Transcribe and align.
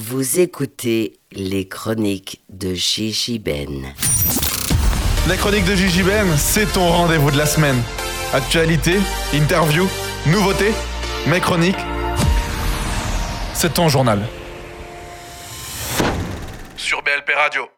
Vous 0.00 0.38
écoutez 0.38 1.18
les 1.32 1.66
chroniques 1.66 2.40
de 2.50 2.72
Gigi 2.72 3.40
Ben. 3.40 3.92
Les 5.28 5.36
chroniques 5.36 5.64
de 5.64 5.74
Gigi 5.74 6.04
Ben, 6.04 6.36
c'est 6.36 6.72
ton 6.72 6.88
rendez-vous 6.88 7.32
de 7.32 7.36
la 7.36 7.46
semaine. 7.46 7.82
Actualité, 8.32 8.98
interview, 9.34 9.88
nouveautés, 10.26 10.72
mes 11.26 11.40
chroniques. 11.40 11.80
C'est 13.54 13.74
ton 13.74 13.88
journal. 13.88 14.24
Sur 16.76 17.02
BLP 17.02 17.34
Radio. 17.34 17.68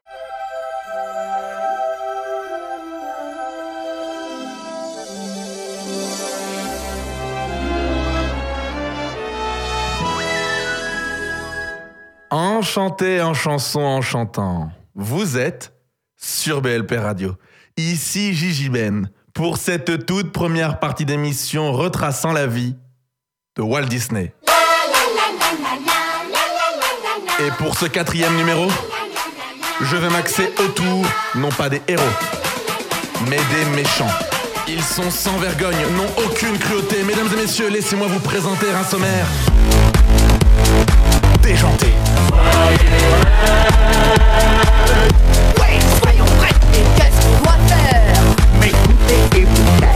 Enchanté 12.31 13.21
en 13.21 13.35
chanson 13.35 13.81
en 13.81 14.03
chantant. 14.03 14.71
Vous 14.95 15.37
êtes 15.37 15.73
sur 16.17 16.63
BLP 16.63 16.93
Radio. 16.93 17.35
Ici 17.77 18.35
Gigi 18.35 18.69
Ben 18.69 19.11
pour 19.35 19.57
cette 19.57 20.07
toute 20.07 20.31
première 20.31 20.79
partie 20.79 21.05
d'émission 21.05 21.73
retraçant 21.73 22.33
la 22.33 22.47
vie 22.47 22.77
de 23.57 23.63
Walt 23.63 23.87
Disney. 23.87 24.33
Et 27.41 27.51
pour 27.59 27.77
ce 27.77 27.87
quatrième 27.87 28.37
numéro, 28.37 28.69
je 29.81 29.97
vais 29.97 30.11
m'axer 30.11 30.53
autour, 30.65 31.05
non 31.35 31.49
pas 31.49 31.69
des 31.69 31.83
héros, 31.89 32.05
mais 33.29 33.39
des 33.39 33.65
méchants. 33.75 34.07
Ils 34.69 34.85
sont 34.85 35.11
sans 35.11 35.37
vergogne, 35.39 35.81
n'ont 35.97 36.25
aucune 36.25 36.57
cruauté. 36.59 37.03
Mesdames 37.03 37.29
et 37.33 37.43
messieurs, 37.43 37.71
laissez-moi 37.71 38.07
vous 38.07 38.21
présenter 38.21 38.71
un 38.71 38.85
sommaire 38.85 39.27
déjanté. 41.43 41.89
Oui, 45.59 45.79
soyons 46.03 46.25
prêts, 46.39 46.55
et 46.75 46.85
qu'est-ce 46.97 47.21
qu'on 47.27 47.43
doit 47.43 47.59
faire? 47.67 48.21
M'écoutez 48.61 49.39
et 49.39 49.45
vous 49.45 49.81
taire. 49.81 49.91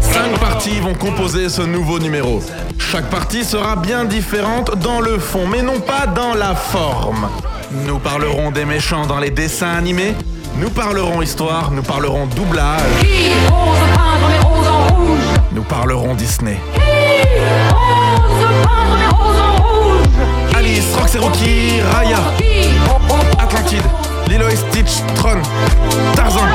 Cinq 0.00 0.38
parties 0.38 0.80
vont 0.80 0.94
composer 0.94 1.48
ce 1.48 1.62
nouveau 1.62 1.98
numéro. 1.98 2.42
Chaque 2.78 3.10
partie 3.10 3.44
sera 3.44 3.76
bien 3.76 4.04
différente 4.04 4.78
dans 4.78 5.00
le 5.00 5.18
fond, 5.18 5.46
mais 5.46 5.62
non 5.62 5.80
pas 5.80 6.06
dans 6.06 6.34
la 6.34 6.54
forme. 6.54 7.28
Nous 7.86 7.98
parlerons 7.98 8.52
des 8.52 8.64
méchants 8.64 9.06
dans 9.06 9.18
les 9.18 9.30
dessins 9.30 9.74
animés, 9.74 10.14
nous 10.58 10.70
parlerons 10.70 11.20
histoire, 11.22 11.72
nous 11.72 11.82
parlerons 11.82 12.26
doublage, 12.26 12.80
Qui 13.00 13.32
ose 13.48 14.43
parlerons 15.68 16.14
Disney. 16.14 16.58
Alice, 20.56 20.94
Rox 20.98 21.14
et 21.14 21.18
Rocky, 21.18 21.80
Raya, 21.80 22.18
Atlantide, 23.38 23.82
Lilo 24.28 24.48
et 24.48 24.56
Stitch, 24.56 25.02
Tron, 25.16 25.40
Tarzan, 26.14 26.48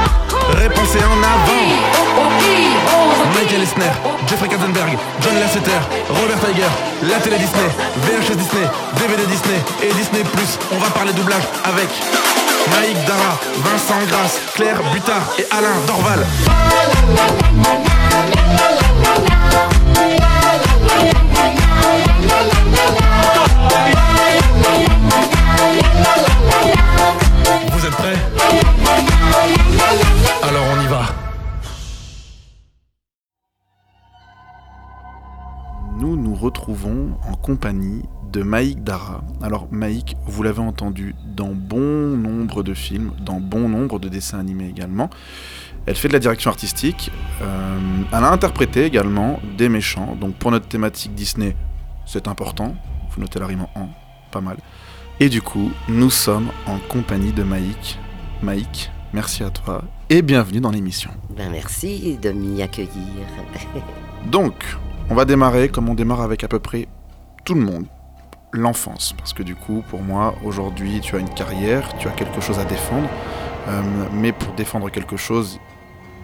Répensez 0.58 1.00
en 1.00 1.20
avant. 1.24 2.00
Qui 2.40 2.70
ose 2.96 3.20
Michael 3.36 3.62
Eisner, 3.62 3.92
Jeffrey 4.28 4.48
Katzenberg, 4.48 4.98
John 5.22 5.40
Lasseter, 5.40 5.80
Robert 6.10 6.40
Tiger, 6.40 6.70
la 7.10 7.20
télé 7.20 7.38
Disney, 7.38 7.70
VHS 8.04 8.36
Disney, 8.36 8.68
DVD 8.98 9.26
Disney 9.28 9.60
et 9.84 9.94
Disney+. 9.94 10.24
On 10.72 10.78
va 10.78 10.90
parler 10.90 11.14
doublage 11.14 11.44
avec 11.66 11.90
Maïk 12.72 12.98
Dara, 13.06 13.38
Vincent 13.64 14.06
Grasse, 14.10 14.40
Claire 14.56 14.82
Butard 14.94 15.24
et 15.38 15.46
Alain 15.52 15.76
Dorval. 15.88 16.26
Vous 27.72 27.86
êtes 27.86 27.96
prêts? 27.96 28.18
Retrouvons 36.40 37.18
en 37.30 37.36
compagnie 37.36 38.04
de 38.32 38.44
Maïk 38.44 38.84
Dara. 38.84 39.24
Alors 39.42 39.68
Maïk, 39.72 40.16
vous 40.26 40.44
l'avez 40.44 40.62
entendu 40.62 41.16
dans 41.36 41.50
bon 41.54 42.16
nombre 42.18 42.64
de 42.64 42.74
films, 42.74 43.12
dans 43.26 43.40
bon 43.40 43.68
nombre 43.68 44.00
de 44.00 44.08
dessins 44.08 44.40
animés 44.40 44.68
également. 44.70 45.10
Elle 45.86 45.96
fait 45.96 46.08
de 46.08 46.14
la 46.14 46.20
direction 46.20 46.50
artistique. 46.50 47.12
euh, 47.42 47.78
elle 48.12 48.24
a 48.24 48.32
interprété 48.32 48.86
également 48.86 49.40
des 49.58 49.70
méchants. 49.70 50.16
Donc 50.20 50.36
pour 50.36 50.52
notre 50.52 50.68
thématique 50.68 51.14
Disney, 51.16 51.56
c'est 52.06 52.28
important. 52.28 52.76
Vous 53.12 53.22
notez 53.22 53.40
la 53.40 53.48
rime 53.48 53.66
en 53.76 53.90
pas 54.32 54.42
mal. 54.42 54.58
Et 55.20 55.30
du 55.30 55.42
coup, 55.42 55.72
nous 55.90 56.10
sommes 56.12 56.50
en 56.68 56.78
compagnie 56.88 57.34
de 57.34 57.44
Maïk. 57.44 57.98
Maïk, 58.42 58.92
merci 59.14 59.44
à 59.44 59.50
toi 59.50 59.84
et 60.10 60.22
bienvenue 60.22 60.62
dans 60.62 60.72
l'émission. 60.72 61.10
Ben 61.36 61.52
merci 61.52 62.18
de 62.22 62.32
m'y 62.32 62.62
accueillir. 62.62 63.26
Donc, 64.32 64.54
on 65.10 65.16
va 65.16 65.26
démarrer 65.26 65.70
comme 65.70 65.90
on 65.90 65.96
démarre 65.96 66.22
avec 66.22 66.44
à 66.44 66.48
peu 66.48 66.60
près 66.60 66.88
tout 67.44 67.56
le 67.56 67.62
monde. 67.62 67.86
L'enfance. 68.52 69.14
Parce 69.18 69.34
que 69.34 69.44
du 69.44 69.56
coup, 69.56 69.84
pour 69.90 70.02
moi, 70.02 70.36
aujourd'hui, 70.44 71.02
tu 71.02 71.16
as 71.16 71.20
une 71.20 71.30
carrière, 71.30 71.98
tu 71.98 72.08
as 72.08 72.12
quelque 72.12 72.42
chose 72.42 72.60
à 72.60 72.66
défendre. 72.66 73.10
Euh, 73.68 73.82
mais 74.14 74.32
pour 74.32 74.54
défendre 74.54 74.90
quelque 74.90 75.18
chose, 75.18 75.60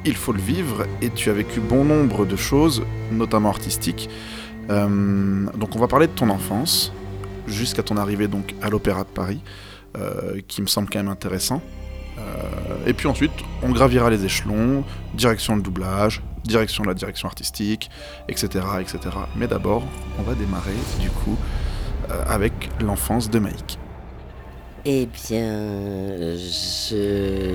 il 0.05 0.15
faut 0.15 0.33
le 0.33 0.41
vivre. 0.41 0.85
Et 1.01 1.09
tu 1.09 1.29
as 1.29 1.33
vécu 1.33 1.59
bon 1.59 1.83
nombre 1.83 2.25
de 2.25 2.35
choses, 2.35 2.83
notamment 3.11 3.49
artistiques. 3.49 4.09
Euh, 4.69 5.45
donc 5.55 5.75
on 5.75 5.79
va 5.79 5.87
parler 5.87 6.07
de 6.07 6.13
ton 6.13 6.29
enfance, 6.29 6.91
jusqu'à 7.47 7.83
ton 7.83 7.97
arrivée 7.97 8.27
donc 8.27 8.55
à 8.61 8.69
l'Opéra 8.69 9.03
de 9.03 9.09
Paris, 9.09 9.41
euh, 9.97 10.41
qui 10.47 10.61
me 10.63 10.67
semble 10.67 10.89
quand 10.89 10.99
même 10.99 11.09
intéressant. 11.09 11.61
Et 12.87 12.93
puis 12.93 13.07
ensuite, 13.07 13.33
on 13.61 13.71
gravira 13.71 14.09
les 14.09 14.25
échelons, 14.25 14.83
direction 15.15 15.55
le 15.55 15.61
doublage, 15.61 16.21
direction 16.45 16.83
la 16.83 16.93
direction 16.93 17.27
artistique, 17.27 17.89
etc. 18.27 18.65
etc. 18.79 18.99
Mais 19.35 19.47
d'abord, 19.47 19.83
on 20.19 20.23
va 20.23 20.35
démarrer 20.35 20.73
du 20.99 21.09
coup 21.09 21.37
euh, 22.11 22.23
avec 22.27 22.53
l'enfance 22.81 23.29
de 23.29 23.39
Maïk. 23.39 23.79
Eh 24.87 25.07
bien, 25.07 26.35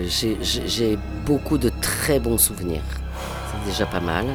j'ai- 0.07 0.99
beaucoup 1.25 1.59
de 1.59 1.71
très 1.81 2.19
bons 2.19 2.39
souvenirs. 2.39 2.83
C'est 3.53 3.71
déjà 3.71 3.87
pas 3.87 4.01
mal. 4.01 4.27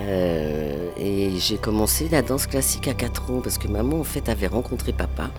Euh, 0.00 0.88
et 0.96 1.38
j'ai 1.38 1.58
commencé 1.58 2.08
la 2.08 2.22
danse 2.22 2.46
classique 2.46 2.88
à 2.88 2.94
4 2.94 3.30
ans 3.30 3.40
parce 3.42 3.58
que 3.58 3.68
maman 3.68 4.00
en 4.00 4.04
fait 4.04 4.28
avait 4.28 4.46
rencontré 4.46 4.92
papa, 4.92 5.30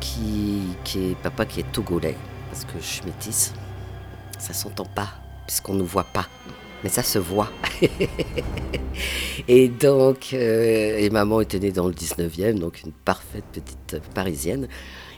qui, 0.00 0.62
qui 0.84 1.10
est 1.10 1.14
papa 1.16 1.44
qui 1.44 1.60
est 1.60 1.70
togolais 1.70 2.16
parce 2.50 2.64
que 2.64 2.78
je 2.80 2.84
suis 2.86 3.02
métisse. 3.04 3.52
Ça 4.38 4.52
s'entend 4.54 4.86
pas 4.86 5.08
puisqu'on 5.46 5.74
ne 5.74 5.82
voit 5.82 6.04
pas, 6.04 6.26
mais 6.82 6.90
ça 6.90 7.02
se 7.02 7.18
voit. 7.18 7.50
et 9.48 9.68
donc, 9.68 10.30
euh, 10.32 10.98
et 10.98 11.10
maman 11.10 11.40
était 11.40 11.58
née 11.58 11.72
dans 11.72 11.88
le 11.88 11.94
19e, 11.94 12.58
donc 12.58 12.82
une 12.84 12.92
parfaite 12.92 13.44
petite 13.52 14.00
parisienne. 14.14 14.68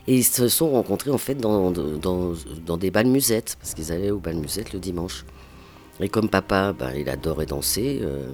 Et 0.06 0.16
ils 0.16 0.24
se 0.24 0.48
sont 0.48 0.70
rencontrés 0.70 1.10
en 1.10 1.18
fait 1.18 1.34
dans, 1.34 1.70
dans, 1.70 2.32
dans 2.66 2.76
des 2.76 2.90
bals 2.90 3.06
musettes, 3.06 3.56
parce 3.60 3.74
qu'ils 3.74 3.92
allaient 3.92 4.10
au 4.10 4.18
bal 4.18 4.36
musette 4.36 4.72
le 4.72 4.78
dimanche. 4.78 5.24
Et 6.00 6.08
comme 6.08 6.28
papa, 6.28 6.72
ben, 6.72 6.92
il 6.96 7.08
adorait 7.08 7.46
danser, 7.46 8.00
euh, 8.02 8.30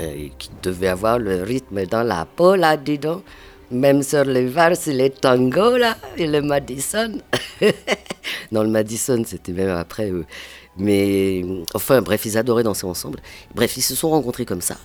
et 0.00 0.32
qu'il 0.38 0.52
devait 0.62 0.88
avoir 0.88 1.18
le 1.18 1.42
rythme 1.42 1.86
dans 1.86 2.02
la 2.02 2.24
peau, 2.24 2.56
là, 2.56 2.76
dis 2.76 2.98
donc. 2.98 3.22
Même 3.70 4.02
sur 4.02 4.24
les 4.24 4.46
valses, 4.46 4.86
les 4.86 5.10
tangos, 5.10 5.76
là, 5.76 5.96
et 6.16 6.26
le 6.26 6.40
Madison. 6.40 7.18
non, 8.52 8.62
le 8.62 8.70
Madison, 8.70 9.22
c'était 9.26 9.52
même 9.52 9.68
après. 9.68 10.10
eux. 10.10 10.24
Mais, 10.78 11.44
enfin, 11.74 12.02
bref, 12.02 12.24
ils 12.24 12.38
adoraient 12.38 12.62
danser 12.62 12.86
ensemble. 12.86 13.20
Bref, 13.54 13.76
ils 13.76 13.82
se 13.82 13.94
sont 13.94 14.10
rencontrés 14.10 14.44
comme 14.44 14.60
ça. 14.60 14.76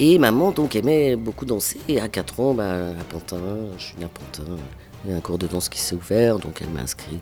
Et 0.00 0.18
maman, 0.18 0.50
donc, 0.50 0.76
aimait 0.76 1.16
beaucoup 1.16 1.44
danser. 1.44 1.78
Et 1.88 2.00
à 2.00 2.08
4 2.08 2.40
ans, 2.40 2.54
ben, 2.54 2.96
à 2.98 3.04
Pantin, 3.04 3.38
je 3.76 3.84
suis 3.84 3.96
né 3.98 4.04
à 4.04 4.08
Pantin, 4.08 4.56
il 5.04 5.10
y 5.10 5.14
a 5.14 5.16
un 5.16 5.20
cours 5.20 5.38
de 5.38 5.46
danse 5.46 5.68
qui 5.68 5.78
s'est 5.78 5.94
ouvert, 5.94 6.38
donc 6.38 6.60
elle 6.60 6.70
m'a 6.70 6.80
inscrit, 6.80 7.20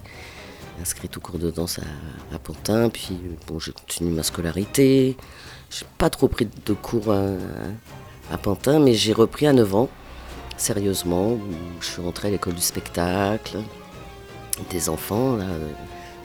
inscrit 0.80 1.10
au 1.16 1.20
cours 1.20 1.38
de 1.38 1.50
danse 1.50 1.78
à, 1.78 2.34
à 2.34 2.38
Pantin. 2.38 2.88
Puis, 2.88 3.18
bon, 3.46 3.58
j'ai 3.58 3.72
continué 3.72 4.10
ma 4.10 4.22
scolarité. 4.22 5.16
J'ai 5.70 5.86
pas 5.98 6.10
trop 6.10 6.28
pris 6.28 6.48
de 6.66 6.72
cours 6.72 7.12
à, 7.12 7.28
à 8.30 8.38
Pantin, 8.38 8.78
mais 8.78 8.94
j'ai 8.94 9.12
repris 9.12 9.46
à 9.46 9.52
9 9.52 9.74
ans, 9.74 9.88
sérieusement, 10.56 11.32
où 11.32 11.40
je 11.80 11.86
suis 11.86 12.02
rentré 12.02 12.28
à 12.28 12.30
l'école 12.30 12.54
du 12.54 12.62
spectacle, 12.62 13.58
des 14.70 14.88
enfants, 14.88 15.36
là, 15.36 15.44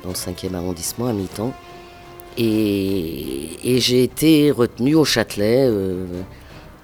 dans 0.03 0.09
le 0.09 0.15
5e 0.15 0.53
arrondissement, 0.55 1.07
à 1.07 1.13
mi-temps. 1.13 1.53
Et, 2.37 3.79
j'ai 3.79 4.03
été 4.03 4.51
retenu 4.51 4.95
au 4.95 5.05
Châtelet 5.05 5.65
euh, 5.67 6.05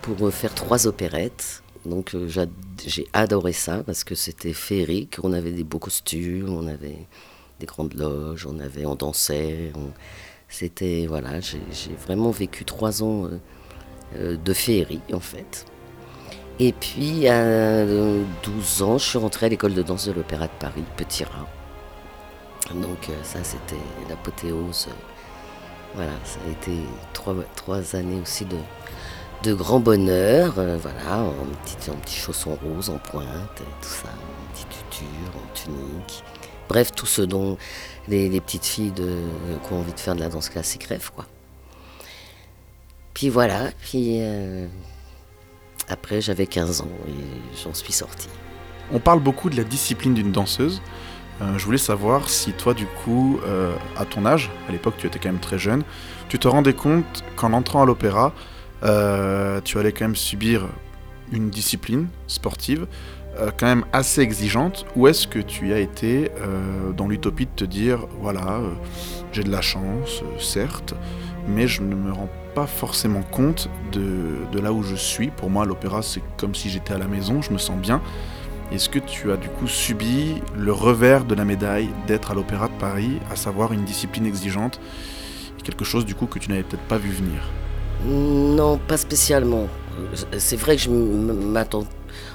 pour 0.01 0.31
faire 0.33 0.53
trois 0.53 0.87
opérettes. 0.87 1.63
Donc 1.85 2.15
euh, 2.15 2.27
j'a- 2.27 2.45
j'ai 2.85 3.07
adoré 3.13 3.53
ça 3.53 3.83
parce 3.83 4.03
que 4.03 4.15
c'était 4.15 4.53
féerique. 4.53 5.17
On 5.23 5.33
avait 5.33 5.51
des 5.51 5.63
beaux 5.63 5.79
costumes, 5.79 6.49
on 6.49 6.67
avait 6.67 7.07
des 7.59 7.65
grandes 7.65 7.93
loges, 7.93 8.45
on, 8.45 8.59
avait, 8.59 8.85
on 8.85 8.95
dansait. 8.95 9.71
C'était, 10.49 11.05
voilà, 11.07 11.39
j'ai 11.41 11.59
vraiment 12.05 12.31
vécu 12.31 12.63
trois 12.65 13.03
ans 13.03 13.27
euh, 14.15 14.37
de 14.37 14.53
féerie, 14.53 15.01
en 15.13 15.19
fait. 15.19 15.65
Et 16.59 16.71
puis, 16.73 17.27
à 17.27 17.33
euh, 17.41 18.23
12 18.43 18.81
ans, 18.81 18.97
je 18.97 19.05
suis 19.05 19.17
rentrée 19.17 19.47
à 19.47 19.49
l'école 19.49 19.73
de 19.73 19.81
danse 19.83 20.07
de 20.07 20.13
l'Opéra 20.13 20.47
de 20.47 20.51
Paris, 20.59 20.83
Petit 20.95 21.23
Rat. 21.25 21.47
Donc, 22.73 23.09
ça, 23.23 23.43
c'était 23.43 23.75
l'apothéose. 24.09 24.87
Voilà, 25.97 26.11
ça 26.25 26.37
a 26.47 26.51
été 26.51 26.77
trois, 27.11 27.95
années 27.95 28.21
aussi 28.21 28.45
de, 28.45 29.53
grand 29.55 29.79
bonheur. 29.79 30.53
euh, 30.59 30.77
voilà, 30.79 31.23
en 31.23 31.33
petit, 31.65 31.89
en 31.89 31.95
petit 31.95 32.19
chausson 32.19 32.55
rose, 32.63 32.91
en 32.91 32.99
pointe, 32.99 33.27
tout 33.55 33.89
ça, 33.89 34.07
en 34.07 34.53
petit 34.53 34.67
tuture, 34.67 35.31
en 35.35 35.53
tunique. 35.55 36.23
Bref, 36.69 36.91
tout 36.91 37.07
ce 37.07 37.23
dont 37.23 37.57
les, 38.07 38.29
petites 38.41 38.65
filles 38.65 38.93
qui 38.93 39.73
ont 39.73 39.79
envie 39.79 39.91
de 39.91 39.99
faire 39.99 40.13
de 40.13 40.19
la 40.19 40.29
danse 40.29 40.49
classique 40.49 40.83
rêvent, 40.83 41.11
quoi. 41.15 41.25
Puis 43.15 43.29
voilà, 43.29 43.71
puis 43.81 44.19
euh, 44.19 44.67
après 45.87 46.21
j'avais 46.21 46.45
15 46.45 46.81
ans 46.81 46.87
et 47.07 47.57
j'en 47.63 47.73
suis 47.73 47.91
sortie. 47.91 48.29
On 48.93 48.99
parle 48.99 49.21
beaucoup 49.21 49.49
de 49.49 49.57
la 49.57 49.63
discipline 49.63 50.13
d'une 50.13 50.31
danseuse. 50.31 50.83
Euh, 51.41 51.57
je 51.57 51.65
voulais 51.65 51.77
savoir 51.77 52.29
si 52.29 52.53
toi, 52.53 52.73
du 52.73 52.85
coup, 52.85 53.39
euh, 53.45 53.73
à 53.97 54.05
ton 54.05 54.25
âge, 54.25 54.49
à 54.67 54.71
l'époque 54.71 54.95
tu 54.97 55.07
étais 55.07 55.19
quand 55.19 55.29
même 55.29 55.39
très 55.39 55.59
jeune, 55.59 55.83
tu 56.29 56.39
te 56.39 56.47
rendais 56.47 56.73
compte 56.73 57.23
qu'en 57.35 57.53
entrant 57.53 57.83
à 57.83 57.85
l'opéra, 57.85 58.33
euh, 58.83 59.61
tu 59.63 59.77
allais 59.79 59.91
quand 59.91 60.05
même 60.05 60.15
subir 60.15 60.67
une 61.31 61.49
discipline 61.49 62.07
sportive 62.27 62.87
quand 63.59 63.67
même 63.67 63.85
assez 63.93 64.21
exigeante, 64.21 64.87
ou 64.95 65.07
est-ce 65.07 65.27
que 65.27 65.37
tu 65.37 65.71
as 65.71 65.77
été 65.77 66.31
dans 66.95 67.07
l'utopie 67.07 67.45
de 67.45 67.51
te 67.55 67.65
dire, 67.65 67.99
voilà, 68.19 68.61
j'ai 69.31 69.43
de 69.43 69.51
la 69.51 69.61
chance, 69.61 70.23
certes, 70.39 70.95
mais 71.47 71.67
je 71.67 71.83
ne 71.83 71.93
me 71.93 72.11
rends 72.11 72.31
pas 72.55 72.65
forcément 72.65 73.21
compte 73.21 73.69
de, 73.91 74.37
de 74.51 74.59
là 74.59 74.73
où 74.73 74.81
je 74.81 74.95
suis. 74.95 75.27
Pour 75.27 75.51
moi, 75.51 75.67
l'opéra, 75.67 76.01
c'est 76.01 76.23
comme 76.37 76.55
si 76.55 76.71
j'étais 76.71 76.95
à 76.95 76.97
la 76.97 77.05
maison, 77.05 77.43
je 77.43 77.53
me 77.53 77.59
sens 77.59 77.77
bien. 77.79 78.01
Est-ce 78.71 78.89
que 78.89 78.99
tu 78.99 79.31
as 79.31 79.37
du 79.37 79.47
coup 79.47 79.67
subi 79.67 80.35
le 80.57 80.73
revers 80.73 81.23
de 81.23 81.35
la 81.35 81.45
médaille 81.45 81.89
d'être 82.05 82.31
à 82.31 82.33
l'Opéra 82.33 82.67
de 82.67 82.73
Paris, 82.73 83.19
à 83.31 83.35
savoir 83.35 83.71
une 83.71 83.85
discipline 83.85 84.25
exigeante, 84.25 84.79
quelque 85.63 85.85
chose 85.85 86.05
du 86.05 86.15
coup 86.15 86.25
que 86.27 86.37
tu 86.39 86.49
n'avais 86.49 86.63
peut-être 86.63 86.83
pas 86.83 86.97
vu 86.97 87.09
venir? 87.11 87.41
Non, 88.05 88.77
pas 88.77 88.97
spécialement. 88.97 89.67
C'est 90.37 90.57
vrai 90.57 90.75
que 90.75 90.81
je 90.81 90.89
m'attends. 90.89 91.85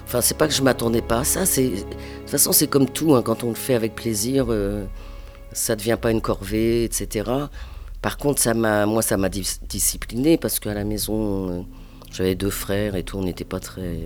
Enfin, 0.05 0.21
c'est 0.21 0.37
pas 0.37 0.49
que 0.49 0.55
je 0.55 0.63
m'attendais 0.63 1.03
pas 1.03 1.21
à 1.21 1.25
ça. 1.25 1.47
C'est 1.47 1.69
de 1.69 1.77
toute 1.77 2.31
façon, 2.31 2.53
c'est 2.53 2.67
comme 2.67 2.89
tout. 2.89 3.15
hein, 3.15 3.23
quand 3.23 3.45
on 3.45 3.51
le 3.51 3.55
fait 3.55 3.75
avec 3.75 3.95
plaisir, 3.95 4.47
euh, 4.49 4.85
ça 5.53 5.77
devient 5.77 5.99
pas 6.01 6.11
une 6.11 6.21
corvée, 6.21 6.85
etc. 6.85 7.31
Par 8.01 8.17
contre, 8.17 8.41
ça 8.41 8.55
m'a, 8.55 8.85
moi, 8.87 9.03
ça 9.03 9.17
m'a 9.17 9.29
dis- 9.29 9.59
discipliné 9.69 10.37
parce 10.39 10.59
qu'à 10.59 10.75
la 10.75 10.85
maison, 10.85 11.51
euh, 11.51 11.61
j'avais 12.11 12.35
deux 12.35 12.51
frères 12.51 12.97
et 12.97 13.03
tout. 13.05 13.19
On 13.19 13.23
n'était 13.23 13.45
pas 13.45 13.61
très 13.61 13.99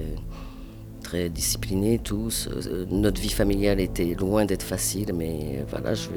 très 1.06 1.28
disciplinés 1.28 2.00
tous. 2.02 2.48
Euh, 2.48 2.84
Notre 2.90 3.20
vie 3.20 3.30
familiale 3.30 3.78
était 3.78 4.16
loin 4.18 4.44
d'être 4.44 4.64
facile, 4.64 5.12
mais 5.14 5.58
euh, 5.58 5.62
voilà, 5.70 5.94
je 5.94 6.08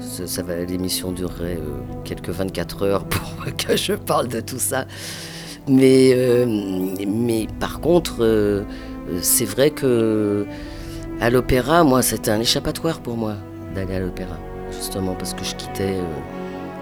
ça, 0.00 0.26
ça 0.26 0.42
l'émission 0.68 1.12
durerait 1.12 1.58
euh, 1.58 2.02
quelques 2.02 2.30
24 2.30 2.82
heures 2.82 3.04
pour 3.04 3.44
que 3.56 3.76
je 3.76 3.92
parle 3.92 4.26
de 4.26 4.40
tout 4.40 4.58
ça. 4.58 4.86
Mais, 5.68 6.44
mais 7.06 7.46
par 7.60 7.80
contre, 7.80 8.64
c'est 9.20 9.44
vrai 9.44 9.70
que 9.70 10.44
à 11.20 11.30
l'opéra, 11.30 11.84
moi, 11.84 12.02
c'était 12.02 12.32
un 12.32 12.40
échappatoire 12.40 12.98
pour 13.00 13.16
moi 13.16 13.36
d'aller 13.72 13.94
à 13.94 14.00
l'opéra, 14.00 14.36
justement 14.72 15.14
parce 15.14 15.34
que 15.34 15.44
je 15.44 15.54
quittais, 15.54 15.94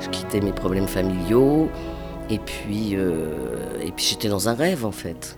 je 0.01 0.09
quittais 0.09 0.41
mes 0.41 0.53
problèmes 0.53 0.87
familiaux 0.87 1.69
et 2.31 2.39
puis, 2.39 2.95
et 2.95 3.93
puis 3.95 4.07
j'étais 4.07 4.31
dans 4.31 4.49
un 4.49 4.55
rêve 4.55 4.87
en 4.87 4.93
fait. 4.93 5.37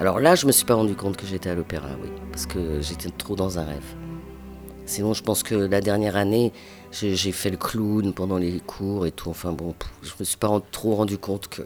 Alors 0.00 0.20
là, 0.20 0.36
je 0.36 0.46
me 0.46 0.52
suis 0.52 0.64
pas 0.64 0.74
rendu 0.74 0.94
compte 0.94 1.16
que 1.16 1.26
j'étais 1.26 1.50
à 1.50 1.56
l'opéra, 1.56 1.88
oui, 2.00 2.08
parce 2.30 2.46
que 2.46 2.80
j'étais 2.80 3.10
trop 3.10 3.34
dans 3.34 3.58
un 3.58 3.64
rêve. 3.64 3.94
Sinon, 4.86 5.12
je 5.12 5.24
pense 5.24 5.42
que 5.42 5.56
la 5.56 5.80
dernière 5.80 6.16
année, 6.16 6.52
j'ai 6.92 7.32
fait 7.32 7.50
le 7.50 7.56
clown 7.56 8.12
pendant 8.12 8.38
les 8.38 8.60
cours 8.60 9.06
et 9.06 9.10
tout. 9.12 9.28
Enfin 9.28 9.52
bon, 9.52 9.74
je 10.02 10.12
me 10.20 10.24
suis 10.24 10.36
pas 10.36 10.62
trop 10.70 10.94
rendu 10.94 11.18
compte 11.18 11.48
que 11.48 11.62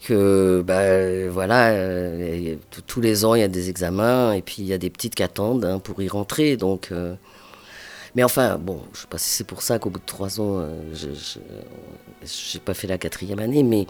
que 0.00 0.62
bah 0.66 1.30
voilà, 1.30 1.70
euh, 1.70 2.56
tous 2.88 3.00
les 3.00 3.24
ans 3.24 3.36
il 3.36 3.40
y 3.40 3.44
a 3.44 3.48
des 3.48 3.70
examens 3.70 4.32
et 4.32 4.42
puis 4.42 4.56
il 4.58 4.64
y 4.64 4.72
a 4.72 4.78
des 4.78 4.90
petites 4.90 5.14
qui 5.14 5.22
attendent 5.22 5.64
hein, 5.64 5.78
pour 5.78 6.02
y 6.02 6.08
rentrer. 6.08 6.56
Donc, 6.56 6.88
euh, 6.90 7.14
mais 8.16 8.24
enfin 8.24 8.58
bon, 8.58 8.80
je 8.94 9.00
sais 9.00 9.06
pas 9.08 9.18
si 9.18 9.28
c'est 9.28 9.46
pour 9.46 9.62
ça 9.62 9.78
qu'au 9.78 9.90
bout 9.90 10.00
de 10.00 10.06
trois 10.06 10.40
ans, 10.40 10.58
euh, 10.58 10.82
je 10.94 11.08
j'ai 12.24 12.58
pas 12.60 12.74
fait 12.74 12.88
la 12.88 12.98
quatrième 12.98 13.38
année, 13.38 13.62
mais 13.62 13.86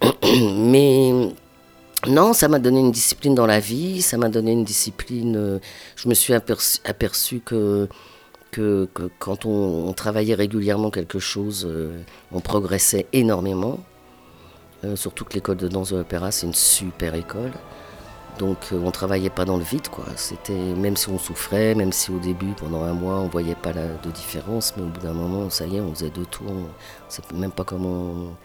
mais 0.22 1.34
non, 2.08 2.32
ça 2.32 2.48
m'a 2.48 2.58
donné 2.58 2.80
une 2.80 2.90
discipline 2.90 3.34
dans 3.34 3.46
la 3.46 3.60
vie, 3.60 4.02
ça 4.02 4.16
m'a 4.16 4.28
donné 4.28 4.52
une 4.52 4.64
discipline. 4.64 5.36
euh, 5.36 5.58
je 5.94 6.08
me 6.08 6.14
suis 6.14 6.34
aperçu, 6.34 7.40
que, 7.40 7.88
quand 9.18 9.46
on, 9.46 9.92
travaillait 9.92 10.34
régulièrement 10.34 10.90
quelque 10.90 11.20
chose, 11.20 11.64
euh, 11.68 12.02
on 12.32 12.40
progressait 12.40 13.06
énormément. 13.12 13.78
Euh, 14.84 14.96
surtout 14.96 15.24
que 15.24 15.34
l'école 15.34 15.56
de 15.58 15.68
danse 15.68 15.92
de 15.92 15.98
l'opéra, 15.98 16.32
c'est 16.32 16.46
une 16.46 16.54
super 16.54 17.14
école. 17.14 17.52
Donc 18.38 18.58
on 18.72 18.90
travaillait 18.90 19.30
pas 19.30 19.44
dans 19.44 19.58
le 19.58 19.62
vide, 19.62 19.88
quoi. 19.88 20.06
C'était 20.16 20.52
même 20.54 20.96
si 20.96 21.08
on 21.08 21.18
souffrait, 21.18 21.74
même 21.76 21.92
si 21.92 22.10
au 22.10 22.18
début, 22.18 22.52
pendant 22.56 22.82
un 22.82 22.94
mois, 22.94 23.18
on 23.18 23.28
voyait 23.28 23.54
pas 23.54 23.72
la, 23.72 23.86
de 23.86 24.10
différence, 24.10 24.74
mais 24.76 24.82
au 24.82 24.86
bout 24.86 25.00
d'un 25.00 25.12
moment, 25.12 25.50
ça 25.50 25.66
y 25.66 25.76
est, 25.76 25.80
on 25.80 25.94
faisait 25.94 26.10
deux 26.10 26.26
tours. 26.26 26.50
On 26.50 26.66
sait 27.10 27.22
même 27.34 27.52
pas 27.52 27.64
comment 27.64 27.88
on, 27.88 28.36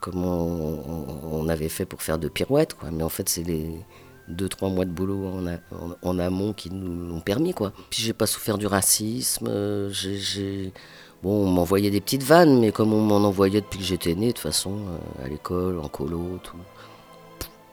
comment 0.00 0.46
on, 1.32 1.48
avait 1.48 1.68
fait 1.68 1.84
pour 1.84 2.02
faire 2.02 2.18
de 2.18 2.28
pirouettes. 2.28 2.76
Mais 2.92 3.02
en 3.02 3.08
fait, 3.08 3.28
c'est 3.28 3.42
les 3.42 3.70
deux, 4.28 4.48
trois 4.48 4.68
mois 4.68 4.84
de 4.84 4.90
boulot 4.90 5.24
en, 6.02 6.18
amont 6.18 6.52
qui 6.52 6.70
nous 6.70 7.08
l'ont 7.08 7.20
permis, 7.20 7.52
quoi. 7.54 7.72
Puis 7.90 8.02
j'ai 8.02 8.12
pas 8.12 8.26
souffert 8.26 8.58
du 8.58 8.66
racisme. 8.66 9.48
euh, 9.48 9.90
j'ai- 9.90 10.72
Bon, 11.22 11.44
on 11.46 11.50
m'envoyait 11.50 11.90
des 11.90 12.00
petites 12.00 12.22
vannes, 12.22 12.60
mais 12.60 12.72
comme 12.72 12.94
on 12.94 13.00
m'en 13.02 13.16
envoyait 13.16 13.60
depuis 13.60 13.78
que 13.78 13.84
j'étais 13.84 14.14
né, 14.14 14.28
de 14.28 14.32
toute 14.32 14.38
façon, 14.38 14.72
euh, 14.72 15.24
à 15.26 15.28
l'école, 15.28 15.78
en 15.78 15.88
colo, 15.88 16.38
tout, 16.42 16.56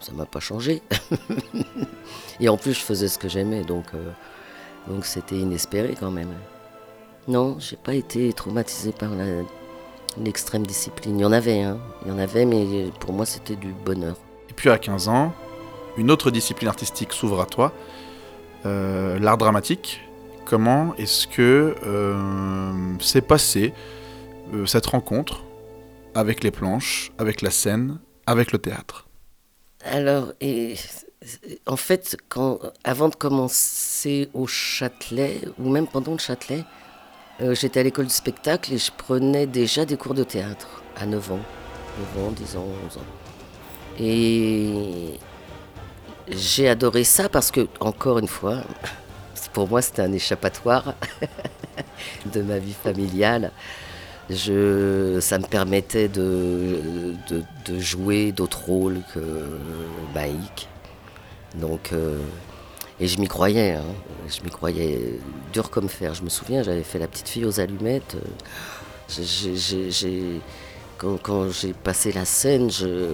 ça 0.01 0.11
m'a 0.11 0.25
pas 0.25 0.41
changé. 0.41 0.81
Et 2.41 2.49
en 2.49 2.57
plus, 2.57 2.73
je 2.73 2.79
faisais 2.81 3.07
ce 3.07 3.17
que 3.17 3.29
j'aimais, 3.29 3.63
donc 3.63 3.85
euh, 3.93 4.11
donc 4.89 5.05
c'était 5.05 5.37
inespéré 5.37 5.95
quand 5.97 6.11
même. 6.11 6.33
Non, 7.29 7.55
j'ai 7.59 7.77
pas 7.77 7.93
été 7.95 8.33
traumatisé 8.33 8.91
par 8.91 9.11
la- 9.15 9.43
l'extrême 10.23 10.65
discipline. 10.65 11.19
Il 11.19 11.21
y 11.21 11.25
en 11.25 11.31
avait, 11.31 11.61
hein. 11.61 11.79
Il 12.05 12.09
y 12.09 12.11
en 12.11 12.17
avait, 12.17 12.45
mais 12.45 12.91
pour 12.99 13.13
moi, 13.13 13.25
c'était 13.25 13.55
du 13.55 13.73
bonheur. 13.73 14.15
Et 14.49 14.53
puis 14.53 14.69
à 14.69 14.77
15 14.77 15.07
ans, 15.07 15.33
une 15.97 16.11
autre 16.11 16.31
discipline 16.31 16.69
artistique 16.69 17.13
s'ouvre 17.13 17.41
à 17.41 17.45
toi, 17.45 17.73
euh, 18.65 19.19
l'art 19.19 19.37
dramatique. 19.37 20.01
Comment 20.45 20.95
est-ce 20.95 21.27
que 21.27 21.75
euh, 21.85 22.99
s'est 22.99 23.21
passée 23.21 23.73
euh, 24.53 24.65
cette 24.65 24.85
rencontre 24.85 25.43
avec 26.15 26.43
les 26.43 26.51
planches, 26.51 27.11
avec 27.17 27.41
la 27.41 27.51
scène, 27.51 27.99
avec 28.25 28.51
le 28.51 28.59
théâtre? 28.59 29.07
Alors, 29.83 30.33
et, 30.41 30.75
en 31.65 31.77
fait, 31.77 32.17
quand, 32.29 32.59
avant 32.83 33.09
de 33.09 33.15
commencer 33.15 34.29
au 34.33 34.47
Châtelet, 34.47 35.41
ou 35.59 35.69
même 35.69 35.87
pendant 35.87 36.13
le 36.13 36.19
Châtelet, 36.19 36.63
euh, 37.41 37.53
j'étais 37.53 37.79
à 37.79 37.83
l'école 37.83 38.05
du 38.05 38.13
spectacle 38.13 38.73
et 38.73 38.77
je 38.77 38.91
prenais 38.95 39.45
déjà 39.45 39.85
des 39.85 39.97
cours 39.97 40.13
de 40.13 40.23
théâtre 40.23 40.81
à 40.95 41.05
9 41.05 41.31
ans. 41.33 41.39
9 42.15 42.25
ans, 42.25 42.31
10 42.31 42.57
ans, 42.57 42.65
11 42.87 42.97
ans. 42.97 43.01
Et 43.99 45.19
j'ai 46.29 46.67
adoré 46.67 47.03
ça 47.03 47.29
parce 47.29 47.51
que, 47.51 47.67
encore 47.79 48.19
une 48.19 48.27
fois, 48.27 48.61
pour 49.53 49.67
moi, 49.67 49.81
c'était 49.81 50.01
un 50.01 50.11
échappatoire 50.11 50.95
de 52.33 52.41
ma 52.41 52.57
vie 52.57 52.73
familiale. 52.73 53.51
Je, 54.29 55.19
ça 55.21 55.39
me 55.39 55.45
permettait 55.45 56.09
de, 56.09 57.13
jouer 57.79 58.31
d'autres 58.31 58.65
rôles 58.65 58.99
que 59.13 59.19
Baïk. 60.13 60.67
Donc, 61.55 61.91
euh, 61.93 62.19
et 62.99 63.07
je 63.07 63.19
m'y 63.19 63.27
croyais, 63.27 63.73
hein. 63.73 63.83
je 64.27 64.41
m'y 64.43 64.49
croyais 64.49 65.19
dur 65.53 65.69
comme 65.69 65.87
fer. 65.87 66.13
Je 66.13 66.23
me 66.23 66.29
souviens, 66.29 66.63
j'avais 66.63 66.83
fait 66.83 66.99
la 66.99 67.07
petite 67.07 67.29
fille 67.29 67.45
aux 67.45 67.59
allumettes. 67.59 68.17
quand, 70.97 71.49
j'ai 71.51 71.73
passé 71.73 72.11
la 72.11 72.25
scène, 72.25 72.69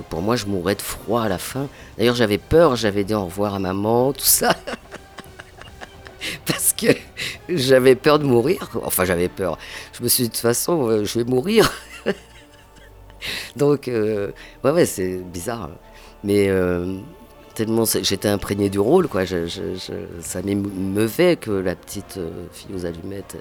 pour 0.09 0.21
moi, 0.21 0.37
je 0.37 0.45
mourais 0.45 0.75
de 0.75 0.81
froid 0.81 1.23
à 1.23 1.29
la 1.29 1.37
fin. 1.37 1.67
D'ailleurs, 1.97 2.15
j'avais 2.15 2.37
peur, 2.37 2.77
j'avais 2.77 3.03
dit 3.03 3.13
au 3.13 3.25
revoir 3.25 3.55
à 3.55 3.59
maman, 3.59 4.13
tout 4.13 4.23
ça. 4.23 4.55
Parce 6.45 6.73
que 6.73 6.87
j'avais 7.49 7.95
peur 7.95 8.19
de 8.19 8.23
mourir. 8.23 8.69
Enfin, 8.83 9.03
j'avais 9.03 9.27
peur. 9.27 9.57
Je 9.91 10.03
me 10.03 10.07
suis 10.07 10.23
dit, 10.23 10.29
de 10.29 10.33
toute 10.33 10.41
façon, 10.41 10.87
euh, 10.87 11.03
je 11.03 11.19
vais 11.19 11.25
mourir. 11.25 11.71
Donc, 13.57 13.87
euh, 13.89 14.31
ouais, 14.63 14.71
ouais, 14.71 14.85
c'est 14.85 15.17
bizarre. 15.17 15.69
Mais 16.23 16.47
euh, 16.47 16.99
tellement 17.55 17.86
j'étais 17.86 18.27
imprégné 18.29 18.69
du 18.69 18.79
rôle, 18.79 19.07
quoi. 19.07 19.25
Je, 19.25 19.48
je- 19.48 19.75
je- 19.75 20.22
ça 20.22 20.41
m'émeuvait 20.41 21.36
que 21.38 21.51
la 21.51 21.75
petite 21.75 22.17
euh, 22.17 22.48
fille 22.51 22.75
aux 22.75 22.86
allumettes 22.86 23.38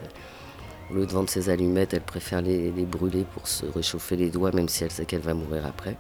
Au 0.91 0.95
lieu 0.95 1.07
de 1.07 1.13
vendre 1.13 1.31
ses 1.31 1.49
allumettes, 1.51 1.95
elle 1.95 2.03
préfère 2.03 2.43
les, 2.43 2.71
brûler 2.87 3.25
pour 3.35 3.49
se 3.49 3.65
réchauffer 3.67 4.17
les 4.17 4.31
doigts, 4.31 4.53
même 4.53 4.69
si 4.69 4.85
elle 4.85 4.91
sait 4.91 5.07
qu'elle 5.07 5.21
va 5.23 5.35
mourir 5.35 5.65
après. 5.67 5.97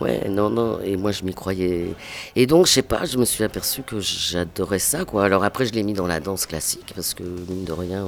Ouais, 0.00 0.28
non, 0.28 0.50
non, 0.50 0.80
et 0.80 0.96
moi 0.96 1.12
je 1.12 1.24
m'y 1.24 1.34
croyais. 1.34 1.94
Et 2.36 2.46
donc, 2.46 2.66
je 2.66 2.72
sais 2.72 2.82
pas, 2.82 3.04
je 3.04 3.18
me 3.18 3.24
suis 3.24 3.44
aperçu 3.44 3.82
que 3.82 4.00
j'adorais 4.00 4.78
ça, 4.78 5.04
quoi. 5.04 5.24
Alors 5.24 5.44
après, 5.44 5.66
je 5.66 5.72
l'ai 5.72 5.82
mis 5.82 5.92
dans 5.94 6.06
la 6.06 6.20
danse 6.20 6.46
classique, 6.46 6.92
parce 6.94 7.14
que, 7.14 7.22
mine 7.22 7.64
de 7.64 7.72
rien, 7.72 8.06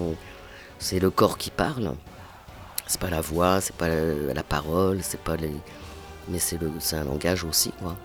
c'est 0.78 1.00
le 1.00 1.10
corps 1.10 1.38
qui 1.38 1.50
parle. 1.50 1.94
C'est 2.86 3.00
pas 3.00 3.10
la 3.10 3.20
voix, 3.20 3.60
c'est 3.60 3.76
pas 3.76 3.88
la, 3.88 4.42
parole, 4.44 5.00
c'est 5.02 5.20
pas 5.20 5.36
les. 5.36 5.52
Mais 6.28 6.38
c'est 6.38 6.60
le- 6.60 6.70
un 6.92 7.04
langage 7.04 7.44
aussi, 7.44 7.72
quoi. 7.80 7.96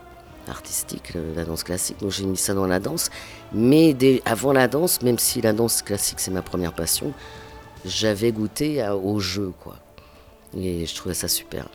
Artistique, 0.50 1.14
la 1.36 1.44
danse 1.44 1.64
classique. 1.64 2.00
Donc 2.00 2.12
j'ai 2.12 2.26
mis 2.26 2.38
ça 2.38 2.54
dans 2.54 2.68
la 2.68 2.80
danse. 2.80 3.10
Mais 3.54 3.96
avant 4.26 4.54
la 4.54 4.68
danse, 4.68 5.02
même 5.02 5.20
si 5.20 5.42
la 5.42 5.54
danse 5.54 5.82
classique 5.82 6.20
c'est 6.20 6.32
ma 6.32 6.42
première 6.42 6.74
passion, 6.74 7.14
j'avais 7.86 8.32
goûté 8.32 8.86
au 8.90 9.20
jeu, 9.20 9.54
quoi. 9.64 9.76
Et 10.56 10.86
je 10.86 10.96
trouvais 10.96 11.16
ça 11.16 11.28
super. 11.28 11.68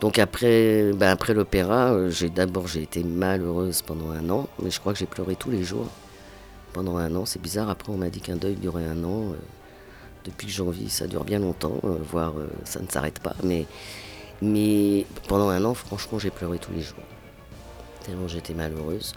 Donc 0.00 0.18
après, 0.18 0.92
ben 0.92 1.08
après 1.08 1.34
l'opéra, 1.34 1.92
euh, 1.92 2.10
j'ai 2.10 2.28
d'abord 2.28 2.66
j'ai 2.66 2.82
été 2.82 3.04
malheureuse 3.04 3.82
pendant 3.82 4.10
un 4.10 4.28
an, 4.28 4.48
mais 4.60 4.70
je 4.70 4.80
crois 4.80 4.92
que 4.92 4.98
j'ai 4.98 5.06
pleuré 5.06 5.36
tous 5.36 5.50
les 5.50 5.62
jours 5.62 5.86
pendant 6.72 6.96
un 6.96 7.14
an. 7.14 7.26
C'est 7.26 7.40
bizarre. 7.40 7.70
Après, 7.70 7.92
on 7.92 7.96
m'a 7.96 8.10
dit 8.10 8.20
qu'un 8.20 8.36
deuil 8.36 8.56
durait 8.56 8.84
un 8.84 9.04
an. 9.04 9.32
Euh, 9.32 9.36
depuis 10.24 10.46
que 10.46 10.52
j'en 10.52 10.72
ça 10.88 11.06
dure 11.06 11.24
bien 11.24 11.38
longtemps, 11.38 11.78
euh, 11.84 11.98
voire 12.10 12.32
ça 12.64 12.80
ne 12.80 12.88
s'arrête 12.88 13.18
pas. 13.18 13.34
Mais, 13.42 13.66
mais 14.40 15.06
pendant 15.28 15.50
un 15.50 15.62
an, 15.64 15.74
franchement, 15.74 16.18
j'ai 16.18 16.30
pleuré 16.30 16.58
tous 16.58 16.72
les 16.72 16.80
jours. 16.80 16.96
Tellement 18.04 18.28
j'étais 18.28 18.54
malheureuse. 18.54 19.14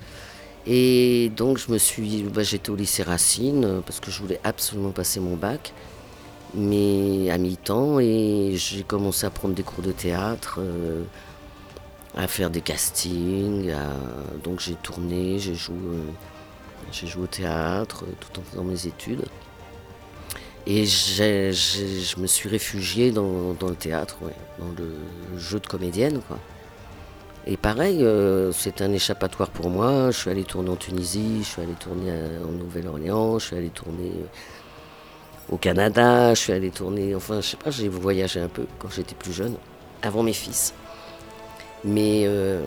Et 0.70 1.32
donc, 1.36 1.58
je 1.58 1.72
me 1.72 1.78
suis, 1.78 2.24
bah, 2.24 2.44
j'étais 2.44 2.70
au 2.70 2.76
lycée 2.76 3.04
Racine 3.04 3.64
euh, 3.64 3.80
parce 3.82 4.02
que 4.02 4.12
je 4.12 4.22
voulais 4.22 4.40
absolument 4.44 4.92
passer 4.92 5.22
mon 5.22 5.38
bac, 5.38 5.74
mais 6.54 7.30
à 7.32 7.38
mi-temps. 7.38 8.00
Et 8.00 8.54
j'ai 8.56 8.84
commencé 8.84 9.26
à 9.26 9.30
prendre 9.30 9.56
des 9.56 9.64
cours 9.64 9.82
de 9.82 9.94
théâtre, 9.94 10.60
euh, 10.60 11.04
à 12.18 12.28
faire 12.28 12.50
des 12.50 12.60
castings. 12.60 13.74
Donc, 14.44 14.60
j'ai 14.60 14.76
tourné, 14.76 15.40
j'ai 15.40 15.56
joué, 15.56 15.76
euh, 15.76 16.02
j'ai 16.92 17.08
joué 17.08 17.24
au 17.24 17.28
théâtre 17.28 18.04
tout 18.20 18.40
en 18.40 18.44
faisant 18.44 18.64
mes 18.66 18.88
études. 18.88 19.24
Et 20.66 20.86
je 20.86 22.20
me 22.20 22.28
suis 22.28 22.50
réfugiée 22.50 23.12
dans, 23.12 23.56
le 23.62 23.76
théâtre, 23.76 24.18
dans 24.60 24.72
le 24.78 25.40
jeu 25.40 25.62
de 25.62 25.68
comédienne. 25.68 26.20
Quoi. 26.28 26.38
Et 27.50 27.56
pareil, 27.56 28.04
euh, 28.04 28.52
c'est 28.52 28.82
un 28.82 28.92
échappatoire 28.92 29.50
pour 29.50 29.70
moi. 29.70 30.12
Je 30.12 30.18
suis 30.18 30.30
allée 30.30 30.44
tourner 30.44 30.70
en 30.70 30.76
Tunisie, 30.76 31.40
je 31.44 31.48
suis 31.48 31.62
allée 31.62 31.76
tourner 31.80 32.12
à- 32.12 32.46
en 32.46 32.52
Nouvelle-Orléans, 32.52 33.40
je 33.40 33.46
suis 33.46 33.56
allée 33.56 33.70
tourner 33.70 34.12
euh, 34.16 35.54
au 35.54 35.58
Canada, 35.58 36.34
je 36.34 36.40
suis 36.42 36.52
allée 36.54 36.72
tourner. 36.72 37.16
Enfin, 37.16 37.40
je 37.40 37.48
sais 37.52 37.58
pas, 37.58 37.72
j'ai 37.72 37.88
voyagé 37.88 38.42
un 38.42 38.50
peu 38.50 38.66
quand 38.80 38.90
j'étais 38.92 39.16
plus 39.16 39.32
jeune, 39.32 39.56
avant 40.02 40.24
mes 40.24 40.34
fils. 40.34 40.74
Mais, 41.86 42.24
euh, 42.26 42.62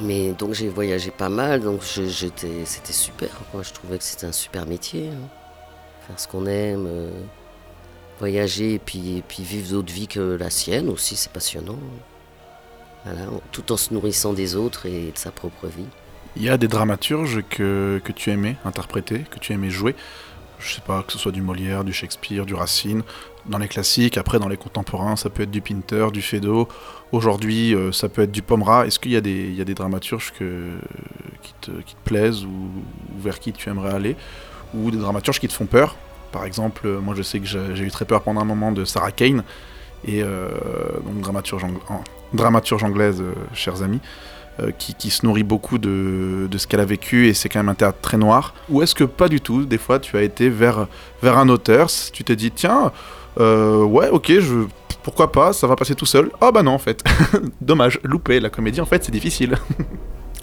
mais 0.00 0.32
donc 0.32 0.54
j'ai 0.54 0.68
voyagé 0.68 1.10
pas 1.10 1.28
mal, 1.28 1.60
donc 1.60 1.82
c'était 1.84 2.92
super. 2.92 3.28
Quoi. 3.50 3.62
Je 3.62 3.72
trouvais 3.74 3.98
que 3.98 4.04
c'était 4.04 4.26
un 4.26 4.32
super 4.32 4.66
métier. 4.66 5.08
hein. 5.10 5.28
Faire 6.06 6.18
ce 6.18 6.26
qu'on 6.26 6.46
aime, 6.46 6.86
euh, 6.88 7.10
voyager 8.18 8.74
et 8.74 8.78
puis, 8.78 9.18
et 9.18 9.22
puis 9.22 9.42
vivre 9.42 9.70
d'autres 9.72 9.92
vies 9.92 10.08
que 10.08 10.20
la 10.36 10.48
sienne 10.50 10.88
aussi, 10.88 11.16
c'est 11.16 11.30
passionnant. 11.32 11.78
Tout 13.50 13.72
en 13.72 13.76
se 13.76 13.92
nourrissant 13.92 14.32
des 14.32 14.56
autres 14.56 14.86
et 14.86 15.12
de 15.12 15.18
sa 15.18 15.30
propre 15.30 15.66
vie. 15.66 15.86
Il 16.36 16.42
y 16.42 16.48
a 16.48 16.56
des 16.56 16.68
dramaturges 16.68 17.42
que, 17.50 18.00
que 18.04 18.12
tu 18.12 18.30
aimais 18.30 18.56
interpréter, 18.64 19.24
que 19.30 19.38
tu 19.38 19.52
aimais 19.52 19.70
jouer. 19.70 19.94
Je 20.58 20.74
sais 20.74 20.80
pas, 20.80 21.02
que 21.02 21.12
ce 21.12 21.18
soit 21.18 21.32
du 21.32 21.42
Molière, 21.42 21.82
du 21.82 21.92
Shakespeare, 21.92 22.46
du 22.46 22.54
Racine, 22.54 23.02
dans 23.46 23.58
les 23.58 23.66
classiques, 23.66 24.16
après 24.16 24.38
dans 24.38 24.48
les 24.48 24.56
contemporains, 24.56 25.16
ça 25.16 25.28
peut 25.28 25.42
être 25.42 25.50
du 25.50 25.60
Pinter, 25.60 26.08
du 26.12 26.22
Feydeau. 26.22 26.68
Aujourd'hui, 27.10 27.74
euh, 27.74 27.90
ça 27.90 28.08
peut 28.08 28.22
être 28.22 28.30
du 28.30 28.42
Pomera. 28.42 28.86
Est-ce 28.86 28.98
qu'il 28.98 29.10
y, 29.10 29.16
a 29.16 29.20
des- 29.20 29.74
dramaturges 29.74 30.32
qui, 30.32 31.54
te, 31.60 31.70
plaisent 32.04 32.44
ou, 32.44 32.70
vers 33.18 33.40
qui 33.40 33.52
tu 33.52 33.68
aimerais 33.68 33.92
aller? 33.92 34.16
Ou 34.74 34.90
des 34.90 34.98
dramaturges 34.98 35.40
qui 35.40 35.48
te 35.48 35.52
font 35.52 35.66
peur? 35.66 35.96
Par 36.30 36.44
exemple, 36.44 36.88
moi 36.88 37.14
je 37.14 37.22
sais 37.22 37.40
que 37.40 37.46
j'ai 37.46 37.82
eu 37.82 37.90
très 37.90 38.04
peur 38.04 38.22
pendant 38.22 38.40
un 38.40 38.46
moment 38.46 38.72
de 38.72 38.84
Sarah 38.84 39.12
Kane, 39.12 39.42
et 40.06 40.22
euh, 40.22 40.48
donc 41.04 41.20
dramaturge, 41.20 42.84
anglaise, 42.84 43.20
euh, 43.20 43.32
chers 43.54 43.82
amis 43.82 44.00
euh, 44.60 44.70
qui, 44.76 44.94
qui 44.94 45.10
se 45.10 45.24
nourrit 45.24 45.44
beaucoup 45.44 45.78
de, 45.78 46.48
de 46.50 46.58
ce 46.58 46.66
qu'elle 46.66 46.80
a 46.80 46.84
vécu 46.84 47.28
et 47.28 47.34
c'est 47.34 47.48
quand 47.48 47.60
même 47.60 47.68
un 47.68 47.74
théâtre 47.74 47.98
très 48.00 48.16
noir 48.16 48.54
Ou 48.68 48.82
est-ce 48.82 48.94
que 48.94 49.04
pas 49.04 49.28
du 49.28 49.40
tout 49.40 49.64
Des 49.64 49.78
fois, 49.78 49.98
tu 49.98 50.16
as 50.16 50.22
été 50.22 50.48
vers, 50.48 50.88
vers 51.22 51.38
un 51.38 51.48
auteur, 51.48 51.88
tu 52.12 52.24
t'es 52.24 52.36
dit, 52.36 52.50
tiens, 52.50 52.92
ouais, 53.38 54.08
ok, 54.10 54.32
je, 54.40 54.66
pourquoi 55.02 55.32
pas, 55.32 55.52
ça 55.52 55.66
va 55.66 55.76
passer 55.76 55.94
tout 55.94 56.06
seul. 56.06 56.30
Ah 56.40 56.52
bah 56.52 56.62
non, 56.62 56.72
en 56.72 56.78
fait, 56.78 57.02
dommage, 57.60 57.98
loupé, 58.04 58.40
la 58.40 58.50
comédie, 58.50 58.80
en 58.80 58.86
fait, 58.86 59.04
c'est 59.04 59.12
difficile. 59.12 59.56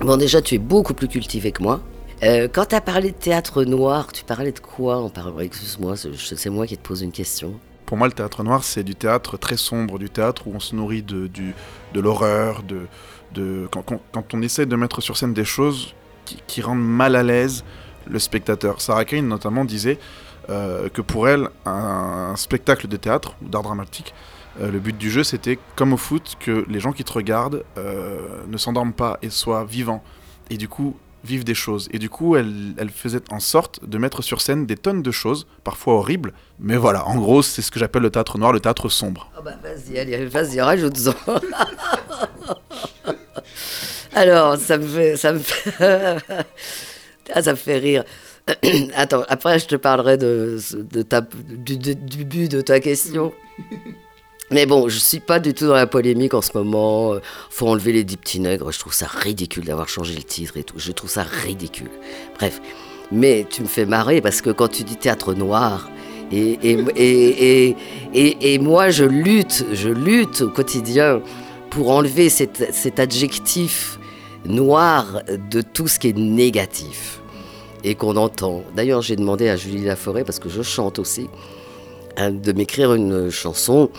Bon, 0.01 0.16
déjà, 0.16 0.42
tu 0.42 0.56
es 0.56 0.60
beaucoup 0.60 0.94
plus 0.94 1.10
cultivé 1.10 1.51
que 1.51 1.62
moi. 1.62 1.82
Quand 2.22 2.63
tu 2.70 2.74
as 2.75 2.80
parlé 2.80 3.12
de 3.12 3.18
théâtre 3.18 3.66
noir, 3.66 4.13
tu 4.13 4.24
parlais 4.24 4.54
de 4.54 4.60
quoi 4.60 4.96
en 4.96 5.10
parlant? 5.10 5.39
Excuse-moi, 5.39 5.96
c'est 5.98 6.50
moi 6.50 6.66
qui 6.66 6.78
te 6.78 6.88
pose 6.88 7.01
une 7.01 7.12
question. 7.12 7.60
Pour 7.89 7.98
moi, 7.98 8.05
le 8.05 8.13
théâtre 8.13 8.43
noir, 8.43 8.63
c'est 8.63 8.84
du 8.84 8.93
théâtre 8.93 9.36
très 9.38 9.58
sombre, 9.58 9.98
du 9.98 10.12
théâtre 10.12 10.43
où 10.46 10.51
on 10.53 10.60
se 10.60 10.75
nourrit 10.75 11.01
de, 11.01 11.27
de 11.27 12.00
l'horreur, 12.00 12.62
de, 12.62 12.81
de, 13.34 13.67
quand, 13.72 13.81
quand- 13.81 14.34
on 14.36 14.43
essaie 14.43 14.67
de 14.67 14.75
mettre 14.75 15.01
sur 15.01 15.17
scène 15.17 15.34
des 15.34 15.43
choses 15.43 15.96
qui, 16.24 16.38
qui 16.46 16.62
rendent 16.62 16.88
mal 16.88 17.15
à 17.15 17.24
l'aise 17.24 17.63
le 18.08 18.19
spectateur. 18.19 18.79
Sarah 18.79 19.05
Kane, 19.05 19.27
notamment, 19.27 19.65
disait 19.65 19.98
euh, 20.51 20.88
que 20.89 21.01
pour 21.01 21.27
elle, 21.27 21.50
un, 21.65 22.36
spectacle 22.36 22.88
de 22.88 22.96
théâtre 22.96 23.36
ou 23.41 23.50
d'art 23.50 23.63
dramatique, 23.63 24.13
euh, 24.62 24.69
le 24.69 24.77
but 24.77 24.96
du 24.96 25.10
jeu, 25.10 25.24
c'était, 25.24 25.58
comme 25.75 25.91
au 25.91 25.98
foot, 25.98 26.36
que 26.39 26.65
les 26.69 26.79
gens 26.79 26.91
qui 26.91 27.03
te 27.03 27.12
regardent 27.12 27.63
euh, 27.79 28.19
ne 28.48 28.58
s'endorment 28.58 28.93
pas 28.93 29.17
et 29.24 29.31
soient 29.31 29.65
vivants. 29.65 30.03
Et 30.51 30.58
du 30.58 30.67
coup, 30.67 30.96
vivent 31.24 31.44
des 31.44 31.54
choses. 31.56 31.90
Et 31.92 32.00
du 32.00 32.10
coup, 32.10 32.36
elle, 32.36 32.74
elle 32.78 32.90
faisait 32.90 33.22
en 33.32 33.40
sorte 33.40 33.84
de 33.88 33.98
mettre 33.98 34.22
sur 34.22 34.42
scène 34.42 34.66
des 34.66 34.76
tonnes 34.78 35.02
de 35.02 35.12
choses, 35.12 35.48
parfois 35.64 35.96
horribles. 35.96 36.34
Mais 36.60 36.78
voilà, 36.78 37.06
en 37.08 37.18
gros, 37.18 37.42
c'est 37.42 37.62
ce 37.62 37.72
que 37.72 37.80
j'appelle 37.80 38.02
le 38.04 38.10
théâtre 38.10 38.38
noir, 38.38 38.52
le 38.54 38.60
théâtre 38.60 38.90
sombre. 38.90 39.30
Ah 39.38 39.42
bah 39.42 39.54
vas-y, 39.62 39.98
allez, 40.00 40.26
vas-y, 40.26 40.62
rajoute-en. 40.62 41.14
Alors, 44.14 44.58
ça 44.58 44.78
me 44.78 44.88
fait... 44.88 45.18
Ça 45.18 45.34
me 45.34 45.40
fait... 45.40 45.74
ah, 47.34 47.42
ça 47.42 47.52
me 47.52 47.58
fait 47.58 47.78
rire. 47.78 48.04
Attends, 48.96 49.24
après 49.30 49.60
je 49.60 49.68
te 49.68 49.76
parlerai 49.76 50.18
de, 50.18 50.58
ta, 51.08 51.22
du, 51.22 51.78
du- 51.78 51.96
du 51.96 52.26
but 52.26 52.50
de 52.50 52.62
ta 52.62 52.80
question. 52.80 53.32
Mais 54.51 54.65
bon, 54.65 54.89
je 54.89 54.98
suis 54.98 55.20
pas 55.20 55.39
du 55.39 55.53
tout 55.53 55.68
dans 55.68 55.75
la 55.75 55.86
polémique 55.88 56.34
en 56.34 56.41
ce 56.41 56.51
moment. 56.58 57.13
Euh, 57.13 57.20
Faut 57.50 57.68
enlever 57.68 57.91
les 57.94 58.03
dix 58.03 58.18
petits. 58.18 58.41
Je 58.44 58.79
trouve 58.79 58.94
ça 58.94 59.06
ridicule 59.08 59.65
d'avoir 59.65 59.88
changé 59.88 60.15
le 60.15 60.24
titre 60.24 60.58
et 60.58 60.63
tout. 60.63 60.75
Je 60.77 60.91
trouve 60.91 61.10
ça 61.10 61.24
ridicule. 61.24 61.89
Bref. 62.38 62.60
Mais 63.12 63.46
tu 63.50 63.63
me 63.63 63.68
fais 63.68 63.86
marrer 63.86 64.22
parce 64.22 64.41
que 64.41 64.51
quand 64.51 64.68
tu 64.68 64.84
dis 64.84 64.96
théâtre 64.96 65.34
noir, 65.34 65.89
et, 66.32 66.60
et, 66.63 67.75
et- 68.13 68.53
et 68.53 68.60
moi 68.60 68.91
je 68.91 69.03
lutte, 69.03 69.65
je 69.74 69.89
lutte 69.89 70.41
au 70.41 70.50
quotidien 70.50 71.22
pour 71.72 71.89
enlever 71.89 72.29
cet, 72.29 72.72
cet 72.72 73.00
adjectif 73.00 74.00
noir 74.46 75.24
de 75.50 75.62
tout 75.62 75.88
ce 75.88 75.98
qui 75.98 76.10
est 76.10 76.18
négatif 76.18 77.20
et 77.84 77.96
qu'on 77.96 78.15
entend. 78.15 78.63
D'ailleurs, 78.75 79.01
j'ai 79.01 79.15
demandé 79.15 79.50
à 79.50 79.56
Julie 79.56 79.86
Laforêt, 79.86 80.24
parce 80.24 80.38
que 80.38 80.50
je 80.50 80.62
chante 80.62 81.00
aussi, 81.00 81.27
hein, 82.15 82.29
de 82.29 82.51
m'écrire 82.51 82.94
une 82.94 83.32
chanson 83.32 83.89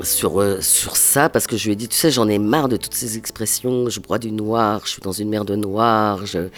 sur, 0.00 0.40
euh, 0.40 0.60
sur 0.60 0.96
ça, 0.96 1.28
parce 1.28 1.46
que 1.46 1.56
je 1.56 1.66
lui 1.66 1.72
ai 1.72 1.76
dit, 1.76 1.88
tu 1.88 1.96
sais, 1.96 2.10
j'en 2.10 2.28
ai 2.28 2.38
marre 2.38 2.68
de 2.68 2.76
toutes 2.76 2.94
ces 2.94 3.16
expressions, 3.16 3.88
je 3.88 4.00
broie 4.00 4.18
du 4.18 4.32
noir, 4.32 4.82
je 4.84 4.90
suis 4.90 5.02
dans 5.02 5.12
une 5.12 5.28
mer 5.28 5.44
de 5.44 5.56
noir, 5.56 6.26
je, 6.26 6.48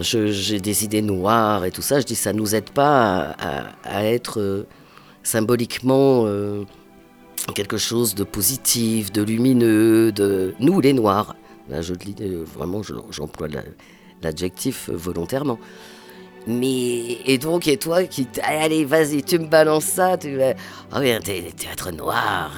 j'ai 0.00 0.60
des 0.60 0.84
idées 0.84 1.02
noires 1.02 1.64
et 1.64 1.70
tout 1.70 1.82
ça. 1.82 2.00
Je 2.00 2.06
dis, 2.06 2.14
ça 2.16 2.32
nous 2.32 2.54
aide 2.54 2.70
pas 2.70 3.34
à, 3.38 3.72
à- 3.84 4.04
être 4.04 4.40
euh, 4.40 4.66
symboliquement 5.22 6.24
euh, 6.26 6.64
quelque 7.54 7.76
chose 7.76 8.14
de 8.14 8.24
positif, 8.24 9.12
de 9.12 9.22
lumineux, 9.22 10.10
de 10.12 10.54
nous 10.60 10.80
les 10.80 10.92
noirs. 10.94 11.36
Là, 11.68 11.82
je 11.82 11.94
dis 11.94 12.14
vraiment, 12.56 12.82
je- 12.82 12.94
j'emploie 13.10 13.48
la- 13.48 13.62
l'adjectif 14.22 14.88
volontairement. 14.90 15.58
Mais 16.46 17.18
et 17.24 17.38
donc 17.38 17.68
et 17.68 17.76
toi 17.76 18.02
qui 18.04 18.26
allez 18.42 18.84
vas-y 18.84 19.22
tu 19.22 19.38
me 19.38 19.46
balances 19.46 19.84
ça 19.84 20.16
tu 20.16 20.38
ah 20.90 20.98
ouais 20.98 21.18
théâtre 21.20 21.92
noir. 21.92 22.50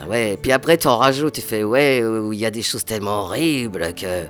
Ah 0.00 0.06
ouais 0.06 0.38
puis 0.40 0.52
après 0.52 0.76
tu 0.76 0.86
en 0.86 0.98
rajoutes 0.98 1.34
tu 1.34 1.40
fais 1.40 1.64
ouais 1.64 2.00
euh, 2.02 2.28
il 2.32 2.38
y 2.38 2.44
a 2.44 2.50
des 2.50 2.62
choses 2.62 2.84
tellement 2.84 3.22
horribles 3.22 3.94
que 3.94 4.24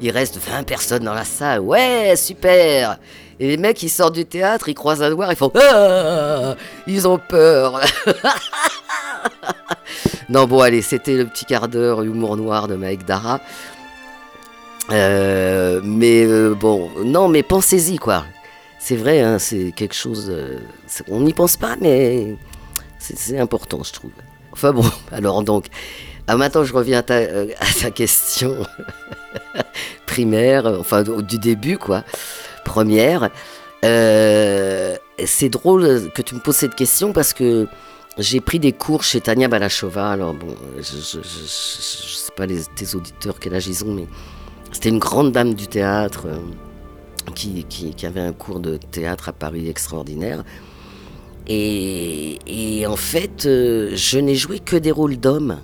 il 0.00 0.10
reste 0.10 0.38
20 0.38 0.62
personnes 0.62 1.04
dans 1.04 1.12
la 1.12 1.24
salle. 1.24 1.60
Ouais 1.60 2.14
super. 2.16 2.98
Et 3.38 3.48
les 3.48 3.56
mecs 3.58 3.82
ils 3.82 3.90
sortent 3.90 4.14
du 4.14 4.24
théâtre 4.24 4.70
ils 4.70 4.74
croisent 4.74 5.02
un 5.02 5.10
noir 5.10 5.30
ils 5.30 5.36
font 5.36 5.52
ah 5.54 6.54
ils 6.86 7.06
ont 7.06 7.18
peur. 7.18 7.80
Non 10.30 10.44
bon 10.46 10.60
allez 10.60 10.80
c'était 10.80 11.16
le 11.16 11.26
petit 11.26 11.44
quart 11.44 11.66
d'heure 11.66 12.02
humour 12.02 12.36
noir 12.36 12.68
de 12.68 12.76
Mike 12.76 13.04
Dara 13.04 13.40
euh, 14.90 15.80
mais 15.84 16.24
euh, 16.24 16.54
bon, 16.54 16.90
non, 17.04 17.28
mais 17.28 17.42
pensez-y 17.42 17.98
quoi. 17.98 18.24
c'est 18.78 18.96
vrai, 18.96 19.20
hein, 19.20 19.38
c'est 19.38 19.72
quelque 19.72 19.94
chose. 19.94 20.30
euh, 20.30 20.58
on 21.08 21.20
n'y 21.20 21.32
pense 21.32 21.56
pas, 21.56 21.76
mais 21.80 22.36
c'est 22.98 23.38
important, 23.38 23.82
je 23.84 23.92
trouve. 23.92 24.10
Enfin 24.52 24.72
bon, 24.72 24.84
alors 25.12 25.42
donc, 25.42 25.66
ah, 26.26 26.36
maintenant 26.36 26.64
je 26.64 26.72
reviens 26.72 26.98
à 26.98 27.02
ta, 27.02 27.90
question 27.94 28.66
primaire, 30.06 30.66
enfin 30.66 31.02
du 31.02 31.38
début 31.38 31.78
quoi, 31.78 32.04
première. 32.64 33.30
C'est 33.82 35.48
drôle 35.48 36.10
que 36.14 36.22
tu 36.22 36.34
me 36.34 36.40
poses 36.40 36.56
cette 36.56 36.74
question 36.74 37.12
parce 37.12 37.32
que 37.32 37.68
j'ai 38.18 38.40
pris 38.40 38.58
des 38.58 38.72
cours 38.72 39.04
chez 39.04 39.20
Tania 39.20 39.48
Balachova. 39.48 40.10
Alors 40.10 40.34
bon, 40.34 40.54
je, 40.78 40.82
je 40.82 41.22
sais 41.22 42.32
pas 42.36 42.46
les, 42.46 42.64
tes 42.64 42.94
auditeurs 42.94 43.36
quel 43.38 43.54
âge 43.54 43.68
ils 43.68 43.84
ont, 43.84 43.94
mais 43.94 44.06
c'était 44.72 44.88
une 44.88 44.98
grande 44.98 45.32
dame 45.32 45.54
du 45.54 45.66
théâtre 45.66 46.26
euh, 46.26 46.38
qui, 47.34 47.94
avait 48.04 48.20
un 48.20 48.32
cours 48.32 48.60
de 48.60 48.76
théâtre 48.76 49.28
à 49.28 49.32
Paris 49.32 49.68
extraordinaire. 49.68 50.44
Et, 51.46 52.84
en 52.86 52.96
fait, 52.96 53.46
euh, 53.46 53.90
je 53.94 54.18
n'ai 54.18 54.36
joué 54.36 54.60
que 54.60 54.76
des 54.76 54.92
rôles 54.92 55.16
d'hommes. 55.16 55.58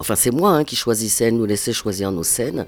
Enfin, 0.00 0.16
c'est 0.16 0.30
moi 0.32 0.50
hein, 0.50 0.64
qui 0.64 0.74
choisissais, 0.76 1.24
elle 1.24 1.36
nous 1.36 1.46
laissait 1.46 1.72
choisir 1.72 2.10
nos 2.10 2.22
scènes. 2.24 2.66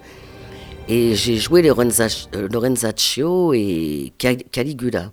Et 0.88 1.14
j'ai 1.14 1.36
joué 1.36 1.62
Lorenza- 1.62 2.28
euh, 2.34 2.48
Lorenzaccio 2.48 3.52
et 3.54 4.12
Cal- 4.18 4.42
Caligula. 4.50 5.10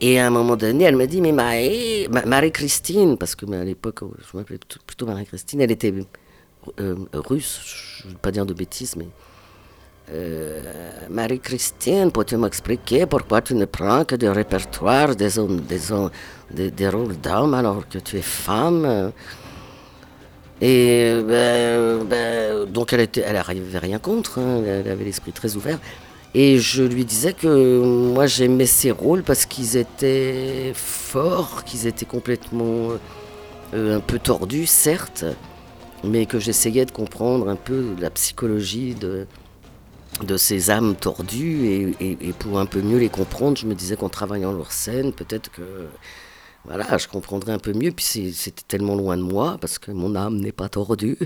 Et 0.00 0.18
à 0.18 0.26
un 0.26 0.30
moment 0.30 0.56
donné, 0.56 0.84
elle 0.84 0.96
m'a 0.96 1.06
dit, 1.06 1.20
mais 1.20 1.32
Marie-Christine, 1.32 3.16
parce 3.18 3.34
que 3.34 3.50
à 3.52 3.64
l'époque, 3.64 4.00
je 4.00 4.36
m'appelais 4.36 4.58
plutôt- 4.86 5.06
Marie-Christine, 5.06 5.60
elle 5.60 5.70
était 5.70 5.92
russe, 7.12 7.60
je 8.02 8.06
ne 8.08 8.12
veux 8.12 8.18
pas 8.18 8.30
dire 8.30 8.46
de 8.46 8.54
bêtises, 8.54 8.96
mais... 8.96 9.06
euh, 10.12 10.60
Marie-Christine, 11.08 12.10
peux-tu 12.10 12.36
m'expliquer 12.36 13.06
pourquoi 13.06 13.40
tu 13.42 13.54
ne 13.54 13.64
prends 13.64 14.04
que 14.04 14.16
du 14.16 14.28
répertoire 14.28 15.14
des, 15.14 15.38
hommes- 15.38 15.62
des, 16.50 16.88
rôles 16.88 17.16
d'hommes 17.20 17.54
alors 17.54 17.88
que 17.88 17.98
tu 17.98 18.16
es 18.18 18.22
femme? 18.22 19.12
Et 20.60 21.14
ben, 21.26 22.04
ben, 22.04 22.66
donc 22.66 22.92
elle 22.92 23.00
était, 23.00 23.22
elle 23.22 23.34
n'arrivait 23.34 23.78
rien 23.78 23.98
contre, 23.98 24.38
hein, 24.40 24.62
elle 24.66 24.88
avait 24.88 25.04
l'esprit 25.04 25.32
très 25.32 25.56
ouvert. 25.56 25.78
Et 26.34 26.58
je 26.58 26.82
lui 26.82 27.04
disais 27.04 27.32
que 27.32 27.80
moi 27.82 28.26
j'aimais 28.26 28.66
ces 28.66 28.90
rôles 28.90 29.22
parce 29.22 29.46
qu'ils 29.46 29.76
étaient 29.76 30.72
forts, 30.74 31.64
qu'ils 31.64 31.86
étaient 31.86 32.04
complètement 32.04 32.90
euh, 33.74 33.96
un 33.96 34.00
peu 34.00 34.18
tordus, 34.18 34.66
certes, 34.66 35.24
mais 36.04 36.26
que 36.26 36.38
j'essayais 36.38 36.84
de 36.84 36.92
comprendre 36.92 37.48
un 37.48 37.56
peu 37.56 37.94
la 38.00 38.10
psychologie 38.10 38.94
de, 38.94 39.26
de 40.22 40.36
ces 40.36 40.70
âmes 40.70 40.96
tordues 40.96 41.94
et, 42.00 42.32
pour 42.38 42.58
un 42.58 42.66
peu 42.66 42.82
mieux 42.82 42.98
les 42.98 43.08
comprendre, 43.08 43.56
je 43.56 43.66
me 43.66 43.74
disais 43.74 43.96
qu'en 43.96 44.08
travaillant 44.08 44.52
leur 44.52 44.72
scène, 44.72 45.12
peut-être 45.12 45.50
que 45.50 45.86
voilà, 46.64 46.98
je 46.98 47.08
comprendrais 47.08 47.52
un 47.52 47.58
peu 47.58 47.72
mieux. 47.72 47.90
Puis 47.90 48.32
c'était 48.34 48.62
tellement 48.66 48.96
loin 48.96 49.16
de 49.16 49.22
moi 49.22 49.56
parce 49.60 49.78
que 49.78 49.90
mon 49.90 50.14
âme 50.14 50.36
n'est 50.36 50.52
pas 50.52 50.68
tordue, 50.68 51.18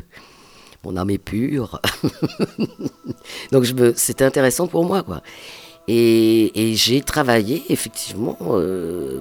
mon 0.84 0.96
âme 0.96 1.10
est 1.10 1.18
pure. 1.18 1.80
Donc 3.52 3.66
c'était 3.96 4.24
intéressant 4.24 4.66
pour 4.68 4.84
moi, 4.84 5.02
quoi. 5.02 5.22
Et, 5.86 6.70
et 6.70 6.74
j'ai 6.74 7.02
travaillé 7.02 7.62
effectivement 7.68 8.38
euh, 8.42 9.20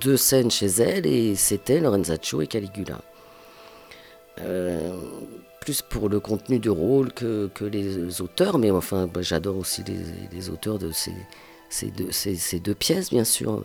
deux 0.00 0.16
scènes 0.16 0.50
chez 0.50 0.66
elle 0.66 1.06
et 1.06 1.34
c'était 1.34 1.80
Lorenzaccio 1.80 2.40
et 2.40 2.46
Caligula. 2.46 3.00
Euh, 4.40 4.92
plus 5.68 5.82
pour 5.82 6.08
le 6.08 6.18
contenu 6.18 6.58
du 6.58 6.70
rôle 6.70 7.12
que, 7.12 7.50
que 7.52 7.66
les 7.66 8.22
auteurs, 8.22 8.56
mais 8.56 8.70
enfin 8.70 9.06
bah, 9.06 9.20
j'adore 9.20 9.58
aussi 9.58 9.84
les, 10.32 10.48
auteurs 10.48 10.78
de 10.78 10.92
ces, 10.92 11.12
ces, 11.68 11.90
deux, 11.90 12.10
ces, 12.10 12.36
ces 12.36 12.58
deux 12.58 12.74
pièces, 12.74 13.10
bien 13.10 13.24
sûr. 13.24 13.62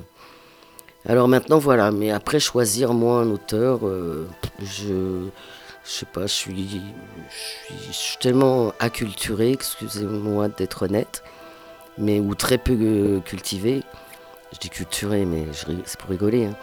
Alors 1.05 1.29
maintenant 1.29 1.60
voilà, 1.60 1.91
mais 1.91 2.12
après 2.12 2.41
choisir 2.41 2.93
moi 2.93 3.22
un 3.22 3.29
auteur, 3.29 3.88
euh, 3.88 4.27
je 4.60 5.29
sais 5.86 6.05
pas, 6.05 6.24
je 6.24 6.33
suis, 6.33 6.81
je 7.88 7.93
suis, 7.93 8.17
tellement 8.17 8.74
acculturé, 8.79 9.53
excusez-moi 9.53 10.50
d'être 10.50 10.83
honnête, 10.83 11.24
mais 11.98 12.20
ou 12.20 12.35
très 12.35 12.57
peu 12.57 12.74
euh, 12.74 13.20
cultivé. 13.22 13.81
Je 14.51 14.59
dis 14.59 14.70
culturé, 14.70 15.24
mais 15.24 15.46
c'est 15.85 15.98
pour 15.98 16.09
rigoler, 16.09 16.48
hein, 16.48 16.55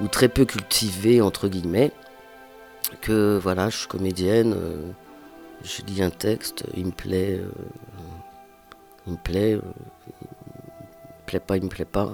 ou 0.00 0.06
très 0.06 0.28
peu 0.28 0.44
cultivé 0.44 1.20
entre 1.20 1.48
guillemets, 1.48 1.90
que 3.04 3.38
voilà, 3.42 3.68
je 3.70 3.76
suis 3.78 3.86
comédienne, 3.88 4.54
euh, 4.56 4.82
je 5.62 5.82
lis 5.82 6.02
un 6.02 6.10
texte, 6.10 6.64
il 6.76 6.86
me 6.86 6.90
plaît, 6.90 7.38
euh, 7.40 7.50
il 9.06 9.12
me 9.12 9.18
plaît, 9.18 9.52
euh, 9.54 9.60
il 10.22 10.28
me 11.20 11.26
plaît 11.26 11.40
pas, 11.40 11.56
il 11.56 11.62
me 11.64 11.68
plaît 11.68 11.84
pas. 11.84 12.10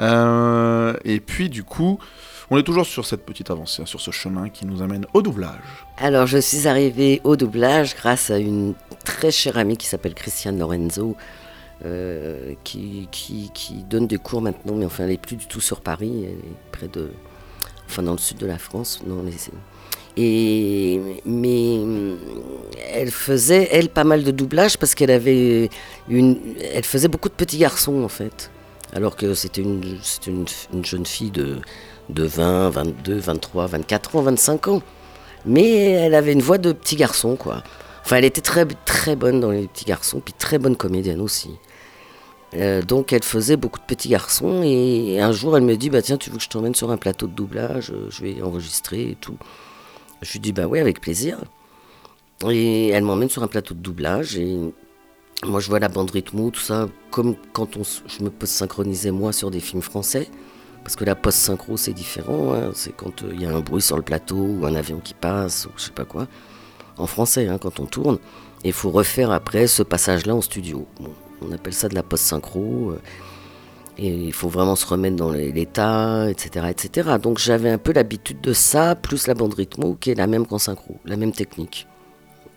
hein. 0.00 0.94
Et 1.04 1.20
puis 1.20 1.48
du 1.50 1.62
coup, 1.64 1.98
on 2.50 2.58
est 2.58 2.62
toujours 2.62 2.86
sur 2.86 3.04
cette 3.06 3.24
petite 3.24 3.50
avancée, 3.50 3.82
hein, 3.82 3.86
sur 3.86 4.00
ce 4.00 4.10
chemin 4.10 4.48
qui 4.48 4.66
nous 4.66 4.82
amène 4.82 5.06
au 5.14 5.22
doublage. 5.22 5.86
Alors, 5.98 6.26
je 6.26 6.38
suis 6.38 6.66
arrivée 6.66 7.20
au 7.24 7.36
doublage 7.36 7.94
grâce 7.94 8.30
à 8.30 8.38
une 8.38 8.74
très 9.04 9.30
chère 9.30 9.58
amie 9.58 9.76
qui 9.76 9.86
s'appelle 9.86 10.14
Christiane 10.14 10.58
Lorenzo, 10.58 11.16
euh, 11.84 12.54
qui, 12.64 13.08
qui, 13.10 13.50
qui 13.54 13.82
donne 13.84 14.06
des 14.06 14.16
cours 14.18 14.40
maintenant, 14.42 14.74
mais 14.76 14.84
enfin, 14.86 15.04
elle 15.04 15.10
n'est 15.10 15.16
plus 15.18 15.36
du 15.36 15.46
tout 15.46 15.60
sur 15.60 15.80
Paris, 15.80 16.24
elle 16.24 16.38
est 16.50 16.56
près 16.72 16.88
de. 16.88 17.10
Enfin, 17.86 18.02
dans 18.02 18.12
le 18.12 18.18
sud 18.18 18.38
de 18.38 18.46
la 18.46 18.58
France. 18.58 19.00
Non, 19.06 19.22
les- 19.22 19.32
mais 20.16 21.78
elle 22.92 23.10
faisait, 23.10 23.68
elle, 23.72 23.88
pas 23.88 24.04
mal 24.04 24.22
de 24.22 24.30
doublage 24.30 24.78
parce 24.78 24.94
qu'elle 24.94 25.10
avait 25.10 25.70
une. 26.08 26.38
Elle 26.72 26.84
faisait 26.84 27.08
beaucoup 27.08 27.28
de 27.28 27.34
petits 27.34 27.58
garçons, 27.58 28.02
en 28.02 28.08
fait. 28.08 28.50
Alors 28.92 29.16
que 29.16 29.34
c'était 29.34 29.62
une, 29.62 29.98
une, 30.26 30.44
une 30.72 30.84
jeune 30.84 31.06
fille 31.06 31.30
de, 31.30 31.58
de 32.10 32.24
20, 32.24 32.70
22, 32.70 33.16
23, 33.18 33.66
24 33.66 34.16
ans, 34.16 34.22
25 34.22 34.68
ans. 34.68 34.82
Mais 35.46 35.90
elle 35.90 36.14
avait 36.14 36.32
une 36.32 36.42
voix 36.42 36.58
de 36.58 36.72
petit 36.72 36.96
garçon, 36.96 37.36
quoi. 37.36 37.62
Enfin, 38.04 38.16
elle 38.16 38.24
était 38.24 38.40
très, 38.40 38.66
très 38.84 39.16
bonne 39.16 39.40
dans 39.40 39.50
les 39.50 39.66
petits 39.66 39.84
garçons, 39.84 40.20
puis 40.24 40.34
très 40.34 40.58
bonne 40.58 40.76
comédienne 40.76 41.20
aussi. 41.20 41.50
Euh, 42.54 42.82
donc, 42.82 43.12
elle 43.12 43.24
faisait 43.24 43.56
beaucoup 43.56 43.80
de 43.80 43.84
petits 43.84 44.08
garçons, 44.10 44.62
et 44.62 45.20
un 45.20 45.32
jour, 45.32 45.56
elle 45.56 45.64
me 45.64 45.76
dit, 45.76 45.90
bah 45.90 46.02
tiens, 46.02 46.16
tu 46.16 46.30
veux 46.30 46.36
que 46.36 46.42
je 46.42 46.48
t'emmène 46.48 46.74
sur 46.74 46.90
un 46.90 46.96
plateau 46.96 47.26
de 47.26 47.32
doublage 47.32 47.90
Euh, 47.90 48.06
Je 48.10 48.22
vais 48.22 48.42
enregistrer 48.42 49.10
et 49.10 49.16
tout. 49.20 49.36
Je 50.24 50.32
lui 50.32 50.40
dis, 50.40 50.52
bah 50.52 50.66
oui, 50.66 50.80
avec 50.80 51.00
plaisir. 51.00 51.38
Et 52.50 52.88
elle 52.88 53.04
m'emmène 53.04 53.28
sur 53.30 53.42
un 53.42 53.46
plateau 53.46 53.74
de 53.74 53.80
doublage, 53.80 54.36
et 54.36 54.58
moi, 55.46 55.60
je 55.60 55.68
vois 55.68 55.78
la 55.78 55.88
bande 55.88 56.10
rythmo, 56.10 56.50
tout 56.50 56.60
ça, 56.60 56.88
comme 57.10 57.36
quand 57.52 57.76
on, 57.76 57.82
je 57.84 58.24
me 58.24 58.30
peux 58.30 58.46
synchroniser 58.46 59.10
moi 59.10 59.32
sur 59.32 59.50
des 59.50 59.60
films 59.60 59.82
français. 59.82 60.28
Parce 60.82 60.96
que 60.96 61.04
la 61.04 61.14
post-synchro, 61.14 61.76
c'est 61.76 61.92
différent. 61.94 62.52
hein. 62.54 62.70
C'est 62.74 62.94
quand 62.94 63.22
euh, 63.22 63.30
il 63.32 63.40
y 63.40 63.46
a 63.46 63.50
un 63.54 63.60
bruit 63.60 63.80
sur 63.80 63.96
le 63.96 64.02
plateau 64.02 64.36
ou 64.36 64.66
un 64.66 64.74
avion 64.74 64.98
qui 64.98 65.14
passe 65.14 65.64
ou 65.66 65.70
je 65.78 65.84
sais 65.84 65.92
pas 65.92 66.04
quoi. 66.04 66.26
En 66.98 67.06
français, 67.06 67.46
hein, 67.48 67.56
quand 67.58 67.80
on 67.80 67.86
tourne. 67.86 68.18
Il 68.64 68.72
faut 68.74 68.90
refaire 68.90 69.30
après 69.30 69.66
ce 69.66 69.82
passage-là 69.82 70.34
en 70.34 70.42
studio. 70.42 70.86
On 71.40 71.52
appelle 71.52 71.72
ça 71.72 71.88
de 71.88 71.94
la 71.94 72.02
post-synchro. 72.02 72.90
euh, 72.90 73.00
et 73.98 74.08
il 74.08 74.32
faut 74.32 74.48
vraiment 74.48 74.76
se 74.76 74.86
remettre 74.86 75.16
dans 75.16 75.30
l'état, 75.30 76.28
etc., 76.30 76.66
etc. 76.70 77.10
Donc 77.22 77.38
j'avais 77.38 77.70
un 77.70 77.78
peu 77.78 77.92
l'habitude 77.92 78.40
de 78.40 78.52
ça, 78.52 78.94
plus 78.94 79.26
la 79.26 79.34
bande 79.34 79.54
rythmo, 79.54 79.94
qui 79.94 80.10
est 80.10 80.14
la 80.14 80.26
même 80.26 80.46
qu'en 80.46 80.58
synchro, 80.58 80.96
la 81.04 81.16
même 81.16 81.32
technique. 81.32 81.86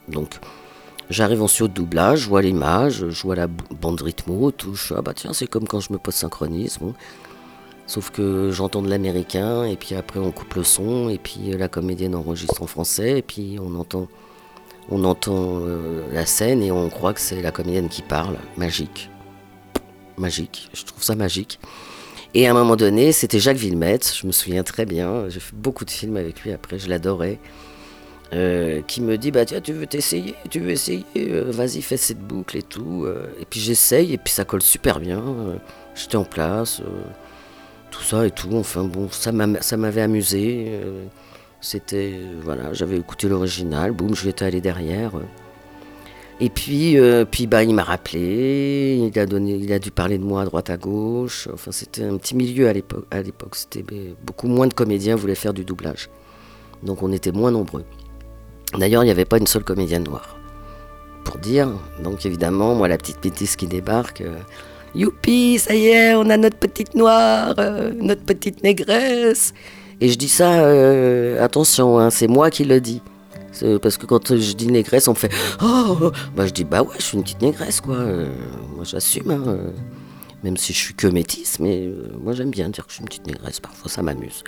Donc 0.07 0.39
j'arrive 1.09 1.41
en 1.41 1.47
studio 1.47 1.67
de 1.67 1.73
doublage, 1.73 2.21
je 2.21 2.29
vois 2.29 2.41
l'image, 2.41 3.09
je 3.09 3.21
vois 3.23 3.35
la 3.35 3.47
bande 3.47 4.01
rythmo, 4.01 4.51
fais, 4.73 4.95
ah 4.97 5.01
bah 5.01 5.13
tiens, 5.13 5.33
c'est 5.33 5.47
comme 5.47 5.67
quand 5.67 5.79
je 5.79 5.93
me 5.93 5.97
post-synchronise. 5.97 6.79
Sauf 7.85 8.09
que 8.09 8.51
j'entends 8.51 8.81
de 8.81 8.89
l'américain, 8.89 9.63
et 9.63 9.77
puis 9.77 9.95
après 9.95 10.19
on 10.19 10.31
coupe 10.31 10.55
le 10.55 10.63
son, 10.63 11.07
et 11.07 11.17
puis 11.17 11.53
euh, 11.53 11.57
la 11.57 11.69
comédienne 11.69 12.15
enregistre 12.15 12.61
en 12.61 12.67
français, 12.67 13.19
et 13.19 13.21
puis 13.21 13.57
on 13.61 13.79
entend, 13.79 14.07
on 14.89 15.05
entend 15.05 15.59
euh, 15.61 16.03
la 16.11 16.25
scène 16.25 16.61
et 16.61 16.71
on 16.71 16.89
croit 16.89 17.13
que 17.13 17.21
c'est 17.21 17.41
la 17.41 17.51
comédienne 17.51 17.87
qui 17.87 18.01
parle. 18.01 18.35
Magique. 18.57 19.09
Magique. 20.17 20.69
Je 20.73 20.83
trouve 20.83 21.03
ça 21.03 21.15
magique. 21.15 21.59
Et 22.33 22.47
à 22.47 22.51
un 22.51 22.53
moment 22.53 22.75
donné, 22.75 23.11
c'était 23.11 23.39
Jacques 23.39 23.57
Villemette, 23.57 24.13
je 24.21 24.27
me 24.27 24.31
souviens 24.31 24.63
très 24.63 24.85
bien, 24.85 25.29
j'ai 25.29 25.39
fait 25.39 25.55
beaucoup 25.55 25.85
de 25.85 25.89
films 25.91 26.17
avec 26.17 26.41
lui 26.41 26.51
après, 26.51 26.77
je 26.79 26.89
l'adorais. 26.89 27.39
euh, 28.33 28.81
qui 28.81 28.99
me 29.01 29.17
dit 29.17 29.31
bah 29.31 29.45
tiens 29.45 29.61
tu 29.61 29.71
veux 29.71 29.87
t'essayer 29.87 30.35
tu 30.49 30.59
veux 30.59 30.71
essayer 30.71 31.05
euh, 31.15 31.45
vas-y 31.49 31.81
fais 31.81 31.95
cette 31.95 32.19
boucle 32.19 32.57
et 32.57 32.61
tout 32.61 33.05
euh. 33.05 33.25
et 33.39 33.45
puis 33.45 33.61
j'essaye 33.61 34.11
et 34.11 34.17
puis 34.17 34.33
ça 34.33 34.43
colle 34.43 34.61
super 34.61 34.99
bien 34.99 35.23
j'étais 35.95 36.17
en 36.17 36.25
place 36.25 36.81
tout 37.89 38.03
ça 38.03 38.27
et 38.27 38.31
tout. 38.31 38.49
Enfin 38.53 38.83
bon, 38.83 39.07
ça 39.09 39.31
m'a- 39.31 39.61
ça 39.61 39.77
m'avait 39.77 40.01
amusé. 40.01 40.71
C'était 41.61 42.19
voilà, 42.41 42.73
j'avais 42.73 42.97
écouté 42.97 43.29
l'original. 43.29 43.91
Boum, 43.93 44.13
je 44.13 44.27
étais 44.27 44.43
allé 44.45 44.59
derrière. 44.59 45.11
Et 46.39 46.49
puis, 46.49 46.99
euh, 46.99 47.25
puis 47.25 47.47
bah, 47.47 47.63
il 47.63 47.73
m'a 47.73 47.83
rappelé. 47.83 48.99
Il 49.11 49.19
a 49.19 49.25
donné, 49.25 49.55
il 49.55 49.73
a 49.73 49.79
dû 49.79 49.89
parler 49.91 50.17
de 50.17 50.23
moi 50.23 50.43
à 50.43 50.45
droite 50.45 50.69
à 50.69 50.77
gauche. 50.77 51.47
Enfin, 51.51 51.71
c'était 51.71 52.03
un 52.03 52.17
petit 52.17 52.35
milieu 52.35 52.67
à 52.67 52.73
l'époque. 52.73 53.55
C'était 53.55 53.83
beaucoup 54.23 54.47
moins 54.47 54.67
de 54.67 54.73
comédiens 54.73 55.15
voulaient 55.15 55.35
faire 55.35 55.53
du 55.53 55.65
doublage. 55.65 56.09
Donc, 56.83 57.01
on 57.01 57.11
était 57.11 57.31
moins 57.31 57.51
nombreux. 57.51 57.85
D'ailleurs, 58.77 59.03
il 59.03 59.07
n'y 59.07 59.11
avait 59.11 59.25
pas 59.25 59.39
une 59.39 59.47
seule 59.47 59.63
comédienne 59.63 60.03
noire. 60.03 60.37
Pour 61.23 61.37
dire. 61.39 61.69
Donc, 62.03 62.25
évidemment, 62.25 62.75
moi, 62.75 62.87
la 62.87 62.97
petite 62.97 63.23
métisse 63.25 63.55
qui 63.55 63.65
débarque. 63.65 64.21
euh, 64.21 64.37
Youpi, 64.95 65.59
ça 65.59 65.75
y 65.75 65.87
est, 65.87 66.15
on 66.15 66.29
a 66.29 66.37
notre 66.37 66.57
petite 66.57 66.95
noire, 66.95 67.55
euh, 67.59 67.91
notre 67.99 68.23
petite 68.23 68.63
négresse. 68.63 69.53
Et 69.99 70.09
je 70.09 70.17
dis 70.17 70.29
ça, 70.29 70.61
euh, 70.61 71.43
attention, 71.43 71.99
hein, 71.99 72.09
c'est 72.09 72.27
moi 72.27 72.49
qui 72.49 72.63
le 72.63 72.79
dis. 72.79 73.01
C'est 73.59 73.79
Parce 73.79 73.97
que 73.97 74.05
quand 74.05 74.35
je 74.35 74.53
dis 74.53 74.67
négresse, 74.67 75.07
on 75.07 75.11
me 75.11 75.17
fait 75.17 75.31
Oh 75.61 76.11
Bah 76.35 76.45
je 76.45 76.51
dis 76.53 76.63
bah 76.63 76.81
ouais, 76.83 76.95
je 76.99 77.03
suis 77.03 77.17
une 77.17 77.23
petite 77.23 77.41
négresse 77.41 77.81
quoi. 77.81 77.95
Euh, 77.95 78.27
moi 78.75 78.83
j'assume, 78.85 79.31
hein, 79.31 79.43
euh, 79.47 79.69
même 80.43 80.57
si 80.57 80.73
je 80.73 80.77
suis 80.77 80.93
que 80.93 81.07
métisse, 81.07 81.59
mais 81.59 81.85
euh, 81.87 82.09
moi 82.21 82.33
j'aime 82.33 82.51
bien 82.51 82.69
dire 82.69 82.85
que 82.85 82.91
je 82.91 82.95
suis 82.95 83.01
une 83.01 83.07
petite 83.09 83.27
négresse, 83.27 83.59
parfois 83.59 83.89
ça 83.89 84.01
m'amuse. 84.03 84.43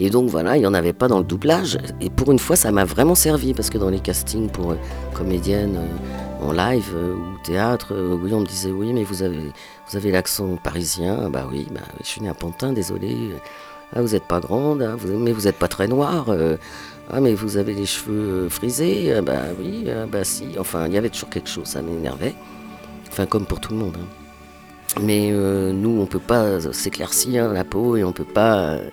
Et 0.00 0.10
donc 0.10 0.28
voilà, 0.30 0.56
il 0.56 0.60
n'y 0.60 0.66
en 0.66 0.74
avait 0.74 0.92
pas 0.92 1.08
dans 1.08 1.18
le 1.18 1.24
doublage. 1.24 1.76
Et 2.00 2.08
pour 2.10 2.30
une 2.32 2.38
fois, 2.38 2.54
ça 2.56 2.70
m'a 2.70 2.84
vraiment 2.84 3.14
servi 3.16 3.52
parce 3.52 3.68
que 3.70 3.78
dans 3.78 3.90
les 3.90 3.98
castings 4.00 4.48
pour 4.48 4.72
euh, 4.72 4.76
comédienne 5.12 5.76
euh, 5.76 6.46
en 6.46 6.52
live 6.52 6.90
euh, 6.94 7.14
ou 7.14 7.38
théâtre, 7.44 7.88
euh, 7.92 8.16
oui, 8.20 8.32
on 8.32 8.40
me 8.40 8.46
disait 8.46 8.70
oui, 8.70 8.92
mais 8.92 9.02
vous 9.04 9.22
avez, 9.22 9.50
vous 9.90 9.96
avez 9.96 10.10
l'accent 10.12 10.56
parisien. 10.62 11.28
Bah 11.30 11.46
oui, 11.50 11.66
bah, 11.72 11.80
je 12.00 12.06
suis 12.06 12.20
né 12.22 12.28
à 12.28 12.34
Pantin, 12.34 12.72
désolé. 12.72 13.16
Ah, 13.94 14.02
vous 14.02 14.08
n'êtes 14.08 14.24
pas 14.24 14.38
grande, 14.40 14.82
vous- 14.98 15.18
mais 15.18 15.32
vous 15.32 15.42
n'êtes 15.42 15.58
pas 15.58 15.68
très 15.68 15.88
noire. 15.88 16.26
euh, 16.28 16.56
ah, 17.10 17.20
mais 17.20 17.34
vous 17.34 17.56
avez 17.56 17.74
les 17.74 17.86
cheveux 17.86 18.44
euh, 18.46 18.48
frisés. 18.50 19.14
Ah, 19.14 19.22
bah 19.22 19.42
oui, 19.58 19.86
ah, 19.90 20.06
bah 20.06 20.24
si. 20.24 20.44
Enfin, 20.58 20.86
il 20.86 20.92
y 20.94 20.98
avait 20.98 21.08
toujours 21.10 21.30
quelque 21.30 21.48
chose, 21.48 21.66
ça 21.66 21.82
m'énervait. 21.82 22.34
Enfin, 23.10 23.26
comme 23.26 23.46
pour 23.46 23.60
tout 23.60 23.72
le 23.72 23.78
monde. 23.78 23.96
hein. 23.98 24.06
Mais 25.02 25.30
euh, 25.32 25.72
nous, 25.72 26.00
on 26.00 26.06
peut 26.06 26.18
pas 26.18 26.60
s'éclaircir 26.72 27.52
la 27.52 27.64
peau 27.64 27.96
et 27.96 28.04
on 28.04 28.12
peut 28.12 28.24
pas 28.24 28.58
euh, 28.58 28.88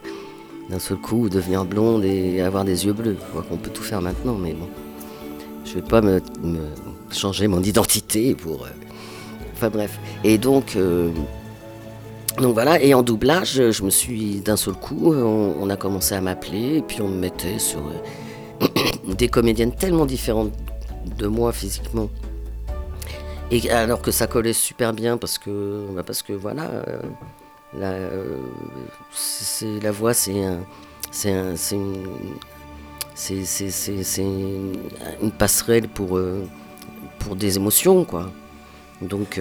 d'un 0.70 0.80
seul 0.80 0.98
coup 0.98 1.30
devenir 1.30 1.66
blonde 1.66 2.04
et 2.06 2.42
avoir 2.42 2.64
des 2.66 2.86
yeux 2.86 2.94
bleus. 2.94 3.18
Qu'on 3.50 3.58
peut 3.58 3.72
tout 3.72 3.84
faire 3.84 4.02
maintenant, 4.02 4.36
mais 4.36 4.54
bon. 4.54 4.68
Je 5.66 5.76
vais 5.76 5.82
pas 5.82 6.02
me, 6.02 6.22
me 6.44 6.60
changer 7.12 7.48
mon 7.48 7.62
identité 7.64 8.36
pour. 8.36 8.64
euh, 8.66 8.70
Enfin 9.54 9.70
bref. 9.70 10.00
Et 10.24 10.38
donc. 10.38 10.78
Donc 12.40 12.54
voilà, 12.54 12.82
et 12.82 12.94
en 12.94 13.02
doublage, 13.02 13.72
je 13.72 13.84
me 13.84 13.90
suis 13.90 14.42
d'un 14.42 14.58
seul 14.58 14.74
coup, 14.74 15.14
on, 15.14 15.70
a 15.70 15.78
commencé 15.78 16.16
à 16.16 16.22
m'appeler, 16.22 16.78
et 16.78 16.82
puis 16.82 17.02
on 17.02 17.08
me 17.08 17.18
mettait 17.18 17.60
sur 17.60 17.80
euh, 17.80 18.68
des 19.14 19.30
comédiennes 19.30 19.74
tellement 19.74 20.06
différentes 20.06 20.52
de 21.18 21.28
moi 21.28 21.54
physiquement. 21.54 22.10
Et 23.52 23.70
alors 23.70 24.02
que 24.02 24.12
ça 24.12 24.28
collait 24.28 24.54
super 24.54 24.92
bien 24.92 25.18
parce 25.18 25.38
que, 25.38 25.86
bah 25.96 26.04
parce 26.06 26.24
que 26.24 26.34
voilà, 26.34 26.64
euh, 26.64 27.00
la, 27.78 27.92
euh, 27.92 28.38
la 29.82 29.92
voix 29.92 30.14
c'est 30.14 30.44
un, 30.44 30.60
c'est 31.12 31.32
un, 31.32 31.56
c'est 31.56 31.76
une, 31.76 32.08
une, 35.22 35.32
passerelle 35.32 35.88
pour, 35.88 36.20
pour 37.20 37.36
des 37.38 37.56
émotions 37.56 38.04
quoi. 38.04 38.30
Donc, 39.02 39.40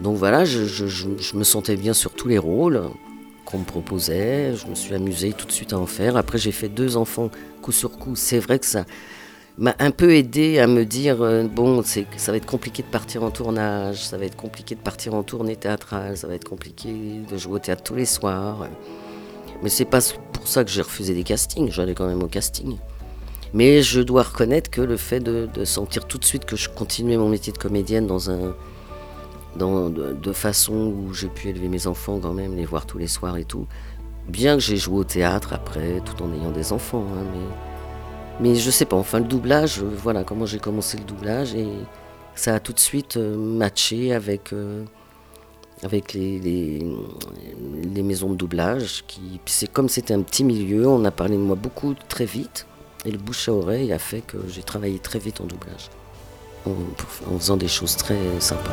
donc 0.00 0.16
voilà, 0.16 0.44
je, 0.44 1.36
me 1.36 1.44
sentais 1.44 1.76
bien 1.76 1.92
sur 1.92 2.12
tous 2.12 2.28
les 2.28 2.38
rôles 2.38 2.82
qu'on 3.44 3.58
me 3.58 3.64
proposait. 3.64 4.54
Je 4.56 4.66
me 4.66 4.74
suis 4.74 4.94
amusé 4.94 5.32
tout 5.32 5.46
de 5.46 5.52
suite 5.52 5.74
à 5.74 5.78
en 5.78 5.86
faire. 5.86 6.16
Après, 6.16 6.38
j'ai 6.38 6.52
fait 6.52 6.68
deux 6.68 6.96
enfants 6.96 7.30
coup 7.60 7.72
sur 7.72 7.98
coup. 7.98 8.16
C'est 8.16 8.38
vrai 8.38 8.58
que 8.58 8.66
ça 8.66 8.86
m'a 9.58 9.74
un 9.78 9.90
peu 9.90 10.14
aidé 10.14 10.58
à 10.58 10.66
me 10.66 10.84
dire 10.86 11.20
euh, 11.20 11.44
bon, 11.44 11.82
ça 11.82 12.32
va 12.32 12.36
être 12.38 12.46
compliqué 12.46 12.82
de 12.82 12.88
partir 12.88 13.22
en 13.22 13.30
tournage, 13.30 14.06
ça 14.06 14.16
va 14.16 14.24
être 14.24 14.36
compliqué 14.36 14.74
de 14.74 14.80
partir 14.80 15.12
en 15.12 15.22
tournée 15.22 15.56
théâtrale, 15.56 16.16
ça 16.16 16.26
va 16.26 16.34
être 16.34 16.48
compliqué 16.48 16.88
de 17.30 17.36
jouer 17.36 17.54
au 17.54 17.58
théâtre 17.58 17.82
tous 17.82 17.94
les 17.94 18.06
soirs. 18.06 18.68
Mais 19.62 19.68
c'est 19.68 19.84
pas 19.84 20.00
pour 20.32 20.48
ça 20.48 20.64
que 20.64 20.70
j'ai 20.70 20.80
refusé 20.80 21.12
des 21.12 21.24
castings. 21.24 21.70
J'allais 21.70 21.94
quand 21.94 22.06
même 22.06 22.22
au 22.22 22.28
casting. 22.28 22.78
Mais 23.52 23.82
je 23.82 24.00
dois 24.00 24.22
reconnaître 24.22 24.70
que 24.70 24.80
le 24.80 24.96
fait 24.96 25.20
de 25.20 25.64
sentir 25.66 26.06
tout 26.06 26.16
de 26.16 26.24
suite 26.24 26.46
que 26.46 26.56
je 26.56 26.70
continuais 26.70 27.18
mon 27.18 27.28
métier 27.28 27.52
de 27.52 27.58
comédienne 27.58 28.06
dans 28.06 28.30
un, 28.30 28.54
dans, 29.56 29.90
de, 29.90 30.32
façon 30.32 30.74
où 30.74 31.12
j'ai 31.12 31.28
pu 31.28 31.48
élever 31.48 31.68
mes 31.68 31.86
enfants 31.86 32.18
quand 32.20 32.32
même, 32.32 32.56
les 32.56 32.64
voir 32.64 32.86
tous 32.86 32.98
les 32.98 33.08
soirs 33.08 33.36
et 33.36 33.44
tout. 33.44 33.66
Bien 34.28 34.54
que 34.54 34.60
j'ai 34.60 34.76
joué 34.76 34.98
au 34.98 35.04
théâtre 35.04 35.52
après, 35.52 36.00
tout 36.04 36.22
en 36.22 36.32
ayant 36.32 36.50
des 36.50 36.72
enfants, 36.72 37.04
hein, 37.14 37.24
mais, 37.32 38.50
mais 38.50 38.54
je 38.54 38.70
sais 38.70 38.84
pas, 38.84 38.96
enfin 38.96 39.18
le 39.18 39.24
doublage, 39.24 39.80
euh, 39.80 39.90
voilà 40.02 40.24
comment 40.24 40.46
j'ai 40.46 40.58
commencé 40.58 40.96
le 40.96 41.04
doublage 41.04 41.54
et 41.54 41.68
ça 42.34 42.54
a 42.54 42.60
tout 42.60 42.72
de 42.72 42.78
suite 42.78 43.16
euh, 43.16 43.36
matché 43.36 44.14
avec, 44.14 44.52
euh, 44.52 44.84
avec 45.82 46.12
les, 46.12 46.38
les, 46.38 46.86
les 47.92 48.02
maisons 48.02 48.30
de 48.30 48.36
doublage. 48.36 49.04
Qui, 49.08 49.40
c'est 49.46 49.70
comme 49.72 49.88
c'était 49.88 50.14
un 50.14 50.22
petit 50.22 50.44
milieu, 50.44 50.86
on 50.86 51.04
a 51.04 51.10
parlé 51.10 51.36
de 51.36 51.42
moi 51.42 51.56
beaucoup 51.56 51.94
très 52.08 52.26
vite 52.26 52.66
et 53.04 53.10
le 53.10 53.18
bouche 53.18 53.48
à 53.48 53.52
oreille 53.52 53.92
a 53.92 53.98
fait 53.98 54.20
que 54.20 54.36
j'ai 54.46 54.62
travaillé 54.62 54.98
très 55.00 55.18
vite 55.18 55.40
en 55.40 55.44
doublage 55.44 55.90
en, 56.66 57.38
faisant 57.38 57.56
des 57.56 57.68
choses 57.68 57.96
très 57.96 58.18
sympas. 58.38 58.70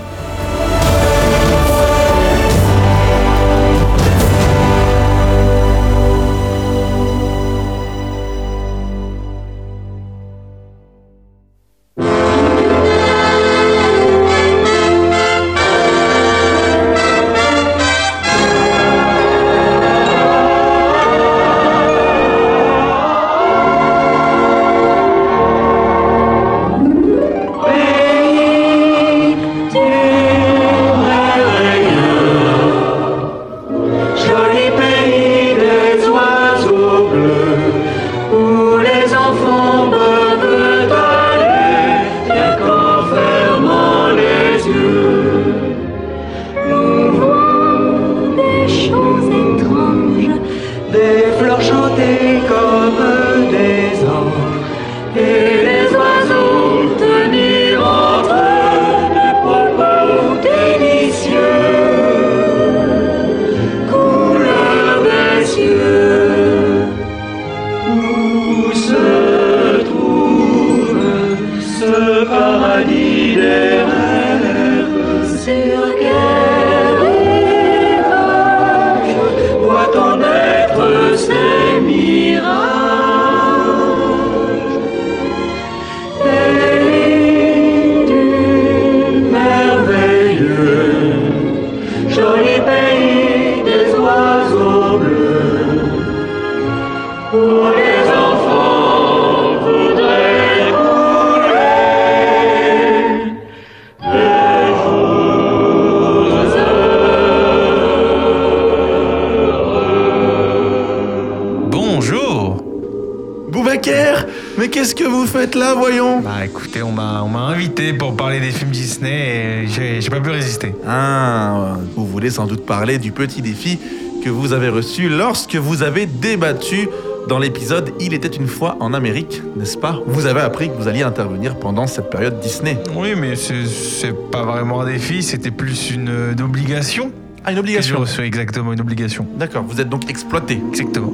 Parler 122.88 123.00
du 123.00 123.12
petit 123.12 123.42
défi 123.42 123.78
que 124.24 124.30
vous 124.30 124.54
avez 124.54 124.70
reçu 124.70 125.10
lorsque 125.10 125.56
vous 125.56 125.84
avez 125.84 126.06
débattu 126.06 126.88
dans 127.28 127.38
l'épisode 127.38 127.92
Il 128.00 128.14
était 128.14 128.30
une 128.30 128.48
fois 128.48 128.78
en 128.80 128.94
Amérique, 128.94 129.42
n'est-ce 129.58 129.78
pas? 129.78 130.00
Vous 130.08 130.26
avez 130.26 130.40
appris 130.40 130.70
que 130.70 130.74
vous 130.76 130.88
alliez 130.88 131.02
intervenir 131.04 131.60
pendant 131.60 131.86
cette 131.86 132.10
période 132.10 132.40
Disney. 132.40 132.78
Oui, 132.96 133.10
mais 133.18 133.36
c'est 133.36 134.14
pas 134.32 134.44
vraiment 134.44 134.80
un 134.80 134.86
défi, 134.86 135.22
c'était 135.22 135.52
plus 135.52 135.92
une, 135.92 136.32
une 136.32 136.42
obligation. 136.42 137.12
Ah, 137.44 137.52
une 137.52 137.58
que 137.58 137.60
obligation. 137.60 138.00
reçue, 138.00 138.22
exactement, 138.22 138.72
une 138.72 138.80
obligation. 138.80 139.28
D'accord, 139.38 139.66
vous 139.68 139.82
êtes 139.82 139.90
donc 139.90 140.10
exploité. 140.10 140.62
Exactement. 140.70 141.12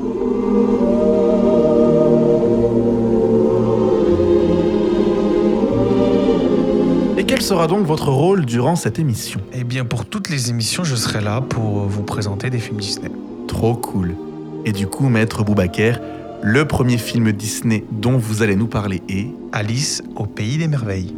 Sera 7.43 7.67
donc 7.67 7.86
votre 7.86 8.08
rôle 8.10 8.45
durant 8.45 8.77
cette 8.77 8.99
émission? 8.99 9.41
Eh 9.51 9.65
bien, 9.65 9.84
pour 9.84 10.06
toutes 10.06 10.29
les 10.29 10.49
émissions, 10.49 10.86
je 10.86 10.95
serai 10.95 11.19
là 11.19 11.41
pour 11.41 11.82
vous 11.82 12.03
présenter 12.03 12.49
des 12.49 12.58
films 12.58 12.77
Disney. 12.79 13.12
Trop 13.49 13.75
cool. 13.75 14.15
Et 14.63 14.71
du 14.71 14.88
coup, 14.88 15.10
Maître 15.10 15.43
Boubaker, 15.43 15.99
le 16.41 16.65
premier 16.65 16.97
film 16.97 17.34
Disney 17.34 17.84
dont 17.91 18.17
vous 18.17 18.43
allez 18.43 18.56
nous 18.56 18.67
parler 18.67 19.01
est... 19.10 19.27
Alice 19.51 20.01
au 20.15 20.25
pays 20.25 20.58
des 20.58 20.69
merveilles. 20.69 21.13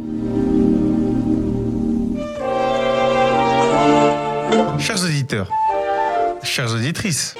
Chers 4.78 5.04
auditeurs, 5.04 5.48
chères 6.42 6.74
auditrices, 6.74 7.36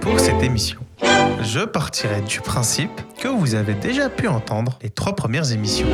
pour 0.00 0.18
cette 0.18 0.42
émission, 0.42 0.80
je 1.42 1.60
partirai 1.60 2.20
du 2.22 2.40
principe 2.40 2.90
que 3.20 3.28
vous 3.28 3.54
avez 3.54 3.74
déjà 3.74 4.08
pu 4.08 4.26
entendre 4.26 4.76
les 4.82 4.90
trois 4.90 5.14
premières 5.14 5.52
émissions. 5.52 5.86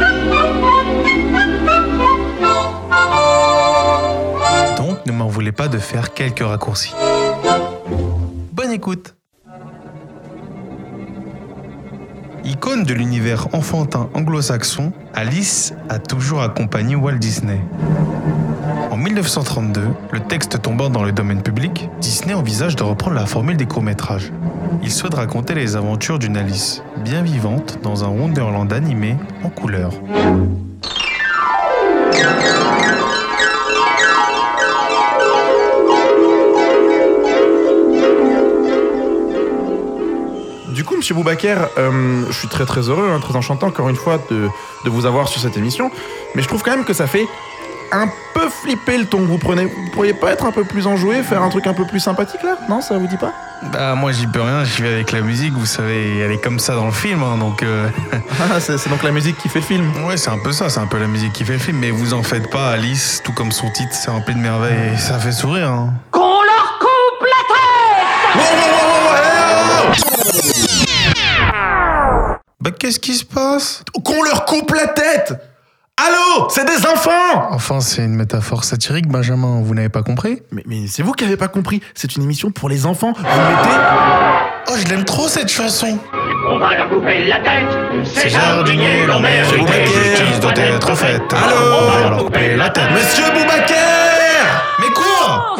M'en 5.16 5.29
voulez 5.29 5.52
pas 5.52 5.68
de 5.68 5.79
faire 5.79 6.14
quelques 6.14 6.40
raccourcis. 6.40 6.94
Bonne 8.52 8.70
écoute 8.70 9.14
Icône 12.44 12.85
de 12.85 12.94
l'univers 12.94 13.48
enfantin 13.55 14.09
anglo-saxon, 14.14 14.92
Alice 15.14 15.74
a 15.88 15.98
toujours 15.98 16.42
accompagné 16.42 16.94
Walt 16.94 17.18
Disney. 17.18 17.61
En 18.90 18.96
1932, 18.96 19.88
le 20.12 20.20
texte 20.20 20.62
tombant 20.62 20.90
dans 20.90 21.02
le 21.02 21.12
domaine 21.12 21.42
public, 21.42 21.88
Disney 22.00 22.35
envisage 22.35 22.76
de 22.76 22.83
reprendre 22.83 23.16
la 23.16 23.26
formule 23.26 23.57
des 23.57 23.66
courts-métrages. 23.66 24.33
Il 24.83 24.92
souhaite 24.92 25.14
raconter 25.14 25.55
les 25.55 25.76
aventures 25.76 26.18
d'une 26.18 26.37
Alice, 26.37 26.83
bien 26.98 27.22
vivante, 27.22 27.79
dans 27.83 28.05
un 28.05 28.09
Wonderland 28.09 28.72
animé 28.72 29.16
en 29.42 29.48
couleur. 29.48 29.92
Monsieur 41.07 41.14
Boubaker, 41.14 41.69
euh, 41.79 42.25
je 42.29 42.37
suis 42.37 42.49
très 42.49 42.66
très 42.66 42.81
heureux, 42.81 43.09
hein, 43.14 43.21
très 43.21 43.37
enchanté 43.37 43.64
encore 43.64 43.88
une 43.88 43.95
fois 43.95 44.19
de, 44.29 44.49
de 44.85 44.90
vous 44.90 45.07
avoir 45.07 45.29
sur 45.29 45.40
cette 45.40 45.57
émission. 45.57 45.92
Mais 46.35 46.42
je 46.42 46.49
trouve 46.49 46.64
quand 46.64 46.73
même 46.73 46.85
que 46.85 46.95
ça 46.95 47.07
fait 47.07 47.29
un 47.92 48.09
peu 48.35 48.49
flipper 48.49 48.99
le 48.99 49.07
ton 49.07 49.19
que 49.19 49.27
vous 49.27 49.38
prenez. 49.38 49.66
Vous 49.66 49.90
pourriez 49.92 50.14
pas 50.14 50.33
être 50.33 50.45
un 50.47 50.51
peu 50.51 50.64
plus 50.64 50.88
enjoué, 50.88 51.23
faire 51.23 51.45
un 51.45 51.49
truc 51.49 51.69
un 51.69 51.75
peu 51.75 51.87
plus 51.87 52.01
sympathique 52.01 52.42
là? 52.42 52.57
Non, 52.69 52.81
ça 52.81 52.99
vous 52.99 53.07
dit 53.07 53.19
pas? 53.19 53.33
Bah 53.73 53.95
moi 53.95 54.11
j'y 54.11 54.27
peux 54.27 54.42
rien, 54.42 54.64
j'y 54.64 54.83
vais 54.83 54.95
avec 54.95 55.12
la 55.12 55.21
musique, 55.21 55.53
vous 55.53 55.64
savez, 55.64 56.19
elle 56.19 56.33
est 56.33 56.42
comme 56.42 56.59
ça 56.59 56.75
dans 56.75 56.87
le 56.87 56.92
film, 56.92 57.23
hein, 57.23 57.38
donc... 57.38 57.62
euh, 57.62 57.88
Ah, 58.40 58.59
c'est 58.59 58.88
donc 58.90 59.05
la 59.05 59.12
musique 59.12 59.38
qui 59.38 59.49
fait 59.49 59.61
le 59.61 59.64
film. 59.64 59.90
Ouais, 60.07 60.16
c'est 60.16 60.31
un 60.31 60.38
peu 60.38 60.51
ça, 60.51 60.69
c'est 60.69 60.81
un 60.81 60.87
peu 60.88 60.99
la 60.99 61.07
musique 61.07 61.33
qui 61.33 61.45
fait 61.45 61.55
le 61.55 61.59
film, 61.61 61.79
mais 61.79 61.92
vous 61.92 62.14
en 62.14 62.25
faites 62.25 62.51
pas, 62.51 62.71
Alice, 62.71 63.23
tout 63.25 63.33
comme 63.33 63.53
son 63.53 63.71
titre, 63.71 63.92
c'est 63.92 64.11
rempli 64.11 64.35
de 64.35 64.40
merveilles 64.40 64.95
et 64.95 64.99
ça 64.99 65.21
fait 65.21 65.31
sourire. 65.33 65.71
Hein. 65.71 65.95
Qu'est-ce 72.78 73.00
qui 73.00 73.14
se 73.14 73.24
passe 73.24 73.82
Qu'on 74.04 74.22
leur 74.22 74.44
coupe 74.44 74.72
la 74.74 74.88
tête 74.88 75.34
Allô 75.98 76.48
C'est 76.50 76.64
des 76.66 76.86
enfants 76.86 77.48
Enfin, 77.52 77.80
c'est 77.80 78.02
une 78.04 78.14
métaphore 78.16 78.64
satirique, 78.64 79.08
Benjamin, 79.08 79.62
vous 79.62 79.74
n'avez 79.74 79.88
pas 79.88 80.02
compris? 80.02 80.42
Mais, 80.52 80.62
mais 80.66 80.86
c'est 80.88 81.02
vous 81.02 81.12
qui 81.12 81.24
avez 81.24 81.38
pas 81.38 81.48
compris. 81.48 81.80
C'est 81.94 82.16
une 82.16 82.22
émission 82.22 82.50
pour 82.50 82.68
les 82.68 82.84
enfants. 82.84 83.12
Vous 83.16 83.22
mettez. 83.22 83.76
Oh, 84.68 84.74
je 84.76 84.88
l'aime 84.88 85.04
trop 85.04 85.26
cette 85.28 85.48
chanson 85.48 85.98
On 86.50 86.58
va 86.58 86.76
leur 86.76 86.88
couper 86.90 87.24
la 87.26 87.36
tête. 87.36 88.04
Ces 88.04 88.28
jardiniers 88.28 89.06
Monsieur 89.06 89.58
Boubaker. 89.58 89.86
justice 89.86 90.40
doit 90.40 90.52
être 90.58 90.94
faite. 90.96 91.22
Allô 91.32 91.56
On 91.80 91.90
va 91.90 92.08
leur 92.10 92.24
couper 92.24 92.56
la 92.56 92.68
tête. 92.70 92.90
Monsieur 92.92 93.24
Boubaker 93.32 93.74
Mais 94.80 94.92
quoi? 94.92 95.56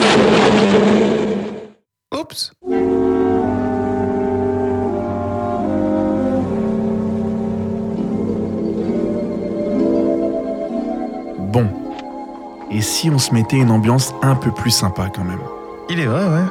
Oups 2.21 2.53
Et 12.77 12.83
si 12.83 13.09
on 13.09 13.19
se 13.19 13.33
mettait 13.33 13.57
une 13.57 13.71
ambiance 13.71 14.15
un 14.21 14.35
peu 14.35 14.51
plus 14.51 14.71
sympa 14.71 15.09
quand 15.11 15.25
même 15.25 15.41
Il 15.89 15.99
est 15.99 16.05
vrai, 16.05 16.25
ouais. 16.27 16.45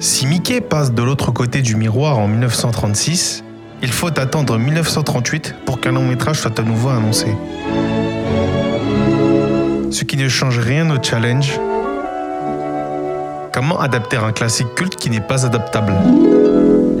Si 0.00 0.26
Mickey 0.26 0.60
passe 0.60 0.92
de 0.92 1.00
l'autre 1.00 1.30
côté 1.30 1.62
du 1.62 1.76
miroir 1.76 2.18
en 2.18 2.26
1936, 2.26 3.44
il 3.82 3.92
faut 3.92 4.08
attendre 4.18 4.58
1938 4.58 5.54
pour 5.64 5.80
qu'un 5.80 5.92
long 5.92 6.04
métrage 6.04 6.40
soit 6.40 6.58
à 6.58 6.62
nouveau 6.62 6.88
annoncé. 6.88 7.36
Ce 9.92 10.02
qui 10.02 10.16
ne 10.16 10.28
change 10.28 10.58
rien 10.58 10.90
au 10.90 11.00
challenge. 11.00 11.60
Comment 13.52 13.78
adapter 13.78 14.16
un 14.16 14.32
classique 14.32 14.74
culte 14.74 14.96
qui 14.96 15.08
n'est 15.08 15.20
pas 15.20 15.46
adaptable? 15.46 15.92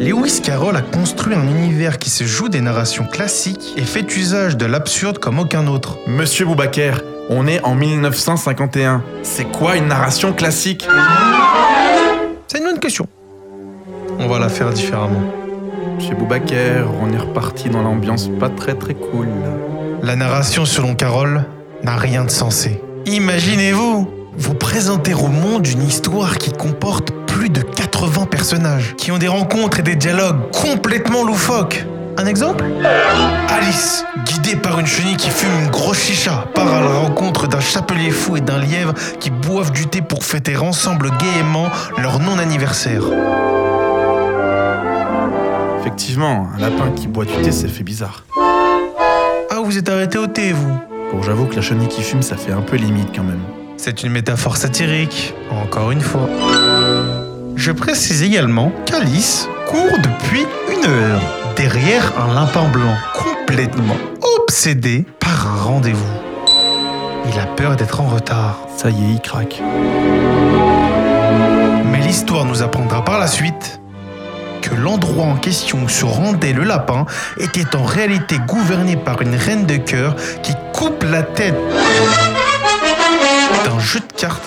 Lewis 0.00 0.40
Carroll 0.42 0.74
a 0.76 0.80
construit 0.80 1.34
un 1.34 1.46
univers 1.46 1.98
qui 1.98 2.08
se 2.08 2.24
joue 2.24 2.48
des 2.48 2.62
narrations 2.62 3.04
classiques 3.04 3.74
et 3.76 3.82
fait 3.82 4.16
usage 4.16 4.56
de 4.56 4.64
l'absurde 4.64 5.18
comme 5.18 5.38
aucun 5.38 5.66
autre. 5.66 5.98
Monsieur 6.06 6.46
Boubaker, 6.46 7.02
on 7.28 7.46
est 7.46 7.62
en 7.64 7.74
1951. 7.74 9.04
C'est 9.22 9.44
quoi 9.44 9.76
une 9.76 9.88
narration 9.88 10.32
classique? 10.32 10.88
C'est 12.46 12.60
une 12.60 12.64
bonne 12.64 12.78
question. 12.78 13.06
On 14.18 14.26
va 14.26 14.38
la 14.38 14.48
faire 14.48 14.70
différemment. 14.70 15.20
Monsieur 15.96 16.14
Boubaker, 16.14 16.86
on 17.02 17.12
est 17.12 17.18
reparti 17.18 17.68
dans 17.68 17.82
l'ambiance 17.82 18.30
pas 18.40 18.48
très 18.48 18.76
très 18.76 18.94
cool. 18.94 19.28
La 20.02 20.16
narration 20.16 20.64
selon 20.64 20.94
Carole 20.94 21.44
n'a 21.82 21.98
rien 21.98 22.24
de 22.24 22.30
sensé. 22.30 22.80
Imaginez-vous 23.04 24.08
vous 24.40 24.54
présenter 24.54 25.12
au 25.12 25.26
monde 25.26 25.66
une 25.66 25.82
histoire 25.82 26.38
qui 26.38 26.50
comporte 26.50 27.10
plus 27.26 27.50
de 27.50 27.60
80 27.60 28.24
personnages, 28.24 28.94
qui 28.96 29.12
ont 29.12 29.18
des 29.18 29.28
rencontres 29.28 29.80
et 29.80 29.82
des 29.82 29.96
dialogues 29.96 30.50
complètement 30.50 31.22
loufoques. 31.24 31.84
Un 32.16 32.26
exemple? 32.26 32.64
Alice, 33.48 34.04
guidée 34.24 34.56
par 34.56 34.80
une 34.80 34.86
chenille 34.86 35.16
qui 35.16 35.28
fume 35.28 35.50
une 35.62 35.70
grosse 35.70 36.00
chicha, 36.00 36.46
part 36.54 36.72
à 36.72 36.80
la 36.80 36.88
rencontre 36.88 37.48
d'un 37.48 37.60
chapelier 37.60 38.10
fou 38.10 38.36
et 38.36 38.40
d'un 38.40 38.58
lièvre 38.58 38.94
qui 39.20 39.30
boivent 39.30 39.72
du 39.72 39.86
thé 39.86 40.00
pour 40.00 40.24
fêter 40.24 40.56
ensemble 40.56 41.10
gaiement 41.18 41.68
leur 41.98 42.18
non-anniversaire. 42.18 43.02
Effectivement, 45.80 46.48
un 46.56 46.60
lapin 46.60 46.90
qui 46.96 47.08
boit 47.08 47.26
du 47.26 47.34
thé, 47.42 47.52
ça 47.52 47.68
fait 47.68 47.84
bizarre. 47.84 48.24
Ah, 49.50 49.60
vous 49.62 49.76
êtes 49.76 49.88
arrêté 49.88 50.16
au 50.16 50.26
thé, 50.26 50.52
vous? 50.52 50.78
Bon, 51.12 51.22
j'avoue 51.22 51.46
que 51.46 51.56
la 51.56 51.62
chenille 51.62 51.88
qui 51.88 52.02
fume, 52.02 52.22
ça 52.22 52.36
fait 52.36 52.52
un 52.52 52.62
peu 52.62 52.76
limite 52.76 53.08
quand 53.14 53.24
même. 53.24 53.40
C'est 53.82 54.02
une 54.02 54.12
métaphore 54.12 54.58
satirique, 54.58 55.32
encore 55.50 55.90
une 55.90 56.02
fois. 56.02 56.28
Je 57.56 57.72
précise 57.72 58.22
également 58.22 58.72
qu'Alice 58.84 59.48
court 59.68 59.96
depuis 60.02 60.44
une 60.70 60.84
heure 60.84 61.22
derrière 61.56 62.12
un 62.20 62.34
lapin 62.34 62.68
blanc, 62.68 62.94
complètement 63.14 63.96
obsédé 64.36 65.06
par 65.18 65.46
un 65.46 65.62
rendez-vous. 65.62 66.12
Il 67.32 67.40
a 67.40 67.46
peur 67.46 67.76
d'être 67.76 68.02
en 68.02 68.08
retard. 68.08 68.58
Ça 68.76 68.90
y 68.90 69.02
est, 69.02 69.14
il 69.14 69.20
craque. 69.22 69.62
Mais 71.90 72.00
l'histoire 72.00 72.44
nous 72.44 72.60
apprendra 72.60 73.02
par 73.02 73.18
la 73.18 73.28
suite 73.28 73.80
que 74.60 74.74
l'endroit 74.74 75.24
en 75.24 75.36
question 75.36 75.78
où 75.84 75.88
se 75.88 76.04
rendait 76.04 76.52
le 76.52 76.64
lapin 76.64 77.06
était 77.38 77.74
en 77.74 77.84
réalité 77.84 78.36
gouverné 78.46 78.96
par 78.96 79.22
une 79.22 79.34
reine 79.34 79.64
de 79.64 79.78
cœur 79.78 80.16
qui 80.42 80.52
coupe 80.74 81.02
la 81.10 81.22
tête 81.22 81.56
d'un 83.64 83.78
jeu 83.78 84.00
de 84.00 84.12
cartes. 84.12 84.42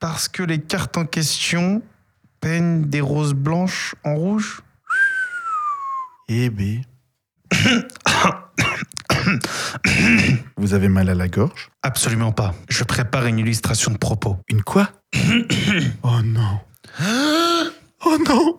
Parce 0.00 0.28
que 0.28 0.42
les 0.42 0.60
cartes 0.60 0.96
en 0.96 1.04
question 1.04 1.82
peignent 2.40 2.84
des 2.86 3.00
roses 3.00 3.34
blanches 3.34 3.94
en 4.04 4.14
rouge 4.14 4.62
Eh 6.28 6.50
B. 6.50 6.80
Vous 10.56 10.74
avez 10.74 10.88
mal 10.88 11.08
à 11.08 11.14
la 11.14 11.28
gorge 11.28 11.70
Absolument 11.82 12.32
pas. 12.32 12.54
Je 12.68 12.84
prépare 12.84 13.26
une 13.26 13.38
illustration 13.38 13.92
de 13.92 13.98
propos. 13.98 14.38
Une 14.48 14.62
quoi 14.62 14.90
Oh 16.02 16.22
non. 16.24 16.60
Oh 18.04 18.16
non 18.28 18.58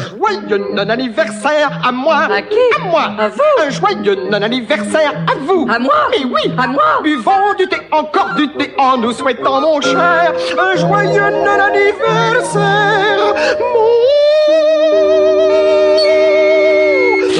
Joyeux 0.00 0.64
non-anniversaire 0.74 1.70
à 1.84 1.92
moi. 1.92 2.28
À 2.32 2.42
qui 2.42 2.56
À 2.76 2.80
moi. 2.84 3.02
À 3.18 3.28
vous. 3.28 3.40
Un 3.60 3.70
joyeux 3.70 4.16
non-anniversaire 4.30 5.12
à 5.30 5.34
vous. 5.46 5.66
À 5.70 5.78
moi. 5.78 5.94
Mais 6.10 6.24
oui 6.24 6.52
À 6.58 6.66
moi. 6.66 7.00
Buvons 7.02 7.54
du 7.58 7.66
thé, 7.68 7.76
encore 7.92 8.34
du 8.36 8.48
thé 8.52 8.74
en 8.78 8.96
nous 8.98 9.12
souhaitant, 9.12 9.60
mon 9.60 9.80
cher, 9.80 10.32
un 10.58 10.76
joyeux 10.76 11.30
non-anniversaire, 11.30 13.34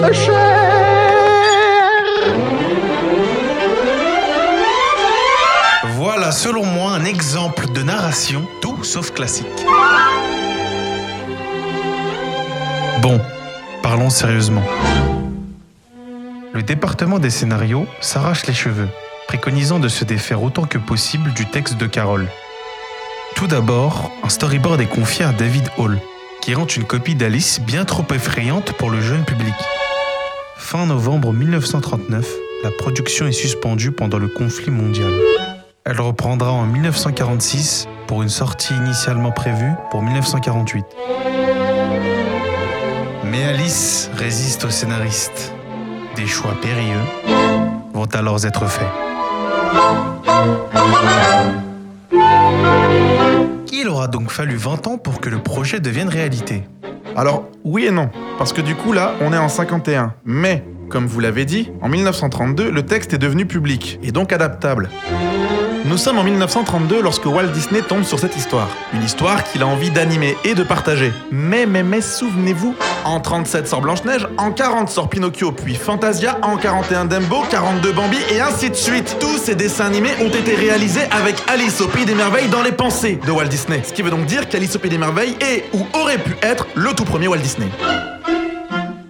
mon 0.01 0.13
cher. 0.13 0.65
Voilà, 5.97 6.31
selon 6.33 6.65
moi, 6.65 6.93
un 6.93 7.05
exemple 7.05 7.67
de 7.73 7.83
narration 7.83 8.47
tout 8.61 8.83
sauf 8.85 9.13
classique. 9.13 9.47
Sérieusement. 14.11 14.63
Le 16.53 16.63
département 16.63 17.19
des 17.19 17.31
scénarios 17.31 17.87
s'arrache 18.01 18.47
les 18.47 18.55
cheveux, 18.55 18.89
préconisant 19.27 19.79
de 19.79 19.89
se 19.89 20.05
défaire 20.05 20.43
autant 20.43 20.65
que 20.65 20.79
possible 20.79 21.33
du 21.35 21.47
texte 21.47 21.77
de 21.77 21.87
Carole. 21.87 22.27
Tout 23.37 23.47
d'abord, 23.47 24.11
un 24.23 24.29
storyboard 24.31 24.81
est 24.81 24.87
confié 24.87 25.25
à 25.25 25.33
David 25.33 25.69
Hall, 25.77 25.99
qui 26.41 26.55
rend 26.55 26.67
une 26.67 26.85
copie 26.85 27.15
d'Alice 27.15 27.61
bien 27.61 27.85
trop 27.85 28.05
effrayante 28.15 28.73
pour 28.73 28.91
le 28.91 29.01
jeune 29.01 29.25
public. 29.25 29.55
Fin 30.57 30.87
novembre 30.87 31.33
1939, 31.33 32.27
la 32.65 32.71
production 32.71 33.27
est 33.27 33.33
suspendue 33.33 33.93
pendant 33.93 34.19
le 34.19 34.29
conflit 34.29 34.71
mondial. 34.71 35.13
Elle 35.85 36.01
reprendra 36.01 36.51
en 36.51 36.65
1946 36.67 37.87
pour 38.07 38.23
une 38.23 38.29
sortie 38.29 38.75
initialement 38.75 39.33
prévue 39.33 39.73
pour 39.91 40.03
1948. 40.03 40.85
Mais 43.39 43.45
Alice 43.45 44.11
résiste 44.17 44.65
au 44.65 44.71
scénariste. 44.71 45.53
Des 46.17 46.27
choix 46.27 46.57
périlleux 46.61 46.97
vont 47.95 48.07
alors 48.07 48.45
être 48.45 48.67
faits. 48.67 48.89
Il 53.73 53.89
aura 53.89 54.09
donc 54.09 54.33
fallu 54.33 54.57
20 54.57 54.89
ans 54.89 54.99
pour 54.99 55.21
que 55.21 55.29
le 55.29 55.39
projet 55.39 55.79
devienne 55.79 56.09
réalité. 56.09 56.65
Alors, 57.15 57.49
oui 57.63 57.87
et 57.87 57.93
non, 57.93 58.11
parce 58.39 58.53
que 58.53 58.61
du 58.61 58.75
coup 58.75 58.91
là, 58.91 59.13
on 59.21 59.33
est 59.33 59.39
en 59.39 59.49
51. 59.49 60.15
Mais, 60.25 60.65
comme 60.89 61.07
vous 61.07 61.21
l'avez 61.21 61.45
dit, 61.45 61.71
en 61.81 61.89
1932, 61.89 62.73
le 62.73 62.87
texte 62.87 63.13
est 63.13 63.19
devenu 63.19 63.47
public, 63.47 64.01
et 64.03 64.11
donc 64.11 64.33
adaptable. 64.33 64.91
Nous 65.85 65.97
sommes 65.97 66.19
en 66.19 66.25
1932 66.25 67.03
lorsque 67.03 67.27
Walt 67.27 67.49
Disney 67.49 67.83
tombe 67.83 68.03
sur 68.03 68.19
cette 68.19 68.37
histoire. 68.37 68.69
Une 68.93 69.03
histoire 69.03 69.45
qu'il 69.45 69.63
a 69.63 69.67
envie 69.67 69.91
d'animer 69.91 70.37
et 70.45 70.55
de 70.55 70.63
partager. 70.63 71.13
Mais, 71.31 71.67
mais, 71.67 71.83
mais, 71.83 72.01
souvenez-vous, 72.01 72.75
en 73.05 73.21
37 73.21 73.67
sort 73.69 73.81
Blanche-Neige, 73.81 74.27
en 74.39 74.51
40 74.51 74.89
sort 74.89 75.09
Pinocchio, 75.09 75.53
puis 75.53 75.75
Fantasia, 75.75 76.39
en 76.43 76.57
41 76.57 77.07
Dumbo, 77.07 77.43
42 77.51 77.93
Bambi, 77.93 78.19
et 78.31 78.41
ainsi 78.41 78.71
de 78.71 78.75
suite. 78.75 79.17
Tous 79.21 79.39
ces 79.39 79.55
dessins 79.55 79.87
animés 79.87 80.13
ont 80.21 80.29
été 80.29 80.55
réalisés 80.55 81.05
avec 81.11 81.37
Alice 81.49 81.81
au 81.81 81.89
Pays 81.89 82.07
des 82.07 82.15
Merveilles 82.15 82.49
dans 82.49 82.63
les 82.63 82.73
pensées 82.73 83.19
de 83.27 83.31
Walt 83.31 83.47
Disney. 83.47 83.83
Ce 83.85 83.93
qui 83.93 84.03
veut 84.03 84.11
donc 84.11 84.27
dire 84.27 84.49
qu'Alice 84.49 84.77
au 84.77 84.79
Pays 84.79 84.91
des 84.91 84.99
Merveilles 84.99 85.37
est, 85.41 85.65
ou 85.75 85.87
aurait 85.99 86.19
pu 86.19 86.37
être, 86.43 86.67
le 86.75 86.93
tout 86.93 87.05
premier 87.05 87.29
Walt 87.29 87.39
Disney. 87.39 87.69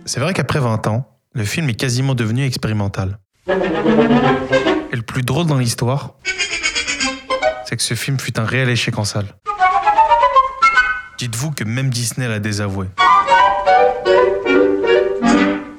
C'est 0.04 0.20
vrai 0.20 0.32
qu'après 0.34 0.60
20 0.60 0.86
ans, 0.86 1.06
le 1.34 1.44
film 1.44 1.68
est 1.68 1.74
quasiment 1.74 2.14
devenu 2.14 2.44
expérimental. 2.44 3.18
Et 3.48 4.96
le 4.96 5.02
plus 5.02 5.22
drôle 5.22 5.46
dans 5.46 5.58
l'histoire, 5.58 6.14
c'est 7.68 7.76
que 7.76 7.82
ce 7.82 7.92
film 7.92 8.18
fut 8.18 8.40
un 8.40 8.46
réel 8.46 8.70
échec 8.70 8.98
en 8.98 9.04
salle. 9.04 9.26
Dites-vous 11.18 11.50
que 11.50 11.64
même 11.64 11.90
Disney 11.90 12.26
l'a 12.26 12.38
désavoué. 12.38 12.86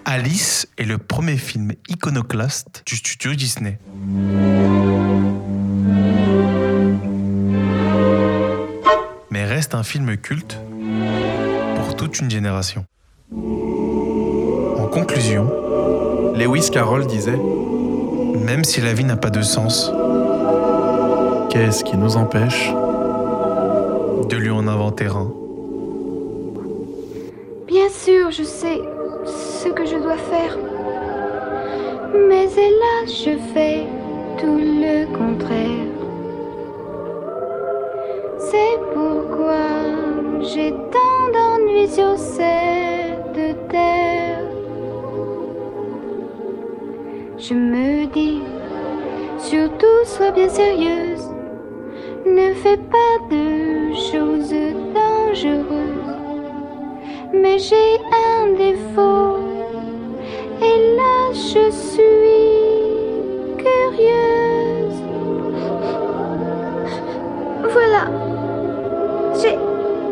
Alice 0.05 0.67
est 0.77 0.83
le 0.83 0.99
premier 0.99 1.37
film 1.37 1.71
iconoclaste 1.87 2.83
du 2.85 2.95
studio 2.95 3.33
Disney. 3.33 3.79
Mais 9.31 9.45
reste 9.45 9.73
un 9.73 9.81
film 9.81 10.15
culte 10.15 10.59
pour 11.75 11.95
toute 11.95 12.19
une 12.19 12.29
génération. 12.29 12.85
En 13.33 14.85
conclusion, 14.91 15.49
Lewis 16.35 16.69
Carroll 16.71 17.07
disait 17.07 17.39
même 18.35 18.63
si 18.63 18.79
la 18.79 18.93
vie 18.93 19.05
n'a 19.05 19.17
pas 19.17 19.31
de 19.31 19.41
sens, 19.41 19.91
Qu'est-ce 21.49 21.83
qui 21.83 21.97
nous 21.97 22.15
empêche 22.15 22.71
de 24.29 24.37
lui 24.37 24.51
en 24.51 24.67
inventer 24.67 25.07
un. 25.07 25.31
Bien 27.65 27.89
sûr, 27.89 28.29
je 28.29 28.43
sais 28.43 28.79
ce 29.25 29.69
que 29.69 29.83
je 29.85 29.97
dois 29.97 30.17
faire. 30.17 30.57
Mais 32.13 32.45
hélas, 32.45 33.07
je 33.07 33.37
fais 33.53 33.87
tout 34.37 34.57
le 34.57 35.05
contraire. 35.17 35.87
C'est 38.37 38.77
pourquoi 38.93 39.65
j'ai 40.41 40.71
tant 40.71 41.23
d'ennuis 41.33 41.87
sur 41.87 42.15
cette 42.17 43.67
terre. 43.69 44.43
Je 47.39 47.53
me 47.55 48.05
dis, 48.13 48.41
surtout 49.39 50.05
sois 50.05 50.31
bien 50.31 50.49
sérieuse. 50.49 51.38
Ne 52.35 52.53
fais 52.53 52.77
pas 52.77 53.15
de 53.31 53.91
choses 53.95 54.53
dangereuses. 54.93 56.15
Mais 57.33 57.57
j'ai 57.57 57.97
un 58.31 58.53
défaut. 58.53 59.37
Et 60.61 60.95
là, 60.95 61.31
je 61.33 61.71
suis 61.71 62.57
curieuse. 63.57 65.01
Voilà. 67.63 68.05
J'ai 69.41 69.57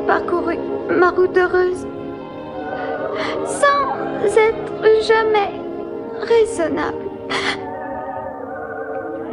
parcouru 0.08 0.58
ma 0.90 1.12
route 1.12 1.38
heureuse. 1.38 1.86
Sans 3.46 4.26
être 4.26 5.04
jamais 5.08 5.52
raisonnable. 6.22 6.98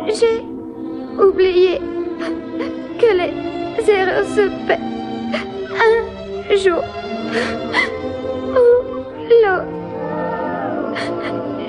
J'ai 0.09 0.45
oublié 1.19 1.81
que 2.99 3.07
les 3.07 3.91
erreurs 3.91 4.25
se 4.25 4.49
paient 4.67 4.79
un 5.85 6.57
jour 6.57 6.85
ou 8.51 8.65
l'autre. 9.43 9.75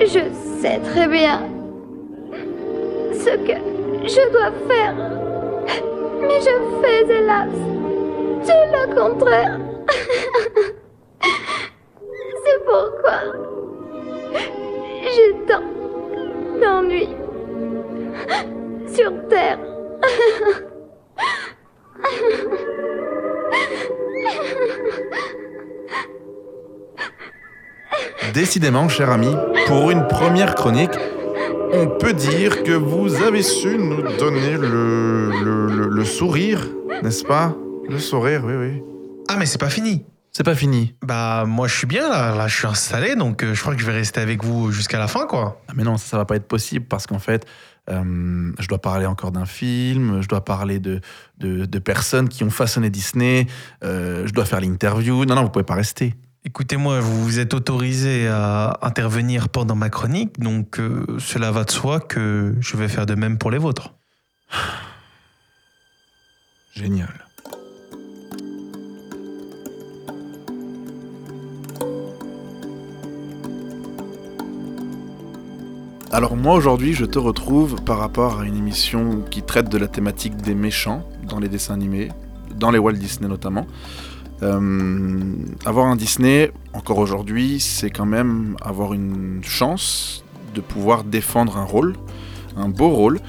Je 0.00 0.22
sais 0.60 0.78
très 0.78 1.08
bien 1.08 1.40
ce 3.12 3.30
que 3.30 3.56
je 4.04 4.30
dois 4.30 4.52
faire, 4.68 4.94
mais 6.20 6.40
je 6.40 6.54
fais 6.80 7.02
hélas 7.12 7.48
tout 8.46 8.64
le 8.72 8.94
contraire. 8.94 9.58
Décidément, 28.50 28.88
cher 28.88 29.10
ami, 29.10 29.34
pour 29.66 29.90
une 29.90 30.06
première 30.06 30.54
chronique, 30.54 30.92
on 31.72 31.88
peut 31.88 32.12
dire 32.12 32.62
que 32.62 32.70
vous 32.70 33.16
avez 33.24 33.42
su 33.42 33.76
nous 33.76 34.02
donner 34.20 34.52
le, 34.56 35.30
le, 35.42 35.66
le- 35.66 35.88
le 35.88 36.04
sourire, 36.04 36.64
n'est-ce 37.02 37.24
pas? 37.24 37.56
Le 37.88 37.98
sourire, 37.98 38.42
oui, 38.44 38.52
oui. 38.56 38.82
Ah 39.28 39.34
mais 39.36 39.46
c'est 39.46 39.58
pas 39.58 39.68
fini. 39.68 40.04
C'est 40.30 40.44
pas 40.44 40.54
fini. 40.54 40.94
Bah 41.02 41.42
moi 41.44 41.66
je 41.66 41.74
suis 41.76 41.88
bien 41.88 42.08
là, 42.08 42.36
là 42.36 42.46
je 42.46 42.56
suis 42.56 42.68
installé 42.68 43.16
donc 43.16 43.42
euh, 43.42 43.52
je 43.52 43.60
crois 43.60 43.74
que 43.74 43.80
je 43.80 43.86
vais 43.86 43.92
rester 43.94 44.20
avec 44.20 44.44
vous 44.44 44.70
jusqu'à 44.70 44.98
la 45.00 45.08
fin 45.08 45.26
quoi. 45.26 45.60
Ah, 45.66 45.72
mais 45.74 45.82
non, 45.82 45.96
ça, 45.96 46.06
ça 46.06 46.16
va 46.16 46.24
pas 46.24 46.36
être 46.36 46.46
possible 46.46 46.86
parce 46.88 47.08
qu'en 47.08 47.18
fait, 47.18 47.44
euh, 47.90 48.52
je 48.60 48.68
dois 48.68 48.78
parler 48.78 49.06
encore 49.06 49.32
d'un 49.32 49.46
film, 49.46 50.22
je 50.22 50.28
dois 50.28 50.44
parler 50.44 50.78
de, 50.78 51.00
de, 51.38 51.64
de 51.64 51.78
personnes 51.80 52.28
qui 52.28 52.44
ont 52.44 52.50
façonné 52.50 52.90
Disney, 52.90 53.48
euh, 53.82 54.24
je 54.24 54.32
dois 54.32 54.44
faire 54.44 54.60
l'interview. 54.60 55.24
Non, 55.24 55.34
non, 55.34 55.42
vous 55.42 55.50
pouvez 55.50 55.64
pas 55.64 55.74
rester. 55.74 56.14
Écoutez-moi, 56.46 57.00
vous 57.00 57.24
vous 57.24 57.40
êtes 57.40 57.54
autorisé 57.54 58.28
à 58.28 58.78
intervenir 58.82 59.48
pendant 59.48 59.74
ma 59.74 59.90
chronique, 59.90 60.38
donc 60.38 60.78
euh, 60.78 61.04
cela 61.18 61.50
va 61.50 61.64
de 61.64 61.72
soi 61.72 61.98
que 61.98 62.54
je 62.60 62.76
vais 62.76 62.86
faire 62.86 63.04
de 63.04 63.16
même 63.16 63.36
pour 63.36 63.50
les 63.50 63.58
vôtres. 63.58 63.94
Génial. 66.72 67.26
Alors 76.12 76.36
moi 76.36 76.54
aujourd'hui 76.54 76.92
je 76.92 77.06
te 77.06 77.18
retrouve 77.18 77.82
par 77.82 77.98
rapport 77.98 78.38
à 78.38 78.44
une 78.46 78.56
émission 78.56 79.20
qui 79.32 79.42
traite 79.42 79.68
de 79.68 79.78
la 79.78 79.88
thématique 79.88 80.36
des 80.36 80.54
méchants 80.54 81.02
dans 81.24 81.40
les 81.40 81.48
dessins 81.48 81.74
animés, 81.74 82.12
dans 82.54 82.70
les 82.70 82.78
Walt 82.78 82.92
Disney 82.92 83.28
notamment. 83.28 83.66
Euh, 84.42 85.34
avoir 85.64 85.86
un 85.86 85.96
Disney, 85.96 86.52
encore 86.72 86.98
aujourd'hui, 86.98 87.60
c'est 87.60 87.90
quand 87.90 88.06
même 88.06 88.56
avoir 88.60 88.92
une 88.92 89.40
chance 89.42 90.24
de 90.54 90.60
pouvoir 90.60 91.04
défendre 91.04 91.56
un 91.56 91.64
rôle, 91.64 91.94
un 92.56 92.68
beau 92.68 92.90
rôle, 92.90 93.20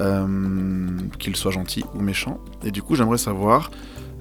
euh, 0.00 0.88
qu'il 1.18 1.36
soit 1.36 1.52
gentil 1.52 1.84
ou 1.94 2.00
méchant. 2.00 2.38
Et 2.64 2.70
du 2.70 2.82
coup, 2.82 2.94
j'aimerais 2.94 3.18
savoir 3.18 3.70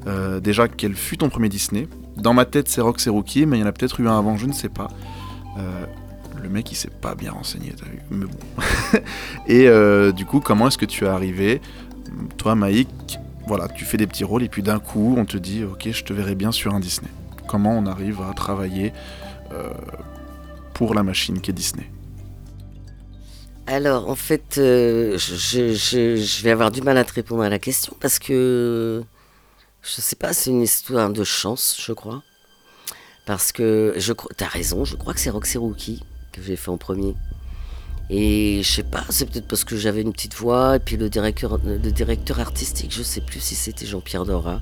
euh, 0.08 0.40
déjà 0.40 0.68
quel 0.68 0.96
fut 0.96 1.18
ton 1.18 1.30
premier 1.30 1.50
Disney? 1.50 1.88
Dans 2.18 2.34
ma 2.34 2.46
tête, 2.46 2.70
c'est 2.70 2.82
Rox 2.82 3.08
et 3.08 3.10
Rookie, 3.10 3.46
mais 3.46 3.58
il 3.58 3.62
y 3.62 3.64
en 3.64 3.68
a 3.68 3.72
peut-être 3.72 4.00
eu 4.00 4.08
un 4.08 4.18
avant, 4.18 4.38
je 4.38 4.46
ne 4.46 4.54
sais 4.54 4.70
pas. 4.70 4.88
Le 6.42 6.50
mec, 6.50 6.72
il 6.72 6.76
s'est 6.76 6.90
pas 6.90 7.16
bien 7.16 7.32
renseigné, 7.32 7.74
t'as 7.76 7.86
vu. 7.86 8.00
Mais 8.12 8.26
bon. 8.26 9.00
et 9.48 10.14
du 10.14 10.26
coup, 10.26 10.40
comment 10.40 10.68
est-ce 10.68 10.78
que 10.78 10.86
tu 10.86 11.06
es 11.06 11.08
arrivé 11.08 11.60
Toi, 12.38 12.56
Maïk, 12.56 13.18
voilà, 13.48 13.68
tu 13.68 13.86
fais 13.86 13.98
des 13.98 14.08
petits 14.08 14.24
rôles 14.24 14.44
et 14.44 14.50
puis 14.50 14.64
d'un 14.64 14.80
coup, 14.80 15.16
on 15.18 15.26
te 15.26 15.38
dit, 15.38 15.64
ok, 15.64 15.90
je 15.92 16.04
te 16.04 16.14
verrai 16.14 16.36
bien 16.36 16.52
sur 16.52 16.74
un 16.74 16.80
Disney. 16.80 17.10
Comment 17.48 17.78
on 17.78 17.86
arrive 17.86 18.22
à 18.22 18.34
travailler 18.34 18.92
euh, 19.52 19.70
pour 20.74 20.94
la 20.94 21.04
machine 21.04 21.40
qui 21.42 21.52
est 21.52 21.54
Disney? 21.54 21.90
Alors, 23.68 24.10
en 24.10 24.16
fait, 24.16 24.58
euh, 24.58 25.18
je, 25.18 26.44
vais 26.44 26.52
avoir 26.52 26.72
du 26.72 26.82
mal 26.82 26.98
à 26.98 27.04
te 27.04 27.14
répondre 27.14 27.44
à 27.44 27.50
la 27.50 27.60
question 27.60 27.96
parce 28.00 28.20
que 28.20 29.04
je 29.82 30.02
sais 30.02 30.16
pas, 30.16 30.34
c'est 30.34 30.50
une 30.50 30.62
histoire 30.62 31.12
de 31.12 31.24
chance, 31.24 31.78
je 31.80 31.94
crois. 31.94 32.24
Parce 33.26 33.52
que 33.52 33.94
je 33.98 34.14
crois, 34.14 34.32
t'as 34.38 34.48
raison, 34.48 34.86
je 34.86 34.96
crois 34.96 35.14
que 35.14 35.20
c'est 35.20 35.32
Roxy 35.32 35.58
Rookie 35.58 36.04
que 36.32 36.42
j'ai 36.42 36.56
fait 36.56 36.70
en 36.70 36.78
premier. 36.78 37.16
Et 38.10 38.62
je 38.64 38.70
sais 38.72 38.84
pas, 38.84 39.04
c'est 39.10 39.30
peut-être 39.30 39.48
parce 39.48 39.64
que 39.64 39.78
j'avais 39.78 40.02
une 40.02 40.14
petite 40.14 40.36
voix 40.36 40.76
et 40.76 40.80
puis 40.80 40.96
le 40.98 41.10
directeur, 41.10 41.60
le 41.64 41.78
directeur 41.92 42.40
artistique, 42.40 42.94
je 42.94 43.04
sais 43.04 43.22
plus 43.22 43.40
si 43.40 43.56
c'était 43.56 43.86
Jean-Pierre 43.86 44.26
Dora. 44.26 44.62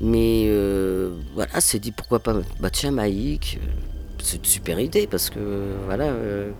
Mais 0.00 0.44
euh, 0.48 1.14
voilà, 1.34 1.60
c'est 1.60 1.78
dit 1.78 1.92
pourquoi 1.92 2.18
pas, 2.18 2.34
bah 2.60 2.70
tiens 2.70 2.90
Maïk, 2.90 3.60
euh, 3.62 3.66
c'est 4.22 4.36
une 4.36 4.44
super 4.44 4.78
idée 4.80 5.06
parce 5.06 5.30
que 5.30 5.74
voilà. 5.86 6.06
euh, 6.06 6.50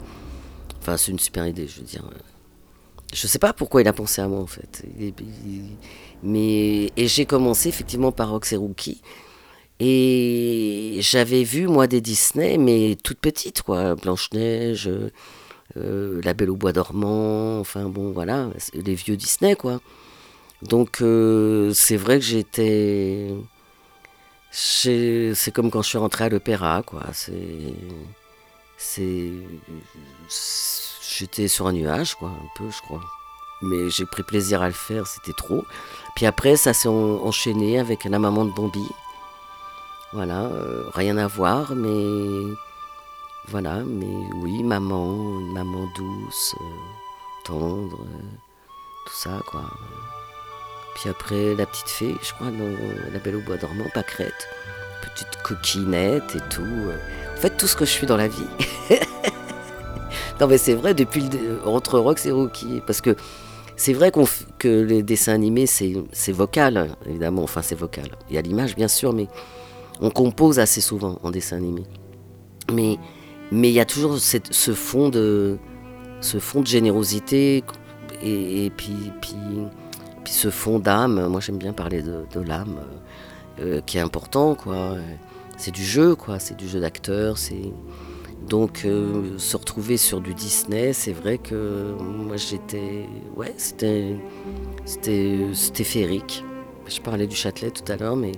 Enfin, 0.87 0.99
c'est 0.99 1.13
une 1.13 1.19
super 1.19 1.47
idée, 1.47 1.67
je 1.67 1.81
veux 1.81 1.87
dire. 1.87 2.03
Je 3.15 3.27
sais 3.27 3.39
pas 3.39 3.55
pourquoi 3.55 3.81
il 3.81 3.89
a 3.89 3.95
pensé 3.95 4.21
à 4.21 4.29
moi, 4.29 4.39
en 4.39 4.47
fait. 4.47 4.85
Mais... 6.23 6.93
Et 6.95 7.09
j'ai 7.09 7.25
commencé 7.25 7.71
effectivement 7.71 8.13
par 8.13 8.29
Rox 8.29 8.53
et 8.53 8.57
Rookie. 8.57 9.01
Et 9.81 10.99
j'avais 11.01 11.43
vu, 11.43 11.69
moi, 11.69 11.87
des 11.87 12.03
Disney, 12.03 12.59
mais 12.59 12.99
toutes 13.03 13.19
petites, 13.19 13.63
quoi. 13.63 13.95
Blanche-Neige, 13.95 14.89
euh, 14.89 15.11
La 15.77 16.35
Belle 16.35 16.51
au 16.51 16.57
Bois 16.57 16.73
dormant, 16.73 17.59
enfin 17.61 17.85
bon, 17.89 18.13
voilà, 18.13 18.49
les 18.75 18.95
vieux 18.95 19.17
Disney, 19.17 19.57
quoi. 19.57 19.81
Donc, 20.63 21.03
euh, 21.03 21.73
c'est 21.75 21.97
vrai 21.97 22.19
que 22.19 22.25
j'étais. 22.25 23.35
C'est 24.51 25.53
comme 25.53 25.71
quand 25.71 25.83
je 25.83 25.89
suis 25.89 25.99
rentré 25.99 26.25
à 26.25 26.29
l'opéra, 26.29 26.83
quoi. 26.87 27.03
C'est. 27.13 27.75
C'est. 28.79 29.31
J'étais 31.17 31.49
sur 31.49 31.67
un 31.67 31.73
nuage, 31.73 32.15
quoi, 32.15 32.29
un 32.29 32.49
peu, 32.59 32.71
je 32.71 32.81
crois. 32.83 33.01
Mais 33.63 33.89
j'ai 33.91 34.05
pris 34.07 34.23
plaisir 34.23 34.63
à 34.63 34.67
le 34.67 34.73
faire, 34.75 35.07
c'était 35.07 35.33
trop. 35.37 35.65
Puis 36.17 36.27
après, 36.27 36.57
ça 36.57 36.73
s'est 36.73 36.89
en- 36.89 37.25
enchaîné 37.25 37.79
avec 37.79 38.05
la 38.05 38.19
maman 38.19 38.45
de 38.45 38.51
Bambi. 38.53 38.87
Voilà, 40.13 40.43
euh, 40.45 40.85
rien 40.95 41.17
à 41.19 41.27
voir, 41.27 41.75
mais. 41.75 42.55
Voilà, 43.49 43.83
mais 43.85 44.07
oui, 44.43 44.63
maman, 44.63 45.07
maman 45.53 45.87
douce, 45.97 46.55
euh, 46.61 46.65
tendre, 47.45 47.99
euh, 48.01 48.21
tout 49.07 49.13
ça, 49.15 49.41
quoi. 49.51 49.65
Puis 50.95 51.11
après, 51.11 51.55
la 51.55 51.67
petite 51.67 51.89
fée, 51.89 52.15
je 52.23 52.33
crois, 52.33 52.47
dans 52.47 53.13
La 53.13 53.19
Belle 53.19 53.37
au 53.37 53.41
Bois 53.41 53.57
dormant, 53.57 53.85
Pâquerette. 53.93 54.49
Petite 55.03 55.43
coquinette 55.43 56.35
et 56.37 56.41
tout. 56.51 56.63
euh. 56.63 56.97
En 57.37 57.41
fait, 57.41 57.57
tout 57.57 57.67
ce 57.67 57.77
que 57.77 57.85
je 57.85 57.91
suis 57.91 58.07
dans 58.07 58.17
la 58.17 58.29
vie. 58.29 58.47
non, 60.41 60.47
mais 60.47 60.57
c'est 60.59 60.75
vrai, 60.75 60.95
depuis 60.95 61.29
le, 61.29 61.61
entre 61.67 61.99
Rox 61.99 62.25
et 62.27 62.31
Rookie. 62.33 62.81
Parce 62.87 63.01
que 63.01 63.15
c'est 63.77 63.93
vrai 63.93 64.11
que 64.59 64.69
les 64.69 65.03
dessins 65.03 65.35
animés, 65.35 65.67
c'est 65.67 65.95
c'est 66.13 66.33
vocal, 66.33 66.77
hein, 66.77 66.89
évidemment. 67.07 67.43
Enfin, 67.43 67.61
c'est 67.61 67.75
vocal. 67.75 68.17
Il 68.31 68.37
y 68.37 68.39
a 68.39 68.43
l'image, 68.43 68.75
bien 68.75 68.89
sûr, 68.89 69.13
mais 69.13 69.27
on 70.01 70.11
compose 70.11 70.59
assez 70.59 70.81
souvent 70.81 71.19
en 71.23 71.31
dessin 71.31 71.57
animé. 71.57 71.83
Mais 72.73 72.99
mais 73.53 73.71
il 73.71 73.75
y 73.75 73.81
a 73.81 73.85
toujours 73.85 74.19
ce 74.19 74.73
fond 74.73 75.09
de 75.09 75.59
ce 76.21 76.39
fond 76.39 76.63
de 76.63 76.67
générosité 76.67 77.63
et, 78.23 78.73
puis, 78.75 79.13
puis 79.21 79.37
ce 80.33 80.51
fond 80.51 80.79
d'âme. 80.79 81.29
Moi, 81.29 81.41
j'aime 81.41 81.59
bien 81.59 81.75
parler 81.75 82.03
de, 82.03 82.41
l'âme 82.41 82.81
euh, 83.61 83.81
qui 83.85 83.99
est 83.99 84.01
important, 84.01 84.55
quoi. 84.55 84.97
C'est 85.59 85.71
du 85.71 85.85
jeu, 85.85 86.17
quoi. 86.17 86.39
C'est 86.39 86.57
du 86.57 86.67
jeu 86.67 86.81
d'acteur. 86.81 87.37
Donc 88.49 88.83
euh, 88.85 89.39
se 89.39 89.57
retrouver 89.57 89.97
sur 89.97 90.21
du 90.21 90.35
Disney, 90.35 90.93
c'est 90.93 91.13
vrai 91.13 91.39
que 91.39 91.95
moi 91.99 92.37
j'étais, 92.37 93.07
ouais, 93.37 93.55
c'était, 93.57 94.17
c'était, 94.85 95.39
c'était 95.55 95.85
féerique. 95.85 96.45
Je 96.87 97.01
parlais 97.01 97.27
du 97.27 97.35
Châtelet 97.37 97.71
tout 97.71 97.91
à 97.91 97.97
l'heure, 97.97 98.17
mais 98.17 98.33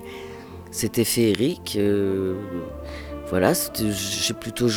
c'était 0.71 1.03
féerique. 1.03 1.75
euh, 1.77 2.35
voilà, 3.29 3.53
j'ai 3.53 4.33
plutôt 4.33 4.69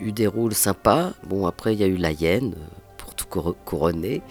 eu 0.00 0.12
des 0.12 0.26
rôles 0.26 0.54
sympas. 0.54 1.12
Bon, 1.24 1.46
après 1.46 1.74
il 1.74 1.80
y 1.80 1.84
a 1.84 1.86
eu 1.86 1.96
la 1.96 2.12
hyène 2.12 2.54
euh, 2.56 2.66
pour 2.98 3.14
tout 3.14 3.26
couronner, 3.64 4.22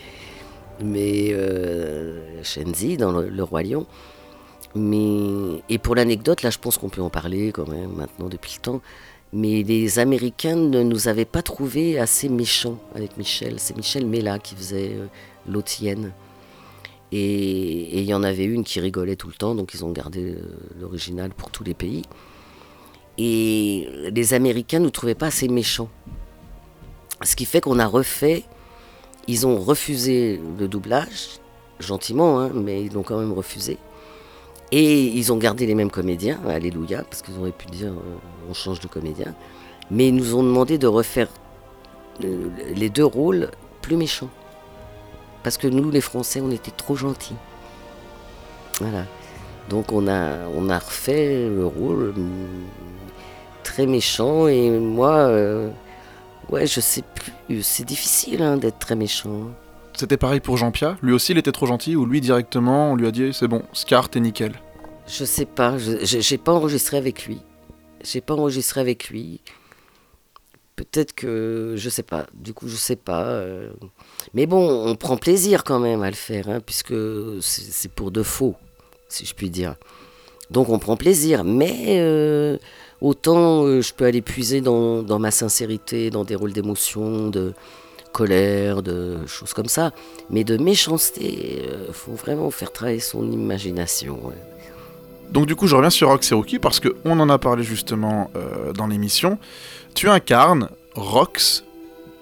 mais 0.83 1.29
euh, 1.31 2.43
Shenzi 2.43 2.97
dans 2.97 3.11
le, 3.11 3.43
roi 3.43 3.63
lion. 3.63 3.85
Mais 4.75 5.63
et 5.69 5.77
pour 5.79 5.95
l'anecdote, 5.95 6.43
là, 6.43 6.49
je 6.49 6.59
pense 6.59 6.77
qu'on 6.77 6.89
peut 6.89 7.01
en 7.01 7.09
parler 7.09 7.51
quand 7.51 7.67
même 7.67 7.93
maintenant 7.93 8.27
depuis 8.29 8.55
le 8.57 8.61
temps. 8.61 8.81
Mais 9.33 9.63
les 9.63 9.99
Américains 9.99 10.55
ne 10.55 10.83
nous 10.83 11.07
avaient 11.07 11.25
pas 11.25 11.41
trouvés 11.41 11.97
assez 11.99 12.29
méchants 12.29 12.77
avec 12.93 13.17
Michel. 13.17 13.55
C'est 13.57 13.75
Michel 13.75 14.05
Mella 14.05 14.39
qui 14.39 14.55
faisait 14.55 14.95
euh. 14.95 15.07
Et 17.11 17.97
et 17.97 18.01
il 18.01 18.05
y 18.05 18.13
en 18.13 18.23
avait 18.23 18.45
une 18.45 18.63
qui 18.63 18.79
rigolait 18.79 19.15
tout 19.15 19.27
le 19.27 19.33
temps, 19.33 19.55
donc 19.55 19.73
ils 19.73 19.85
ont 19.85 19.91
gardé 19.91 20.35
euh, 20.35 20.41
l'original 20.79 21.31
pour 21.31 21.51
tous 21.51 21.63
les 21.63 21.73
pays. 21.73 22.03
Et 23.17 23.87
les 24.11 24.33
Américains 24.33 24.79
ne 24.79 24.85
nous 24.85 24.89
trouvaient 24.89 25.15
pas 25.15 25.27
assez 25.27 25.47
méchants. 25.47 25.89
Ce 27.23 27.35
qui 27.35 27.45
fait 27.45 27.61
qu'on 27.61 27.79
a 27.79 27.87
refait, 27.87 28.43
ils 29.27 29.47
ont 29.47 29.57
refusé 29.57 30.39
le 30.59 30.67
doublage, 30.67 31.39
gentiment, 31.79 32.39
hein, 32.39 32.51
mais 32.53 32.83
ils 32.83 32.93
l'ont 32.93 33.03
quand 33.03 33.17
même 33.17 33.33
refusé. 33.33 33.77
Et 34.71 35.03
ils 35.03 35.31
ont 35.31 35.37
gardé 35.37 35.65
les 35.65 35.75
mêmes 35.75 35.91
comédiens, 35.91 36.39
alléluia, 36.47 37.03
parce 37.03 37.21
qu'ils 37.21 37.37
auraient 37.37 37.51
pu 37.51 37.67
dire 37.67 37.91
euh, 37.91 38.49
on 38.49 38.53
change 38.53 38.79
de 38.79 38.87
comédien. 38.87 39.33
Mais 39.91 40.09
ils 40.09 40.15
nous 40.15 40.35
ont 40.35 40.43
demandé 40.43 40.77
de 40.77 40.87
refaire 40.87 41.29
euh, 42.23 42.49
les 42.75 42.89
deux 42.89 43.05
rôles 43.05 43.51
plus 43.81 43.95
méchants. 43.95 44.29
Parce 45.43 45.57
que 45.57 45.67
nous, 45.67 45.91
les 45.91 46.01
Français, 46.01 46.41
on 46.41 46.51
était 46.51 46.71
trop 46.71 46.95
gentils. 46.95 47.35
Voilà. 48.79 49.05
Donc 49.69 49.91
on 49.91 50.07
a, 50.07 50.47
on 50.55 50.69
a 50.69 50.79
refait 50.79 51.47
le 51.47 51.65
rôle 51.65 52.13
très 53.65 53.85
méchant. 53.85 54.47
Et 54.47 54.69
moi, 54.69 55.15
euh, 55.17 55.69
ouais, 56.49 56.65
je 56.67 56.79
sais 56.79 57.01
plus. 57.01 57.63
C'est 57.63 57.83
difficile 57.85 58.41
hein, 58.41 58.55
d'être 58.55 58.79
très 58.79 58.95
méchant. 58.95 59.49
C'était 59.93 60.17
pareil 60.17 60.39
pour 60.39 60.57
Jean-Pierre. 60.57 60.97
Lui 61.01 61.13
aussi, 61.13 61.31
il 61.33 61.37
était 61.37 61.51
trop 61.51 61.65
gentil, 61.65 61.95
ou 61.95 62.05
lui 62.05 62.21
directement, 62.21 62.91
on 62.91 62.95
lui 62.95 63.07
a 63.07 63.11
dit 63.11 63.31
c'est 63.33 63.47
bon, 63.47 63.63
Scar, 63.73 64.09
t'es 64.09 64.19
nickel. 64.19 64.53
Je 65.07 65.23
sais 65.25 65.45
pas, 65.45 65.75
j'ai 65.77 66.37
pas 66.37 66.51
enregistré 66.51 66.97
avec 66.97 67.25
lui. 67.25 67.39
J'ai 68.03 68.21
pas 68.21 68.33
enregistré 68.33 68.81
avec 68.81 69.09
lui. 69.09 69.41
Peut-être 70.75 71.13
que 71.13 71.75
je 71.77 71.89
sais 71.89 72.03
pas. 72.03 72.25
Du 72.33 72.53
coup, 72.53 72.67
je 72.67 72.75
sais 72.75 72.97
pas. 72.97 73.23
euh. 73.25 73.69
Mais 74.33 74.45
bon, 74.45 74.67
on 74.85 74.95
prend 74.95 75.15
plaisir 75.15 75.63
quand 75.63 75.79
même 75.79 76.03
à 76.03 76.09
le 76.09 76.15
faire, 76.15 76.49
hein, 76.49 76.59
puisque 76.59 76.93
c'est 77.41 77.71
c'est 77.71 77.91
pour 77.91 78.11
de 78.11 78.23
faux, 78.23 78.55
si 79.07 79.25
je 79.25 79.33
puis 79.33 79.49
dire. 79.49 79.75
Donc 80.51 80.69
on 80.69 80.77
prend 80.79 80.97
plaisir, 80.97 81.43
mais 81.43 81.97
euh, 81.99 82.57
autant 83.01 83.65
euh, 83.65 83.81
je 83.81 83.93
peux 83.93 84.05
aller 84.05 84.21
puiser 84.21 84.61
dans, 84.61 85.19
ma 85.19 85.31
sincérité, 85.31 86.09
dans 86.09 86.23
des 86.23 86.35
rôles 86.35 86.53
d'émotion, 86.53 87.29
de 87.29 87.53
colère, 88.11 88.81
de 88.81 89.25
choses 89.27 89.53
comme 89.53 89.67
ça. 89.67 89.91
Mais 90.29 90.43
de 90.43 90.57
méchanceté, 90.57 91.63
il 91.87 91.93
faut 91.93 92.13
vraiment 92.13 92.49
faire 92.51 92.71
travailler 92.71 92.99
son 92.99 93.29
imagination. 93.31 94.19
Donc 95.31 95.47
du 95.47 95.55
coup, 95.55 95.67
je 95.67 95.75
reviens 95.75 95.89
sur 95.89 96.09
Rox 96.09 96.31
et 96.31 96.35
Rookie 96.35 96.59
parce 96.59 96.79
qu'on 96.79 97.19
en 97.19 97.29
a 97.29 97.37
parlé 97.37 97.63
justement 97.63 98.29
euh, 98.35 98.73
dans 98.73 98.87
l'émission. 98.87 99.37
Tu 99.93 100.09
incarnes 100.09 100.69
Rox 100.93 101.63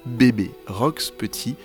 bébé, 0.06 0.52
Rox 0.68 1.12
petit. 1.12 1.56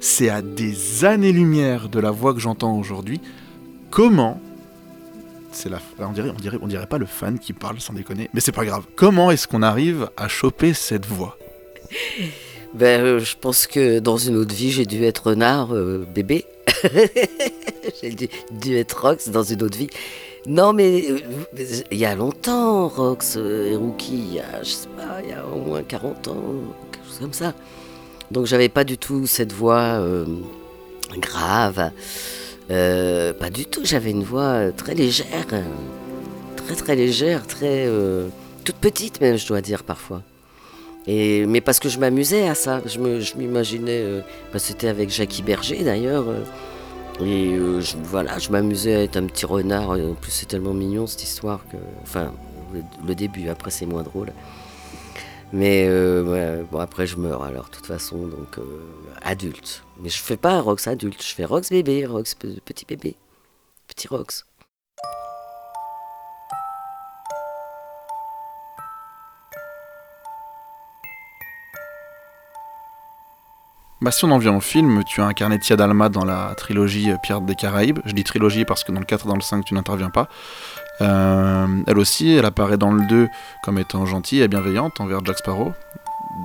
C'est 0.00 0.28
à 0.28 0.42
des 0.42 1.04
années-lumière 1.04 1.88
de 1.88 1.98
la 1.98 2.10
voix 2.10 2.34
que 2.34 2.40
j'entends 2.40 2.78
aujourd'hui. 2.78 3.20
Comment 3.90 4.40
c'est 5.52 5.68
la, 5.68 5.78
on 5.98 6.12
dirait, 6.12 6.30
on 6.30 6.40
dirait, 6.40 6.58
on 6.60 6.66
dirait 6.66 6.86
pas 6.86 6.98
le 6.98 7.06
fan 7.06 7.38
qui 7.38 7.52
parle 7.52 7.80
sans 7.80 7.92
déconner, 7.92 8.28
mais 8.32 8.40
c'est 8.40 8.52
pas 8.52 8.64
grave. 8.64 8.84
Comment 8.96 9.30
est-ce 9.30 9.48
qu'on 9.48 9.62
arrive 9.62 10.10
à 10.16 10.28
choper 10.28 10.74
cette 10.74 11.06
voix? 11.06 11.36
Ben, 12.74 13.00
euh, 13.00 13.18
je 13.18 13.36
pense 13.36 13.66
que 13.66 13.98
dans 13.98 14.18
une 14.18 14.36
autre 14.36 14.54
vie, 14.54 14.70
j'ai 14.70 14.84
dû 14.84 15.02
être 15.04 15.28
renard 15.28 15.74
euh, 15.74 16.06
bébé. 16.14 16.44
j'ai 18.02 18.10
dû, 18.10 18.76
être 18.76 19.00
Rox 19.00 19.30
dans 19.30 19.42
une 19.42 19.62
autre 19.62 19.78
vie. 19.78 19.88
Non, 20.46 20.72
mais 20.72 21.10
euh, 21.10 21.18
il 21.90 21.98
y 21.98 22.04
a 22.04 22.14
longtemps, 22.14 22.88
Rox 22.88 23.36
et 23.36 23.74
Rookie, 23.74 24.18
il 24.18 24.34
y 24.34 24.40
a, 24.40 24.62
je 24.62 24.70
sais 24.70 24.88
pas, 24.96 25.20
il 25.22 25.30
y 25.30 25.32
a 25.32 25.46
au 25.46 25.60
moins 25.60 25.82
40 25.82 26.28
ans, 26.28 26.36
quelque 26.92 27.06
chose 27.06 27.18
comme 27.20 27.32
ça. 27.32 27.54
Donc 28.30 28.46
j'avais 28.46 28.68
pas 28.68 28.84
du 28.84 28.98
tout 28.98 29.26
cette 29.26 29.52
voix 29.52 30.00
grave. 31.16 31.90
Euh, 32.70 33.32
pas 33.32 33.50
du 33.50 33.64
tout, 33.64 33.80
j'avais 33.84 34.10
une 34.10 34.22
voix 34.22 34.42
euh, 34.42 34.72
très 34.76 34.94
légère. 34.94 35.26
euh, 35.52 35.62
Très 36.56 36.74
très 36.74 36.96
légère, 36.96 37.46
très... 37.46 37.88
toute 38.64 38.76
petite 38.76 39.22
même, 39.22 39.38
je 39.38 39.46
dois 39.48 39.62
dire 39.62 39.84
parfois. 39.84 40.22
Et, 41.06 41.46
mais 41.46 41.62
parce 41.62 41.78
que 41.80 41.88
je 41.88 41.98
m'amusais 41.98 42.46
à 42.46 42.54
ça, 42.54 42.82
je 42.84 42.98
m'imaginais, 43.38 44.04
bah, 44.52 44.58
c'était 44.58 44.88
avec 44.88 45.08
Jackie 45.08 45.42
Berger 45.42 45.82
d'ailleurs, 45.82 46.26
et 47.22 47.56
je, 47.80 47.96
voilà, 48.02 48.38
je 48.38 48.50
m'amusais 48.50 48.94
à 48.96 49.02
être 49.02 49.16
un 49.16 49.24
petit 49.24 49.46
renard, 49.46 49.90
en 49.92 50.12
plus 50.20 50.30
c'est 50.30 50.44
tellement 50.46 50.74
mignon 50.74 51.06
cette 51.06 51.22
histoire 51.22 51.60
que, 51.72 51.78
enfin, 52.02 52.34
le 53.06 53.14
début, 53.14 53.48
après 53.48 53.70
c'est 53.70 53.86
moins 53.86 54.02
drôle. 54.02 54.28
Mais 55.52 55.86
euh, 55.88 56.62
bon, 56.70 56.78
après 56.78 57.06
je 57.06 57.16
meurs 57.16 57.42
alors, 57.42 57.66
de 57.66 57.70
toute 57.70 57.86
façon, 57.86 58.18
donc 58.26 58.58
euh, 58.58 58.62
adulte. 59.22 59.82
Mais 60.00 60.08
je 60.10 60.18
fais 60.18 60.36
pas 60.36 60.60
Rox 60.60 60.86
adulte, 60.86 61.22
je 61.22 61.34
fais 61.34 61.44
Rox 61.44 61.70
bébé, 61.70 62.04
Rox 62.06 62.34
pe- 62.34 62.60
petit 62.64 62.84
bébé, 62.84 63.16
petit 63.86 64.08
Rox. 64.08 64.44
Bah, 74.00 74.12
si 74.12 74.24
on 74.24 74.30
en 74.30 74.38
vient 74.38 74.54
au 74.56 74.60
film, 74.60 75.02
tu 75.04 75.20
as 75.20 75.24
incarné 75.26 75.58
Tia 75.58 75.74
Dalma 75.76 76.08
dans 76.08 76.24
la 76.24 76.54
trilogie 76.56 77.10
euh, 77.10 77.16
Pirates 77.20 77.44
des 77.46 77.56
Caraïbes. 77.56 77.98
Je 78.04 78.12
dis 78.12 78.22
trilogie 78.22 78.64
parce 78.64 78.84
que 78.84 78.92
dans 78.92 79.00
le 79.00 79.06
4 79.06 79.26
et 79.26 79.28
dans 79.28 79.34
le 79.34 79.40
5, 79.40 79.64
tu 79.64 79.74
n'interviens 79.74 80.10
pas. 80.10 80.28
Euh, 81.00 81.82
elle 81.86 81.98
aussi, 81.98 82.32
elle 82.32 82.44
apparaît 82.44 82.76
dans 82.76 82.92
le 82.92 83.06
2 83.06 83.28
comme 83.62 83.78
étant 83.78 84.06
gentille 84.06 84.40
et 84.40 84.48
bienveillante 84.48 85.00
envers 85.00 85.24
Jack 85.24 85.38
Sparrow, 85.38 85.72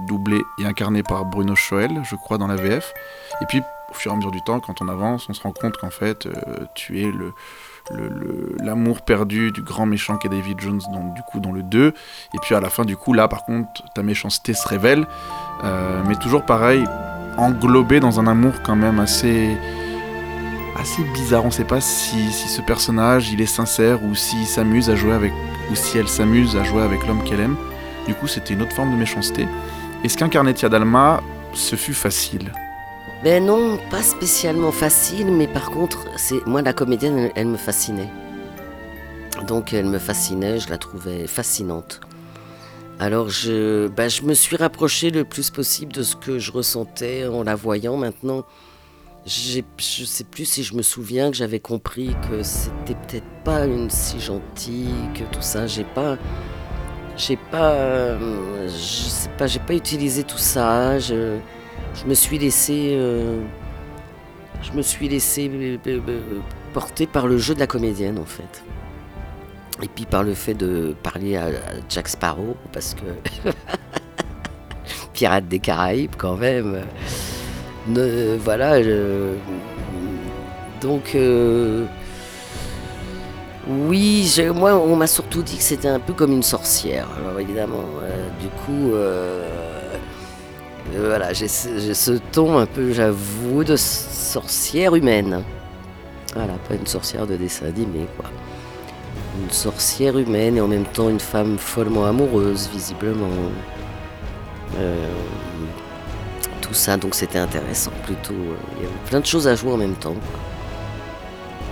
doublée 0.07 0.41
et 0.59 0.65
incarnée 0.65 1.03
par 1.03 1.25
Bruno 1.25 1.55
Schoel, 1.55 2.01
je 2.03 2.15
crois, 2.15 2.37
dans 2.37 2.47
la 2.47 2.55
VF. 2.55 2.93
Et 3.41 3.45
puis, 3.45 3.61
au 3.89 3.93
fur 3.93 4.11
et 4.11 4.13
à 4.13 4.17
mesure 4.17 4.31
du 4.31 4.41
temps, 4.41 4.59
quand 4.59 4.81
on 4.81 4.87
avance, 4.87 5.27
on 5.29 5.33
se 5.33 5.41
rend 5.41 5.51
compte 5.51 5.77
qu'en 5.77 5.89
fait, 5.89 6.25
euh, 6.25 6.65
tu 6.73 7.01
es 7.01 7.11
l'amour 8.59 9.01
perdu 9.01 9.51
du 9.51 9.61
grand 9.61 9.85
méchant 9.85 10.17
qu'est 10.17 10.29
David 10.29 10.59
Jones 10.59 10.81
dans, 10.91 11.13
du 11.13 11.21
coup 11.23 11.39
dans 11.39 11.51
le 11.51 11.63
2 11.63 11.87
et 11.87 11.93
puis 12.41 12.55
à 12.55 12.61
la 12.61 12.69
fin 12.69 12.85
du 12.85 12.95
coup 12.95 13.11
là 13.11 13.27
par 13.27 13.43
contre 13.43 13.83
ta 13.93 14.03
méchanceté 14.03 14.53
se 14.53 14.65
révèle 14.65 15.05
euh, 15.65 16.01
mais 16.07 16.15
toujours 16.15 16.45
pareil 16.45 16.85
englobé 17.37 17.99
dans 17.99 18.21
un 18.21 18.27
amour 18.27 18.53
quand 18.63 18.77
même 18.77 19.01
assez 19.01 19.57
assez 20.75 21.03
bizarre. 21.13 21.45
On 21.45 21.51
sait 21.51 21.65
pas 21.65 21.81
si, 21.81 22.31
si 22.31 22.47
ce 22.47 22.61
personnage 22.61 23.31
il 23.31 23.41
est 23.41 23.45
sincère 23.45 24.03
ou 24.03 24.15
s'il 24.15 24.45
s'amuse 24.45 24.89
à 24.89 24.95
jouer 24.95 25.13
avec 25.13 25.31
ou 25.71 25.75
si 25.75 25.97
elle 25.97 26.07
s'amuse 26.07 26.55
à 26.55 26.63
jouer 26.63 26.81
avec 26.81 27.05
l'homme 27.07 27.23
qu'elle 27.23 27.39
aime. 27.39 27.57
Du 28.07 28.13
coup, 28.15 28.27
c'était 28.27 28.53
une 28.53 28.61
autre 28.61 28.73
forme 28.73 28.91
de 28.91 28.97
méchanceté. 28.97 29.47
Est-ce 30.03 30.17
qu'incarner 30.17 30.53
Tia 30.53 30.69
Dalma, 30.69 31.21
ce 31.53 31.75
fut 31.75 31.93
facile? 31.93 32.51
Ben 33.23 33.45
non, 33.45 33.79
pas 33.89 34.03
spécialement 34.03 34.73
facile, 34.73 35.31
mais 35.31 35.47
par 35.47 35.71
contre, 35.71 36.05
c'est 36.17 36.45
moi 36.45 36.61
la 36.61 36.73
comédienne, 36.73 37.31
elle, 37.35 37.47
me 37.47 37.55
fascinait. 37.55 38.09
Donc 39.47 39.71
elle 39.71 39.85
me 39.85 39.99
fascinait, 39.99 40.59
je 40.59 40.69
la 40.69 40.77
trouvais 40.77 41.25
fascinante. 41.27 42.01
Alors 42.99 43.29
je, 43.29 43.87
ben, 43.87 44.09
je 44.09 44.23
me 44.23 44.33
suis 44.33 44.57
rapproché 44.57 45.09
le 45.09 45.23
plus 45.23 45.49
possible 45.49 45.93
de 45.93 46.03
ce 46.03 46.17
que 46.17 46.37
je 46.37 46.51
ressentais 46.51 47.25
en 47.25 47.43
la 47.43 47.55
voyant. 47.55 47.95
Maintenant, 47.95 48.43
je 49.25 50.05
sais 50.05 50.23
plus 50.23 50.45
si 50.45 50.63
je 50.63 50.75
me 50.75 50.81
souviens 50.81 51.31
que 51.31 51.37
j'avais 51.37 51.59
compris 51.59 52.15
que 52.29 52.43
c'était 52.43 52.95
peut-être 52.95 53.43
pas 53.45 53.65
une 53.65 53.89
si 53.89 54.19
gentille 54.19 54.93
que 55.13 55.23
tout 55.33 55.41
ça. 55.41 55.65
J'ai 55.65 55.85
pas, 55.85 56.17
j'ai 57.15 57.37
pas, 57.37 58.17
je 58.67 58.67
sais 58.67 59.29
pas, 59.37 59.47
j'ai 59.47 59.59
pas 59.59 59.73
utilisé 59.73 60.23
tout 60.23 60.37
ça. 60.37 60.99
Je, 60.99 61.37
me 62.05 62.13
suis 62.13 62.37
laissé, 62.37 62.97
je 64.63 64.71
me 64.73 64.81
suis 64.81 65.07
laissé 65.09 65.49
euh, 65.49 65.77
euh, 65.87 65.99
euh, 66.07 66.39
porter 66.73 67.05
par 67.05 67.27
le 67.27 67.37
jeu 67.37 67.53
de 67.53 67.59
la 67.59 67.67
comédienne 67.67 68.17
en 68.17 68.25
fait. 68.25 68.63
Et 69.81 69.87
puis 69.87 70.05
par 70.05 70.23
le 70.23 70.33
fait 70.33 70.53
de 70.53 70.95
parler 71.03 71.35
à 71.35 71.49
Jack 71.89 72.07
Sparrow, 72.07 72.55
parce 72.71 72.93
que 72.93 73.49
Pirate 75.13 75.47
des 75.47 75.59
Caraïbes 75.59 76.15
quand 76.17 76.37
même. 76.37 76.83
Voilà. 77.87 78.81
je- 78.83 79.33
donc 80.81 81.15
euh, 81.15 81.85
oui, 83.67 84.29
moi 84.53 84.75
on 84.75 84.95
m'a 84.95 85.07
surtout 85.07 85.41
dit 85.41 85.57
que 85.57 85.63
c'était 85.63 85.87
un 85.87 85.99
peu 85.99 86.13
comme 86.13 86.31
une 86.33 86.43
sorcière. 86.43 87.07
Alors 87.17 87.39
évidemment, 87.39 87.85
euh, 88.03 88.27
du 88.41 88.47
coup. 88.49 88.93
euh, 88.93 89.47
euh, 90.95 91.07
voilà, 91.07 91.33
j'ai 91.33 91.47
ce, 91.47 91.79
j'ai 91.79 91.93
ce 91.93 92.11
ton 92.31 92.57
un 92.59 92.65
peu, 92.65 92.91
j'avoue, 92.91 93.63
de 93.63 93.75
sorcière 93.77 94.93
humaine. 94.95 95.41
Voilà, 96.35 96.53
pas 96.67 96.75
une 96.75 96.85
sorcière 96.85 97.25
de 97.25 97.35
dessin 97.35 97.67
animé, 97.67 98.05
quoi. 98.17 98.29
Une 99.41 99.49
sorcière 99.51 100.17
humaine 100.17 100.57
et 100.57 100.61
en 100.61 100.67
même 100.67 100.85
temps 100.85 101.09
une 101.09 101.19
femme 101.19 101.57
follement 101.57 102.05
amoureuse, 102.05 102.69
visiblement. 102.71 103.29
Ça, 106.73 106.97
donc 106.97 107.13
c'était 107.13 107.37
intéressant 107.39 107.91
plutôt. 108.03 108.33
euh, 108.33 108.55
Il 108.77 108.83
y 108.83 108.85
avait 108.87 108.95
plein 109.05 109.19
de 109.19 109.25
choses 109.25 109.47
à 109.47 109.55
jouer 109.55 109.71
en 109.73 109.77
même 109.77 109.93
temps. 109.95 110.15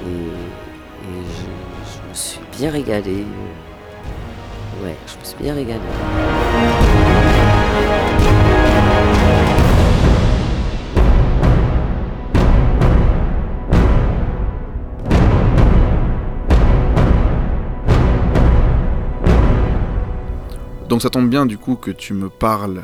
et 0.06 0.08
je, 1.08 1.93
je 2.04 2.10
me 2.10 2.14
suis 2.14 2.39
bien 2.58 2.70
régalé. 2.72 3.26
euh, 3.26 4.86
Ouais, 4.86 4.95
je 5.08 5.20
me 5.20 5.26
suis 5.26 5.38
bien 5.43 5.54
régalé. 5.56 5.80
Donc 20.89 21.02
ça 21.02 21.10
tombe 21.10 21.30
bien 21.30 21.45
du 21.45 21.58
coup 21.58 21.76
que 21.76 21.91
tu 21.91 22.14
me 22.14 22.30
parles. 22.30 22.84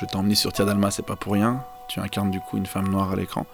Je 0.00 0.06
t'ai 0.06 0.16
emmené 0.16 0.36
sur 0.36 0.52
Tia 0.52 0.64
Dalma, 0.64 0.90
c'est 0.90 1.04
pas 1.04 1.16
pour 1.16 1.32
rien. 1.32 1.62
Tu 1.88 1.98
incarnes 1.98 2.30
du 2.30 2.40
coup 2.40 2.56
une 2.56 2.66
femme 2.66 2.88
noire 2.88 3.12
à 3.12 3.16
l'écran. 3.16 3.46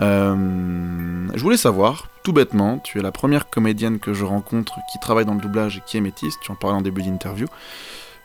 Euh, 0.00 1.26
je 1.34 1.42
voulais 1.42 1.56
savoir, 1.56 2.08
tout 2.22 2.32
bêtement, 2.32 2.78
tu 2.78 2.98
es 2.98 3.02
la 3.02 3.10
première 3.10 3.48
comédienne 3.48 3.98
que 3.98 4.12
je 4.12 4.24
rencontre 4.24 4.78
qui 4.92 4.98
travaille 4.98 5.24
dans 5.24 5.34
le 5.34 5.40
doublage 5.40 5.78
et 5.78 5.82
qui 5.86 5.96
est 5.96 6.00
métisse, 6.00 6.34
tu 6.40 6.52
en 6.52 6.54
parlais 6.54 6.76
en 6.76 6.82
début 6.82 7.02
d'interview. 7.02 7.46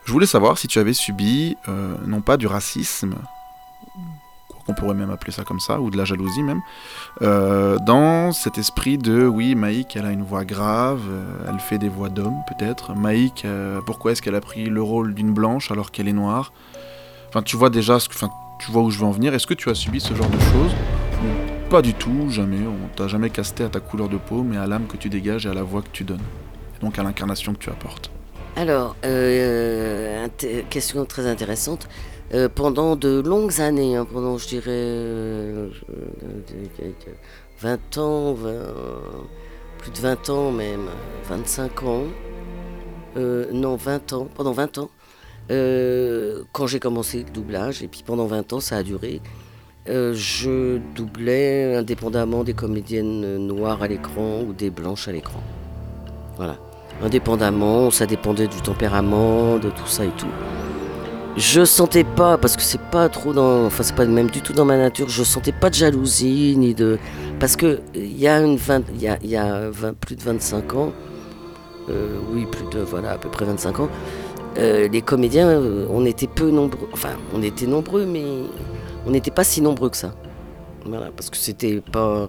Je 0.06 0.12
voulais 0.12 0.28
savoir 0.28 0.58
si 0.58 0.68
tu 0.68 0.78
avais 0.80 0.94
subi, 0.94 1.56
euh, 1.70 1.96
non 2.06 2.22
pas 2.22 2.38
du 2.38 2.48
racisme, 2.48 3.16
qu'on 4.66 4.74
pourrait 4.74 4.94
même 4.94 5.10
appeler 5.10 5.32
ça 5.32 5.44
comme 5.44 5.60
ça, 5.60 5.80
ou 5.80 5.90
de 5.90 5.98
la 5.98 6.06
jalousie 6.06 6.44
même, 6.44 6.62
euh, 7.22 7.78
dans 7.80 8.34
cet 8.34 8.58
esprit 8.58 8.98
de 8.98 9.26
oui, 9.26 9.56
Maïk, 9.56 9.96
elle 9.96 10.06
a 10.06 10.12
une 10.12 10.24
voix 10.24 10.46
grave, 10.46 11.02
elle 11.48 11.60
fait 11.60 11.78
des 11.78 11.90
voix 11.90 12.10
d'homme 12.10 12.38
peut-être. 12.48 12.94
Maïk, 12.94 13.48
pourquoi 13.86 14.12
est-ce 14.12 14.22
qu'elle 14.22 14.36
a 14.36 14.42
pris 14.42 14.66
le 14.66 14.82
rôle 14.82 15.14
d'une 15.14 15.34
blanche 15.34 15.72
alors 15.72 15.92
qu'elle 15.92 16.08
est 16.08 16.14
noire? 16.14 16.52
Enfin, 17.34 17.42
tu 17.42 17.58
vois 17.58 17.72
déjà, 17.72 18.00
ce 18.00 18.08
que, 18.08 18.14
enfin, 18.14 18.30
tu 18.60 18.72
vois 18.72 18.84
où 18.84 18.92
je 18.92 19.00
veux 19.00 19.06
en 19.06 19.12
venir. 19.12 19.34
Est-ce 19.34 19.48
que 19.48 19.56
tu 19.56 19.68
as 19.72 19.74
subi 19.74 20.00
ce 20.00 20.14
genre 20.14 20.30
de 20.30 20.38
choses 20.40 20.72
Pas 21.68 21.82
du 21.82 21.96
tout, 21.96 22.30
jamais? 22.30 22.60
On 22.68 22.96
t'a 22.96 23.08
jamais 23.08 23.32
casté 23.32 23.64
à 23.64 23.70
ta 23.70 23.80
couleur 23.80 24.08
de 24.08 24.18
peau, 24.18 24.44
mais 24.44 24.56
à 24.56 24.68
l'âme 24.68 24.86
que 24.86 24.98
tu 24.98 25.10
dégages 25.10 25.48
et 25.48 25.50
à 25.50 25.56
la 25.56 25.64
voix 25.64 25.82
que 25.82 25.90
tu 25.92 26.04
donnes. 26.04 26.22
Donc 26.82 27.00
à 27.00 27.04
l'incarnation 27.04 27.54
que 27.54 27.58
tu 27.58 27.72
apportes. 27.72 28.12
Alors, 28.56 28.96
euh, 29.04 30.28
inté- 30.28 30.64
question 30.70 31.06
très 31.06 31.26
intéressante. 31.26 31.90
Euh, 32.36 32.50
pendant 32.54 32.96
de 32.96 33.20
longues 33.26 33.62
années, 33.62 33.96
hein, 33.96 34.06
pendant 34.06 34.38
je 34.38 34.48
dirais 34.50 34.66
euh, 34.70 35.70
euh, 35.90 36.92
20 37.62 37.98
ans, 37.98 38.34
20 38.36 38.52
plus 39.80 39.90
de 39.92 39.98
20 39.98 40.30
ans 40.30 40.52
même, 40.52 40.86
25 41.30 41.82
ans, 41.82 42.04
euh, 43.18 43.48
non 43.52 43.76
20 43.76 44.14
ans, 44.14 44.28
pendant 44.36 44.52
20 44.52 44.78
ans, 44.78 44.90
euh, 45.52 46.44
quand 46.52 46.68
j'ai 46.68 46.80
commencé 46.80 47.24
le 47.26 47.32
doublage, 47.32 47.84
et 47.84 47.88
puis 47.88 48.04
pendant 48.06 48.26
20 48.26 48.54
ans 48.54 48.60
ça 48.60 48.78
a 48.78 48.84
duré, 48.84 49.22
euh, 49.90 50.14
je 50.16 50.78
doublais 50.96 51.76
indépendamment 51.76 52.44
des 52.44 52.54
comédiennes 52.54 53.38
noires 53.38 53.84
à 53.84 53.88
l'écran 53.88 54.42
ou 54.48 54.54
des 54.54 54.70
blanches 54.70 55.08
à 55.08 55.12
l'écran. 55.12 55.42
Voilà 56.38 56.58
indépendamment, 57.02 57.90
ça 57.90 58.06
dépendait 58.06 58.48
du 58.48 58.62
tempérament, 58.62 59.58
de 59.58 59.70
tout 59.72 59.88
ça 59.88 60.06
et 60.06 60.12
tout. 60.16 60.28
Je 61.36 61.66
sentais 61.66 62.04
pas, 62.04 62.38
parce 62.38 62.56
que 62.56 62.62
c'est 62.62 62.80
pas 62.80 63.10
trop 63.10 63.34
dans, 63.34 63.66
enfin 63.66 63.82
c'est 63.82 63.96
pas 63.96 64.06
même 64.06 64.30
du 64.30 64.42
tout 64.42 64.54
dans 64.54 64.64
ma 64.66 64.78
nature, 64.78 65.10
je 65.10 65.24
sentais 65.24 65.52
pas 65.52 65.72
de 65.72 65.76
jalousie 65.76 66.56
ni 66.56 66.76
de, 66.76 67.00
parce 67.40 67.56
que 67.56 67.80
il 67.96 68.18
y 68.18 68.28
a 68.28 68.40
une 68.40 68.56
vingt- 68.58 68.84
il 68.94 69.02
y 69.02 69.08
a, 69.08 69.18
y 69.24 69.36
a 69.36 69.72
20 69.72 69.98
plus 69.98 70.16
de 70.16 70.22
25 70.22 70.76
ans, 70.76 70.94
euh, 71.90 72.20
oui 72.32 72.46
plus 72.46 72.66
de 72.78 72.84
voilà 72.84 73.14
à 73.14 73.18
peu 73.18 73.30
près 73.30 73.46
25 73.46 73.80
ans, 73.80 73.90
euh, 74.58 74.88
les 74.88 75.02
comédiens, 75.02 75.48
euh, 75.48 75.88
on 75.90 76.06
était 76.06 76.28
peu 76.28 76.52
nombreux, 76.52 76.88
enfin 76.94 77.16
on 77.34 77.42
était 77.42 77.66
nombreux, 77.66 78.06
mais 78.06 78.24
on 79.06 79.12
n'était 79.12 79.32
pas 79.32 79.44
si 79.44 79.62
nombreux 79.62 79.90
que 79.90 79.98
ça. 79.98 80.14
Voilà, 80.86 81.12
parce 81.12 81.30
que 81.30 81.38
c'était 81.38 81.82
pas 81.82 82.28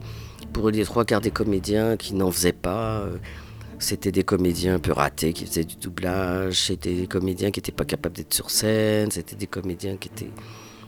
pour 0.53 0.70
les 0.70 0.85
trois 0.85 1.05
quarts 1.05 1.20
des 1.20 1.31
comédiens 1.31 1.97
qui 1.97 2.14
n'en 2.14 2.31
faisaient 2.31 2.53
pas. 2.53 3.01
euh, 3.01 3.16
c'était 3.79 4.12
des 4.12 4.22
comédiens 4.22 4.77
un 4.77 4.79
peu 4.79 4.93
ratés 4.93 5.33
qui 5.33 5.45
faisaient 5.45 5.64
du 5.64 5.77
doublage, 5.77 6.62
c'était 6.66 6.95
des 6.95 7.07
comédiens 7.07 7.51
qui 7.51 7.59
n'étaient 7.59 7.72
pas 7.72 7.85
capables 7.85 8.16
d'être 8.16 8.33
sur 8.33 8.51
scène, 8.51 9.11
c'était 9.11 9.37
des 9.37 9.49
comédiens 9.49 9.97
qui 9.97 10.09
étaient 10.09 10.31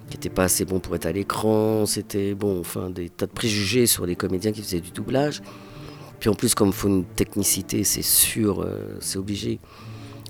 qui 0.09 0.17
étaient 0.17 0.31
pas 0.31 0.45
assez 0.45 0.65
bons 0.65 0.79
pour 0.79 0.95
être 0.95 1.07
à 1.07 1.13
l'écran, 1.13 1.85
c'était 1.85 2.35
bon, 2.35 2.61
enfin 2.61 2.91
des 2.91 3.11
tas 3.11 3.27
de 3.27 3.33
préjugés 3.33 3.87
sur 3.87 4.07
les 4.07 4.15
comédiens 4.15 4.53
qui 4.53 4.63
faisaient 4.63 4.81
du 4.81 4.93
doublage. 4.93 5.43
Puis 6.21 6.31
en 6.31 6.35
plus, 6.35 6.55
comme 6.55 6.69
il 6.69 6.75
faut 6.75 6.89
une 6.89 7.05
technicité, 7.05 7.83
c'est 7.85 8.03
sûr, 8.03 8.67
c'est 9.01 9.19
obligé. 9.19 9.59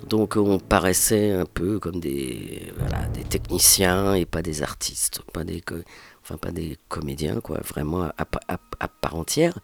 Donc 0.08 0.36
on 0.36 0.58
paraissait 0.58 1.32
un 1.32 1.46
peu 1.46 1.78
comme 1.80 1.98
des, 1.98 2.72
voilà, 2.78 3.06
des 3.08 3.24
techniciens 3.24 4.14
et 4.14 4.24
pas 4.24 4.42
des 4.42 4.62
artistes, 4.62 5.20
pas 5.32 5.42
des, 5.42 5.62
enfin 6.22 6.36
pas 6.36 6.52
des 6.52 6.78
comédiens, 6.88 7.40
quoi, 7.40 7.58
vraiment 7.60 8.04
à, 8.16 8.88
part 8.88 9.16
entière. 9.16 9.58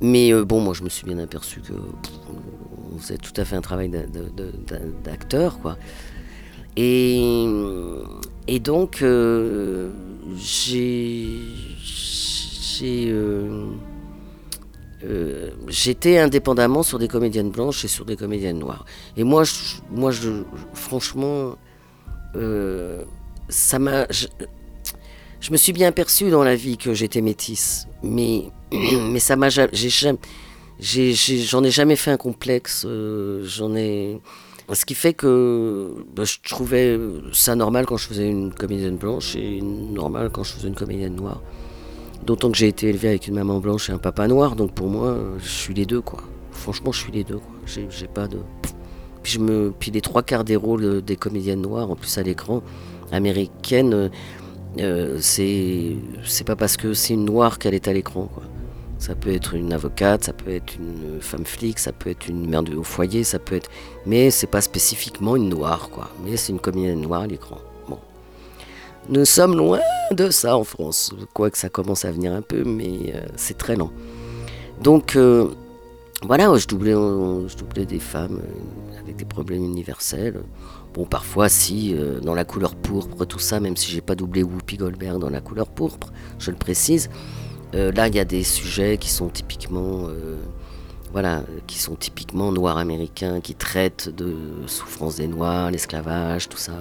Mais 0.00 0.32
euh, 0.32 0.44
bon, 0.44 0.60
moi 0.60 0.74
je 0.74 0.84
me 0.84 0.88
suis 0.88 1.04
bien 1.04 1.18
aperçu 1.18 1.60
que 1.60 1.72
pff, 1.72 3.00
faisait 3.00 3.18
tout 3.18 3.32
à 3.36 3.44
fait 3.44 3.56
un 3.56 3.60
travail 3.60 3.90
d'acteur, 5.02 5.58
quoi. 5.58 5.76
Et, 6.76 8.60
donc, 8.60 9.02
euh, 9.02 9.90
j'ai. 10.36 11.40
euh, 12.84 13.66
euh, 15.04 15.50
J'étais 15.68 16.18
indépendamment 16.18 16.82
sur 16.82 16.98
des 16.98 17.08
comédiennes 17.08 17.50
blanches 17.50 17.84
et 17.84 17.88
sur 17.88 18.04
des 18.04 18.16
comédiennes 18.16 18.58
noires. 18.58 18.84
Et 19.16 19.24
moi, 19.24 19.44
moi 19.90 20.10
franchement, 20.74 21.56
euh, 22.36 23.04
ça 23.48 23.78
m'a. 23.78 24.06
Je, 24.10 25.52
me 25.52 25.56
suis 25.56 25.72
bien 25.72 25.88
aperçu 25.88 26.30
dans 26.30 26.42
la 26.42 26.56
vie 26.56 26.76
que 26.76 26.94
j'étais 26.94 27.20
métisse, 27.20 27.86
mais, 28.02 28.50
mais 28.72 29.20
ça 29.20 29.36
m'a 29.36 29.48
ja- 29.50 29.68
j'ai 29.72 29.88
jamais, 29.88 30.18
j'en 30.80 31.62
ai, 31.64 31.70
jamais 31.70 31.96
fait 31.96 32.10
un 32.10 32.16
complexe. 32.16 32.84
euh, 32.86 33.44
j'en 33.46 33.74
ai, 33.76 34.20
ce 34.72 34.84
qui 34.84 34.94
fait 34.94 35.14
que 35.14 35.94
bah, 36.14 36.24
je 36.24 36.36
trouvais 36.46 36.98
ça 37.32 37.54
normal 37.54 37.86
quand 37.86 37.96
je 37.96 38.08
faisais 38.08 38.28
une 38.28 38.52
comédienne 38.52 38.96
blanche 38.96 39.36
et 39.36 39.60
normal 39.62 40.30
quand 40.32 40.42
je 40.42 40.52
faisais 40.54 40.68
une 40.68 40.74
comédienne 40.74 41.14
noire. 41.14 41.40
D'autant 42.24 42.50
que 42.50 42.56
j'ai 42.58 42.68
été 42.68 42.88
élevé 42.88 43.08
avec 43.08 43.26
une 43.26 43.34
maman 43.34 43.58
blanche 43.58 43.88
et 43.90 43.92
un 43.92 43.98
papa 43.98 44.28
noir, 44.28 44.56
donc 44.56 44.72
pour 44.72 44.88
moi, 44.88 45.08
euh, 45.08 45.36
je 45.38 45.48
suis 45.48 45.74
les 45.74 45.86
deux, 45.86 46.00
quoi. 46.00 46.20
Franchement, 46.50 46.92
je 46.92 47.00
suis 47.00 47.12
les 47.12 47.24
deux, 47.24 47.38
quoi. 47.38 47.54
J'ai 47.66 48.08
pas 48.08 48.26
de. 48.26 48.38
Puis, 49.22 49.32
je 49.34 49.38
me... 49.38 49.72
Les 49.92 50.00
trois 50.00 50.22
quarts 50.22 50.44
des 50.44 50.56
rôles 50.56 50.84
euh, 50.84 51.00
des 51.00 51.16
comédiennes 51.16 51.62
noires, 51.62 51.90
en 51.90 51.96
plus 51.96 52.18
à 52.18 52.22
l'écran, 52.22 52.62
américaines, 53.12 53.94
euh, 53.94 54.08
euh, 54.78 55.18
c'est 55.20 55.96
c'est 56.24 56.44
pas 56.44 56.56
parce 56.56 56.76
que 56.76 56.94
c'est 56.94 57.14
une 57.14 57.24
noire 57.24 57.58
qu'elle 57.58 57.74
est 57.74 57.88
à 57.88 57.92
l'écran, 57.92 58.28
quoi. 58.32 58.44
Ça 58.98 59.14
peut 59.14 59.32
être 59.32 59.54
une 59.54 59.72
avocate, 59.72 60.24
ça 60.24 60.32
peut 60.32 60.50
être 60.50 60.74
une 60.76 61.20
femme 61.20 61.44
flic, 61.44 61.78
ça 61.78 61.92
peut 61.92 62.10
être 62.10 62.28
une 62.28 62.48
mère 62.48 62.64
de 62.64 62.74
au 62.74 62.82
foyer, 62.82 63.22
ça 63.22 63.38
peut 63.38 63.54
être. 63.54 63.70
Mais 64.06 64.30
c'est 64.30 64.48
pas 64.48 64.60
spécifiquement 64.60 65.36
une 65.36 65.48
noire, 65.48 65.88
quoi. 65.90 66.10
Mais 66.24 66.36
c'est 66.36 66.52
une 66.52 66.58
comédienne 66.58 67.00
noire 67.00 67.22
à 67.22 67.26
l'écran. 67.28 67.58
Nous 69.08 69.24
sommes 69.24 69.56
loin 69.56 69.80
de 70.12 70.30
ça 70.30 70.56
en 70.56 70.64
France, 70.64 71.12
quoique 71.32 71.56
ça 71.58 71.68
commence 71.68 72.04
à 72.04 72.10
venir 72.12 72.32
un 72.32 72.42
peu, 72.42 72.62
mais 72.64 73.12
euh, 73.14 73.20
c'est 73.36 73.56
très 73.56 73.74
lent. 73.76 73.90
Donc 74.82 75.16
euh, 75.16 75.48
voilà, 76.22 76.54
je 76.56 76.66
doublais, 76.66 76.94
en- 76.94 77.48
je 77.48 77.56
doublais 77.56 77.86
des 77.86 78.00
femmes 78.00 78.40
euh, 78.42 78.98
avec 79.00 79.16
des 79.16 79.24
problèmes 79.24 79.64
universels. 79.64 80.42
Bon, 80.94 81.04
parfois, 81.04 81.48
si, 81.48 81.94
euh, 81.94 82.20
dans 82.20 82.34
la 82.34 82.44
couleur 82.44 82.74
pourpre, 82.74 83.24
tout 83.24 83.38
ça, 83.38 83.60
même 83.60 83.76
si 83.76 83.90
j'ai 83.90 84.00
pas 84.00 84.14
doublé 84.14 84.42
Whoopi 84.42 84.76
Goldberg 84.76 85.18
dans 85.18 85.30
la 85.30 85.40
couleur 85.40 85.68
pourpre, 85.68 86.08
je 86.38 86.50
le 86.50 86.56
précise. 86.56 87.08
euh, 87.74 87.92
là, 87.92 88.08
il 88.08 88.14
y 88.14 88.18
a 88.18 88.24
des 88.24 88.42
sujets 88.44 88.96
qui 88.98 89.10
sont 89.10 89.28
typiquement, 89.28 90.06
euh, 90.08 90.36
voilà, 91.12 91.42
qui 91.66 91.78
sont 91.78 91.96
typiquement 91.96 92.50
noirs 92.52 92.78
américains, 92.78 93.40
qui 93.40 93.54
traitent 93.54 94.08
de 94.14 94.34
souffrance 94.66 95.16
des 95.16 95.28
noirs, 95.28 95.70
l'esclavage, 95.70 96.48
tout 96.48 96.56
ça, 96.58 96.72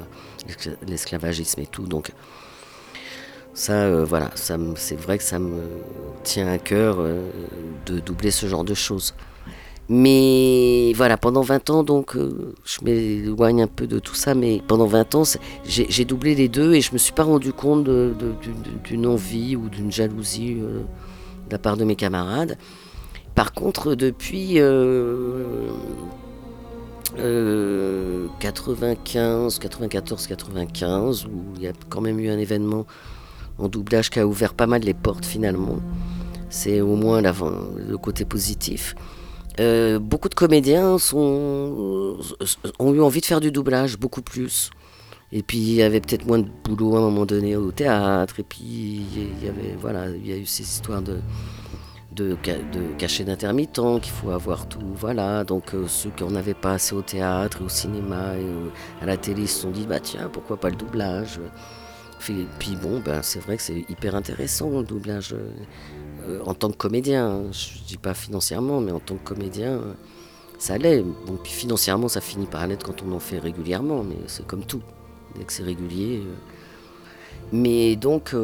l'esclavagisme 0.88 1.62
et 1.62 1.68
tout. 1.68 1.86
Donc, 1.86 2.12
ça, 3.58 3.74
euh, 3.74 4.06
voilà, 4.06 4.30
ça 4.36 4.56
c'est 4.76 5.00
vrai 5.00 5.18
que 5.18 5.24
ça 5.24 5.39
me 5.39 5.64
tient 6.24 6.48
à 6.48 6.60
cœur 6.60 6.98
euh, 7.00 7.32
de 7.88 8.00
doubler 8.00 8.30
ce 8.30 8.45
genre 8.45 8.64
de 8.64 8.76
choses. 8.76 9.16
Mais 9.89 10.93
voilà, 10.93 11.18
pendant 11.18 11.41
20 11.41 11.72
ans, 11.72 11.82
donc, 11.82 12.16
euh, 12.16 12.54
je 12.66 12.86
m'éloigne 12.86 13.64
un 13.64 13.68
peu 13.68 13.88
de 13.88 13.98
tout 13.98 14.14
ça, 14.14 14.36
mais 14.36 14.62
pendant 14.68 14.86
20 14.86 15.16
ans, 15.16 15.24
j'ai 15.66 16.06
doublé 16.06 16.36
les 16.36 16.50
deux 16.50 16.76
et 16.76 16.82
je 16.82 16.93
me 16.93 17.00
suis 17.00 17.14
pas 17.14 17.24
rendu 17.24 17.52
compte 17.52 17.89
d'une 18.84 19.08
envie 19.08 19.56
ou 19.56 19.70
d'une 19.70 19.91
jalousie 19.91 20.56
de 20.56 21.52
la 21.52 21.58
part 21.58 21.78
de 21.78 21.84
mes 21.84 21.95
camarades. 21.95 22.60
Par 23.34 23.54
contre, 23.54 23.95
depuis 23.95 24.60
euh, 27.20 28.26
euh, 28.26 28.28
95, 28.39 29.59
94, 29.59 30.28
95, 30.28 31.26
où 31.26 31.53
il 31.55 31.63
y 31.63 31.68
a 31.68 31.74
quand 31.89 32.01
même 32.01 32.20
eu 32.20 32.30
un 32.30 32.38
événement 32.38 32.86
en 33.57 33.68
doublage 33.68 34.09
qui 34.09 34.20
a 34.20 34.28
ouvert 34.28 34.53
pas 34.53 34.68
mal 34.68 34.82
les 34.82 34.93
portes 34.93 35.26
finalement. 35.26 35.78
C'est 36.49 36.82
au 36.82 36.95
moins 36.95 37.22
le 37.22 37.97
côté 37.97 38.26
positif. 38.26 38.95
Euh, 39.59 39.97
beaucoup 39.99 40.30
de 40.30 40.36
comédiens 40.36 40.97
ont 41.13 42.20
eu 42.80 43.01
envie 43.01 43.22
de 43.22 43.26
faire 43.26 43.39
du 43.39 43.51
doublage, 43.51 43.97
beaucoup 43.97 44.22
plus. 44.22 44.70
Et 45.32 45.43
puis 45.43 45.57
il 45.57 45.74
y 45.74 45.82
avait 45.82 45.99
peut-être 45.99 46.26
moins 46.26 46.39
de 46.39 46.47
boulot 46.63 46.95
à 46.95 46.99
un 46.99 47.01
moment 47.01 47.26
donné 47.26 47.55
au 47.55 47.72
théâtre. 47.72 48.39
Et 48.39 48.43
puis 48.43 48.61
il 48.61 49.45
y 49.45 49.49
avait, 49.49 49.76
voilà, 49.80 50.09
il 50.09 50.26
y 50.26 50.32
a 50.32 50.38
eu 50.38 50.45
ces 50.45 50.63
histoires 50.63 51.01
de, 51.01 51.18
de, 52.18 52.36
de 52.74 52.93
cachets 52.97 53.24
d'intermittents 53.24 53.99
qu'il 53.99 54.11
faut 54.11 54.32
avoir 54.32 54.68
tout. 54.68 54.82
Voilà, 54.95 55.43
donc 55.43 55.74
euh, 55.74 55.88
ceux 55.88 56.09
qui 56.09 56.24
n'en 56.24 56.36
avaient 56.36 56.53
pas 56.53 56.74
assez 56.74 56.93
au 56.95 57.01
théâtre, 57.01 57.63
au 57.63 57.70
cinéma 57.70 58.36
et 58.36 59.03
à 59.03 59.05
la 59.05 59.15
télé 59.18 59.47
se 59.47 59.61
sont 59.61 59.72
dit, 59.72 59.86
bah 59.86 59.99
tiens, 59.99 60.30
pourquoi 60.32 60.57
pas 60.57 60.70
le 60.70 60.76
doublage? 60.76 61.39
Puis, 62.20 62.76
bon, 62.82 62.99
ben, 62.99 63.22
c'est 63.22 63.39
vrai 63.39 63.55
que 63.57 63.63
c'est 63.63 63.86
hyper 63.89 64.15
intéressant 64.15 64.70
le 64.72 64.84
doublage 64.84 65.34
euh, 65.34 65.51
euh, 66.28 66.41
en 66.45 66.55
tant 66.55 66.70
que 66.72 66.76
comédien. 66.76 67.28
hein. 67.28 67.43
Je 67.51 67.84
dis 67.88 67.97
pas 67.97 68.13
financièrement, 68.15 68.82
mais 68.82 68.91
en 68.91 68.99
tant 68.99 69.15
que 69.15 69.24
comédien, 69.24 69.80
ça 70.57 70.78
l'est. 70.78 71.03
Bon, 71.03 71.38
puis 71.41 71.53
financièrement, 71.53 72.07
ça 72.07 72.20
finit 72.20 72.47
par 72.47 72.65
l'être 72.68 72.84
quand 72.84 73.03
on 73.07 73.13
en 73.13 73.20
fait 73.20 73.39
régulièrement, 73.39 74.03
mais 74.03 74.18
c'est 74.26 74.45
comme 74.45 74.65
tout. 74.65 74.82
Dès 75.36 75.43
que 75.45 75.53
c'est 75.53 75.63
régulier. 75.63 76.24
Mais 77.53 77.95
donc, 77.95 78.36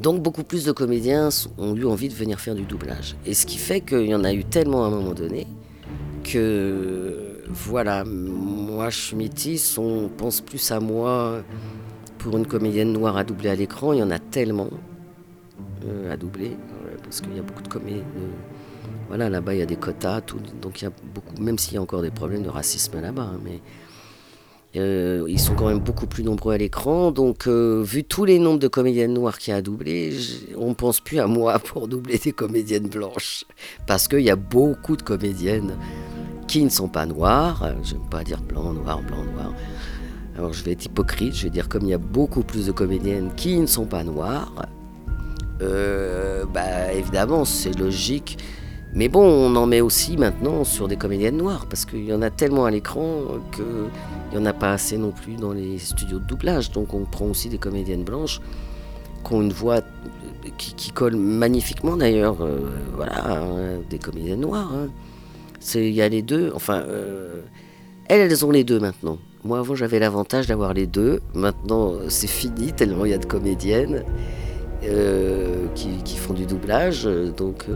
donc, 0.00 0.22
beaucoup 0.22 0.42
plus 0.42 0.64
de 0.64 0.72
comédiens 0.72 1.28
ont 1.58 1.76
eu 1.76 1.84
envie 1.84 2.08
de 2.08 2.14
venir 2.14 2.40
faire 2.40 2.54
du 2.54 2.62
doublage. 2.62 3.16
Et 3.26 3.34
ce 3.34 3.44
qui 3.44 3.58
fait 3.58 3.80
qu'il 3.80 4.06
y 4.06 4.14
en 4.14 4.24
a 4.24 4.32
eu 4.32 4.44
tellement 4.44 4.84
à 4.84 4.86
un 4.88 4.90
moment 4.90 5.12
donné 5.12 5.46
que, 6.24 7.42
voilà, 7.48 8.04
moi 8.04 8.88
je 8.90 8.98
suis 8.98 9.16
métisse, 9.16 9.76
on 9.76 10.08
pense 10.08 10.40
plus 10.40 10.70
à 10.70 10.80
moi 10.80 11.42
pour 12.18 12.36
une 12.36 12.46
comédienne 12.46 12.92
noire 12.92 13.16
à 13.16 13.24
doubler 13.24 13.50
à 13.50 13.54
l'écran, 13.54 13.92
il 13.92 13.98
y 13.98 14.02
en 14.02 14.10
a 14.10 14.18
tellement 14.18 14.70
euh, 15.86 16.12
à 16.12 16.16
doubler, 16.16 16.56
parce 17.02 17.20
qu'il 17.20 17.34
y 17.34 17.38
a 17.38 17.42
beaucoup 17.42 17.62
de 17.62 17.68
comédiens. 17.68 18.04
voilà, 19.08 19.28
là-bas 19.28 19.54
il 19.54 19.58
y 19.58 19.62
a 19.62 19.66
des 19.66 19.76
quotas, 19.76 20.22
donc 20.60 20.80
il 20.80 20.84
y 20.84 20.86
a 20.86 20.92
beaucoup, 21.14 21.42
même 21.42 21.58
s'il 21.58 21.74
y 21.74 21.76
a 21.76 21.82
encore 21.82 22.02
des 22.02 22.12
problèmes 22.12 22.44
de 22.44 22.48
racisme 22.48 23.00
là-bas, 23.00 23.30
hein, 23.34 23.40
mais 23.44 23.60
euh, 24.76 25.24
ils 25.28 25.38
sont 25.38 25.54
quand 25.54 25.68
même 25.68 25.80
beaucoup 25.80 26.06
plus 26.06 26.24
nombreux 26.24 26.54
à 26.54 26.58
l'écran. 26.58 27.10
Donc, 27.10 27.46
euh, 27.46 27.82
vu 27.84 28.04
tous 28.04 28.24
les 28.24 28.38
nombres 28.38 28.58
de 28.58 28.68
comédiennes 28.68 29.12
noires 29.12 29.38
qu'il 29.38 29.50
y 29.52 29.54
a 29.54 29.58
à 29.58 29.62
doubler, 29.62 30.16
on 30.56 30.70
ne 30.70 30.74
pense 30.74 31.00
plus 31.00 31.18
à 31.18 31.26
moi 31.26 31.58
pour 31.64 31.88
doubler 31.88 32.18
des 32.18 32.32
comédiennes 32.32 32.88
blanches. 32.88 33.44
Parce 33.86 34.08
qu'il 34.08 34.20
y 34.20 34.30
a 34.30 34.36
beaucoup 34.36 34.96
de 34.96 35.02
comédiennes 35.02 35.76
qui 36.48 36.64
ne 36.64 36.70
sont 36.70 36.88
pas 36.88 37.06
noires. 37.06 37.74
Je 37.84 37.94
n'aime 37.94 38.08
pas 38.10 38.24
dire 38.24 38.40
blanc, 38.40 38.72
noir, 38.72 39.02
blanc, 39.02 39.24
noir. 39.34 39.52
Alors, 40.36 40.52
je 40.52 40.64
vais 40.64 40.72
être 40.72 40.86
hypocrite. 40.86 41.34
Je 41.34 41.44
vais 41.44 41.50
dire 41.50 41.68
comme 41.68 41.82
il 41.82 41.90
y 41.90 41.94
a 41.94 41.98
beaucoup 41.98 42.42
plus 42.42 42.66
de 42.66 42.72
comédiennes 42.72 43.30
qui 43.36 43.58
ne 43.58 43.66
sont 43.66 43.86
pas 43.86 44.04
noires, 44.04 44.66
euh, 45.62 46.44
bah, 46.52 46.92
évidemment, 46.92 47.44
c'est 47.44 47.78
logique. 47.78 48.38
Mais 48.94 49.08
bon, 49.08 49.22
on 49.24 49.56
en 49.56 49.66
met 49.66 49.80
aussi 49.80 50.18
maintenant 50.18 50.64
sur 50.64 50.86
des 50.86 50.96
comédiennes 50.96 51.38
noires, 51.38 51.66
parce 51.66 51.86
qu'il 51.86 52.04
y 52.04 52.12
en 52.12 52.20
a 52.20 52.28
tellement 52.28 52.66
à 52.66 52.70
l'écran 52.70 53.22
qu'il 53.50 53.64
n'y 54.32 54.38
en 54.38 54.44
a 54.44 54.52
pas 54.52 54.72
assez 54.74 54.98
non 54.98 55.12
plus 55.12 55.36
dans 55.36 55.52
les 55.52 55.78
studios 55.78 56.18
de 56.18 56.24
doublage. 56.24 56.70
Donc 56.72 56.92
on 56.92 57.04
prend 57.04 57.24
aussi 57.26 57.48
des 57.48 57.56
comédiennes 57.58 58.04
blanches 58.04 58.40
qui 59.26 59.32
ont 59.32 59.40
une 59.40 59.52
voix 59.52 59.76
euh, 59.76 60.48
qui, 60.58 60.90
colle 60.90 61.16
magnifiquement 61.16 61.96
d'ailleurs. 61.96 62.42
euh, 62.42 62.58
voilà, 62.94 63.32
hein, 63.32 63.78
des 63.88 63.98
comédiennes 63.98 64.40
noires. 64.40 64.70
hein. 64.74 64.88
Il 65.74 65.90
y 65.90 66.02
a 66.02 66.08
les 66.08 66.22
deux. 66.22 66.52
Enfin, 66.54 66.80
euh, 66.80 67.40
elles, 68.08 68.20
elles 68.20 68.44
ont 68.44 68.50
les 68.50 68.64
deux 68.64 68.78
maintenant. 68.80 69.16
Moi 69.44 69.58
avant 69.58 69.74
j'avais 69.74 70.00
l'avantage 70.00 70.48
d'avoir 70.48 70.74
les 70.74 70.86
deux. 70.86 71.20
Maintenant 71.34 71.94
c'est 72.08 72.26
fini 72.28 72.72
tellement 72.72 73.06
il 73.06 73.12
y 73.12 73.14
a 73.14 73.18
de 73.18 73.26
comédiennes 73.26 74.04
qui, 75.74 75.88
qui 76.04 76.16
font 76.16 76.34
du 76.34 76.44
doublage. 76.46 77.04
Donc 77.36 77.66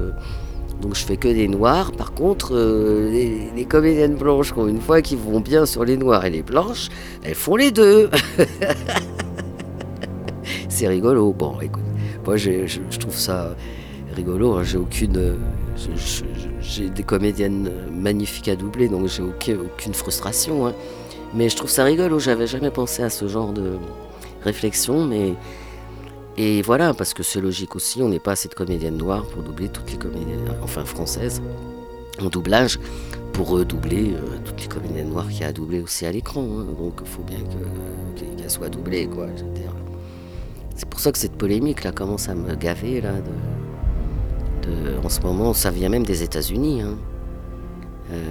donc 0.80 0.94
je 0.94 1.04
fais 1.04 1.16
que 1.16 1.28
des 1.28 1.48
noirs. 1.48 1.92
Par 1.92 2.12
contre, 2.12 2.54
euh, 2.54 3.10
les, 3.54 3.64
comédiennes 3.64 4.14
blanches, 4.14 4.52
qui 4.52 4.58
ont 4.58 4.68
une 4.68 4.78
voix 4.78 5.02
qui 5.02 5.16
vont 5.16 5.40
bien 5.40 5.66
sur 5.66 5.84
les 5.84 5.96
noirs 5.96 6.24
et 6.24 6.30
les 6.30 6.42
blanches, 6.42 6.88
elles 7.24 7.34
font 7.34 7.56
les 7.56 7.70
deux. 7.70 8.10
C'est 10.68 10.88
rigolo. 10.88 11.32
Bon, 11.32 11.58
écoute, 11.60 11.82
moi 12.24 12.36
je, 12.36 12.66
trouve 12.98 13.16
ça 13.16 13.54
rigolo. 14.14 14.54
hein. 14.54 14.62
J'ai 14.62 14.78
aucune, 14.78 15.16
euh, 15.16 15.34
j'ai 16.60 16.90
des 16.90 17.02
comédiennes 17.02 17.70
magnifiques 17.92 18.48
à 18.48 18.56
doubler, 18.56 18.88
donc 18.88 19.08
j'ai 19.08 19.22
aucun- 19.22 19.58
aucune 19.64 19.94
frustration. 19.94 20.66
hein. 20.66 20.74
Mais 21.34 21.48
je 21.48 21.56
trouve 21.56 21.70
ça 21.70 21.84
rigolo. 21.84 22.18
J'avais 22.18 22.46
jamais 22.46 22.70
pensé 22.70 23.02
à 23.02 23.10
ce 23.10 23.26
genre 23.26 23.52
de 23.52 23.72
réflexion, 24.44 25.04
mais 25.06 25.34
et 26.36 26.62
voilà, 26.62 26.92
parce 26.94 27.14
que 27.14 27.22
c'est 27.22 27.40
logique 27.40 27.76
aussi, 27.76 28.02
on 28.02 28.08
n'est 28.08 28.18
pas 28.18 28.32
assez 28.32 28.48
de 28.48 28.54
comédiennes 28.54 28.96
noires 28.98 29.24
pour 29.26 29.42
doubler 29.42 29.68
toutes 29.68 29.90
les 29.90 29.98
comédiennes, 29.98 30.50
enfin 30.62 30.84
françaises, 30.84 31.40
en 32.20 32.26
doublage, 32.28 32.78
pour 33.32 33.48
redoubler 33.48 34.12
euh, 34.14 34.38
toutes 34.44 34.60
les 34.62 34.68
comédiennes 34.68 35.10
noires 35.10 35.28
qu'il 35.28 35.40
y 35.40 35.44
a 35.44 35.48
à 35.48 35.52
doubler 35.52 35.80
aussi 35.80 36.04
à 36.06 36.12
l'écran. 36.12 36.42
hein. 36.42 36.66
Donc 36.78 37.00
il 37.02 37.06
faut 37.06 37.22
bien 37.22 37.38
que- 37.38 38.20
que- 38.20 38.36
qu'elles 38.40 38.50
soient 38.50 38.68
doublées, 38.68 39.06
quoi. 39.06 39.26
C'est 40.74 40.88
pour 40.88 41.00
ça 41.00 41.10
que 41.12 41.18
cette 41.18 41.36
polémique 41.36 41.84
là 41.84 41.92
commence 41.92 42.28
à 42.28 42.34
me 42.34 42.54
gaver 42.54 43.00
là. 43.00 43.12
De, 44.62 45.04
en 45.04 45.08
ce 45.08 45.20
moment, 45.20 45.54
ça 45.54 45.70
vient 45.70 45.88
même 45.88 46.04
des 46.04 46.22
États-Unis. 46.22 46.82
hein. 46.82 46.96
Euh, 48.12 48.22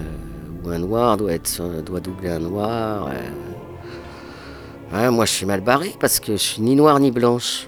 ou 0.63 0.69
un 0.69 0.79
noir 0.79 1.17
doit, 1.17 1.33
être, 1.33 1.57
euh, 1.61 1.81
doit 1.81 1.99
doubler 1.99 2.29
un 2.29 2.39
noir. 2.39 3.07
euh. 3.09 3.29
Ouais, 4.93 5.09
moi, 5.11 5.25
je 5.25 5.31
suis 5.31 5.45
mal 5.45 5.61
barré 5.61 5.93
parce 5.99 6.19
que 6.19 6.33
je 6.33 6.37
suis 6.37 6.61
ni 6.61 6.75
noire 6.75 6.99
ni 6.99 7.11
blanche. 7.11 7.67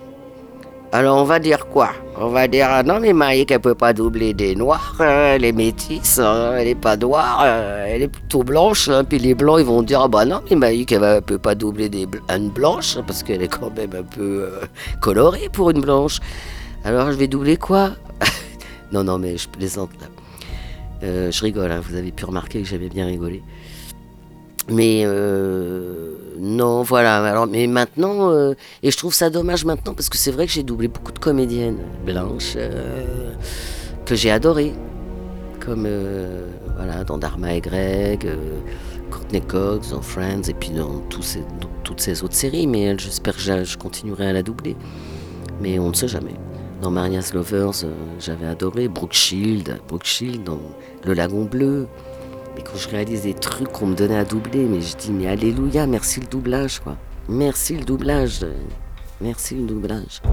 Alors, 0.94 1.18
on 1.22 1.26
va 1.26 1.40
dire 1.40 1.68
quoi? 1.68 1.90
On 2.18 2.30
va 2.30 2.48
dire, 2.48 2.68
ah 2.70 2.82
non, 2.82 3.00
mais 3.00 3.12
Maïk, 3.14 3.52
elle 3.52 3.60
peut 3.60 3.76
pas 3.76 3.94
doubler 3.94 4.34
des 4.34 4.56
noirs, 4.56 4.96
elle 5.02 5.44
est 5.44 5.52
métisse, 5.52 6.18
hein, 6.18 6.54
elle 6.58 6.68
est 6.70 6.76
pas 6.76 6.96
noire, 6.96 7.42
euh, 7.46 7.86
elle 7.88 8.04
est 8.04 8.08
plutôt 8.08 8.42
blanche. 8.44 8.88
hein. 8.90 9.04
Puis 9.04 9.20
les 9.20 9.36
blancs, 9.36 9.60
ils 9.60 9.66
vont 9.66 9.84
dire, 9.84 10.02
ah 10.02 10.08
bah 10.08 10.26
non, 10.26 10.42
mais 10.50 10.56
Maïk, 10.56 10.92
elle, 10.94 11.04
elle 11.04 11.22
peut 11.22 11.38
pas 11.38 11.56
doubler 11.56 11.90
des 11.90 12.08
une 12.34 12.50
blanche 12.50 12.98
parce 13.06 13.22
qu'elle 13.22 13.44
est 13.44 13.48
quand 13.50 13.70
même 13.76 13.92
un 14.00 14.04
peu 14.04 14.48
euh, 14.50 14.62
colorée 15.02 15.50
pour 15.52 15.70
une 15.70 15.82
blanche. 15.82 16.20
Alors, 16.86 17.12
je 17.12 17.18
vais 17.18 17.28
doubler 17.28 17.58
quoi? 17.58 17.92
Non, 18.94 19.04
non, 19.04 19.20
mais 19.20 19.36
je 19.38 19.50
plaisante 19.50 19.90
là. 20.00 20.08
Euh, 21.04 21.30
je 21.30 21.42
rigole, 21.44 21.70
hein, 21.72 21.82
vous 21.84 21.96
avez 21.98 22.14
pu 22.14 22.24
remarquer 22.24 22.62
que 22.62 22.68
j'avais 22.68 22.88
bien 22.88 23.06
rigolé. 23.06 23.44
Mais 24.70 25.04
euh, 25.06 26.16
non, 26.40 26.84
voilà. 26.84 27.24
Alors, 27.24 27.48
mais 27.48 27.68
maintenant, 27.68 28.32
euh, 28.32 28.54
et 28.84 28.92
je 28.92 28.98
trouve 28.98 29.14
ça 29.14 29.30
dommage 29.30 29.66
maintenant 29.66 29.94
parce 29.94 30.10
que 30.10 30.18
c'est 30.18 30.32
vrai 30.32 30.46
que 30.46 30.52
j'ai 30.52 30.64
doublé 30.64 30.88
beaucoup 30.88 31.12
de 31.12 31.20
comédiennes 31.20 31.80
blanches 32.06 32.54
euh, 32.56 33.34
que 34.06 34.16
j'ai 34.16 34.32
adorées, 34.32 34.74
comme 35.60 35.86
euh, 35.88 36.48
voilà 36.76 37.04
dans 37.04 37.18
Dharma 37.18 37.54
et 37.54 37.62
Greg, 37.62 38.28
Courtney 39.12 39.42
Cox 39.42 39.90
dans 39.92 40.02
Friends 40.02 40.44
et 40.48 40.54
puis 40.54 40.70
dans, 40.70 41.02
ces- 41.22 41.44
toutes 41.84 42.02
ces 42.02 42.24
autres 42.24 42.36
séries. 42.36 42.68
Mais 42.68 42.98
j'espère 42.98 43.36
que 43.36 43.42
je, 43.42 43.78
continuerai 43.78 44.28
à 44.28 44.34
la 44.34 44.44
doubler. 44.44 44.76
Mais 45.62 45.80
on 45.80 45.90
ne 45.90 45.94
sait 45.96 46.08
jamais. 46.08 46.36
Dans 46.82 46.92
Maria's 46.92 47.34
Lovers, 47.34 47.86
j'avais 48.20 48.46
adoré 48.46 48.88
Brooke 48.88 49.14
Shield, 49.14 49.80
Brooke 49.88 50.06
dans 50.46 50.60
Le 51.04 51.14
Lagon 51.14 51.46
Bleu. 51.46 51.88
Mais 52.58 52.64
quand 52.64 52.76
je 52.76 52.90
réalise 52.90 53.22
des 53.22 53.36
trucs 53.36 53.72
qu'on 53.72 53.86
me 53.86 53.96
donnait 53.96 54.18
à 54.18 54.26
doubler, 54.26 54.66
mais 54.66 54.82
je 54.82 54.98
dis, 54.98 55.12
mais 55.12 55.28
alléluia, 55.28 55.86
merci 55.86 56.20
le 56.20 56.26
doublage, 56.26 56.80
quoi. 56.80 56.98
Merci 57.30 57.78
le 57.78 57.86
doublage. 57.86 58.44
Merci 59.22 59.54
le 59.54 59.68
doublage. 59.68 60.24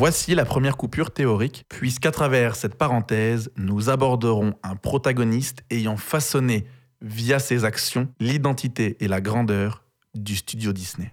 Voici 0.00 0.34
la 0.34 0.46
première 0.46 0.78
coupure 0.78 1.10
théorique, 1.10 1.66
puisqu'à 1.68 2.10
travers 2.10 2.56
cette 2.56 2.74
parenthèse, 2.74 3.50
nous 3.58 3.90
aborderons 3.90 4.54
un 4.62 4.74
protagoniste 4.74 5.58
ayant 5.68 5.98
façonné, 5.98 6.64
via 7.02 7.38
ses 7.38 7.66
actions, 7.66 8.08
l'identité 8.18 8.96
et 9.00 9.08
la 9.08 9.20
grandeur 9.20 9.84
du 10.14 10.36
studio 10.36 10.72
Disney. 10.72 11.12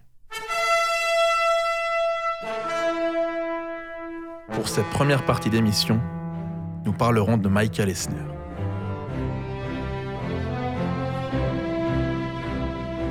Pour 4.54 4.66
cette 4.70 4.88
première 4.88 5.26
partie 5.26 5.50
d'émission, 5.50 6.00
nous 6.86 6.94
parlerons 6.94 7.36
de 7.36 7.50
Michael 7.50 7.90
Eisner. 7.90 8.16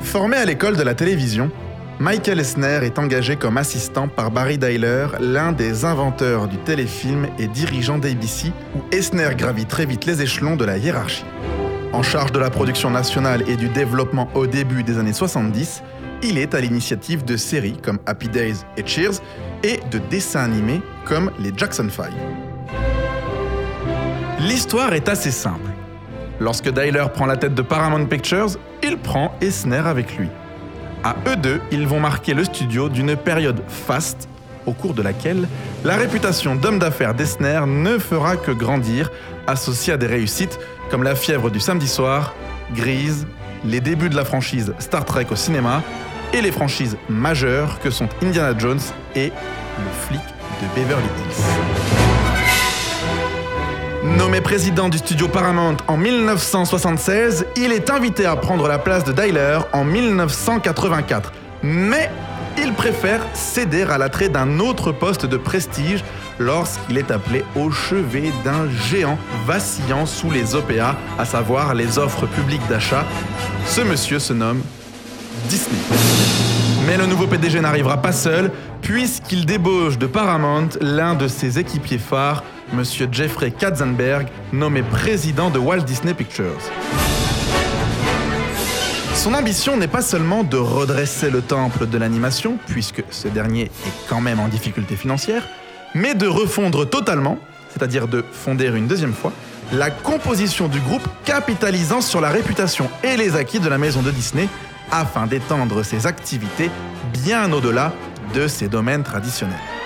Formé 0.01 0.37
à 0.37 0.45
l'école 0.45 0.75
de 0.75 0.81
la 0.81 0.95
télévision, 0.95 1.51
Michael 1.99 2.39
Eisner 2.39 2.81
est 2.83 2.99
engagé 2.99 3.37
comme 3.37 3.57
assistant 3.57 4.07
par 4.07 4.29
Barry 4.29 4.59
Dyler, 4.59 5.07
l'un 5.19 5.51
des 5.51 5.83
inventeurs 5.83 6.47
du 6.47 6.57
téléfilm 6.57 7.27
et 7.39 7.47
dirigeant 7.47 7.97
d'ABC, 7.97 8.51
où 8.75 8.95
Eisner 8.95 9.29
gravit 9.35 9.65
très 9.65 9.87
vite 9.87 10.05
les 10.05 10.21
échelons 10.21 10.55
de 10.55 10.63
la 10.63 10.77
hiérarchie. 10.77 11.25
En 11.93 12.03
charge 12.03 12.31
de 12.31 12.37
la 12.37 12.51
production 12.51 12.91
nationale 12.91 13.43
et 13.49 13.55
du 13.55 13.67
développement 13.69 14.29
au 14.35 14.45
début 14.45 14.83
des 14.83 14.99
années 14.99 15.11
70, 15.11 15.81
il 16.21 16.37
est 16.37 16.53
à 16.53 16.61
l'initiative 16.61 17.25
de 17.25 17.35
séries 17.35 17.77
comme 17.81 17.97
Happy 18.05 18.29
Days 18.29 18.57
et 18.77 18.85
Cheers 18.85 19.19
et 19.63 19.79
de 19.89 19.97
dessins 19.97 20.43
animés 20.43 20.81
comme 21.03 21.31
les 21.39 21.51
Jackson 21.57 21.87
5. 21.89 22.11
L'histoire 24.41 24.93
est 24.93 25.09
assez 25.09 25.31
simple. 25.31 25.71
Lorsque 26.39 26.69
Dyler 26.69 27.05
prend 27.11 27.25
la 27.25 27.37
tête 27.37 27.55
de 27.55 27.63
Paramount 27.63 28.05
Pictures, 28.05 28.51
il 28.83 28.97
prend 28.97 29.33
Eisner 29.41 29.77
avec 29.77 30.15
lui. 30.15 30.29
À 31.03 31.15
eux 31.27 31.35
deux, 31.35 31.61
ils 31.71 31.87
vont 31.87 31.99
marquer 31.99 32.33
le 32.33 32.43
studio 32.43 32.89
d'une 32.89 33.15
période 33.15 33.61
faste 33.67 34.27
au 34.65 34.73
cours 34.73 34.93
de 34.93 35.01
laquelle 35.01 35.47
la 35.83 35.95
réputation 35.95 36.55
d'homme 36.55 36.79
d'affaires 36.79 37.13
d'Eisner 37.13 37.61
ne 37.65 37.97
fera 37.97 38.35
que 38.35 38.51
grandir, 38.51 39.09
associée 39.47 39.93
à 39.93 39.97
des 39.97 40.07
réussites 40.07 40.59
comme 40.89 41.03
La 41.03 41.15
fièvre 41.15 41.49
du 41.49 41.59
samedi 41.59 41.87
soir, 41.87 42.33
Grease, 42.75 43.25
les 43.63 43.79
débuts 43.79 44.09
de 44.09 44.15
la 44.15 44.25
franchise 44.25 44.73
Star 44.79 45.05
Trek 45.05 45.27
au 45.31 45.35
cinéma 45.35 45.81
et 46.33 46.41
les 46.41 46.51
franchises 46.51 46.97
majeures 47.09 47.79
que 47.79 47.89
sont 47.89 48.09
Indiana 48.21 48.57
Jones 48.57 48.79
et 49.15 49.27
Le 49.27 49.91
flic 50.07 50.21
de 50.61 50.81
Beverly 50.81 51.03
Hills. 51.03 51.76
Nommé 54.15 54.39
président 54.39 54.87
du 54.87 54.99
studio 54.99 55.27
Paramount 55.27 55.75
en 55.87 55.97
1976, 55.97 57.45
il 57.57 57.73
est 57.73 57.89
invité 57.89 58.25
à 58.25 58.37
prendre 58.37 58.67
la 58.67 58.79
place 58.79 59.03
de 59.03 59.11
Dyler 59.11 59.59
en 59.73 59.83
1984. 59.83 61.33
Mais 61.61 62.09
il 62.57 62.73
préfère 62.73 63.19
céder 63.33 63.83
à 63.83 63.97
l'attrait 63.97 64.29
d'un 64.29 64.59
autre 64.59 64.93
poste 64.93 65.25
de 65.25 65.35
prestige 65.35 66.05
lorsqu'il 66.39 66.97
est 66.97 67.11
appelé 67.11 67.43
au 67.55 67.69
chevet 67.69 68.31
d'un 68.45 68.69
géant 68.89 69.17
vacillant 69.45 70.05
sous 70.05 70.31
les 70.31 70.55
OPA, 70.55 70.95
à 71.19 71.25
savoir 71.25 71.73
les 71.73 71.99
offres 71.99 72.27
publiques 72.27 72.65
d'achat. 72.69 73.03
Ce 73.65 73.81
monsieur 73.81 74.19
se 74.19 74.31
nomme 74.31 74.61
Disney. 75.49 75.79
Mais 76.87 76.97
le 76.97 77.05
nouveau 77.05 77.27
PDG 77.27 77.59
n'arrivera 77.59 78.01
pas 78.01 78.13
seul, 78.13 78.51
puisqu'il 78.81 79.45
débauche 79.45 79.97
de 79.97 80.07
Paramount 80.07 80.69
l'un 80.79 81.15
de 81.15 81.27
ses 81.27 81.59
équipiers 81.59 81.97
phares, 81.97 82.43
Monsieur 82.73 83.07
Jeffrey 83.11 83.51
Katzenberg, 83.51 84.27
nommé 84.51 84.83
président 84.83 85.49
de 85.49 85.57
Walt 85.57 85.81
Disney 85.81 86.13
Pictures. 86.13 86.59
Son 89.15 89.33
ambition 89.33 89.77
n'est 89.77 89.87
pas 89.87 90.01
seulement 90.01 90.43
de 90.43 90.57
redresser 90.57 91.29
le 91.29 91.41
temple 91.41 91.87
de 91.87 91.97
l'animation, 91.97 92.57
puisque 92.67 93.03
ce 93.09 93.27
dernier 93.27 93.63
est 93.63 94.07
quand 94.09 94.21
même 94.21 94.39
en 94.39 94.47
difficulté 94.47 94.95
financière, 94.95 95.47
mais 95.95 96.13
de 96.13 96.27
refondre 96.27 96.87
totalement, 96.87 97.39
c'est-à-dire 97.69 98.07
de 98.07 98.23
fonder 98.31 98.67
une 98.67 98.87
deuxième 98.87 99.13
fois, 99.13 99.33
la 99.71 99.89
composition 99.89 100.67
du 100.67 100.79
groupe 100.79 101.07
capitalisant 101.25 102.01
sur 102.01 102.21
la 102.21 102.29
réputation 102.29 102.89
et 103.03 103.17
les 103.17 103.35
acquis 103.35 103.59
de 103.59 103.69
la 103.69 103.77
maison 103.77 104.01
de 104.01 104.11
Disney 104.11 104.47
afin 104.91 105.25
d'étendre 105.27 105.83
ses 105.83 106.05
activités 106.05 106.69
bien 107.11 107.51
au-delà 107.51 107.93
de 108.33 108.47
ses 108.47 108.67
domaines 108.67 109.03
traditionnels. 109.03 109.76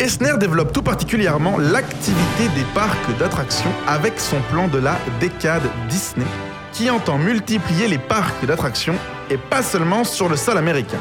Eisner 0.00 0.34
développe 0.38 0.72
tout 0.72 0.82
particulièrement 0.82 1.58
l'activité 1.58 2.48
des 2.54 2.64
parcs 2.72 3.18
d'attractions 3.18 3.72
avec 3.88 4.20
son 4.20 4.40
plan 4.52 4.68
de 4.68 4.78
la 4.78 4.96
décade 5.18 5.62
Disney, 5.88 6.26
qui 6.72 6.88
entend 6.88 7.18
multiplier 7.18 7.88
les 7.88 7.98
parcs 7.98 8.44
d'attractions 8.46 8.94
et 9.28 9.36
pas 9.36 9.60
seulement 9.60 10.04
sur 10.04 10.28
le 10.28 10.36
sol 10.36 10.56
américain. 10.56 11.00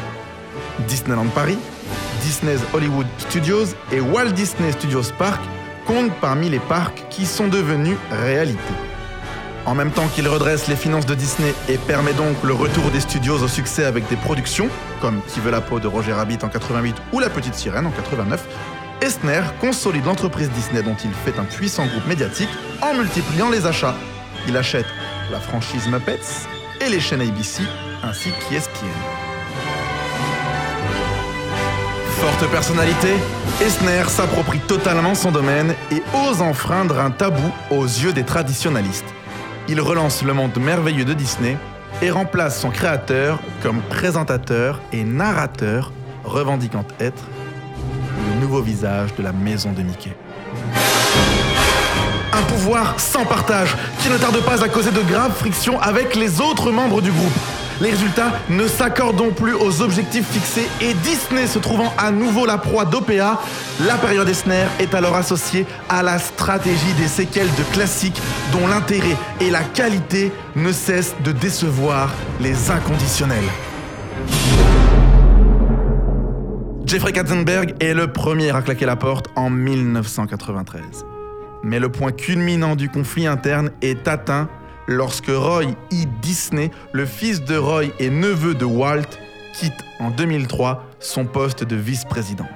Disneyland 0.87 1.27
Paris, 1.27 1.59
Disney's 2.23 2.61
Hollywood 2.73 3.05
Studios 3.19 3.67
et 3.91 3.99
Walt 3.99 4.31
Disney 4.31 4.71
Studios 4.71 5.13
Park 5.19 5.41
comptent 5.85 6.15
parmi 6.19 6.49
les 6.49 6.59
parcs 6.59 7.05
qui 7.11 7.27
sont 7.27 7.47
devenus 7.47 7.97
réalité. 8.09 8.73
En 9.67 9.75
même 9.75 9.91
temps 9.91 10.07
qu'il 10.07 10.27
redresse 10.27 10.67
les 10.69 10.75
finances 10.75 11.05
de 11.05 11.13
Disney 11.13 11.53
et 11.69 11.77
permet 11.77 12.13
donc 12.13 12.35
le 12.43 12.53
retour 12.53 12.89
des 12.91 13.01
studios 13.01 13.43
au 13.43 13.47
succès 13.47 13.83
avec 13.83 14.07
des 14.09 14.15
productions, 14.15 14.69
comme 15.01 15.21
Qui 15.27 15.39
veut 15.39 15.51
la 15.51 15.61
peau 15.61 15.79
de 15.79 15.87
Roger 15.87 16.13
Rabbit 16.13 16.39
en 16.41 16.47
88 16.47 16.95
ou 17.13 17.19
La 17.19 17.29
Petite 17.29 17.53
Sirène 17.53 17.85
en 17.85 17.91
89, 17.91 18.43
Eisner 19.01 19.41
consolide 19.61 20.05
l'entreprise 20.05 20.49
Disney 20.49 20.81
dont 20.81 20.95
il 21.03 21.11
fait 21.11 21.39
un 21.39 21.43
puissant 21.43 21.85
groupe 21.85 22.07
médiatique 22.07 22.49
en 22.81 22.95
multipliant 22.95 23.49
les 23.49 23.65
achats. 23.65 23.95
Il 24.47 24.57
achète 24.57 24.87
la 25.31 25.39
franchise 25.39 25.87
Muppets 25.87 26.47
et 26.81 26.89
les 26.89 26.99
chaînes 26.99 27.21
ABC 27.21 27.61
ainsi 28.03 28.29
qu'ESPN. 28.31 28.85
Forte 32.19 32.49
personnalité, 32.49 33.13
Eisner 33.61 34.03
s'approprie 34.07 34.59
totalement 34.59 35.13
son 35.13 35.31
domaine 35.31 35.75
et 35.91 36.01
ose 36.27 36.41
enfreindre 36.41 36.99
un 36.99 37.11
tabou 37.11 37.51
aux 37.69 37.85
yeux 37.85 38.13
des 38.13 38.23
traditionalistes. 38.23 39.13
Il 39.69 39.79
relance 39.79 40.23
le 40.23 40.33
monde 40.33 40.57
merveilleux 40.57 41.05
de 41.05 41.13
Disney 41.13 41.57
et 42.01 42.09
remplace 42.09 42.59
son 42.59 42.71
créateur 42.71 43.39
comme 43.61 43.81
présentateur 43.89 44.81
et 44.91 45.03
narrateur, 45.03 45.91
revendiquant 46.23 46.85
être 46.99 47.23
nouveau 48.47 48.61
visage 48.61 49.13
de 49.17 49.23
la 49.23 49.33
maison 49.33 49.73
de 49.73 49.81
Mickey. 49.81 50.15
Un 52.31 52.41
pouvoir 52.43 52.97
sans 52.97 53.25
partage, 53.25 53.75
qui 53.99 54.09
ne 54.09 54.17
tarde 54.17 54.37
pas 54.37 54.63
à 54.63 54.69
causer 54.69 54.91
de 54.91 55.01
graves 55.01 55.35
frictions 55.35 55.81
avec 55.81 56.15
les 56.15 56.39
autres 56.39 56.71
membres 56.71 57.01
du 57.01 57.11
groupe. 57.11 57.33
Les 57.81 57.89
résultats 57.89 58.31
ne 58.49 58.65
s'accordent 58.65 59.35
plus 59.35 59.53
aux 59.53 59.81
objectifs 59.81 60.29
fixés 60.31 60.65
et 60.79 60.93
Disney 60.93 61.45
se 61.45 61.59
trouvant 61.59 61.93
à 61.97 62.09
nouveau 62.09 62.45
la 62.45 62.57
proie 62.57 62.85
d'OPA, 62.85 63.41
la 63.85 63.95
période 63.95 64.29
Esner 64.29 64.65
est 64.79 64.95
alors 64.95 65.17
associée 65.17 65.65
à 65.89 66.01
la 66.01 66.17
stratégie 66.17 66.93
des 66.97 67.09
séquelles 67.09 67.53
de 67.57 67.63
classiques 67.73 68.21
dont 68.53 68.65
l'intérêt 68.65 69.17
et 69.41 69.49
la 69.49 69.61
qualité 69.61 70.31
ne 70.55 70.71
cessent 70.71 71.15
de 71.25 71.33
décevoir 71.33 72.11
les 72.39 72.71
inconditionnels. 72.71 73.49
Jeffrey 76.87 77.11
Katzenberg 77.11 77.75
est 77.81 77.93
le 77.93 78.07
premier 78.07 78.51
à 78.51 78.61
claquer 78.61 78.85
la 78.85 78.95
porte 78.95 79.27
en 79.35 79.49
1993. 79.49 81.05
Mais 81.61 81.81
le 81.81 81.89
point 81.89 82.13
culminant 82.13 82.77
du 82.77 82.87
conflit 82.87 83.27
interne 83.27 83.71
est 83.81 84.07
atteint 84.07 84.47
lorsque 84.87 85.27
Roy 85.27 85.65
E. 85.91 86.05
Disney, 86.21 86.71
le 86.93 87.05
fils 87.05 87.43
de 87.43 87.57
Roy 87.57 87.87
et 87.99 88.09
neveu 88.09 88.53
de 88.53 88.63
Walt, 88.63 89.19
quitte 89.53 89.83
en 89.99 90.11
2003 90.11 90.85
son 91.01 91.25
poste 91.25 91.65
de 91.65 91.75
vice-président. 91.75 92.47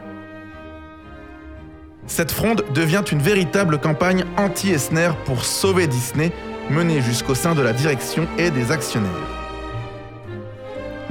Cette 2.08 2.32
fronde 2.32 2.64
devient 2.74 3.04
une 3.12 3.22
véritable 3.22 3.80
campagne 3.80 4.24
anti-Esner 4.38 5.12
pour 5.26 5.44
sauver 5.44 5.88
Disney, 5.88 6.32
menée 6.70 7.02
jusqu'au 7.02 7.36
sein 7.36 7.54
de 7.54 7.62
la 7.62 7.74
direction 7.74 8.30
et 8.38 8.50
des 8.50 8.72
actionnaires. 8.72 9.41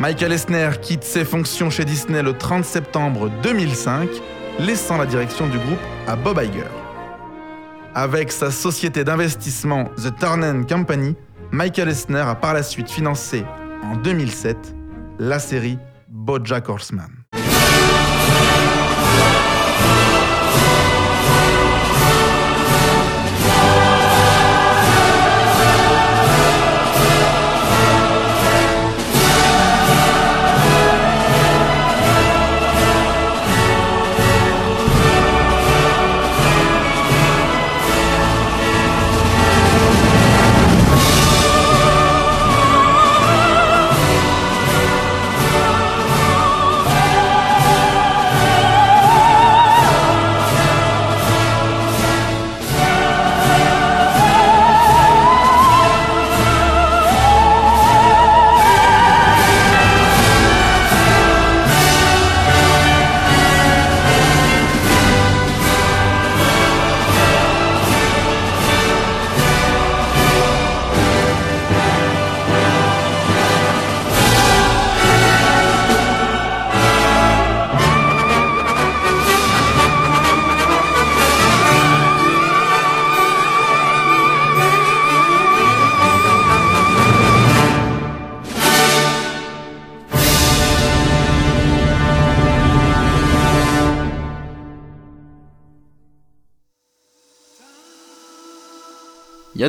Michael 0.01 0.33
Esner 0.33 0.71
quitte 0.81 1.05
ses 1.05 1.27
fonctions 1.27 1.69
chez 1.69 1.85
Disney 1.85 2.23
le 2.23 2.33
30 2.33 2.65
septembre 2.65 3.31
2005, 3.43 4.09
laissant 4.59 4.97
la 4.97 5.05
direction 5.05 5.47
du 5.47 5.59
groupe 5.59 5.79
à 6.07 6.17
Bob 6.17 6.41
Iger. 6.43 6.65
Avec 7.95 8.33
sa 8.33 8.51
société 8.51 9.05
d'investissement 9.05 9.91
The 9.99 10.19
Turnen 10.19 10.67
Company, 10.67 11.17
Michael 11.53 11.91
Esner 11.91 12.21
a 12.21 12.35
par 12.35 12.55
la 12.55 12.63
suite 12.63 12.91
financé, 12.91 13.45
en 13.83 13.95
2007, 13.97 14.75
la 15.19 15.39
série 15.39 15.77
BoJack 16.09 16.71
Horseman. 16.71 17.20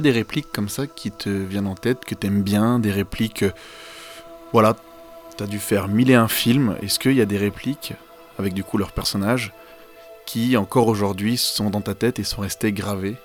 Des 0.02 0.12
répliques 0.12 0.52
comme 0.52 0.70
ça 0.70 0.88
qui 0.88 1.12
te 1.12 1.30
viennent 1.30 1.68
en 1.68 1.76
tête, 1.76 2.06
que 2.06 2.16
t'aimes 2.16 2.42
bien, 2.42 2.80
des 2.80 2.92
répliques. 2.92 3.44
euh, 3.44 3.52
Voilà, 4.52 4.76
t'as 5.38 5.48
dû 5.48 5.60
faire 5.60 5.88
mille 5.88 6.12
et 6.12 6.16
un 6.16 6.28
films. 6.28 6.76
Est-ce 6.82 7.00
qu'il 7.00 7.14
y 7.14 7.22
a 7.22 7.26
des 7.26 7.38
répliques, 7.38 7.94
avec 8.38 8.54
du 8.54 8.64
coup 8.64 8.78
leurs 8.78 8.92
personnages, 8.92 9.54
qui 10.26 10.58
encore 10.58 10.88
aujourd'hui 10.88 11.38
sont 11.38 11.70
dans 11.70 11.82
ta 11.82 11.96
tête 11.96 12.20
et 12.20 12.24
sont 12.24 12.42
restées 12.42 12.72
gravées, 12.72 13.16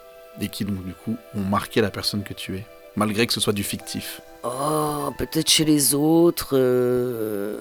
et 0.41 0.49
qui 0.49 0.65
donc 0.65 0.85
du 0.85 0.93
coup 0.93 1.17
ont 1.35 1.41
marqué 1.41 1.81
la 1.81 1.91
personne 1.91 2.23
que 2.23 2.35
tu 2.35 2.57
es, 2.57 2.67
malgré 2.95 3.27
que 3.27 3.33
ce 3.33 3.41
soit 3.41 3.53
du 3.53 3.65
fictif? 3.65 4.21
Oh, 4.45 5.11
peut-être 5.19 5.51
chez 5.51 5.65
les 5.65 5.95
autres, 5.95 6.51
euh, 6.53 7.59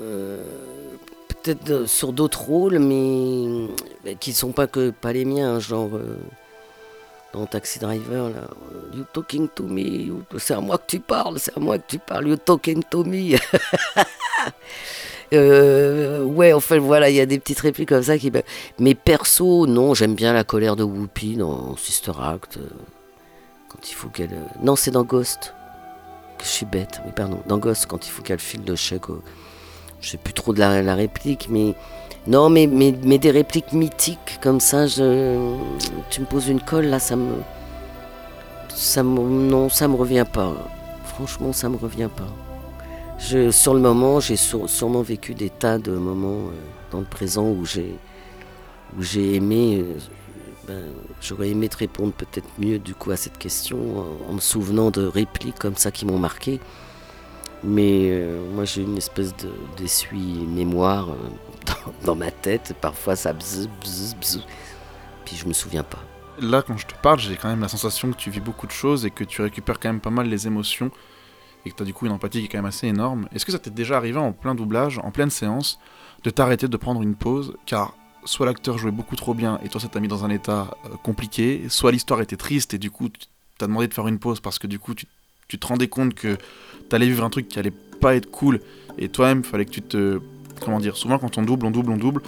euh, 0.00 0.42
peut-être 1.28 1.86
sur 1.86 2.12
d'autres 2.12 2.42
rôles, 2.42 2.78
mais, 2.78 4.14
qui 4.16 4.32
sont 4.32 4.52
pas 4.52 4.66
que 4.66 4.90
pas 4.90 5.12
les 5.12 5.24
miens, 5.24 5.60
genre 5.60 5.90
euh, 5.94 6.18
Taxi 7.44 7.78
Driver 7.78 8.30
là, 8.30 8.48
euh, 8.72 8.96
you 8.96 9.04
talking 9.12 9.48
to 9.54 9.64
me, 9.64 10.10
c'est 10.38 10.54
à 10.54 10.60
moi 10.60 10.78
que 10.78 10.84
tu 10.86 11.00
parles, 11.00 11.38
c'est 11.38 11.54
à 11.54 11.60
moi 11.60 11.76
que 11.78 11.84
tu 11.86 11.98
parles, 11.98 12.28
you 12.28 12.36
talking 12.36 12.82
to 12.84 13.04
me. 13.04 13.36
Euh, 15.32 16.22
ouais, 16.22 16.52
enfin 16.52 16.78
voilà, 16.78 17.10
il 17.10 17.16
y 17.16 17.20
a 17.20 17.26
des 17.26 17.40
petites 17.40 17.58
répliques 17.58 17.88
comme 17.88 18.04
ça 18.04 18.16
qui. 18.16 18.30
Mais 18.78 18.94
perso, 18.94 19.66
non, 19.66 19.92
j'aime 19.92 20.14
bien 20.14 20.32
la 20.32 20.44
colère 20.44 20.76
de 20.76 20.84
Whoopi 20.84 21.34
dans 21.34 21.76
Sister 21.76 22.12
Act. 22.22 22.58
euh, 22.58 22.68
quand 23.68 23.90
il 23.90 23.94
faut 23.94 24.08
qu'elle. 24.08 24.38
Non, 24.62 24.76
c'est 24.76 24.92
dans 24.92 25.02
Ghost 25.02 25.52
que 26.38 26.44
je 26.44 26.48
suis 26.48 26.66
bête, 26.66 27.00
oui 27.04 27.12
pardon, 27.16 27.40
dans 27.46 27.58
Ghost 27.58 27.86
quand 27.86 28.06
il 28.06 28.10
faut 28.10 28.22
qu'elle 28.22 28.38
file 28.38 28.62
le 28.66 28.76
chèque, 28.76 29.06
je 30.00 30.10
sais 30.10 30.16
plus 30.16 30.32
trop 30.32 30.52
de 30.52 30.60
la 30.60 30.94
réplique, 30.94 31.48
mais 31.50 31.74
non, 32.26 32.48
mais, 32.50 32.66
mais, 32.66 32.92
des 33.18 33.30
répliques 33.30 33.72
mythiques 33.72 34.38
comme 34.42 34.58
ça, 34.60 34.86
je, 34.86 35.56
tu 36.10 36.20
me 36.20 36.26
poses 36.26 36.48
une 36.48 36.60
colle 36.60 36.86
là, 36.86 36.98
ça 36.98 37.14
me, 37.16 37.34
ça 38.68 39.02
me, 39.02 39.20
non, 39.20 39.68
ça 39.68 39.86
me 39.88 39.94
revient 39.94 40.26
pas. 40.30 40.52
Franchement, 41.04 41.52
ça 41.52 41.68
me 41.68 41.76
revient 41.76 42.08
pas. 42.14 42.26
Sur 43.52 43.74
le 43.74 43.80
moment, 43.80 44.20
j'ai 44.20 44.36
sûrement 44.36 45.02
vécu 45.02 45.34
des 45.34 45.48
tas 45.50 45.78
de 45.78 45.92
moments 45.92 46.48
euh, 46.48 46.52
dans 46.92 46.98
le 46.98 47.06
présent 47.06 47.48
où 47.48 47.64
j'ai, 47.64 47.94
où 48.98 49.02
j'ai 49.02 49.34
aimé. 49.36 49.78
euh, 49.82 49.94
ben, 50.68 50.82
J'aurais 51.22 51.48
aimé 51.50 51.68
te 51.68 51.78
répondre 51.78 52.12
peut-être 52.12 52.48
mieux 52.58 52.78
du 52.78 52.94
coup 52.94 53.10
à 53.12 53.16
cette 53.16 53.38
question 53.38 53.78
en, 54.28 54.32
me 54.34 54.40
souvenant 54.40 54.90
de 54.90 55.06
répliques 55.06 55.58
comme 55.58 55.76
ça 55.76 55.90
qui 55.90 56.04
m'ont 56.04 56.18
marqué. 56.18 56.60
Mais 57.64 58.10
euh, 58.10 58.38
moi 58.54 58.64
j'ai 58.66 58.82
une 58.82 58.98
espèce 58.98 59.34
de- 59.36 59.50
d'essuie-mémoire 59.78 61.08
dans, 62.04 62.14
ma 62.14 62.30
tête. 62.30 62.74
Parfois 62.80 63.16
ça 63.16 63.32
bzz, 63.32 63.68
bzz, 63.82 64.16
bzz. 64.20 64.42
Puis 65.24 65.36
je 65.36 65.46
me 65.46 65.52
souviens 65.52 65.82
pas. 65.82 66.02
Là, 66.40 66.62
quand 66.62 66.76
je 66.76 66.86
te 66.86 66.94
parle, 66.94 67.18
j'ai 67.18 67.36
quand 67.36 67.48
même 67.48 67.60
la 67.60 67.68
sensation 67.68 68.12
que 68.12 68.16
tu 68.16 68.30
vis 68.30 68.40
beaucoup 68.40 68.66
de 68.66 68.72
choses 68.72 69.06
et 69.06 69.10
que 69.10 69.24
tu 69.24 69.40
récupères 69.40 69.80
quand 69.80 69.88
même 69.88 70.00
pas 70.00 70.10
mal 70.10 70.28
les 70.28 70.46
émotions 70.46 70.90
et 71.64 71.70
que 71.70 71.76
tu 71.76 71.82
as 71.82 71.86
du 71.86 71.94
coup 71.94 72.06
une 72.06 72.12
empathie 72.12 72.40
qui 72.40 72.44
est 72.44 72.48
quand 72.48 72.58
même 72.58 72.66
assez 72.66 72.86
énorme. 72.86 73.28
Est-ce 73.32 73.46
que 73.46 73.52
ça 73.52 73.58
t'est 73.58 73.70
déjà 73.70 73.96
arrivé 73.96 74.18
en 74.18 74.32
plein 74.32 74.54
doublage, 74.54 74.98
en 74.98 75.10
pleine 75.10 75.30
séance, 75.30 75.78
de 76.22 76.30
t'arrêter, 76.30 76.68
de 76.68 76.76
prendre 76.76 77.02
une 77.02 77.16
pause? 77.16 77.56
Car 77.64 77.94
soit 78.26 78.46
l'acteur 78.46 78.76
jouait 78.76 78.90
beaucoup 78.90 79.16
trop 79.16 79.34
bien 79.34 79.58
et 79.64 79.68
toi 79.68 79.80
ça 79.80 79.88
t'a 79.88 80.00
mis 80.00 80.08
dans 80.08 80.24
un 80.24 80.30
état 80.30 80.76
euh, 80.84 80.96
compliqué, 81.02 81.64
soit 81.68 81.92
l'histoire 81.92 82.20
était 82.20 82.36
triste 82.36 82.74
et 82.74 82.78
du 82.78 82.90
coup 82.90 83.08
tu 83.08 83.26
t'as 83.58 83.66
demandé 83.66 83.88
de 83.88 83.94
faire 83.94 84.06
une 84.06 84.18
pause 84.18 84.40
parce 84.40 84.58
que 84.58 84.66
du 84.66 84.78
coup 84.78 84.94
tu, 84.94 85.06
tu 85.48 85.58
te 85.58 85.66
rendais 85.66 85.88
compte 85.88 86.14
que 86.14 86.36
t'allais 86.88 87.06
vivre 87.06 87.24
un 87.24 87.30
truc 87.30 87.48
qui 87.48 87.58
allait 87.58 87.72
pas 88.00 88.14
être 88.16 88.30
cool 88.30 88.60
et 88.98 89.08
toi-même 89.08 89.44
fallait 89.44 89.64
que 89.64 89.70
tu 89.70 89.82
te... 89.82 90.20
Comment 90.64 90.80
dire 90.80 90.96
Souvent 90.96 91.18
quand 91.18 91.38
on 91.38 91.42
double, 91.42 91.66
on 91.66 91.70
double, 91.70 91.92
on 91.92 91.96
double, 91.96 92.20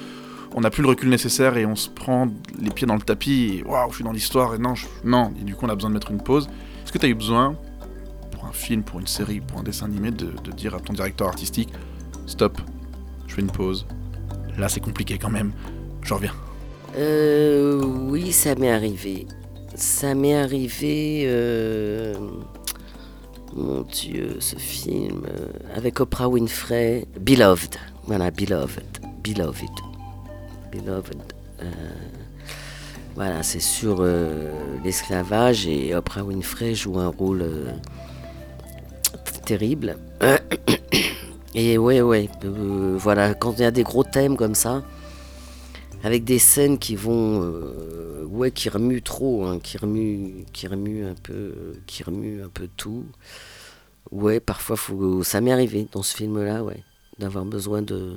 on 0.55 0.61
n'a 0.61 0.71
plus 0.71 0.83
le 0.83 0.89
recul 0.89 1.09
nécessaire 1.09 1.57
et 1.57 1.67
on 1.67 1.77
se 1.77 1.89
prend 1.89 2.29
les 2.61 2.71
pieds 2.71 2.87
dans 2.87 2.95
le 2.95 3.01
tapis 3.03 3.59
et 3.59 3.63
waouh, 3.65 3.91
je 3.91 3.97
suis 3.97 4.05
dans 4.05 4.13
l'histoire 4.13 4.55
et 4.55 4.59
non, 4.59 4.75
non, 5.05 5.33
et 5.41 5.45
du 5.45 5.55
coup 5.55 5.67
on 5.67 5.69
a 5.69 5.75
besoin 5.75 5.91
de 5.91 5.95
mettre 5.95 6.11
une 6.11 6.23
pause. 6.23 6.49
Est-ce 6.85 6.93
que 6.93 6.99
tu 6.99 7.07
as 7.07 7.09
eu 7.09 7.15
besoin, 7.15 7.57
pour 8.31 8.47
un 8.47 8.53
film, 8.53 8.83
pour 8.83 9.01
une 9.01 9.07
série, 9.07 9.41
pour 9.41 9.59
un 9.61 9.63
dessin 9.63 9.87
animé, 9.87 10.11
de, 10.11 10.33
de 10.45 10.51
dire 10.53 10.75
à 10.75 10.81
ton 10.81 10.93
directeur 10.93 11.29
artistique 11.29 11.71
stop, 12.27 12.61
je 13.27 13.35
fais 13.35 13.41
une 13.43 13.51
pause. 13.51 13.87
Là 14.59 14.69
c'est 14.69 14.81
compliqué 14.81 15.19
quand 15.19 15.31
même, 15.31 15.53
je 16.03 16.15
reviens. 16.15 16.33
Euh, 16.97 17.83
oui, 17.85 18.33
ça 18.33 18.55
m'est 18.55 18.71
arrivé. 18.73 19.27
Ça 19.75 20.15
m'est 20.15 20.35
arrivé. 20.35 21.25
euh, 21.27 22.15
Mon 23.55 23.83
Dieu, 23.83 24.37
ce 24.41 24.57
film 24.57 25.23
euh, 25.29 25.49
avec 25.77 26.01
Oprah 26.01 26.29
Winfrey, 26.29 27.07
Beloved. 27.21 27.77
Voilà, 28.09 28.31
Beloved, 28.31 29.01
Beloved, 29.23 29.69
Beloved. 30.73 31.23
Euh, 31.61 31.67
Voilà, 33.15 33.43
c'est 33.43 33.61
sur 33.61 33.99
euh, 34.01 34.51
l'esclavage 34.83 35.67
et 35.67 35.95
Oprah 35.95 36.23
Winfrey 36.23 36.75
joue 36.75 36.99
un 36.99 37.09
rôle 37.09 37.43
euh, 37.43 37.71
terrible. 39.45 39.99
Et 41.55 41.77
ouais, 41.77 42.01
ouais, 42.01 42.31
euh, 42.45 42.97
voilà, 42.99 43.35
quand 43.35 43.53
il 43.59 43.61
y 43.61 43.65
a 43.65 43.71
des 43.71 43.83
gros 43.83 44.05
thèmes 44.05 44.39
comme 44.39 44.55
ça, 44.55 44.83
avec 46.03 46.25
des 46.25 46.39
scènes 46.39 46.79
qui 46.79 46.97
vont, 46.97 47.43
ouais, 48.31 48.53
qui 48.53 48.71
remuent 48.71 49.03
trop, 49.03 49.45
hein, 49.45 49.59
qui 49.59 49.77
remuent, 49.77 50.47
qui 50.55 50.67
un 50.67 51.15
peu, 51.23 51.75
qui 51.87 52.05
un 52.05 52.49
peu 52.55 52.69
tout. 52.75 53.05
Ouais, 54.11 54.41
parfois, 54.41 54.77
ça 55.25 55.43
m'est 55.43 55.53
arrivé 55.53 55.87
dans 55.93 56.03
ce 56.03 56.17
film-là, 56.17 56.65
ouais, 56.65 56.83
d'avoir 57.19 57.45
besoin 57.45 57.83
de 57.83 58.17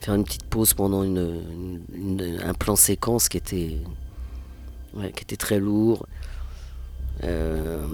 faire 0.00 0.14
une 0.14 0.24
petite 0.24 0.44
pause 0.44 0.74
pendant 0.74 1.04
une, 1.04 1.80
un 2.44 2.54
plan 2.54 2.76
séquence 2.76 3.28
qui 3.28 3.36
était, 3.36 3.78
qui 4.94 5.22
était 5.22 5.36
très 5.36 5.58
lourd. 5.58 6.06
Euh, 7.24 7.86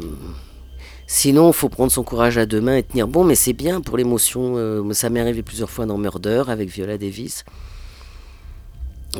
sinon, 1.06 1.48
il 1.48 1.54
faut 1.54 1.68
prendre 1.68 1.92
son 1.92 2.02
courage 2.02 2.38
à 2.38 2.46
deux 2.46 2.60
mains 2.60 2.76
et 2.76 2.82
tenir 2.82 3.08
bon, 3.08 3.24
mais 3.24 3.34
c'est 3.34 3.52
bien 3.52 3.80
pour 3.80 3.96
l'émotion. 3.96 4.54
euh, 4.56 4.92
ça 4.92 5.10
m'est 5.10 5.20
arrivé 5.20 5.42
plusieurs 5.42 5.70
fois 5.70 5.86
dans 5.86 5.98
Murder 5.98 6.44
avec 6.48 6.70
Viola 6.70 6.96
Davis, 6.96 7.44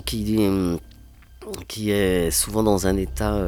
qui, 0.07 0.37
euh, 0.39 0.77
qui 1.67 1.91
est 1.91 2.31
souvent 2.31 2.63
dans 2.63 2.87
un 2.87 2.97
état 2.97 3.47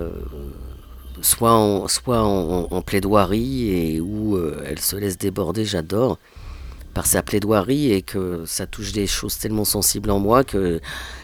soit, 1.23 1.53
en, 1.53 1.89
soit 1.89 2.23
en, 2.23 2.83
plaidoirie 2.83 3.71
et 3.71 4.01
où 4.01 4.39
elle 4.67 4.81
se 4.81 4.97
laisse 4.97 5.17
déborder, 5.17 5.65
j'adore, 5.65 6.19
par 6.95 7.07
sa 7.07 7.23
plaidoirie 7.23 7.93
et 7.93 8.03
que 8.03 8.45
ça 8.47 8.67
touche 8.67 8.93
des 8.93 9.07
choses 9.07 9.39
tellement 9.39 9.65
sensibles 9.65 10.11
en 10.11 10.19
moi 10.19 10.45
que 10.45 10.81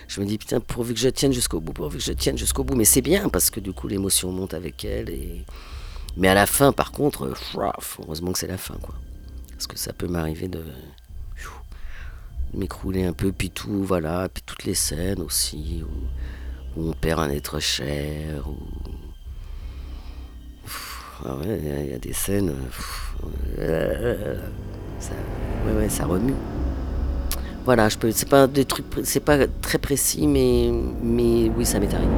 je 0.09 0.21
me 0.21 0.27
dis 0.27 0.39
putain, 0.39 0.61
pourvu 0.61 0.95
que 0.95 1.01
je 1.01 1.09
tienne 1.09 1.33
jusqu'au 1.33 1.61
bout, 1.61 1.73
pourvu 1.73 1.99
que 1.99 2.05
je 2.05 2.13
tienne 2.13 2.39
jusqu'au 2.39 2.65
bout. 2.65 2.77
Mais 2.77 2.85
c'est 2.85 3.03
bien 3.03 3.29
parce 3.29 3.51
que 3.51 3.61
du 3.61 3.73
coup 3.73 3.89
l'émotion 3.89 4.31
monte 4.33 4.55
avec 4.55 4.85
elle. 4.85 5.11
Et... 5.11 5.45
Mais 6.17 6.29
à 6.29 6.35
la 6.35 6.47
fin, 6.47 6.73
par 6.73 6.93
contre, 6.93 7.35
heureusement 7.99 8.33
que 8.33 8.39
c'est 8.39 8.47
la 8.47 8.59
fin, 8.59 8.77
quoi. 8.81 8.95
Parce 9.51 9.67
que 9.67 9.79
ça 9.79 9.93
peut 9.93 10.07
m'arriver 10.07 10.49
de, 10.49 10.63
m'écrouler 12.55 13.05
un 13.05 13.13
peu, 13.13 13.33
puis 13.33 13.51
tout, 13.51 13.85
voilà, 13.85 14.29
puis 14.29 14.43
toutes 14.45 14.65
les 14.65 14.75
scènes 14.75 15.21
aussi, 15.21 15.83
où, 16.77 16.81
où 16.81 16.91
on 16.91 16.93
perd 16.93 17.21
un 17.21 17.31
être 17.31 17.61
cher. 17.61 18.45
Pff, 20.65 21.03
Ah 21.25 21.37
ouais, 21.37 21.59
il 21.61 21.67
y 21.67 21.71
a- 21.71 21.81
il 21.83 21.91
y, 21.91 21.95
a 21.95 21.99
des 21.99 22.13
scènes, 22.13 22.55
ça, 24.99 25.13
ouais, 25.67 25.73
ouais, 25.79 25.89
ça 25.89 26.05
remue. 26.05 26.35
Voilà, 27.65 27.89
je 27.89 27.99
peux, 27.99 28.13
c'est 28.13 28.29
pas 28.29 28.47
des 28.47 28.65
trucs, 28.65 28.87
c'est 29.03 29.19
pas 29.19 29.39
très 29.61 29.79
précis, 29.79 30.29
mais, 30.29 30.71
mais 31.03 31.51
oui, 31.57 31.67
ça 31.67 31.81
m'est 31.81 31.93
arrivé. 31.93 32.09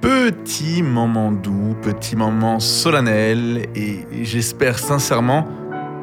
Petit 0.00 0.82
moment 0.82 1.30
doux, 1.30 1.76
petit 1.80 2.16
moment 2.16 2.58
solennel, 2.58 3.66
et 3.76 4.04
j'espère 4.24 4.80
sincèrement 4.80 5.46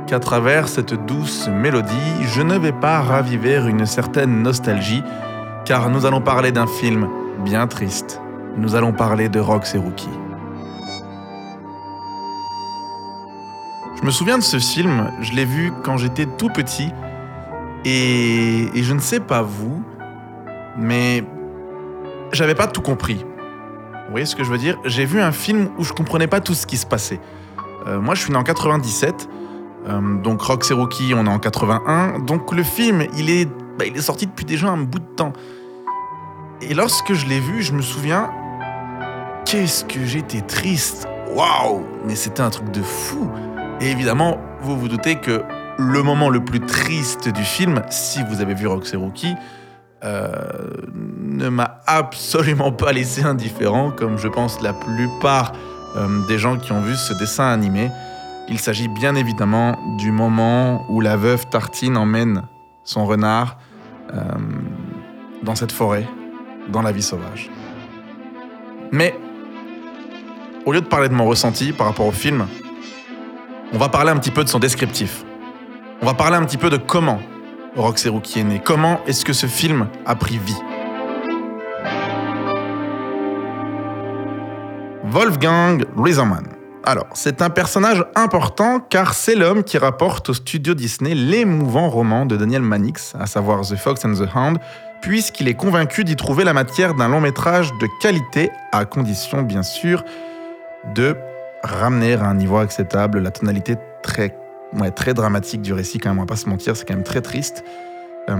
qu'à 0.07 0.19
travers 0.19 0.69
cette 0.69 0.93
douce 1.05 1.49
mélodie, 1.49 1.91
je 2.33 2.41
ne 2.41 2.57
vais 2.57 2.71
pas 2.71 3.01
raviver 3.01 3.55
une 3.57 3.85
certaine 3.85 4.41
nostalgie, 4.41 5.03
car 5.65 5.89
nous 5.89 6.05
allons 6.05 6.21
parler 6.21 6.53
d'un 6.53 6.67
film 6.67 7.09
bien 7.43 7.67
triste. 7.67 8.21
Nous 8.57 8.75
allons 8.75 8.93
parler 8.93 9.29
de 9.29 9.39
Rox 9.39 9.75
et 9.75 9.77
Rookie. 9.77 10.09
Je 13.99 14.05
me 14.05 14.11
souviens 14.11 14.37
de 14.37 14.43
ce 14.43 14.59
film, 14.59 15.11
je 15.21 15.33
l'ai 15.33 15.45
vu 15.45 15.71
quand 15.83 15.97
j'étais 15.97 16.25
tout 16.25 16.49
petit, 16.49 16.91
et, 17.85 18.69
je 18.75 18.93
ne 18.93 18.99
sais 18.99 19.19
pas 19.19 19.41
vous, 19.41 19.83
mais 20.77 21.23
j'avais 22.31 22.55
pas 22.55 22.67
tout 22.67 22.81
compris. 22.81 23.25
Vous 23.25 24.11
voyez 24.11 24.25
ce 24.25 24.35
que 24.35 24.43
je 24.43 24.49
veux 24.49 24.57
dire? 24.57 24.77
J'ai 24.85 25.05
vu 25.05 25.21
un 25.21 25.31
film 25.31 25.69
où 25.77 25.83
je 25.83 25.93
comprenais 25.93 26.27
pas 26.27 26.41
tout 26.41 26.53
ce 26.53 26.65
qui 26.65 26.77
se 26.77 26.85
passait. 26.85 27.19
Euh, 27.87 27.99
moi, 27.99 28.15
je 28.15 28.21
suis 28.21 28.31
né 28.31 28.37
en 28.37 28.43
97, 28.43 29.29
euh, 29.87 30.21
donc 30.21 30.41
Rox 30.41 30.69
et 30.71 30.73
Rookie, 30.73 31.13
on 31.15 31.25
est 31.25 31.29
en 31.29 31.39
81. 31.39 32.19
Donc 32.19 32.53
le 32.53 32.63
film, 32.63 33.05
il 33.17 33.29
est, 33.29 33.45
bah, 33.77 33.85
il 33.85 33.95
est 33.97 34.01
sorti 34.01 34.27
depuis 34.27 34.45
déjà 34.45 34.69
un 34.69 34.77
bout 34.77 34.99
de 34.99 35.15
temps. 35.15 35.33
Et 36.69 36.73
lorsque 36.73 37.13
je 37.13 37.25
l'ai 37.25 37.39
vu, 37.39 37.61
je 37.61 37.73
me 37.73 37.81
souviens, 37.81 38.31
qu'est-ce 39.45 39.83
que 39.83 40.05
j'étais 40.05 40.41
triste. 40.41 41.07
Waouh 41.35 41.83
Mais 42.05 42.15
c'était 42.15 42.41
un 42.41 42.49
truc 42.49 42.71
de 42.71 42.81
fou. 42.81 43.29
Et 43.81 43.91
évidemment, 43.91 44.37
vous 44.61 44.77
vous 44.77 44.87
doutez 44.87 45.17
que 45.17 45.43
le 45.77 46.03
moment 46.03 46.29
le 46.29 46.43
plus 46.43 46.61
triste 46.61 47.27
du 47.27 47.43
film, 47.43 47.81
si 47.89 48.19
vous 48.29 48.41
avez 48.41 48.53
vu 48.53 48.67
Rox 48.67 48.93
et 48.93 48.97
Rookie, 48.97 49.35
euh, 50.05 50.31
ne 51.21 51.49
m'a 51.49 51.81
absolument 51.85 52.71
pas 52.71 52.93
laissé 52.93 53.23
indifférent, 53.23 53.91
comme 53.91 54.17
je 54.17 54.27
pense 54.27 54.61
la 54.61 54.73
plupart 54.73 55.51
euh, 55.95 56.25
des 56.27 56.37
gens 56.37 56.57
qui 56.57 56.71
ont 56.71 56.81
vu 56.81 56.95
ce 56.95 57.13
dessin 57.13 57.47
animé. 57.47 57.89
Il 58.47 58.59
s'agit 58.59 58.87
bien 58.87 59.15
évidemment 59.15 59.77
du 59.97 60.11
moment 60.11 60.85
où 60.89 61.01
la 61.01 61.17
veuve 61.17 61.45
Tartine 61.49 61.97
emmène 61.97 62.43
son 62.83 63.05
renard 63.05 63.57
euh, 64.13 64.21
dans 65.41 65.55
cette 65.55 65.71
forêt, 65.71 66.05
dans 66.69 66.81
la 66.81 66.91
vie 66.91 67.01
sauvage. 67.01 67.49
Mais, 68.91 69.15
au 70.65 70.71
lieu 70.71 70.81
de 70.81 70.87
parler 70.87 71.09
de 71.09 71.13
mon 71.13 71.25
ressenti 71.25 71.73
par 71.73 71.87
rapport 71.87 72.07
au 72.07 72.11
film, 72.11 72.45
on 73.73 73.77
va 73.77 73.89
parler 73.89 74.11
un 74.11 74.17
petit 74.17 74.31
peu 74.31 74.43
de 74.43 74.49
son 74.49 74.59
descriptif. 74.59 75.23
On 76.01 76.05
va 76.05 76.13
parler 76.13 76.35
un 76.35 76.43
petit 76.45 76.57
peu 76.57 76.69
de 76.69 76.77
comment 76.77 77.19
Rox 77.75 78.05
et 78.05 78.09
Rookie 78.09 78.39
est 78.39 78.43
né. 78.43 78.61
Comment 78.63 78.99
est-ce 79.07 79.25
que 79.25 79.33
ce 79.33 79.47
film 79.47 79.87
a 80.05 80.15
pris 80.15 80.37
vie 80.37 80.61
Wolfgang 85.05 85.85
Riesermann. 85.95 86.45
Alors, 86.83 87.07
c'est 87.13 87.41
un 87.41 87.49
personnage 87.49 88.03
important 88.15 88.79
car 88.79 89.13
c'est 89.13 89.35
l'homme 89.35 89.63
qui 89.63 89.77
rapporte 89.77 90.29
au 90.29 90.33
studio 90.33 90.73
Disney 90.73 91.13
l'émouvant 91.13 91.89
roman 91.89 92.25
de 92.25 92.35
Daniel 92.35 92.61
Mannix, 92.61 93.13
à 93.19 93.25
savoir 93.25 93.61
The 93.61 93.75
Fox 93.75 94.03
and 94.05 94.15
the 94.15 94.27
Hound, 94.35 94.57
puisqu'il 95.03 95.49
est 95.49 95.53
convaincu 95.53 96.05
d'y 96.05 96.15
trouver 96.15 96.45
la 96.45 96.53
matière 96.53 96.95
d'un 96.95 97.09
long 97.09 97.19
métrage 97.19 97.71
de 97.73 97.87
qualité, 98.01 98.49
à 98.71 98.85
condition 98.85 99.41
bien 99.41 99.61
sûr 99.61 100.03
de 100.95 101.17
ramener 101.61 102.13
à 102.13 102.23
un 102.23 102.33
niveau 102.33 102.57
acceptable 102.57 103.19
la 103.19 103.29
tonalité 103.29 103.75
très, 104.01 104.33
ouais, 104.79 104.91
très 104.91 105.13
dramatique 105.13 105.61
du 105.61 105.73
récit, 105.73 105.99
quand 105.99 106.09
même, 106.09 106.19
on 106.19 106.21
va 106.21 106.27
pas 106.27 106.37
se 106.37 106.47
mentir, 106.47 106.77
c'est 106.77 106.87
quand 106.87 106.93
même 106.95 107.03
très 107.03 107.21
triste. 107.21 107.65
Euh, 108.29 108.35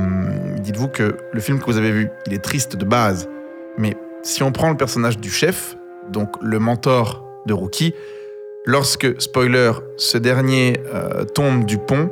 Dites-vous 0.59 0.88
que 0.88 1.18
le 1.34 1.39
film 1.41 1.59
que 1.59 1.66
vous 1.66 1.78
avez 1.78 1.91
vu, 1.91 2.09
il 2.28 2.34
est 2.34 2.43
triste 2.43 2.78
de 2.78 2.86
base, 2.86 3.28
mais 3.78 3.97
si 4.24 4.41
on 4.41 4.53
prend 4.53 4.70
le 4.70 4.78
personnage 4.78 5.18
du 5.18 5.30
chef, 5.30 5.76
donc 6.09 6.30
le 6.41 6.59
mentor 6.59 7.26
de 7.45 7.53
Rookie, 7.53 7.93
lorsque, 8.66 9.22
spoiler, 9.22 9.74
ce 9.97 10.18
dernier 10.18 10.80
euh, 10.93 11.26
tombe 11.26 11.66
du 11.66 11.78
pont, 11.78 12.09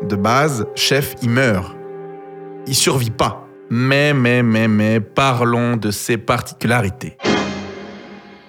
de 0.00 0.16
base, 0.16 0.66
chef, 0.74 1.14
il 1.20 1.28
meurt. 1.28 1.76
Il 2.66 2.74
survit 2.74 3.10
pas. 3.10 3.43
Mais, 3.76 4.14
mais, 4.14 4.44
mais, 4.44 4.68
mais, 4.68 5.00
parlons 5.00 5.76
de 5.76 5.90
ses 5.90 6.16
particularités. 6.16 7.16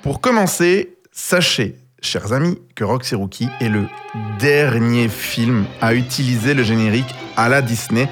Pour 0.04 0.22
commencer, 0.22 1.00
sachez, 1.12 1.78
chers 2.00 2.32
amis, 2.32 2.60
que 2.76 2.84
Roxy 2.84 3.16
Rookie 3.16 3.50
est 3.60 3.70
le 3.70 3.88
dernier 4.38 5.10
film 5.10 5.66
à 5.82 5.96
utiliser 5.96 6.54
le 6.54 6.62
générique 6.62 7.16
à 7.38 7.50
la 7.50 7.64
Disney, 7.64 8.08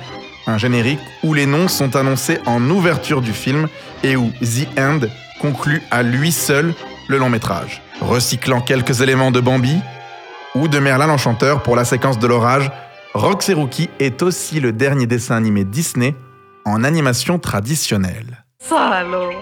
un 0.47 0.57
générique 0.57 1.01
où 1.22 1.36
les 1.36 1.45
noms 1.45 1.68
sont 1.68 1.95
annoncés 1.95 2.39
en 2.47 2.68
ouverture 2.72 3.22
du 3.22 3.32
film 3.32 3.68
et 4.03 4.16
où 4.16 4.32
The 4.41 4.80
End 4.80 5.01
conclut 5.39 5.84
à 5.91 6.01
lui 6.01 6.32
seul 6.32 6.74
le 7.09 7.20
long 7.20 7.30
métrage. 7.30 7.84
Recyclant 8.01 8.61
quelques 8.61 9.01
éléments 9.01 9.30
de 9.30 9.39
Bambi 9.39 9.78
ou 10.55 10.68
de 10.68 10.80
Merlin 10.80 11.05
l'Enchanteur 11.05 11.61
pour 11.61 11.76
la 11.76 11.86
séquence 11.86 12.18
de 12.18 12.26
l'orage, 12.26 12.72
Rox 13.14 13.51
Rookie 13.51 13.91
est 13.99 14.24
aussi 14.24 14.59
le 14.59 14.72
dernier 14.72 15.05
dessin 15.05 15.36
animé 15.36 15.64
Disney 15.64 16.16
en 16.66 16.84
animation 16.84 17.39
traditionnelle. 17.39 18.43
Ça 18.59 18.89
alors 18.89 19.34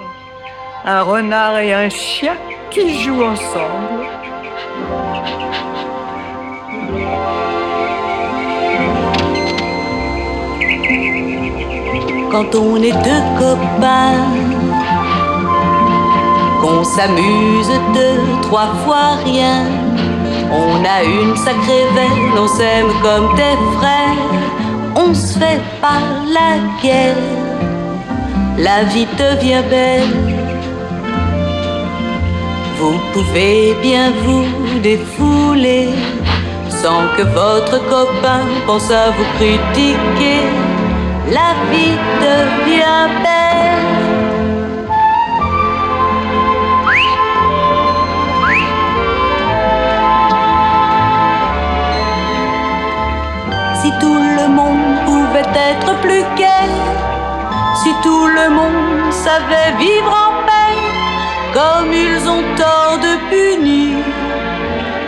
Un 0.85 1.01
renard 1.01 1.57
et 1.59 1.73
un 1.73 1.89
chien 1.89 2.35
qui 2.69 3.03
jouent 3.03 3.23
ensemble. 3.23 4.07
quand 12.31 12.55
on 12.55 12.77
est 12.77 12.93
deux 13.03 13.23
copains, 13.37 14.25
qu'on 16.61 16.83
s'amuse 16.83 17.71
deux, 17.93 18.41
trois 18.41 18.73
fois 18.85 19.15
rien. 19.25 19.65
On 20.51 20.83
a 20.85 21.03
une 21.03 21.35
sacrée 21.35 21.87
veine, 21.93 22.37
on 22.37 22.47
s'aime 22.47 22.91
comme 23.03 23.35
des 23.35 23.57
frères, 23.77 24.60
on 24.95 25.13
se 25.13 25.39
fait 25.39 25.61
pas 25.81 26.01
la 26.37 26.57
guerre, 26.81 27.15
la 28.57 28.83
vie 28.83 29.07
devient 29.17 29.63
belle. 29.69 30.41
Vous 32.79 32.97
pouvez 33.13 33.75
bien 33.81 34.11
vous 34.23 34.79
défouler 34.79 35.89
sans 36.81 37.03
que 37.15 37.21
votre 37.21 37.77
copain 37.89 38.41
pense 38.65 38.89
à 38.89 39.11
vous 39.11 39.29
critiquer. 39.37 40.41
La 41.31 41.53
vie 41.71 41.97
devient 42.25 43.07
belle. 43.23 44.00
Être 55.69 55.91
plus 56.01 56.25
gai, 56.39 56.69
si 57.81 57.91
tout 58.03 58.27
le 58.27 58.49
monde 58.49 59.11
savait 59.11 59.73
vivre 59.77 60.13
en 60.25 60.31
paix, 60.47 60.77
comme 61.57 61.91
ils 61.93 62.21
ont 62.35 62.43
tort 62.55 62.97
de 63.07 63.13
punir, 63.29 63.97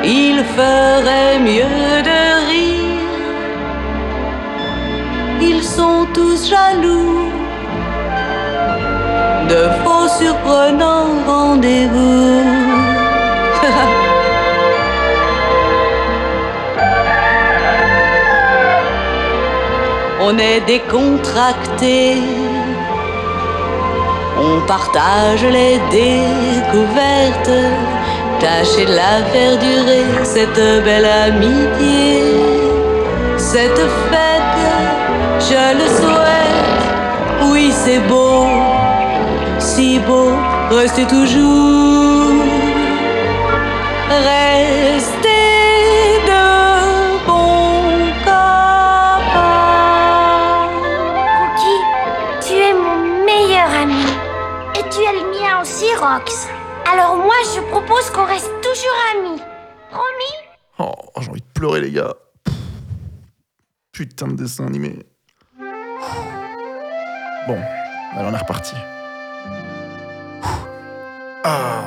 ils 0.03 0.43
feraient 0.57 1.39
mieux 1.39 2.01
de 2.09 2.21
rire. 2.49 2.83
Ils 5.41 5.63
sont 5.63 6.05
tous 6.13 6.49
jaloux 6.49 7.31
de 9.49 9.61
faux 9.83 10.07
surprenants 10.19 11.13
rendez-vous. 11.27 12.43
On 20.25 20.37
est 20.37 20.61
décontracté. 20.61 22.15
On 24.39 24.65
partage 24.65 25.43
les 25.43 25.79
découvertes. 25.91 27.59
Tâchez 28.39 28.85
de 28.85 28.95
la 28.95 29.15
faire 29.31 29.57
durer, 29.57 30.05
cette 30.23 30.63
belle 30.85 31.09
amitié. 31.27 32.23
Cette 33.37 33.83
fête, 34.09 34.63
je 35.49 35.63
le 35.79 35.87
souhaite. 35.99 37.51
Oui, 37.51 37.73
c'est 37.83 37.99
beau, 38.07 38.45
si 39.59 39.99
beau, 39.99 40.31
restez 40.71 41.05
toujours. 41.05 41.93
Je 57.55 57.61
propose 57.69 58.09
qu'on 58.11 58.25
reste 58.25 58.51
toujours 58.61 58.97
amis. 59.15 59.41
Promis 59.89 60.33
Oh, 60.79 60.93
j'ai 61.21 61.29
envie 61.29 61.41
de 61.41 61.53
pleurer, 61.53 61.81
les 61.81 61.91
gars. 61.91 62.13
Putain 63.91 64.27
de 64.27 64.33
dessin 64.33 64.65
animé. 64.65 65.05
Bon, 67.47 67.59
allez, 68.13 68.29
on 68.29 68.33
est 68.33 68.37
reparti. 68.37 68.75
Ah, 71.43 71.83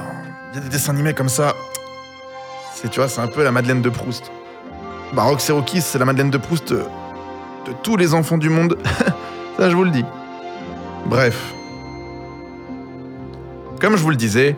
il 0.53 0.57
y 0.57 0.59
a 0.59 0.61
des 0.61 0.69
dessins 0.69 0.93
animés 0.93 1.15
comme 1.15 1.29
ça. 1.29 1.55
C'est, 2.75 2.91
tu 2.91 3.01
vois, 3.01 3.09
c'est 3.09 3.23
un 3.23 3.27
peu 3.27 3.43
la 3.43 3.51
Madeleine 3.51 3.83
de 3.83 3.89
Proust. 3.89 4.31
Et 5.13 5.53
Rocky, 5.53 5.81
c'est 5.81 5.99
la 5.99 6.05
Madeleine 6.05 6.31
de 6.31 6.39
Proust 6.39 6.73
de 6.73 7.73
tous 7.83 7.97
les 7.97 8.13
enfants 8.13 8.39
du 8.39 8.51
monde. 8.51 8.77
ça, 9.57 9.71
je 9.71 9.75
vous 9.75 9.85
le 9.85 9.91
dis. 9.91 10.05
Bref. 11.07 11.55
Comme 13.81 13.97
je 13.97 14.03
vous 14.03 14.11
le 14.11 14.17
disais, 14.17 14.57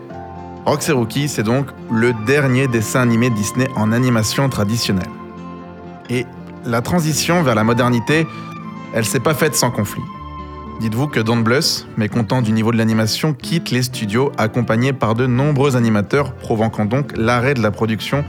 Rox 0.68 0.86
et 0.90 0.92
Rookie, 0.92 1.28
c'est 1.28 1.44
donc 1.44 1.68
le 1.90 2.12
dernier 2.26 2.68
dessin 2.68 3.00
animé 3.00 3.30
Disney 3.30 3.66
en 3.74 3.90
animation 3.90 4.50
traditionnelle. 4.50 5.08
Et 6.10 6.26
la 6.66 6.82
transition 6.82 7.42
vers 7.42 7.54
la 7.54 7.64
modernité, 7.64 8.26
elle 8.92 9.06
s'est 9.06 9.18
pas 9.18 9.32
faite 9.32 9.54
sans 9.54 9.70
conflit. 9.70 10.02
Dites-vous 10.80 11.06
que 11.06 11.20
Don 11.20 11.38
Bluth, 11.38 11.86
mécontent 11.96 12.42
du 12.42 12.52
niveau 12.52 12.70
de 12.70 12.76
l'animation, 12.76 13.32
quitte 13.32 13.70
les 13.70 13.82
studios 13.82 14.30
accompagné 14.36 14.92
par 14.92 15.14
de 15.14 15.26
nombreux 15.26 15.74
animateurs, 15.74 16.34
provoquant 16.34 16.84
donc 16.84 17.16
l'arrêt 17.16 17.54
de 17.54 17.62
la 17.62 17.70
production 17.70 18.22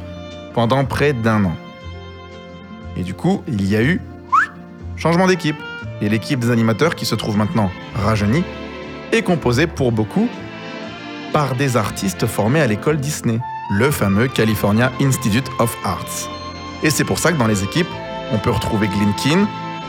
pendant 0.54 0.86
près 0.86 1.12
d'un 1.12 1.44
an. 1.44 1.58
Et 2.96 3.04
du 3.04 3.16
coup, 3.16 3.44
il 3.50 3.70
y 3.70 3.76
a 3.76 3.84
eu 3.84 4.00
changement 4.96 5.28
d'équipe. 5.28 5.58
Et 6.02 6.08
l'équipe 6.08 6.40
des 6.40 6.52
animateurs, 6.52 6.96
qui 6.96 7.06
se 7.06 7.16
trouve 7.16 7.36
maintenant 7.36 7.70
rajeunie, 7.96 8.46
est 9.12 9.24
composée 9.24 9.68
pour 9.68 9.92
beaucoup 9.92 10.30
par 11.32 11.56
des 11.56 11.78
artistes 11.78 12.26
formés 12.26 12.62
à 12.62 12.68
l'école 12.68 12.98
Disney, 12.98 13.40
le 13.72 13.92
fameux 13.92 14.28
California 14.28 14.92
Institute 15.02 15.48
of 15.60 15.76
Arts. 15.84 16.30
Et 16.84 16.90
c'est 16.90 17.04
pour 17.04 17.20
ça 17.20 17.32
que 17.32 17.38
dans 17.38 17.48
les 17.48 17.64
équipes, 17.64 17.88
on 18.32 18.38
peut 18.38 18.52
retrouver 18.52 18.88
Glinkin, 18.88 19.48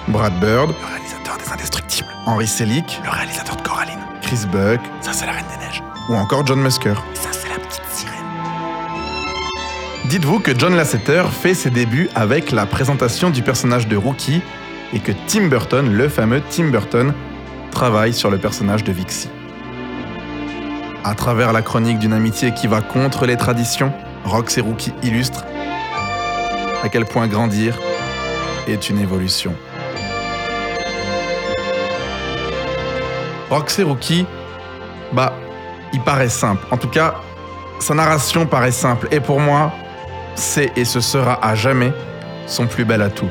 Brad 0.08 0.32
Bird, 0.40 0.70
le 0.70 0.86
réalisateur 0.86 1.36
des 1.38 1.52
Indestructibles, 1.52 2.08
Henry 2.26 2.46
Selick, 2.46 3.00
le 3.04 3.10
réalisateur 3.10 3.56
de 3.56 3.62
Coraline, 3.62 4.00
Chris 4.22 4.46
Buck, 4.50 4.80
ça 5.00 5.12
c'est 5.12 5.26
la 5.26 5.32
Reine 5.32 5.44
des 5.50 5.64
Neiges, 5.64 5.82
ou 6.08 6.14
encore 6.14 6.46
John 6.46 6.60
Musker, 6.60 6.94
ça 7.14 7.28
c'est 7.32 7.48
la 7.48 7.58
petite 7.58 7.84
sirène. 7.92 8.14
Dites-vous 10.06 10.40
que 10.40 10.58
John 10.58 10.74
Lasseter 10.74 11.24
fait 11.30 11.54
ses 11.54 11.70
débuts 11.70 12.08
avec 12.14 12.50
la 12.50 12.66
présentation 12.66 13.30
du 13.30 13.42
personnage 13.42 13.88
de 13.88 13.96
Rookie 13.96 14.42
et 14.92 14.98
que 14.98 15.12
Tim 15.26 15.48
Burton, 15.48 15.92
le 15.92 16.08
fameux 16.08 16.42
Tim 16.50 16.70
Burton, 16.70 17.14
travaille 17.70 18.12
sur 18.12 18.30
le 18.30 18.38
personnage 18.38 18.82
de 18.82 18.92
Vixie. 18.92 19.28
À 21.02 21.14
travers 21.14 21.52
la 21.52 21.62
chronique 21.62 21.98
d'une 21.98 22.12
amitié 22.12 22.52
qui 22.52 22.66
va 22.66 22.82
contre 22.82 23.24
les 23.24 23.36
traditions, 23.36 23.92
Rox 24.24 24.58
et 24.58 24.60
Rookie 24.60 24.92
illustrent 25.02 25.44
à 26.82 26.88
quel 26.90 27.06
point 27.06 27.26
grandir 27.26 27.78
est 28.68 28.90
une 28.90 28.98
évolution. 28.98 29.54
Rox 33.48 33.80
Rookie, 33.80 34.26
bah, 35.12 35.32
il 35.92 36.00
paraît 36.00 36.28
simple. 36.28 36.66
En 36.70 36.76
tout 36.76 36.88
cas, 36.88 37.14
sa 37.78 37.94
narration 37.94 38.46
paraît 38.46 38.70
simple. 38.70 39.08
Et 39.10 39.20
pour 39.20 39.40
moi, 39.40 39.72
c'est 40.34 40.70
et 40.76 40.84
ce 40.84 41.00
sera 41.00 41.44
à 41.44 41.54
jamais 41.54 41.92
son 42.46 42.66
plus 42.66 42.84
bel 42.84 43.00
atout. 43.00 43.28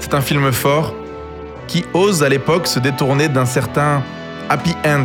C'est 0.00 0.14
un 0.14 0.22
film 0.22 0.50
fort 0.52 0.94
qui 1.68 1.84
ose 1.92 2.22
à 2.22 2.28
l'époque 2.28 2.66
se 2.66 2.78
détourner 2.78 3.28
d'un 3.28 3.44
certain 3.44 4.02
happy 4.48 4.74
end 4.86 5.04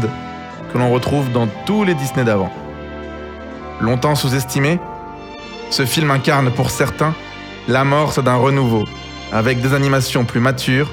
que 0.71 0.77
l'on 0.77 0.91
retrouve 0.91 1.31
dans 1.31 1.47
tous 1.65 1.83
les 1.83 1.93
Disney 1.93 2.23
d'avant. 2.23 2.51
Longtemps 3.81 4.15
sous-estimé, 4.15 4.79
ce 5.69 5.85
film 5.85 6.11
incarne 6.11 6.51
pour 6.51 6.69
certains 6.69 7.13
l'amorce 7.67 8.19
d'un 8.19 8.35
renouveau, 8.35 8.85
avec 9.31 9.61
des 9.61 9.73
animations 9.73 10.25
plus 10.25 10.39
matures, 10.39 10.91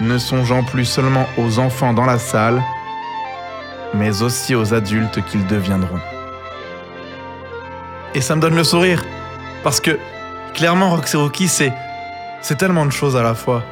ne 0.00 0.18
songeant 0.18 0.62
plus 0.62 0.84
seulement 0.84 1.26
aux 1.38 1.58
enfants 1.58 1.92
dans 1.92 2.04
la 2.04 2.18
salle, 2.18 2.62
mais 3.94 4.22
aussi 4.22 4.54
aux 4.54 4.74
adultes 4.74 5.24
qu'ils 5.26 5.46
deviendront. 5.46 6.00
Et 8.14 8.20
ça 8.20 8.36
me 8.36 8.40
donne 8.40 8.56
le 8.56 8.64
sourire, 8.64 9.02
parce 9.62 9.80
que 9.80 9.98
clairement 10.54 10.90
Roxy 10.90 11.16
Rocky, 11.16 11.48
c'est, 11.48 11.72
c'est 12.40 12.56
tellement 12.56 12.86
de 12.86 12.92
choses 12.92 13.16
à 13.16 13.22
la 13.22 13.34
fois. 13.34 13.62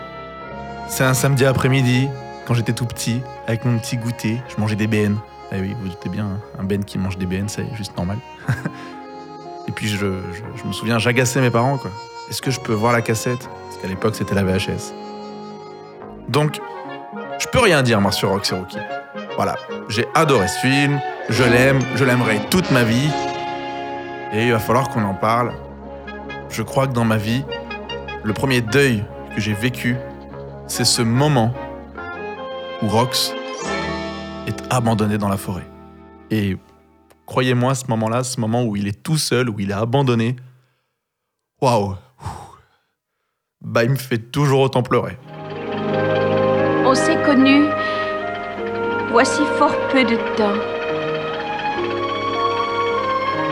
C'est 0.89 1.05
un 1.05 1.15
samedi 1.15 1.45
après-midi, 1.45 2.09
quand 2.51 2.57
j'étais 2.57 2.73
tout 2.73 2.85
petit, 2.85 3.23
avec 3.47 3.65
mon 3.65 3.79
petit 3.79 3.97
goûter, 3.97 4.43
je 4.49 4.61
mangeais 4.61 4.75
des 4.75 4.89
BN. 4.89 5.15
Eh 5.53 5.61
oui, 5.61 5.77
vous 5.81 5.89
doutez 5.89 6.09
bien, 6.09 6.31
un 6.59 6.65
Ben 6.65 6.85
qui 6.85 6.99
mange 6.99 7.17
des 7.17 7.25
BN, 7.25 7.47
c'est 7.47 7.65
juste 7.77 7.97
normal. 7.97 8.19
Et 9.69 9.71
puis 9.71 9.87
je, 9.87 10.05
me 10.05 10.73
souviens, 10.73 10.99
j'agaçais 10.99 11.41
mes 11.41 11.53
parents, 11.53 11.79
quoi. 11.79 11.93
Est-ce 12.29 12.43
que 12.43 12.51
je 12.51 12.59
peux 12.59 12.73
voir 12.73 12.93
la 12.93 13.03
cassette? 13.03 13.49
Parce 13.49 13.81
qu'à 13.81 13.87
l'époque, 13.87 14.17
c'était 14.17 14.35
la 14.35 14.43
VHS. 14.43 14.93
Donc, 16.29 16.61
je 17.39 17.47
peux 17.47 17.61
rien 17.61 17.85
dire, 17.85 18.01
moi, 18.01 18.11
sur 18.11 18.31
Roxy 18.31 18.53
Rocky. 18.53 18.79
Voilà, 19.37 19.55
j'ai 19.89 20.07
adoré 20.17 20.49
ce 20.49 20.59
film, 20.59 21.01
je 21.29 21.45
l'aime, 21.45 21.79
je 21.95 22.05
l'aimerai 22.05 22.41
toute 22.51 22.73
ma 22.73 22.83
vie. 22.83 23.11
Et 24.33 24.47
il 24.47 24.51
va 24.51 24.59
falloir 24.59 24.89
qu'on 24.89 25.05
en 25.05 25.15
parle. 25.15 25.53
Je 26.49 26.65
crois 26.65 26.89
que 26.89 26.95
dans 26.95 27.05
ma 27.05 27.17
vie, 27.17 27.45
le 28.25 28.33
premier 28.33 28.61
deuil 28.61 29.05
que 29.37 29.41
j'ai 29.41 29.55
vécu, 29.55 29.95
c'est 30.67 30.85
ce 30.85 31.03
moment 31.03 31.55
où 32.83 32.89
Rox 32.89 33.35
est 34.47 34.63
abandonné 34.71 35.19
dans 35.19 35.29
la 35.29 35.37
forêt. 35.37 35.67
Et 36.31 36.57
croyez-moi, 37.27 37.75
ce 37.75 37.87
moment-là, 37.89 38.25
ce 38.25 38.41
moment 38.41 38.65
où 38.65 38.77
il 38.77 38.89
est 38.89 39.03
tout 39.03 39.19
seul, 39.19 39.49
où 39.51 39.61
il 39.61 39.71
est 39.71 39.75
abandonné, 39.75 40.37
waouh, 41.61 41.97
bah 43.61 43.85
il 43.85 43.91
me 43.91 43.97
fait 43.97 44.19
toujours 44.19 44.61
autant 44.61 44.83
pleurer. 44.83 45.19
On 46.85 46.95
s'est 46.95 47.21
connus 47.23 47.67
voici 49.11 49.43
fort 49.59 49.77
peu 49.91 50.05
de 50.05 50.17
temps. 50.37 50.61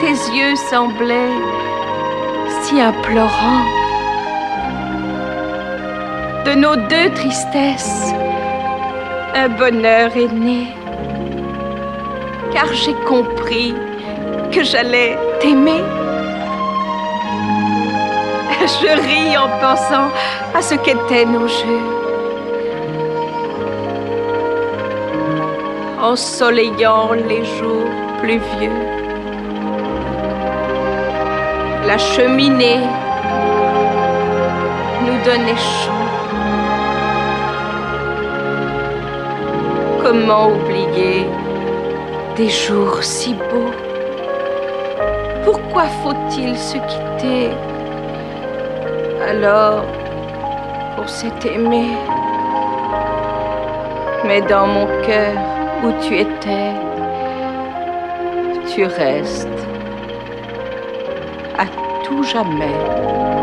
Tes 0.01 0.37
yeux 0.37 0.55
semblaient 0.71 1.37
si 2.63 2.81
implorants. 2.81 3.65
De 6.45 6.55
nos 6.55 6.77
deux 6.77 7.13
tristesses, 7.15 8.13
un 9.39 9.49
bonheur 9.51 10.11
est 10.17 10.33
né. 10.33 10.67
Car 12.53 12.69
j'ai 12.73 12.95
compris 13.07 13.73
que 14.53 14.65
j'allais 14.65 15.17
t'aimer. 15.41 15.83
je 18.81 18.91
ris 19.07 19.37
en 19.37 19.49
pensant 19.61 20.09
à 20.55 20.61
ce 20.61 20.75
qu'étaient 20.75 21.25
nos 21.25 21.47
jeux. 21.47 21.87
Ensoleillant 26.03 27.13
les 27.13 27.45
jours 27.57 27.91
pluvieux. 28.21 28.81
La 31.87 31.99
cheminée 31.99 32.81
nous 35.05 35.19
donnait 35.25 35.63
chaud. 35.79 36.08
Comment 40.11 40.53
oublier 40.53 41.27
des 42.35 42.49
jours 42.49 43.03
si 43.03 43.35
beaux? 43.35 43.75
Pourquoi 45.45 45.83
faut-il 46.03 46.57
se 46.57 46.79
quitter 46.79 47.51
alors 49.29 49.85
on 50.97 51.07
s'est 51.07 51.53
aimé? 51.55 51.89
Mais 54.25 54.41
dans 54.41 54.67
mon 54.67 54.87
cœur 55.03 55.37
où 55.85 55.93
tu 56.01 56.17
étais, 56.17 56.73
tu 58.67 58.85
restes 58.85 59.67
à 61.59 61.67
tout 62.05 62.23
jamais. 62.23 63.38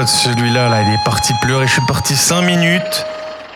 Celui-là 0.00 0.70
là, 0.70 0.82
il 0.82 0.94
est 0.94 1.04
parti 1.04 1.34
pleurer, 1.42 1.66
je 1.66 1.72
suis 1.72 1.86
parti 1.86 2.16
5 2.16 2.42
minutes, 2.42 3.06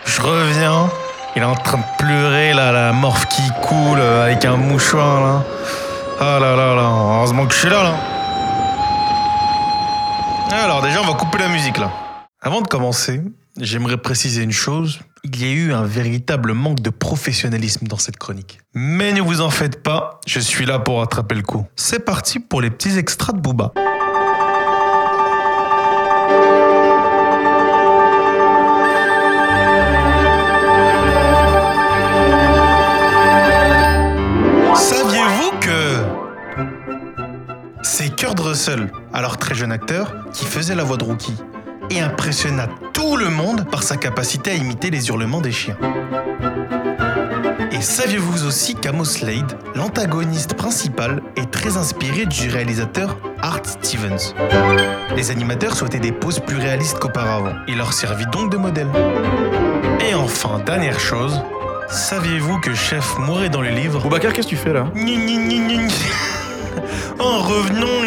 je 0.05 0.21
reviens, 0.21 0.89
il 1.35 1.41
est 1.41 1.45
en 1.45 1.55
train 1.55 1.79
de 1.79 1.83
pleurer 1.97 2.53
là, 2.53 2.71
la 2.71 2.93
morphe 2.93 3.27
qui 3.27 3.41
coule 3.63 3.99
euh, 3.99 4.25
avec 4.25 4.45
un 4.45 4.55
mouchoir 4.55 5.21
là. 5.21 5.43
Ah 6.19 6.39
là 6.39 6.55
là 6.55 6.75
là, 6.75 6.89
heureusement 7.17 7.47
que 7.47 7.53
je 7.53 7.59
suis 7.59 7.69
là 7.69 7.83
là. 7.83 7.93
Alors 10.51 10.81
déjà 10.83 11.01
on 11.01 11.05
va 11.05 11.13
couper 11.13 11.39
la 11.39 11.47
musique 11.47 11.79
là. 11.79 11.91
Avant 12.41 12.61
de 12.61 12.67
commencer, 12.67 13.21
j'aimerais 13.59 13.97
préciser 13.97 14.43
une 14.43 14.51
chose, 14.51 14.99
il 15.23 15.41
y 15.41 15.45
a 15.45 15.51
eu 15.51 15.73
un 15.73 15.83
véritable 15.83 16.53
manque 16.53 16.81
de 16.81 16.91
professionnalisme 16.91 17.87
dans 17.87 17.97
cette 17.97 18.17
chronique. 18.17 18.59
Mais 18.75 19.11
ne 19.11 19.21
vous 19.21 19.41
en 19.41 19.49
faites 19.49 19.81
pas, 19.81 20.21
je 20.27 20.39
suis 20.39 20.67
là 20.67 20.77
pour 20.77 20.99
rattraper 20.99 21.33
le 21.33 21.41
coup. 21.41 21.65
C'est 21.75 22.05
parti 22.05 22.39
pour 22.39 22.61
les 22.61 22.69
petits 22.69 22.97
extras 22.99 23.33
de 23.33 23.39
Booba. 23.39 23.73
Alors 39.13 39.37
très 39.37 39.55
jeune 39.55 39.71
acteur, 39.71 40.13
qui 40.33 40.45
faisait 40.45 40.75
la 40.75 40.83
voix 40.83 40.97
de 40.97 41.03
Rookie 41.03 41.35
et 41.89 42.01
impressionna 42.01 42.67
tout 42.93 43.15
le 43.15 43.29
monde 43.29 43.65
par 43.69 43.83
sa 43.83 43.95
capacité 43.95 44.51
à 44.51 44.53
imiter 44.55 44.89
les 44.89 45.07
hurlements 45.07 45.41
des 45.41 45.51
chiens. 45.51 45.77
Et 47.71 47.81
saviez-vous 47.81 48.45
aussi 48.45 48.75
qu'Amos 48.75 49.05
Slade, 49.05 49.57
l'antagoniste 49.75 50.55
principal, 50.55 51.21
est 51.35 51.49
très 51.51 51.77
inspiré 51.77 52.25
du 52.25 52.49
réalisateur 52.49 53.15
Art 53.41 53.61
Stevens? 53.63 54.33
Les 55.15 55.31
animateurs 55.31 55.75
souhaitaient 55.75 55.99
des 55.99 56.11
poses 56.11 56.39
plus 56.39 56.57
réalistes 56.57 56.99
qu'auparavant. 56.99 57.53
Il 57.67 57.77
leur 57.77 57.93
servit 57.93 58.25
donc 58.31 58.51
de 58.51 58.57
modèle. 58.57 58.87
Et 60.09 60.13
enfin, 60.15 60.59
dernière 60.65 60.99
chose, 60.99 61.39
saviez-vous 61.89 62.59
que 62.59 62.73
Chef 62.73 63.17
mourait 63.19 63.49
dans 63.49 63.61
le 63.61 63.69
livre 63.69 64.01
Boubacar, 64.01 64.33
qu'est-ce 64.33 64.47
que 64.47 64.55
tu 64.55 64.57
fais 64.57 64.73
là? 64.73 64.87
En 67.19 67.39
revenant, 67.39 68.03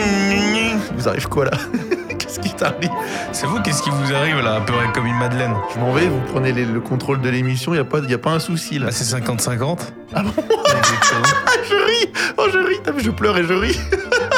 Vous 0.97 1.09
arrive 1.09 1.29
quoi 1.29 1.45
là 1.47 1.51
Qu'est-ce 2.19 2.41
qui 2.41 2.51
t'arrive 2.55 2.91
c'est 3.33 3.47
vous, 3.47 3.61
qu'est-ce 3.61 3.83
qui 3.83 3.91
vous 3.91 4.15
arrive 4.15 4.39
là, 4.41 4.57
à 4.57 4.61
peu 4.61 4.73
près 4.73 4.91
comme 4.93 5.07
une 5.07 5.17
madeleine 5.19 5.55
Je 5.75 5.81
m'en 5.81 5.93
vais, 5.93 6.07
vous 6.07 6.21
prenez 6.33 6.53
les- 6.53 6.65
le 6.65 6.81
contrôle 6.81 7.21
de 7.21 7.29
l'émission, 7.29 7.75
y 7.75 7.79
a 7.79 7.85
pas, 7.85 7.99
y 8.01 8.15
a 8.15 8.19
pas 8.19 8.31
un 8.31 8.39
souci 8.39 8.79
là. 8.79 8.87
Bah 8.87 8.93
c'est 8.93 9.05
50-50. 9.17 9.79
Ah 10.15 10.23
bon 10.23 10.31
Exactement. 10.67 11.23
Ah, 11.47 11.51
je 11.69 11.75
ris 11.75 12.13
Oh, 12.39 12.47
je 12.53 12.59
ris 12.59 12.77
T'as 12.85 12.93
vu, 12.93 13.01
je 13.03 13.11
pleure 13.11 13.37
et 13.39 13.45
je 13.45 13.53
ris 13.55 13.79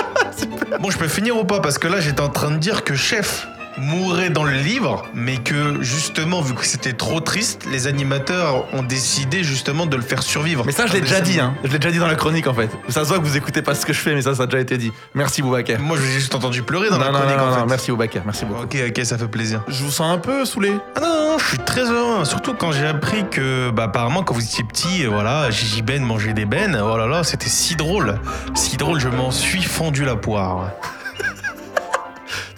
Bon, 0.80 0.90
je 0.90 0.98
peux 0.98 1.08
finir 1.08 1.36
ou 1.36 1.44
pas 1.44 1.60
Parce 1.60 1.78
que 1.78 1.86
là, 1.88 2.00
j'étais 2.00 2.20
en 2.22 2.28
train 2.28 2.50
de 2.50 2.56
dire 2.56 2.82
que 2.84 2.94
Chef 2.94 3.46
mourrait 3.82 4.30
dans 4.30 4.44
le 4.44 4.52
livre, 4.52 5.04
mais 5.14 5.36
que 5.36 5.82
justement, 5.82 6.40
vu 6.40 6.54
que 6.54 6.64
c'était 6.64 6.92
trop 6.92 7.20
triste, 7.20 7.66
les 7.70 7.86
animateurs 7.86 8.64
ont 8.74 8.82
décidé 8.82 9.42
justement 9.44 9.86
de 9.86 9.96
le 9.96 10.02
faire 10.02 10.22
survivre. 10.22 10.64
Mais 10.64 10.72
ça, 10.72 10.86
je 10.86 10.92
l'ai 10.92 11.00
Un 11.00 11.02
déjà 11.02 11.20
dit, 11.20 11.40
hein. 11.40 11.54
Je 11.64 11.70
l'ai 11.72 11.78
déjà 11.78 11.90
dit 11.90 11.98
dans 11.98 12.06
la 12.06 12.14
chronique 12.14 12.46
en 12.46 12.54
fait. 12.54 12.70
Ça 12.88 13.02
se 13.02 13.08
voit 13.08 13.18
que 13.18 13.24
vous 13.24 13.36
écoutez 13.36 13.62
pas 13.62 13.74
ce 13.74 13.84
que 13.84 13.92
je 13.92 13.98
fais, 13.98 14.14
mais 14.14 14.22
ça, 14.22 14.34
ça 14.34 14.44
a 14.44 14.46
déjà 14.46 14.60
été 14.60 14.78
dit. 14.78 14.92
Merci 15.14 15.42
Boubacar. 15.42 15.80
Moi, 15.80 15.96
je 15.96 16.02
vous 16.02 16.08
ai 16.08 16.12
juste 16.14 16.34
entendu 16.34 16.62
pleurer 16.62 16.88
dans 16.90 16.98
non, 16.98 17.06
la 17.06 17.10
non, 17.12 17.18
chronique 17.18 17.36
non, 17.36 17.42
en 17.44 17.50
non, 17.50 17.56
fait. 17.56 17.66
merci 17.66 17.90
Boubacar, 17.90 18.22
merci 18.24 18.44
beaucoup. 18.44 18.62
Ok, 18.62 18.76
ok, 18.88 19.04
ça 19.04 19.18
fait 19.18 19.28
plaisir. 19.28 19.62
Je 19.68 19.82
vous 19.84 19.90
sens 19.90 20.14
un 20.14 20.18
peu 20.18 20.44
saoulé. 20.44 20.72
Ah 20.96 21.00
non, 21.00 21.36
je 21.38 21.44
suis 21.44 21.58
très 21.58 21.82
heureux. 21.90 22.24
Surtout 22.24 22.54
quand 22.54 22.72
j'ai 22.72 22.86
appris 22.86 23.24
que, 23.30 23.70
bah, 23.70 23.84
apparemment, 23.84 24.22
quand 24.22 24.34
vous 24.34 24.44
étiez 24.44 24.64
petit, 24.64 25.04
euh, 25.04 25.08
voilà, 25.08 25.50
Gigi 25.50 25.82
Ben 25.82 26.02
mangeait 26.04 26.32
des 26.34 26.44
bennes. 26.44 26.78
Oh 26.82 26.96
là 26.96 27.06
là, 27.06 27.24
c'était 27.24 27.48
si 27.48 27.74
drôle. 27.76 28.18
Si 28.54 28.76
drôle, 28.76 29.00
je 29.00 29.08
m'en 29.08 29.30
suis 29.30 29.62
fendu 29.62 30.04
la 30.04 30.16
poire. 30.16 30.70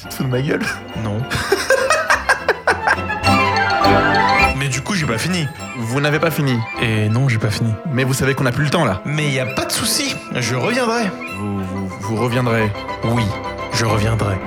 Tu 0.04 0.10
te 0.10 0.14
fous 0.16 0.24
de 0.24 0.28
ma 0.28 0.42
gueule 0.42 0.60
Non. 1.02 1.18
Mais 4.58 4.68
du 4.68 4.82
coup, 4.82 4.94
j'ai 4.94 5.06
pas 5.06 5.16
fini. 5.16 5.48
Vous 5.78 5.98
n'avez 5.98 6.18
pas 6.18 6.30
fini. 6.30 6.58
Et 6.82 7.08
non, 7.08 7.26
j'ai 7.26 7.38
pas 7.38 7.48
fini. 7.50 7.72
Mais 7.90 8.04
vous 8.04 8.12
savez 8.12 8.34
qu'on 8.34 8.44
a 8.44 8.52
plus 8.52 8.64
le 8.64 8.70
temps 8.70 8.84
là. 8.84 9.00
Mais 9.06 9.30
y 9.30 9.40
a 9.40 9.46
pas 9.46 9.64
de 9.64 9.72
souci, 9.72 10.14
je 10.34 10.56
reviendrai. 10.56 11.04
Vous, 11.38 11.64
vous, 11.64 11.88
vous 12.00 12.16
reviendrez. 12.16 12.70
Oui, 13.04 13.24
je 13.72 13.86
reviendrai. 13.86 14.38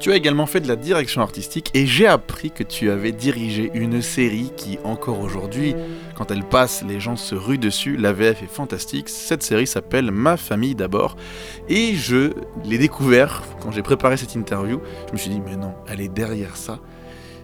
Tu 0.00 0.10
as 0.12 0.16
également 0.16 0.46
fait 0.46 0.60
de 0.60 0.68
la 0.68 0.76
direction 0.76 1.20
artistique 1.20 1.70
et 1.74 1.86
j'ai 1.86 2.06
appris 2.06 2.50
que 2.50 2.62
tu 2.62 2.90
avais 2.90 3.12
dirigé 3.12 3.70
une 3.74 4.00
série 4.00 4.50
qui, 4.56 4.78
encore 4.82 5.20
aujourd'hui, 5.20 5.74
quand 6.16 6.30
elle 6.30 6.42
passe, 6.42 6.82
les 6.88 7.00
gens 7.00 7.16
se 7.16 7.34
ruent 7.34 7.58
dessus. 7.58 7.98
La 7.98 8.14
VF 8.14 8.42
est 8.42 8.50
fantastique. 8.50 9.10
Cette 9.10 9.42
série 9.42 9.66
s'appelle 9.66 10.10
Ma 10.10 10.38
famille 10.38 10.74
d'abord. 10.74 11.16
Et 11.68 11.96
je 11.96 12.32
l'ai 12.64 12.78
découvert 12.78 13.42
quand 13.60 13.72
j'ai 13.72 13.82
préparé 13.82 14.16
cette 14.16 14.34
interview. 14.34 14.80
Je 15.08 15.12
me 15.12 15.18
suis 15.18 15.28
dit, 15.28 15.42
mais 15.44 15.56
non, 15.56 15.74
elle 15.86 16.00
est 16.00 16.08
derrière 16.08 16.56
ça. 16.56 16.78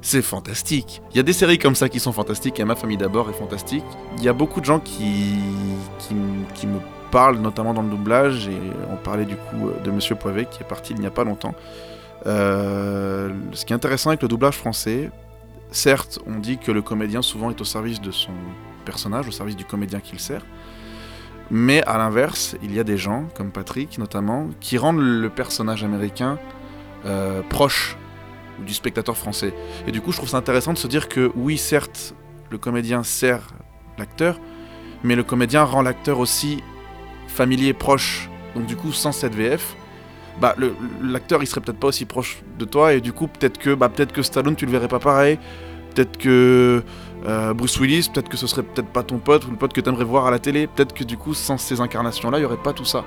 C'est 0.01 0.23
fantastique. 0.23 1.03
Il 1.11 1.19
y 1.19 1.21
a 1.21 1.25
des 1.25 1.35
séries 1.35 1.59
comme 1.59 1.75
ça 1.75 1.91
qui 1.91 2.01
sont 2.01 2.13
fantastiques 2.13 2.59
et 2.59 2.65
Ma 2.65 2.75
famille 2.75 2.97
d'abord 2.97 3.29
est 3.29 3.39
fantastique. 3.39 3.85
Il 4.17 4.25
y 4.25 4.31
a 4.31 4.33
beaucoup 4.33 4.61
de 4.61 4.65
gens 4.65 4.81
qui, 4.81 5.35
qui, 5.99 6.15
qui 6.55 6.67
me 6.67 6.79
parlent, 7.11 7.39
notamment 7.39 7.75
dans 7.75 7.83
le 7.83 7.91
doublage, 7.91 8.49
et 8.49 8.59
on 8.91 8.97
parlait 8.97 9.27
du 9.27 9.37
coup 9.37 9.73
de 9.85 9.91
Monsieur 9.91 10.15
Poivet 10.15 10.47
qui 10.47 10.63
est 10.63 10.67
parti 10.67 10.95
il 10.95 11.01
n'y 11.01 11.07
a 11.07 11.11
pas 11.11 11.25
longtemps. 11.25 11.55
Euh, 12.27 13.31
ce 13.53 13.65
qui 13.65 13.73
est 13.73 13.77
intéressant 13.77 14.11
avec 14.11 14.23
le 14.23 14.29
doublage 14.29 14.57
français, 14.57 15.11
certes, 15.71 16.19
on 16.27 16.39
dit 16.39 16.59
que 16.59 16.73
le 16.73 16.83
comédien 16.83 17.23
souvent 17.23 17.51
est 17.51 17.61
au 17.61 17.65
service 17.65 18.01
de 18.01 18.11
son 18.11 18.33
personnage, 18.85 19.29
au 19.29 19.33
service 19.33 19.57
du 19.57 19.65
comédien 19.65 20.01
qu'il 20.01 20.21
sert. 20.21 20.43
Mais 21.51 21.83
à 21.85 21.99
l'inverse, 21.99 22.57
il 22.63 22.75
y 22.75 22.81
a 22.81 22.85
des 22.85 22.97
gens, 22.97 23.25
comme 23.35 23.53
Patrick 23.53 23.99
notamment, 23.99 24.49
qui 24.61 24.79
rendent 24.79 25.01
le 25.01 25.29
personnage 25.31 25.85
américain 25.85 26.39
euh, 27.05 27.43
proche 27.43 27.97
du 28.65 28.75
spectateur 28.75 29.17
français. 29.17 29.55
Et 29.87 29.93
du 29.93 30.01
coup, 30.01 30.13
je 30.13 30.17
trouve 30.17 30.29
ça 30.29 30.39
intéressant 30.39 30.73
de 30.73 30.79
se 30.79 30.89
dire 30.89 31.09
que 31.09 31.31
oui, 31.37 31.59
certes, 31.59 32.15
le 32.51 32.59
comédien 32.59 33.03
sert 33.03 33.49
l'acteur, 33.99 34.41
mais 35.05 35.15
le 35.15 35.23
comédien 35.23 35.63
rend 35.63 35.83
l'acteur 35.83 36.19
aussi 36.19 36.63
familier, 37.29 37.75
proche. 37.75 38.29
Donc 38.55 38.67
du 38.67 38.77
coup, 38.77 38.93
sans 38.93 39.13
cette 39.13 39.35
VF, 39.35 39.77
bah, 40.41 40.55
l'acteur 41.03 41.43
il 41.43 41.47
serait 41.47 41.61
peut-être 41.61 41.79
pas 41.79 41.89
aussi 41.89 42.05
proche 42.05 42.43
de 42.59 42.65
toi 42.65 42.93
et 42.93 43.01
du 43.01 43.13
coup 43.13 43.27
peut-être 43.27 43.59
que 43.59 43.75
bah, 43.75 43.89
peut-être 43.89 44.13
que 44.13 44.23
Stallone 44.23 44.57
tu 44.57 44.67
le 44.67 44.73
verrais 44.73 44.89
pas 44.89 44.99
pareil, 44.99 45.39
peut-être 45.95 46.19
que 46.19 46.83
euh, 47.27 47.55
Bruce 47.55 47.79
Willis, 47.81 48.11
peut-être 48.13 48.29
que 48.29 48.37
ce 48.37 48.47
serait 48.47 48.63
peut-être 48.63 48.89
pas 48.89 49.03
ton 49.03 49.19
pote 49.19 49.47
ou 49.47 49.51
le 49.51 49.57
pote 49.57 49.73
que 49.73 49.81
t'aimerais 49.81 50.05
voir 50.05 50.27
à 50.27 50.31
la 50.31 50.39
télé, 50.39 50.67
peut-être 50.67 50.93
que 50.93 51.05
du 51.05 51.17
coup 51.17 51.35
sans 51.35 51.59
ces 51.59 51.81
incarnations 51.81 52.31
là 52.31 52.39
il 52.39 52.43
y 52.43 52.45
aurait 52.45 52.57
pas 52.57 52.73
tout 52.73 52.85
ça. 52.85 53.05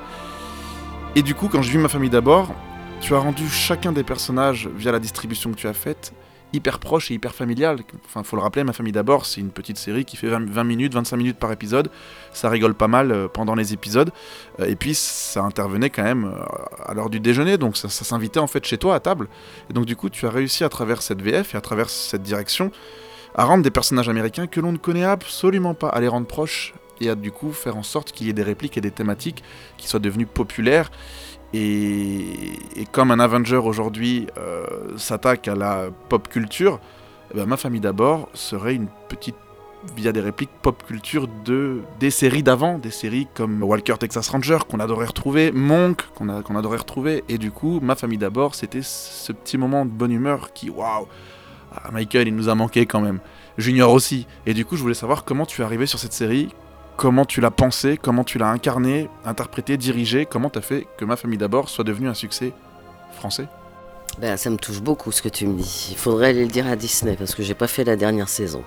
Et 1.15 1.21
du 1.21 1.35
coup 1.35 1.47
quand 1.47 1.61
je 1.61 1.71
vis 1.71 1.77
ma 1.77 1.89
famille 1.89 2.09
d'abord, 2.09 2.53
tu 3.01 3.13
as 3.13 3.19
rendu 3.19 3.47
chacun 3.47 3.91
des 3.91 4.03
personnages 4.03 4.69
via 4.75 4.91
la 4.91 4.99
distribution 4.99 5.51
que 5.51 5.55
tu 5.55 5.67
as 5.67 5.73
faite 5.73 6.13
hyper 6.53 6.79
proche 6.79 7.11
et 7.11 7.13
hyper 7.13 7.33
familial. 7.33 7.79
Enfin, 8.05 8.23
faut 8.23 8.35
le 8.35 8.41
rappeler, 8.41 8.63
Ma 8.63 8.73
famille 8.73 8.91
d'abord, 8.91 9.25
c'est 9.25 9.41
une 9.41 9.51
petite 9.51 9.77
série 9.77 10.05
qui 10.05 10.17
fait 10.17 10.27
20, 10.27 10.49
20 10.49 10.63
minutes, 10.63 10.93
25 10.93 11.17
minutes 11.17 11.37
par 11.37 11.51
épisode. 11.51 11.89
Ça 12.33 12.49
rigole 12.49 12.73
pas 12.73 12.87
mal 12.87 13.11
euh, 13.11 13.27
pendant 13.27 13.55
les 13.55 13.73
épisodes. 13.73 14.11
Euh, 14.59 14.65
et 14.65 14.75
puis, 14.75 14.95
ça 14.95 15.41
intervenait 15.43 15.89
quand 15.89 16.03
même 16.03 16.25
euh, 16.25 16.43
à 16.85 16.93
l'heure 16.93 17.09
du 17.09 17.19
déjeuner, 17.19 17.57
donc 17.57 17.77
ça, 17.77 17.89
ça 17.89 18.05
s'invitait 18.05 18.39
en 18.39 18.47
fait 18.47 18.65
chez 18.65 18.77
toi 18.77 18.95
à 18.95 18.99
table. 18.99 19.27
Et 19.69 19.73
donc, 19.73 19.85
du 19.85 19.95
coup, 19.95 20.09
tu 20.09 20.25
as 20.25 20.31
réussi 20.31 20.63
à 20.63 20.69
travers 20.69 21.01
cette 21.01 21.21
VF 21.21 21.53
et 21.53 21.57
à 21.57 21.61
travers 21.61 21.89
cette 21.89 22.23
direction 22.23 22.71
à 23.35 23.45
rendre 23.45 23.63
des 23.63 23.71
personnages 23.71 24.09
américains 24.09 24.47
que 24.47 24.59
l'on 24.59 24.71
ne 24.71 24.77
connaît 24.77 25.03
absolument 25.03 25.73
pas, 25.73 25.89
à 25.89 26.01
les 26.01 26.07
rendre 26.07 26.27
proches 26.27 26.73
et 27.01 27.09
à 27.09 27.15
du 27.15 27.31
coup 27.31 27.51
faire 27.51 27.77
en 27.77 27.83
sorte 27.83 28.11
qu'il 28.11 28.27
y 28.27 28.29
ait 28.29 28.33
des 28.33 28.43
répliques 28.43 28.77
et 28.77 28.81
des 28.81 28.91
thématiques 28.91 29.43
qui 29.77 29.87
soient 29.87 29.99
devenues 29.99 30.25
populaires. 30.25 30.91
Et, 31.53 32.59
comme 32.91 33.09
un 33.09 33.19
Avenger 33.19 33.57
aujourd'hui 33.57 34.27
euh, 34.37 34.65
s'attaque 34.97 35.47
à 35.47 35.55
la 35.55 35.89
pop 36.07 36.27
culture, 36.27 36.79
eh 37.31 37.37
ben, 37.37 37.45
ma 37.45 37.57
famille 37.57 37.81
d'abord 37.81 38.29
serait 38.33 38.75
une 38.75 38.87
petite 39.07 39.35
via 39.95 40.11
des 40.11 40.19
répliques 40.19 40.49
pop 40.61 40.83
culture 40.85 41.27
de 41.45 41.81
des 41.99 42.11
séries 42.11 42.43
d'avant, 42.43 42.77
des 42.77 42.91
séries 42.91 43.27
comme 43.33 43.63
Walker 43.63 43.95
Texas 43.97 44.27
Ranger 44.29 44.59
qu'on 44.69 44.79
adorait 44.79 45.05
retrouver, 45.05 45.51
Monk 45.51 46.03
qu'on 46.15 46.29
adorait 46.29 46.77
retrouver, 46.77 47.23
et 47.29 47.37
du 47.37 47.51
coup 47.51 47.79
ma 47.81 47.95
famille 47.95 48.17
d'abord 48.17 48.55
c'était 48.55 48.81
ce 48.81 49.31
petit 49.31 49.57
moment 49.57 49.85
de 49.85 49.91
bonne 49.91 50.11
humeur 50.11 50.51
qui 50.53 50.69
waouh, 50.69 51.07
ah, 51.73 51.91
Michael 51.91 52.27
il 52.27 52.35
nous 52.35 52.49
a 52.49 52.55
manqué 52.55 52.85
quand 52.85 52.99
même, 52.99 53.19
Junior 53.57 53.91
aussi, 53.91 54.27
et 54.45 54.53
du 54.53 54.65
coup 54.65 54.75
je 54.75 54.81
voulais 54.81 54.93
savoir 54.93 55.23
comment 55.23 55.45
tu 55.45 55.61
es 55.61 55.63
arrivé 55.63 55.85
sur 55.85 55.99
cette 55.99 56.13
série, 56.13 56.49
comment 56.99 57.23
tu 57.23 57.39
l'as 57.39 57.49
pensé, 57.49 57.97
comment 57.97 58.25
tu 58.25 58.37
l'as 58.37 58.49
incarné, 58.49 59.09
interprété, 59.23 59.77
dirigé, 59.77 60.25
comment 60.25 60.49
tu 60.49 60.59
as 60.59 60.61
fait 60.61 60.85
que 60.97 61.05
ma 61.05 61.15
famille 61.15 61.37
d'abord 61.37 61.69
soit 61.69 61.85
devenue 61.85 62.09
un 62.09 62.13
succès 62.13 62.51
français? 63.13 63.45
Ben, 64.19 64.35
ça 64.35 64.49
me 64.49 64.57
touche 64.57 64.81
beaucoup 64.81 65.13
ce 65.13 65.21
que 65.21 65.29
tu 65.29 65.47
me 65.47 65.57
dis. 65.57 65.87
Il 65.91 65.97
faudrait 65.97 66.27
aller 66.27 66.43
le 66.43 66.51
dire 66.51 66.67
à 66.67 66.75
Disney 66.75 67.15
parce 67.17 67.35
que 67.35 67.41
j'ai 67.41 67.53
pas 67.53 67.67
fait 67.67 67.85
la 67.85 67.95
dernière 67.95 68.27
saison. 68.27 68.63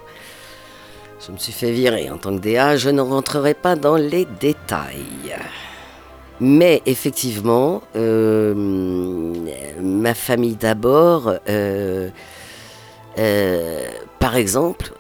Je 1.27 1.31
me 1.31 1.37
suis 1.37 1.53
fait 1.53 1.73
virer 1.73 2.09
en 2.09 2.17
tant 2.17 2.35
que 2.35 2.41
DA, 2.41 2.79
je 2.79 2.89
ne 2.89 3.03
rentrerai 3.03 3.53
pas 3.53 3.77
dans 3.77 3.97
les 3.97 4.27
détails. 4.41 5.37
Mais 6.41 6.81
effectivement, 6.87 7.83
euh, 7.97 8.55
ma 9.79 10.15
famille 10.15 10.57
d'abord, 10.57 11.35
euh, 11.51 12.09
euh, 13.19 13.89
par 14.19 14.37
exemple, 14.37 14.95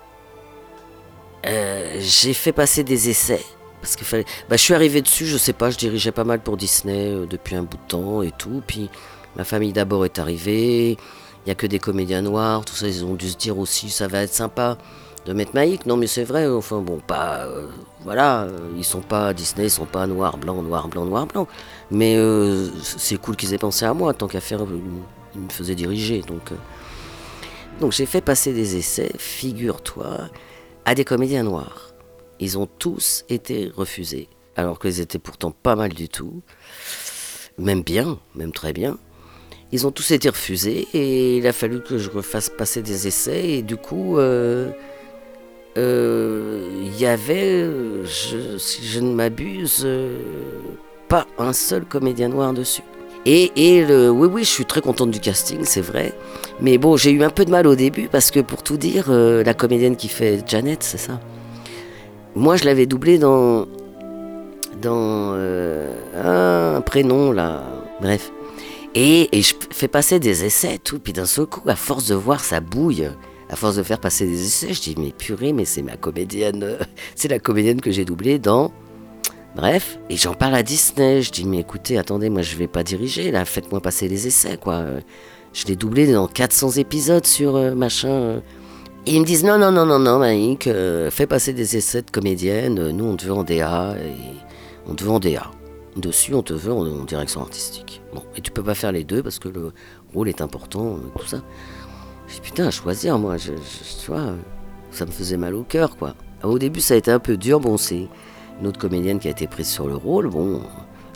euh, 1.47 1.97
j'ai 2.01 2.35
fait 2.35 2.52
passer 2.52 2.85
des 2.85 3.09
essais. 3.09 3.44
Parce 3.81 3.97
qu'il 3.97 4.06
fallait. 4.06 4.24
Bah, 4.48 4.56
je 4.56 4.62
suis 4.62 4.74
arrivé 4.74 5.02
dessus, 5.02 5.27
je 5.27 5.36
sais 5.36 5.52
pas, 5.52 5.70
je 5.70 5.77
dirigeais 5.77 6.12
pas 6.12 6.24
mal 6.24 6.40
pour 6.40 6.56
Disney 6.56 7.12
euh, 7.12 7.27
depuis 7.27 7.56
un 7.56 7.64
bout 7.64 7.77
de 7.78 7.89
temps 7.89 8.23
et 8.23 8.31
tout. 8.31 8.62
Puis 8.66 8.89
ma 9.36 9.44
famille 9.44 9.73
d'abord 9.73 10.05
est 10.05 10.19
arrivée. 10.19 10.97
Il 11.44 11.48
y 11.48 11.51
a 11.51 11.56
que 11.56 11.66
des 11.66 11.81
comédiens 11.81 12.23
noirs, 12.23 12.64
tout 12.64 12.74
ça. 12.74 12.86
Ils 12.86 13.05
ont 13.05 13.14
dû 13.14 13.28
se 13.28 13.36
dire 13.36 13.59
aussi, 13.59 13.90
ça 13.90 14.06
va 14.06 14.23
être 14.23 14.32
sympa 14.32 14.78
de 15.27 15.32
mettre 15.32 15.52
Maïk. 15.55 15.86
Non, 15.86 15.97
mais 15.97 16.06
c'est 16.06 16.23
vrai. 16.23 16.47
Enfin 16.48 16.78
bon, 16.81 17.01
pas. 17.01 17.47
euh, 17.47 17.66
voilà, 18.05 18.47
ils 18.77 18.85
sont 18.85 19.01
pas 19.01 19.32
Disney, 19.32 19.66
ils 19.66 19.70
sont 19.70 19.85
pas 19.86 20.06
noir, 20.06 20.39
blanc, 20.39 20.62
noir, 20.62 20.89
blanc, 20.89 21.05
noir, 21.05 21.27
blanc. 21.27 21.48
Mais 21.90 22.16
c'est 22.82 23.16
cool 23.16 23.36
qu'ils 23.36 23.52
aient 23.55 23.59
pensé 23.59 23.85
à 23.85 23.94
moi, 23.94 24.14
tant 24.14 24.28
qu'à 24.28 24.40
faire, 24.40 24.60
ils 25.35 25.40
me 25.40 25.48
faisaient 25.48 25.74
diriger. 25.74 26.20
Donc, 26.20 26.51
donc 27.81 27.93
j'ai 27.93 28.06
fait 28.06 28.20
passer 28.20 28.52
des 28.52 28.77
essais, 28.77 29.10
figure-toi, 29.19 30.28
à 30.85 30.95
des 30.95 31.05
comédiens 31.05 31.43
noirs. 31.43 31.95
Ils 32.41 32.59
ont 32.59 32.67
tous 32.67 33.25
été 33.29 33.71
refusés, 33.75 34.29
alors 34.57 34.79
qu'ils 34.79 35.01
étaient 35.01 35.19
pourtant 35.19 35.51
pas 35.51 35.77
mal 35.77 35.93
du 35.93 36.09
tout, 36.09 36.43
même 37.59 37.83
bien, 37.83 38.19
même 38.35 38.53
très 38.53 38.73
bien. 38.73 38.99
Ils 39.71 39.87
ont 39.87 39.91
tous 39.91 40.11
été 40.11 40.29
refusés 40.29 40.87
et 40.93 41.39
il 41.39 41.47
a 41.47 41.53
fallu 41.53 41.83
que 41.83 41.97
je 41.97 42.11
refasse 42.11 42.51
passer 42.51 42.83
des 42.83 43.07
essais 43.07 43.51
et 43.51 43.63
du 43.63 43.77
coup, 43.77 44.19
euh, 44.19 44.71
euh, 45.79 46.69
il 46.85 47.01
y 47.01 47.07
avait, 47.07 47.67
si 48.59 48.87
je 48.87 49.01
ne 49.01 49.15
m'abuse, 49.15 49.83
euh, 49.85 50.19
pas 51.09 51.27
un 51.39 51.55
seul 51.55 51.87
comédien 51.87 52.29
noir 52.29 52.53
dessus. 52.53 52.83
Et, 53.24 53.85
le- 53.85 54.11
oui, 54.11 54.28
oui, 54.32 54.44
je 54.44 54.49
suis 54.49 54.65
très 54.65 54.81
contente 54.81 55.11
du 55.11 55.20
casting, 55.20 55.61
c'est 55.62 55.81
vrai. 55.81 56.12
Mais 56.61 56.77
bon, 56.78 56.97
j'ai 56.97 57.12
eu 57.12 57.23
un 57.23 57.31
peu 57.31 57.44
de 57.44 57.51
mal 57.51 57.66
au 57.69 57.77
début 57.77 58.09
parce 58.11 58.31
que 58.31 58.40
pour 58.40 58.62
tout 58.62 58.77
dire, 58.77 59.07
euh, 59.11 59.44
la 59.44 59.55
comédienne 59.55 59.97
qui 59.97 60.09
fait 60.09 60.43
Janet, 60.47 60.82
c'est 60.82 60.99
ça. 60.99 61.20
Moi, 62.35 62.57
je 62.57 62.65
l'avais 62.65 62.86
doublée 62.86 63.19
dans 63.19 63.66
dans 64.81 65.35
euh, 65.36 66.77
un 66.77 66.81
prénom 66.81 67.31
là. 67.31 67.62
Bref. 68.01 68.32
Et, 68.94 69.28
et 69.36 69.43
je 69.43 69.55
fais 69.70 69.89
passer 69.89 70.19
des 70.19 70.44
essais, 70.44 70.78
tout. 70.82 70.99
Puis 70.99 71.12
d'un 71.12 71.24
seul 71.27 71.47
coup, 71.47 71.62
à 71.69 71.77
force 71.77 72.07
de 72.09 72.15
voir 72.16 72.40
ça 72.43 72.61
bouille, 72.61 73.09
à 73.49 73.55
force 73.57 73.77
de 73.77 73.82
faire 73.85 74.01
passer 74.01 74.27
des 74.27 74.44
essais, 74.44 74.74
je 74.74 74.81
dis 74.81 74.94
mais 74.99 75.12
purée, 75.16 75.53
mais 75.53 75.65
c'est 75.65 75.82
ma 75.82 75.97
comédienne, 75.97 76.62
euh, 76.65 76.78
c'est 77.15 77.28
la 77.28 77.39
comédienne 77.39 77.81
que 77.81 77.90
j'ai 77.93 78.05
doublée 78.05 78.39
dans. 78.40 78.73
Bref, 79.55 79.99
et 80.09 80.16
j'en 80.16 80.35
parle 80.35 80.55
à 80.55 80.62
Disney. 80.62 81.20
Je 81.23 81.31
dis 81.31 81.45
mais 81.45 81.59
écoutez, 81.59 81.99
attendez, 81.99 82.31
moi 82.31 82.43
je 82.43 82.57
vais 82.57 82.69
pas 82.69 82.83
diriger 82.83 83.31
là, 83.31 83.45
faites-moi 83.45 83.81
passer 83.81 84.09
les 84.09 84.27
essais 84.27 84.57
quoi. 84.57 84.74
Euh, 84.77 85.01
Je 85.53 85.66
l'ai 85.66 85.77
doublé 85.77 86.11
dans 86.11 86.27
400 86.27 86.73
épisodes 86.73 87.27
sur 87.27 87.57
euh, 87.57 87.74
machin. 87.74 88.09
euh. 88.09 88.41
Et 89.07 89.15
ils 89.16 89.20
me 89.20 89.27
disent 89.27 89.45
non, 89.45 89.59
non, 89.59 89.70
non, 89.73 89.85
non, 89.85 89.99
non, 89.99 90.19
Maïk, 90.20 90.69
fais 91.11 91.27
passer 91.27 91.53
des 91.53 91.77
essais 91.77 92.03
de 92.03 92.11
comédienne, 92.11 92.91
nous 92.93 93.05
on 93.05 93.16
te 93.16 93.24
veut 93.27 93.33
en 93.33 93.43
DA, 93.43 93.97
et 93.99 94.12
on 94.89 94.95
te 94.95 95.03
veut 95.05 95.11
en 95.11 95.19
DA. 95.19 95.51
Dessus, 95.97 96.35
on 96.35 96.43
te 96.43 96.53
veut 96.55 96.73
en, 96.73 97.05
direction 97.05 97.41
artistique. 97.43 98.01
Bon, 98.15 98.23
et 98.37 98.41
tu 98.41 98.51
peux 98.53 98.62
pas 98.62 98.74
faire 98.74 98.93
les 98.93 99.03
deux 99.05 99.20
parce 99.23 99.39
que 99.41 99.49
le 99.49 99.73
rôle 100.15 100.29
est 100.29 100.41
important, 100.41 100.99
tout 101.19 101.27
ça. 101.27 101.43
J'ai 102.29 102.35
dit 102.37 102.41
putain, 102.43 102.69
à 102.69 102.70
choisir, 102.70 103.19
moi, 103.19 103.37
je, 103.37 103.49
je- 103.53 104.05
tu 104.05 104.11
vois, 104.12 104.37
ça 104.93 105.05
me 105.05 105.11
faisait 105.11 105.37
mal 105.37 105.55
au 105.57 105.65
cœur, 105.65 105.97
quoi. 105.97 106.15
Au 106.45 106.59
début, 106.59 106.81
ça 106.81 106.95
a 106.95 106.97
été 106.97 107.11
un 107.11 107.19
peu 107.19 107.37
dur, 107.37 107.59
bon, 107.61 107.77
c'est 107.77 108.07
une 108.62 108.68
autre 108.68 108.78
comédienne 108.78 109.18
qui 109.18 109.26
a 109.26 109.32
été 109.32 109.48
prise 109.48 109.66
sur 109.66 109.89
le 109.89 109.97
rôle, 109.97 110.28
bon, 110.28 110.62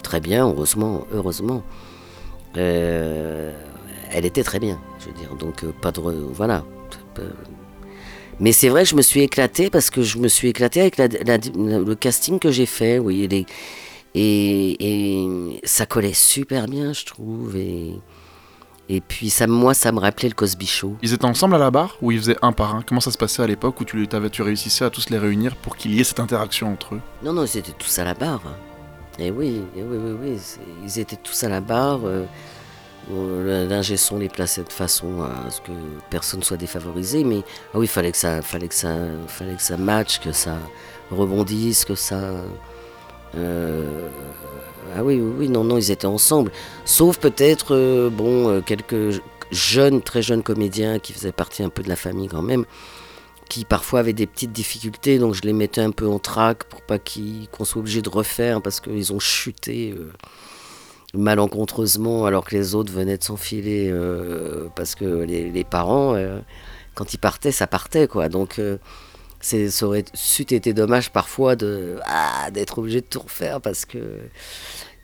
très 0.02 0.18
bien, 0.18 0.48
heureusement, 0.48 1.06
heureusement. 1.12 1.62
Euh, 2.56 3.52
elle 4.10 4.26
était 4.26 4.42
très 4.42 4.58
bien, 4.58 4.80
je 4.98 5.06
veux 5.06 5.12
dire, 5.12 5.36
donc 5.36 5.62
euh, 5.62 5.72
pas 5.80 5.92
de... 5.92 6.00
Voilà. 6.00 6.64
Euh, 7.20 7.30
mais 8.40 8.50
c'est 8.52 8.68
vrai 8.68 8.84
je 8.84 8.96
me 8.96 9.02
suis 9.02 9.20
éclaté 9.20 9.70
parce 9.70 9.90
que 9.90 10.02
je 10.02 10.18
me 10.18 10.28
suis 10.28 10.48
éclaté 10.48 10.80
avec 10.80 10.98
le 10.98 11.94
casting 11.94 12.40
que 12.40 12.50
j'ai 12.50 12.66
fait, 12.66 12.98
oui, 12.98 13.28
et, 13.32 13.46
et 14.80 15.60
ça 15.62 15.86
collait 15.86 16.14
super 16.14 16.66
bien, 16.66 16.92
je 16.92 17.04
trouve, 17.04 17.56
et, 17.56 17.94
et 18.88 19.00
puis 19.00 19.30
ça, 19.30 19.46
moi, 19.46 19.74
ça 19.74 19.92
me 19.92 19.98
rappelait 19.98 20.28
le 20.28 20.34
Cosby 20.34 20.66
Show. 20.66 20.96
Ils 21.02 21.12
étaient 21.12 21.24
ensemble 21.24 21.54
à 21.54 21.58
la 21.58 21.70
barre 21.70 21.96
ou 22.02 22.12
ils 22.12 22.18
faisaient 22.18 22.36
un 22.42 22.52
par 22.52 22.74
un? 22.74 22.82
Comment 22.82 23.00
ça 23.00 23.10
se 23.10 23.18
passait 23.18 23.42
à 23.42 23.46
l'époque 23.46 23.80
où 23.80 23.84
tu, 23.84 24.06
tu 24.32 24.42
réussissais 24.42 24.84
à 24.84 24.90
tous 24.90 25.10
les 25.10 25.18
réunir 25.18 25.56
pour 25.56 25.76
qu'il 25.76 25.94
y 25.94 26.00
ait 26.00 26.04
cette 26.04 26.20
interaction 26.20 26.72
entre 26.72 26.94
eux? 26.96 27.00
Non, 27.22 27.32
non, 27.32 27.44
ils 27.44 27.58
étaient 27.58 27.72
tous 27.78 27.98
à 27.98 28.04
la 28.04 28.14
barre. 28.14 28.42
Et 29.18 29.30
oui, 29.30 29.62
et 29.76 29.82
oui, 29.82 29.96
oui, 29.98 30.16
oui, 30.20 30.38
c'est- 30.38 30.60
ils 30.84 30.98
étaient 31.00 31.16
tous 31.16 31.42
à 31.44 31.48
la 31.48 31.60
barre. 31.60 32.00
euh, 32.04 32.24
L'ingé 33.68 33.96
son 33.96 34.18
les 34.18 34.28
plaçait 34.28 34.64
de 34.64 34.72
façon 34.72 35.22
à 35.22 35.48
ce 35.48 35.60
que 35.60 35.70
personne 36.10 36.42
soit 36.42 36.56
défavorisé, 36.56 37.22
mais 37.22 37.44
ah 37.72 37.78
oui, 37.78 37.86
il 37.86 37.88
fallait 37.88 38.10
que 38.10 38.18
ça, 38.18 38.42
fallait 38.42 38.66
que 38.66 38.74
ça, 38.74 38.96
fallait 39.28 39.54
que 39.54 39.62
ça 39.62 39.76
matche, 39.76 40.18
que 40.18 40.32
ça 40.32 40.56
rebondisse, 41.12 41.84
que 41.84 41.94
ça. 41.94 42.20
euh, 43.36 44.08
ah 44.96 45.04
oui, 45.04 45.20
oui, 45.20 45.32
oui, 45.38 45.48
non, 45.50 45.62
non, 45.62 45.76
ils 45.76 45.90
étaient 45.90 46.06
ensemble. 46.06 46.50
Sauf 46.86 47.18
peut-être, 47.18 47.74
euh, 47.74 48.08
bon, 48.08 48.48
euh, 48.48 48.60
quelques 48.62 49.20
jeunes, 49.50 50.00
très 50.00 50.22
jeunes 50.22 50.42
comédiens 50.42 50.98
qui 50.98 51.12
faisaient 51.12 51.32
partie 51.32 51.62
un 51.62 51.68
peu 51.68 51.82
de 51.82 51.88
la 51.88 51.96
famille 51.96 52.28
quand 52.28 52.42
même, 52.42 52.64
qui 53.50 53.66
parfois 53.66 54.00
avaient 54.00 54.14
des 54.14 54.26
petites 54.26 54.52
difficultés, 54.52 55.18
donc 55.18 55.34
je 55.34 55.42
les 55.42 55.52
mettais 55.52 55.82
un 55.82 55.90
peu 55.90 56.06
en 56.08 56.18
trac 56.18 56.64
pour 56.64 56.80
pas 56.80 56.98
qu'on 56.98 57.64
soit 57.64 57.80
obligé 57.80 58.00
de 58.00 58.08
refaire 58.08 58.62
parce 58.62 58.80
qu'ils 58.80 59.12
ont 59.12 59.20
chuté 59.20 59.94
euh, 59.96 60.10
malencontreusement 61.12 62.24
alors 62.24 62.46
que 62.46 62.56
les 62.56 62.74
autres 62.74 62.92
venaient 62.92 63.18
de 63.18 63.24
s'enfiler 63.24 63.94
parce 64.74 64.94
que 64.94 65.04
les, 65.04 65.64
parents, 65.64 66.16
quand 66.94 67.14
ils 67.14 67.18
partaient, 67.18 67.52
ça 67.52 67.66
partait 67.66 68.08
quoi. 68.08 68.28
Donc 68.28 68.60
ça 69.40 69.86
aurait 69.86 70.04
c'eût 70.14 70.42
été 70.42 70.72
dommage 70.72 71.10
parfois 71.10 71.54
ah, 72.06 72.50
d'être 72.50 72.78
obligé 72.78 73.00
de 73.00 73.06
tout 73.06 73.20
refaire 73.20 73.60
parce 73.60 73.84
que. 73.84 73.98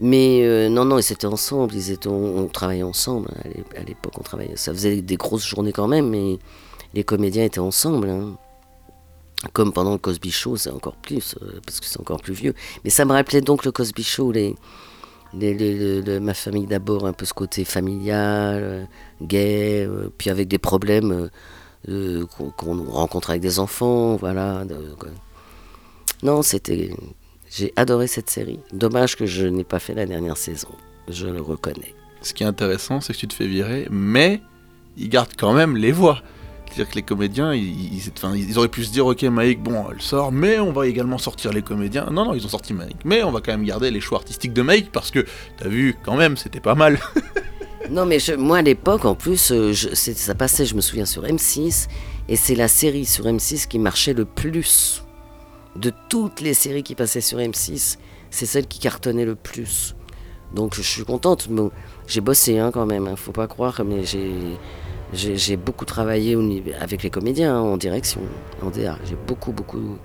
Mais 0.04 0.42
euh, 0.42 0.68
non, 0.68 0.84
non, 0.84 0.98
ils 0.98 1.12
étaient 1.12 1.26
ensemble, 1.28 1.74
ils 1.76 1.92
étaient, 1.92 2.08
on, 2.08 2.48
travaillait 2.48 2.82
ensemble. 2.82 3.28
À 3.44 3.48
l'é- 3.48 3.64
À 3.76 3.84
l'époque, 3.84 4.14
on 4.18 4.22
travaillait. 4.22 4.56
Ça 4.56 4.72
faisait 4.74 5.00
des 5.00 5.16
grosses 5.16 5.46
journées 5.46 5.70
quand 5.72 5.86
même, 5.86 6.10
mais 6.10 6.38
les 6.92 7.04
comédiens 7.04 7.44
étaient 7.44 7.60
ensemble. 7.60 8.08
hein. 8.10 8.36
Comme 9.52 9.72
pendant 9.72 9.92
le 9.92 9.98
Cosby 9.98 10.30
Show, 10.30 10.56
c'est 10.56 10.70
encore 10.70 10.96
plus, 10.96 11.34
euh, 11.42 11.60
parce 11.64 11.78
que 11.80 11.86
c'est 11.86 12.00
encore 12.00 12.20
plus 12.20 12.34
vieux. 12.34 12.54
Mais 12.84 12.90
ça 12.90 13.04
me 13.04 13.12
rappelait 13.12 13.40
donc 13.40 13.64
le 13.64 13.70
Cosby 13.72 14.02
Show, 14.02 14.32
les, 14.32 14.54
les- 15.34 15.54
les- 15.54 15.74
le- 15.74 16.00
le- 16.00 16.20
ma 16.20 16.34
famille 16.34 16.66
d'abord, 16.66 17.06
un 17.06 17.12
peu 17.12 17.24
ce 17.24 17.32
côté 17.34 17.64
familial, 17.64 18.60
euh, 18.62 18.84
gay, 19.22 19.88
puis 20.18 20.30
avec 20.30 20.48
des 20.48 20.58
problèmes 20.58 21.28
qu'on 22.56 22.84
rencontre 22.90 23.30
avec 23.30 23.42
des 23.42 23.58
enfants, 23.58 24.16
voilà. 24.16 24.64
Non, 26.22 26.42
c'était. 26.42 26.90
J'ai 27.54 27.72
adoré 27.76 28.06
cette 28.06 28.30
série. 28.30 28.60
Dommage 28.72 29.16
que 29.16 29.26
je 29.26 29.46
n'ai 29.46 29.64
pas 29.64 29.78
fait 29.78 29.94
la 29.94 30.06
dernière 30.06 30.36
saison. 30.38 30.68
Je 31.08 31.26
le 31.26 31.40
reconnais. 31.42 31.94
Ce 32.22 32.32
qui 32.32 32.44
est 32.44 32.46
intéressant, 32.46 33.00
c'est 33.00 33.12
que 33.12 33.18
tu 33.18 33.28
te 33.28 33.34
fais 33.34 33.46
virer, 33.46 33.86
mais 33.90 34.40
ils 34.96 35.08
gardent 35.08 35.34
quand 35.36 35.52
même 35.52 35.76
les 35.76 35.92
voix. 35.92 36.22
C'est-à-dire 36.66 36.88
que 36.90 36.94
les 36.94 37.02
comédiens, 37.02 37.52
ils, 37.52 37.94
ils- 37.96 38.10
enfin, 38.16 38.34
ils 38.34 38.56
auraient 38.56 38.68
pu 38.68 38.84
se 38.84 38.92
dire, 38.92 39.04
ok, 39.04 39.22
Mike, 39.24 39.62
bon, 39.62 39.84
elle 39.92 40.00
sort, 40.00 40.32
mais 40.32 40.58
on 40.58 40.72
va 40.72 40.86
également 40.86 41.18
sortir 41.18 41.52
les 41.52 41.60
comédiens. 41.60 42.06
Non, 42.10 42.24
non, 42.24 42.34
ils 42.34 42.46
ont 42.46 42.48
sorti 42.48 42.72
Mike, 42.72 43.04
mais 43.04 43.22
on 43.22 43.30
va 43.30 43.40
quand 43.42 43.52
même 43.52 43.64
garder 43.64 43.90
les 43.90 44.00
choix 44.00 44.16
artistiques 44.18 44.54
de 44.54 44.62
Mike 44.62 44.90
parce 44.90 45.10
que, 45.10 45.26
t'as 45.58 45.68
vu, 45.68 45.94
quand 46.02 46.16
même, 46.16 46.36
c'était 46.38 46.60
pas 46.60 46.74
mal. 46.74 46.98
Non, 47.90 48.06
mais 48.06 48.20
je- 48.20 48.32
moi 48.34 48.58
à 48.58 48.62
l'époque, 48.62 49.04
en 49.04 49.16
plus, 49.16 49.50
euh, 49.50 49.72
je- 49.72 49.92
ça 49.94 50.34
passait, 50.36 50.64
je 50.64 50.76
me 50.76 50.80
souviens, 50.80 51.04
sur 51.04 51.24
M6, 51.24 51.88
et 52.28 52.36
c'est 52.36 52.54
la 52.54 52.68
série 52.68 53.04
sur 53.04 53.26
M6 53.26 53.66
qui 53.66 53.80
marchait 53.80 54.14
le 54.14 54.24
plus. 54.24 55.02
De 55.76 55.90
toutes 56.08 56.40
les 56.40 56.54
séries 56.54 56.82
qui 56.82 56.94
passaient 56.94 57.20
sur 57.20 57.38
M6, 57.38 57.98
c'est 58.30 58.46
celle 58.46 58.66
qui 58.66 58.78
cartonnait 58.78 59.24
le 59.24 59.34
plus. 59.34 59.94
Donc 60.54 60.74
je 60.74 60.82
suis 60.82 61.04
contente. 61.04 61.48
Bon, 61.48 61.70
j'ai 62.06 62.20
bossé 62.20 62.58
hein, 62.58 62.70
quand 62.72 62.86
même, 62.86 63.06
hein, 63.06 63.16
faut 63.16 63.32
pas 63.32 63.46
croire, 63.46 63.82
mais 63.84 64.02
j'ai, 64.04 65.56
beaucoup 65.56 65.84
travaillé 65.84 66.36
avec 66.80 67.02
les 67.02 67.10
comédiens 67.10 67.56
hein, 67.56 67.60
en 67.60 67.76
direction, 67.76 68.20
en 68.62 68.70
DA. 68.70 68.98
J'ai 69.04 69.16
beaucoup, 69.26 69.52
beaucoup. 69.52 69.98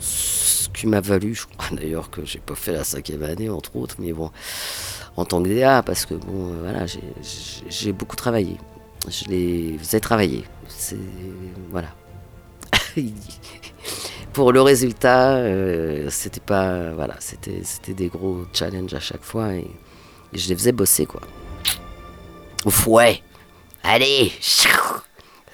Ce 0.00 0.68
qui 0.70 0.88
m'a 0.88 1.00
valu, 1.00 1.34
je 1.34 1.46
crois 1.46 1.76
d'ailleurs 1.80 2.10
que 2.10 2.24
j'ai 2.24 2.40
pas 2.40 2.56
fait 2.56 2.72
la 2.72 2.82
cinquième 2.82 3.22
année, 3.22 3.48
entre 3.48 3.76
autres, 3.76 3.96
mais 4.00 4.12
bon, 4.12 4.30
en 5.16 5.24
tant 5.24 5.42
que 5.42 5.48
DA, 5.48 5.82
parce 5.82 6.06
que 6.06 6.14
bon, 6.14 6.52
euh, 6.52 6.62
voilà, 6.62 6.86
j'ai 7.68 7.92
beaucoup 7.92 8.16
travaillé. 8.16 8.56
Je 9.08 9.24
les 9.28 9.78
faisais 9.78 10.00
travailler. 10.00 10.44
C'est. 10.68 10.96
Voilà. 11.70 11.88
Pour 14.32 14.52
le 14.52 14.62
résultat, 14.62 15.36
euh, 15.36 16.08
c'était 16.10 16.40
pas. 16.40 16.92
Voilà, 16.92 17.16
c'était, 17.20 17.60
c'était 17.64 17.94
des 17.94 18.08
gros 18.08 18.46
challenges 18.52 18.94
à 18.94 19.00
chaque 19.00 19.22
fois 19.22 19.54
et, 19.54 19.70
et 20.32 20.38
je 20.38 20.48
les 20.48 20.56
faisais 20.56 20.72
bosser, 20.72 21.06
quoi. 21.06 21.20
Au 22.64 22.70
fouet. 22.70 23.22
Allez. 23.82 24.32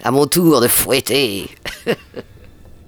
À 0.03 0.11
mon 0.11 0.27
tour 0.27 0.61
de 0.61 0.67
fouetter. 0.67 1.49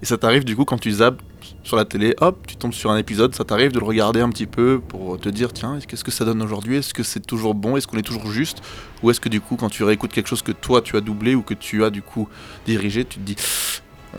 Et 0.02 0.06
ça 0.06 0.18
t'arrive 0.18 0.46
du 0.46 0.56
coup 0.56 0.66
quand 0.66 0.78
tu 0.78 0.92
zappes 0.92 1.22
sur 1.64 1.76
la 1.78 1.86
télé, 1.86 2.16
hop, 2.22 2.48
tu 2.48 2.56
tombes 2.56 2.74
sur 2.74 2.90
un 2.90 2.98
épisode, 2.98 3.36
ça 3.36 3.44
t'arrive 3.44 3.72
de 3.72 3.80
le 3.80 3.86
regarder 3.86 4.20
un 4.20 4.30
petit 4.30 4.48
peu 4.48 4.80
pour 4.80 5.20
te 5.20 5.30
dire 5.30 5.54
tiens, 5.54 5.80
qu'est-ce 5.88 6.04
que 6.04 6.12
ça 6.12 6.26
donne 6.26 6.42
aujourd'hui? 6.42 6.78
Est-ce 6.78 6.94
que 6.94 7.04
c'est 7.04 7.20
toujours 7.20 7.54
bon? 7.54 7.78
Est-ce 7.78 7.86
qu'on 7.86 7.98
est 7.98 8.04
toujours 8.04 8.32
juste? 8.32 8.62
Ou 9.04 9.12
est-ce 9.12 9.20
que 9.20 9.30
du 9.30 9.42
coup 9.42 9.58
quand 9.58 9.70
tu 9.70 9.84
réécoutes 9.84 10.12
quelque 10.12 10.28
chose 10.28 10.42
que 10.42 10.52
toi 10.52 10.82
tu 10.82 10.96
as 10.98 11.02
doublé 11.02 11.36
ou 11.36 11.42
que 11.42 11.54
tu 11.54 11.84
as 11.84 11.90
du 11.90 12.02
coup 12.02 12.28
dirigé, 12.66 13.06
tu 13.06 13.20
te 13.20 13.24
dis 13.24 13.36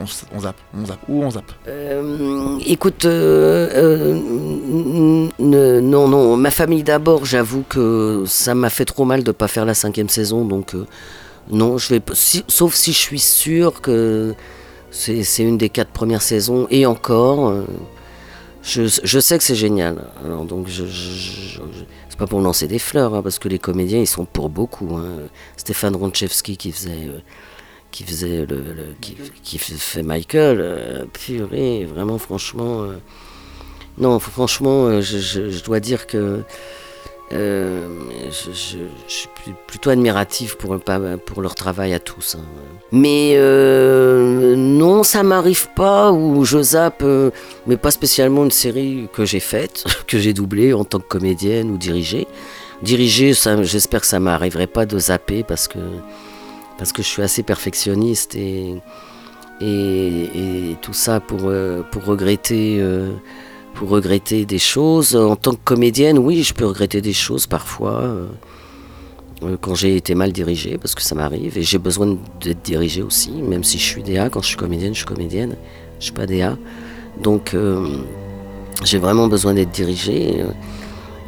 on, 0.00 0.40
zappe, 0.40 0.56
on 0.74 0.86
zappe, 0.86 0.98
ou 1.08 1.22
on 1.22 1.30
zappe? 1.30 1.52
Euh, 1.68 2.58
écoute, 2.66 3.04
euh, 3.04 3.68
euh, 3.74 5.28
non, 5.38 6.08
non, 6.08 6.36
ma 6.36 6.50
famille 6.50 6.82
d'abord, 6.82 7.24
j'avoue 7.24 7.64
que 7.68 8.24
ça 8.26 8.54
m'a 8.54 8.70
fait 8.70 8.84
trop 8.84 9.04
mal 9.04 9.22
de 9.22 9.32
pas 9.32 9.48
faire 9.48 9.64
la 9.64 9.74
cinquième 9.74 10.08
saison, 10.08 10.44
donc 10.44 10.74
non, 11.50 11.76
je 11.78 11.94
vais, 11.94 12.00
sauf 12.48 12.74
si 12.74 12.92
je 12.92 12.98
suis 12.98 13.18
sûr 13.20 13.80
que 13.80 14.34
c'est 14.90 15.42
une 15.42 15.58
des 15.58 15.68
quatre 15.68 15.90
premières 15.90 16.22
saisons, 16.22 16.66
et 16.70 16.86
encore, 16.86 17.52
je, 18.62 18.86
sais 19.20 19.38
que 19.38 19.44
c'est 19.44 19.54
génial. 19.54 19.96
Donc, 20.48 20.68
je, 20.68 20.84
je- 20.86 21.60
c'est 22.08 22.18
pas 22.18 22.26
pour 22.26 22.40
lancer 22.40 22.68
des 22.68 22.78
fleurs, 22.78 23.14
hein, 23.14 23.22
parce 23.22 23.38
que 23.38 23.48
les 23.48 23.58
comédiens, 23.58 23.98
ils 24.00 24.06
sont 24.06 24.24
pour 24.24 24.48
beaucoup. 24.50 24.96
hein. 24.96 25.04
Stéphane 25.56 25.96
Ronchevski 25.96 26.56
qui 26.56 26.70
faisait 26.72 27.08
qui 27.92 28.04
faisait 28.04 28.46
le, 28.46 28.94
qui, 29.00 29.16
qui 29.44 29.58
fait 29.58 30.02
Michael, 30.02 30.58
euh, 30.60 31.04
purée, 31.12 31.84
vraiment 31.84 32.18
franchement, 32.18 32.82
euh, 32.82 32.94
non, 33.98 34.18
franchement, 34.18 34.86
euh, 34.86 35.02
je, 35.02 35.62
dois 35.62 35.78
dire 35.78 36.06
que 36.06 36.40
euh, 37.34 37.86
je, 38.30 38.78
suis 39.06 39.28
plutôt 39.66 39.90
admiratif 39.90 40.56
pour, 40.56 40.78
pour 41.26 41.42
leur 41.42 41.54
travail 41.54 41.92
à 41.92 41.98
tous. 41.98 42.36
hein. 42.36 42.44
Mais 42.90 43.36
non, 44.56 45.02
ça 45.02 45.22
m'arrive 45.22 45.68
pas 45.76 46.10
où 46.12 46.44
je 46.46 46.62
zappe, 46.62 47.04
mais 47.66 47.76
pas 47.76 47.90
spécialement 47.90 48.44
une 48.44 48.50
série 48.50 49.08
que 49.12 49.26
j'ai 49.26 49.40
faite, 49.40 49.84
que 50.06 50.18
j'ai 50.18 50.32
doublée 50.32 50.72
en 50.72 50.84
tant 50.84 50.98
que 50.98 51.08
comédienne 51.08 51.70
ou 51.70 51.76
dirigée. 51.76 52.26
Diriger, 52.82 53.34
ça, 53.34 53.62
j'espère 53.62 54.00
que 54.00 54.06
ça 54.08 54.18
m'arriverait 54.18 54.66
pas 54.66 54.86
de 54.86 54.98
zapper 54.98 55.44
parce 55.44 55.68
que 55.68 55.78
parce 56.82 56.92
que 56.92 57.00
je 57.00 57.06
suis 57.06 57.22
assez 57.22 57.44
perfectionniste 57.44 58.34
et, 58.34 58.82
tout 60.82 60.92
ça 60.92 61.20
pour, 61.20 61.42
euh, 61.44 61.82
pour, 61.92 62.04
regretter, 62.04 62.78
euh, 62.80 63.12
pour 63.74 63.88
regretter 63.88 64.44
des 64.44 64.58
choses. 64.58 65.14
En 65.14 65.36
tant 65.36 65.52
que 65.52 65.60
comédienne, 65.62 66.18
oui, 66.18 66.42
je 66.42 66.52
peux 66.52 66.66
regretter 66.66 67.00
des 67.00 67.12
choses 67.12 67.46
parfois 67.46 68.00
euh, 68.00 68.26
quand 69.60 69.76
j'ai 69.76 69.94
été 69.96 70.16
mal 70.16 70.32
dirigée, 70.32 70.76
parce 70.76 70.96
que 70.96 71.02
ça 71.02 71.14
m'arrive, 71.14 71.56
et 71.56 71.62
j'ai 71.62 71.78
besoin 71.78 72.16
d'être 72.40 72.62
dirigée 72.62 73.02
aussi, 73.02 73.30
même 73.30 73.62
si 73.62 73.78
je 73.78 73.84
suis 73.84 74.02
DA, 74.02 74.28
quand 74.28 74.42
je 74.42 74.48
suis 74.48 74.56
comédienne, 74.56 74.92
je 74.92 74.98
suis 74.98 75.06
comédienne, 75.06 75.54
je 76.00 76.06
suis 76.06 76.12
pas 76.12 76.26
DA. 76.26 76.58
Donc 77.22 77.54
j'ai 78.82 78.98
vraiment 78.98 79.28
besoin 79.28 79.54
d'être 79.54 79.70
dirigée. 79.70 80.44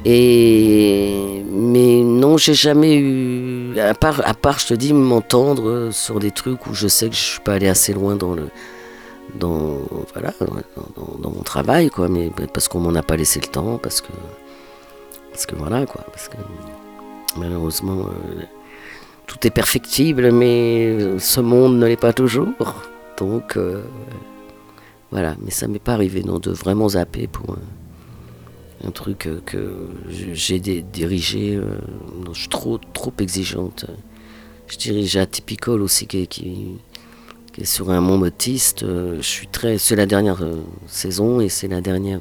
Et 0.05 1.43
mais 1.51 2.03
non, 2.03 2.37
j'ai 2.37 2.55
jamais 2.55 2.97
eu, 2.97 3.79
à 3.79 3.95
part, 3.95 4.21
à 4.25 4.35
part, 4.35 4.59
je 4.59 4.67
te 4.67 4.75
dis, 4.75 4.93
m'entendre 4.93 5.91
sur 5.93 6.19
des 6.21 6.31
trucs 6.31 6.67
où 6.67 6.75
je 6.75 6.89
sais 6.89 7.09
que 7.09 7.15
je 7.15 7.21
suis 7.21 7.41
pas 7.41 7.55
allé 7.55 7.69
assez 7.69 7.93
loin 7.93 8.17
dans 8.17 8.35
le, 8.35 8.49
dans, 9.39 9.79
voilà, 10.13 10.33
dans 11.21 11.31
mon 11.31 11.43
travail, 11.43 11.91
quoi. 11.91 12.09
Mais 12.09 12.31
parce 12.53 12.69
qu'on 12.69 12.81
m'en 12.81 12.95
a 12.95 13.03
pas 13.03 13.17
laissé 13.17 13.41
le 13.41 13.47
temps, 13.47 13.79
parce 13.79 14.01
que, 14.01 14.13
parce 15.31 15.47
que 15.47 15.57
voilà, 15.57 15.87
quoi. 15.87 16.05
Parce 16.13 16.29
que 16.29 16.37
malheureusement, 17.37 18.01
euh, 18.01 18.43
tout 19.27 19.47
est 19.47 19.51
perfectible, 19.51 20.33
mais 20.33 20.87
euh, 20.87 21.19
ce 21.19 21.41
monde 21.41 21.79
ne 21.79 21.87
l'est 21.87 21.97
pas 21.97 22.13
toujours. 22.13 22.49
Donc 23.19 23.57
euh, 23.57 23.83
voilà, 25.11 25.37
mais 25.41 25.51
ça 25.51 25.69
m'est 25.69 25.79
pas 25.79 25.93
arrivé, 25.93 26.23
non, 26.23 26.39
de 26.39 26.51
vraiment 26.51 26.91
zapper 26.91 27.27
pour. 27.27 27.57
Un 28.87 28.91
truc 28.91 29.27
euh, 29.27 29.41
que 29.45 29.89
j'ai 30.33 30.59
dirigé. 30.59 31.55
euh, 31.57 31.79
je 32.33 32.41
suis 32.41 32.49
trop, 32.49 32.79
trop 32.93 33.13
exigeante. 33.19 33.87
Je 34.69 34.77
dirige 34.77 35.17
Atypical 35.17 35.81
aussi, 35.83 36.07
qui, 36.07 36.27
qui, 36.27 36.79
est 37.59 37.65
sur 37.65 37.91
un 37.91 38.01
monde 38.01 38.23
autiste. 38.23 38.83
euh. 38.83 39.21
C'est 39.79 39.97
la 39.97 40.07
dernière 40.07 40.43
saison 40.87 41.41
et 41.41 41.49
c'est 41.49 41.69
la 41.69 41.81
dernière. 41.81 42.21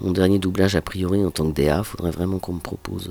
mon 0.00 0.10
dernier 0.12 0.38
doublage 0.38 0.76
a 0.76 0.82
priori 0.82 1.24
en 1.24 1.30
tant 1.30 1.50
que 1.50 1.62
DA. 1.62 1.82
Faudrait 1.82 2.10
vraiment 2.10 2.38
qu'on 2.38 2.54
me 2.54 2.60
propose 2.60 3.10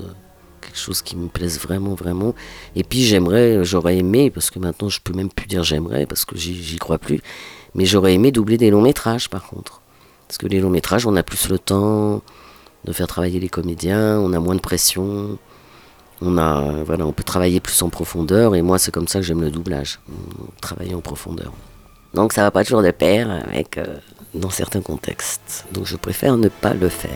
quelque 0.60 0.78
chose 0.78 1.02
qui 1.02 1.16
me 1.16 1.28
plaise 1.28 1.58
vraiment, 1.60 1.94
vraiment. 1.94 2.34
Et 2.76 2.84
puis 2.84 3.02
j'aimerais, 3.02 3.64
j'aurais 3.64 3.98
aimé, 3.98 4.30
parce 4.30 4.50
que 4.50 4.58
maintenant 4.58 4.88
je 4.88 5.00
peux 5.00 5.12
même 5.12 5.30
plus 5.30 5.46
dire 5.46 5.62
j'aimerais, 5.62 6.06
parce 6.06 6.24
que 6.24 6.36
j'y 6.36 6.78
crois 6.78 6.98
plus. 6.98 7.20
Mais 7.74 7.86
j'aurais 7.86 8.14
aimé 8.14 8.30
doubler 8.32 8.56
des 8.56 8.70
longs 8.70 8.82
métrages 8.82 9.28
par 9.28 9.44
contre. 9.44 9.80
Parce 10.28 10.38
que 10.38 10.46
les 10.46 10.60
longs 10.60 10.70
métrages, 10.70 11.06
on 11.06 11.16
a 11.16 11.22
plus 11.22 11.48
le 11.48 11.58
temps 11.58 12.22
de 12.84 12.92
faire 12.92 13.06
travailler 13.06 13.40
les 13.40 13.48
comédiens, 13.48 14.18
on 14.18 14.32
a 14.32 14.38
moins 14.38 14.54
de 14.54 14.60
pression, 14.60 15.38
on, 16.20 16.38
a, 16.38 16.82
voilà, 16.84 17.06
on 17.06 17.12
peut 17.12 17.24
travailler 17.24 17.60
plus 17.60 17.80
en 17.82 17.88
profondeur, 17.88 18.54
et 18.54 18.62
moi 18.62 18.78
c'est 18.78 18.90
comme 18.90 19.08
ça 19.08 19.20
que 19.20 19.26
j'aime 19.26 19.40
le 19.40 19.50
doublage, 19.50 20.00
travailler 20.60 20.94
en 20.94 21.00
profondeur. 21.00 21.52
Donc 22.14 22.32
ça 22.32 22.42
va 22.42 22.50
pas 22.50 22.62
toujours 22.64 22.82
de 22.82 22.90
pair 22.90 23.30
avec, 23.30 23.78
euh, 23.78 23.98
dans 24.34 24.50
certains 24.50 24.82
contextes. 24.82 25.66
Donc 25.72 25.86
je 25.86 25.96
préfère 25.96 26.36
ne 26.36 26.48
pas 26.48 26.74
le 26.74 26.88
faire. 26.88 27.10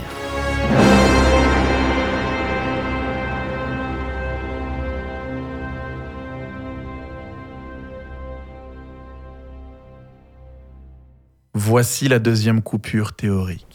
Voici 11.54 12.08
la 12.08 12.18
deuxième 12.18 12.62
coupure 12.62 13.12
théorique. 13.12 13.67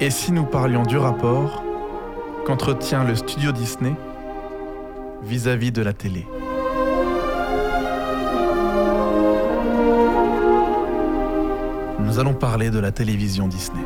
Et 0.00 0.10
si 0.10 0.32
nous 0.32 0.44
parlions 0.44 0.82
du 0.82 0.98
rapport 0.98 1.62
qu'entretient 2.44 3.04
le 3.04 3.14
studio 3.14 3.52
Disney 3.52 3.94
vis-à-vis 5.22 5.72
de 5.72 5.82
la 5.82 5.92
télé? 5.92 6.26
nous 12.16 12.20
allons 12.20 12.32
parler 12.32 12.70
de 12.70 12.78
la 12.78 12.92
télévision 12.92 13.46
Disney. 13.46 13.82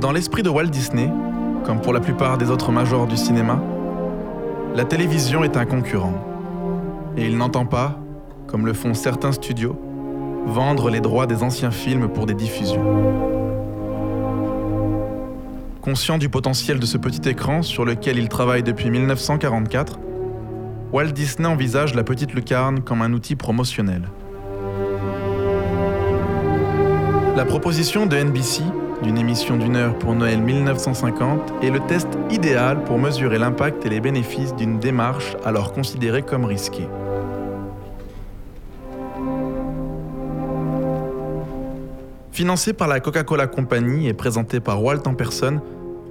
Dans 0.00 0.12
l'esprit 0.12 0.44
de 0.44 0.48
Walt 0.48 0.68
Disney, 0.68 1.10
comme 1.64 1.80
pour 1.80 1.92
la 1.92 1.98
plupart 1.98 2.38
des 2.38 2.48
autres 2.48 2.70
majors 2.70 3.08
du 3.08 3.16
cinéma, 3.16 3.60
la 4.76 4.84
télévision 4.84 5.42
est 5.42 5.56
un 5.56 5.64
concurrent. 5.64 6.14
Et 7.16 7.26
il 7.26 7.36
n'entend 7.36 7.66
pas, 7.66 7.98
comme 8.46 8.66
le 8.66 8.72
font 8.72 8.94
certains 8.94 9.32
studios, 9.32 9.76
vendre 10.46 10.90
les 10.90 11.00
droits 11.00 11.26
des 11.26 11.42
anciens 11.42 11.70
films 11.70 12.08
pour 12.08 12.26
des 12.26 12.34
diffusions. 12.34 12.84
Conscient 15.80 16.18
du 16.18 16.28
potentiel 16.28 16.78
de 16.78 16.86
ce 16.86 16.98
petit 16.98 17.28
écran 17.28 17.62
sur 17.62 17.84
lequel 17.84 18.18
il 18.18 18.28
travaille 18.28 18.62
depuis 18.62 18.90
1944, 18.90 19.98
Walt 20.92 21.12
Disney 21.12 21.48
envisage 21.48 21.94
la 21.94 22.04
petite 22.04 22.34
lucarne 22.34 22.80
comme 22.80 23.02
un 23.02 23.12
outil 23.12 23.36
promotionnel. 23.36 24.08
La 27.36 27.44
proposition 27.44 28.06
de 28.06 28.16
NBC 28.16 28.62
d'une 29.02 29.18
émission 29.18 29.56
d'une 29.56 29.76
heure 29.76 29.96
pour 29.98 30.14
Noël 30.14 30.40
1950 30.40 31.52
est 31.62 31.70
le 31.70 31.80
test 31.80 32.08
idéal 32.30 32.82
pour 32.84 32.98
mesurer 32.98 33.38
l'impact 33.38 33.86
et 33.86 33.88
les 33.88 34.00
bénéfices 34.00 34.54
d'une 34.56 34.78
démarche 34.80 35.36
alors 35.44 35.72
considérée 35.72 36.22
comme 36.22 36.44
risquée. 36.44 36.88
Financé 42.38 42.72
par 42.72 42.86
la 42.86 43.00
Coca-Cola 43.00 43.48
Company 43.48 44.06
et 44.06 44.14
présenté 44.14 44.60
par 44.60 44.80
Walt 44.80 45.02
en 45.06 45.14
personne, 45.14 45.60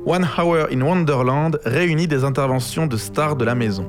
One 0.05 0.27
Hour 0.37 0.67
in 0.73 0.81
Wonderland 0.81 1.57
réunit 1.63 2.05
des 2.05 2.25
interventions 2.25 2.85
de 2.85 2.97
stars 2.97 3.37
de 3.37 3.45
la 3.45 3.55
maison, 3.55 3.85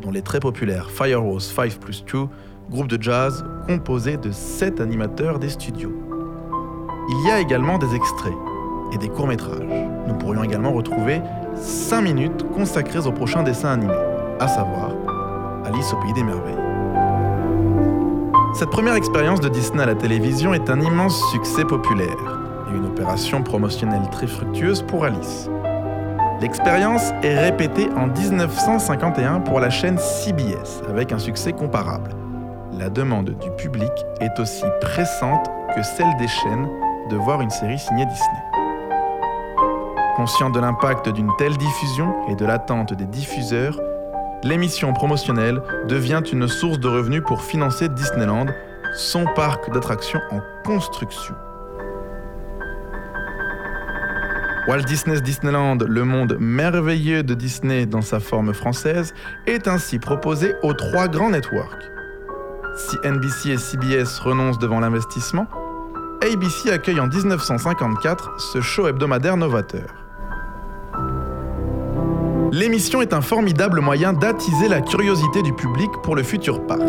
dont 0.00 0.12
les 0.12 0.22
très 0.22 0.38
populaires 0.38 0.88
Firehose 0.88 1.52
5 1.56 1.80
plus 1.80 2.04
2, 2.04 2.28
groupe 2.70 2.86
de 2.86 3.02
jazz 3.02 3.44
composé 3.66 4.16
de 4.16 4.30
7 4.30 4.80
animateurs 4.80 5.40
des 5.40 5.48
studios. 5.48 5.92
Il 7.08 7.26
y 7.26 7.32
a 7.32 7.40
également 7.40 7.78
des 7.78 7.96
extraits 7.96 8.32
et 8.92 8.98
des 8.98 9.08
courts-métrages. 9.08 9.66
Nous 10.06 10.14
pourrions 10.14 10.44
également 10.44 10.72
retrouver 10.72 11.20
5 11.56 12.00
minutes 12.00 12.46
consacrées 12.54 13.08
au 13.08 13.12
prochain 13.12 13.42
dessin 13.42 13.70
animé, 13.70 13.92
à 14.38 14.46
savoir 14.46 14.92
Alice 15.64 15.92
au 15.92 15.96
pays 15.96 16.12
des 16.12 16.22
merveilles. 16.22 16.65
Cette 18.58 18.70
première 18.70 18.94
expérience 18.94 19.40
de 19.40 19.50
Disney 19.50 19.82
à 19.82 19.86
la 19.86 19.94
télévision 19.94 20.54
est 20.54 20.70
un 20.70 20.80
immense 20.80 21.30
succès 21.30 21.66
populaire 21.66 22.40
et 22.70 22.74
une 22.74 22.86
opération 22.86 23.42
promotionnelle 23.42 24.08
très 24.10 24.26
fructueuse 24.26 24.80
pour 24.80 25.04
Alice. 25.04 25.50
L'expérience 26.40 27.10
est 27.22 27.38
répétée 27.38 27.90
en 27.94 28.06
1951 28.06 29.40
pour 29.40 29.60
la 29.60 29.68
chaîne 29.68 29.98
CBS 29.98 30.82
avec 30.88 31.12
un 31.12 31.18
succès 31.18 31.52
comparable. 31.52 32.12
La 32.72 32.88
demande 32.88 33.36
du 33.38 33.50
public 33.58 33.92
est 34.20 34.40
aussi 34.40 34.64
pressante 34.80 35.50
que 35.74 35.82
celle 35.82 36.16
des 36.18 36.28
chaînes 36.28 36.66
de 37.10 37.16
voir 37.16 37.42
une 37.42 37.50
série 37.50 37.78
signée 37.78 38.06
Disney. 38.06 38.42
Conscient 40.16 40.48
de 40.48 40.60
l'impact 40.60 41.10
d'une 41.10 41.30
telle 41.36 41.58
diffusion 41.58 42.14
et 42.30 42.34
de 42.34 42.46
l'attente 42.46 42.94
des 42.94 43.04
diffuseurs, 43.04 43.78
l'émission 44.42 44.92
promotionnelle 44.92 45.60
devient 45.88 46.22
une 46.32 46.48
source 46.48 46.78
de 46.78 46.88
revenus 46.88 47.22
pour 47.26 47.42
financer 47.42 47.88
Disneyland, 47.88 48.46
son 48.94 49.24
parc 49.34 49.72
d'attractions 49.72 50.20
en 50.30 50.40
construction. 50.64 51.34
Walt 54.68 54.82
Disney's 54.82 55.22
Disneyland, 55.22 55.78
le 55.86 56.04
monde 56.04 56.36
merveilleux 56.40 57.22
de 57.22 57.34
Disney 57.34 57.86
dans 57.86 58.02
sa 58.02 58.18
forme 58.18 58.52
française, 58.52 59.14
est 59.46 59.68
ainsi 59.68 59.98
proposé 59.98 60.54
aux 60.62 60.72
trois 60.72 61.06
grands 61.06 61.30
networks. 61.30 61.84
Si 62.76 62.96
NBC 63.04 63.50
et 63.50 63.58
CBS 63.58 64.18
renoncent 64.18 64.58
devant 64.58 64.80
l'investissement, 64.80 65.46
ABC 66.20 66.72
accueille 66.72 66.98
en 66.98 67.06
1954 67.06 68.40
ce 68.40 68.60
show 68.60 68.88
hebdomadaire 68.88 69.36
novateur. 69.36 70.05
L'émission 72.56 73.02
est 73.02 73.12
un 73.12 73.20
formidable 73.20 73.82
moyen 73.82 74.14
d'attiser 74.14 74.66
la 74.66 74.80
curiosité 74.80 75.42
du 75.42 75.52
public 75.52 75.90
pour 76.02 76.16
le 76.16 76.22
futur 76.22 76.66
parc. 76.66 76.80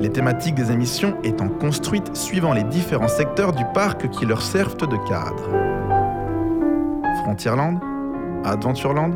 Les 0.00 0.10
thématiques 0.10 0.56
des 0.56 0.72
émissions 0.72 1.16
étant 1.22 1.48
construites 1.48 2.16
suivant 2.16 2.52
les 2.52 2.64
différents 2.64 3.06
secteurs 3.06 3.52
du 3.52 3.62
parc 3.74 4.10
qui 4.10 4.26
leur 4.26 4.42
servent 4.42 4.76
de 4.76 4.96
cadre. 5.08 5.48
Frontierland, 7.22 7.78
Adventureland, 8.42 9.12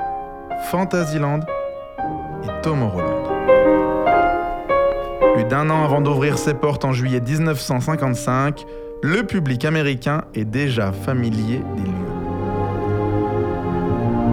Fantasyland 0.71 1.41
et 2.45 2.63
Tomorrowland. 2.63 3.25
Plus 5.35 5.45
d'un 5.47 5.69
an 5.69 5.83
avant 5.83 6.01
d'ouvrir 6.01 6.39
ses 6.39 6.55
portes 6.55 6.85
en 6.85 6.93
juillet 6.93 7.21
1955, 7.21 8.65
le 9.03 9.25
public 9.25 9.65
américain 9.65 10.23
est 10.33 10.45
déjà 10.45 10.93
familier 10.93 11.61
des 11.77 11.83
lieux. 11.83 12.26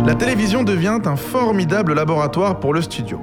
La 0.06 0.16
télévision 0.16 0.64
devient 0.64 1.00
un 1.06 1.16
formidable 1.16 1.94
laboratoire 1.94 2.60
pour 2.60 2.74
le 2.74 2.82
studio. 2.82 3.22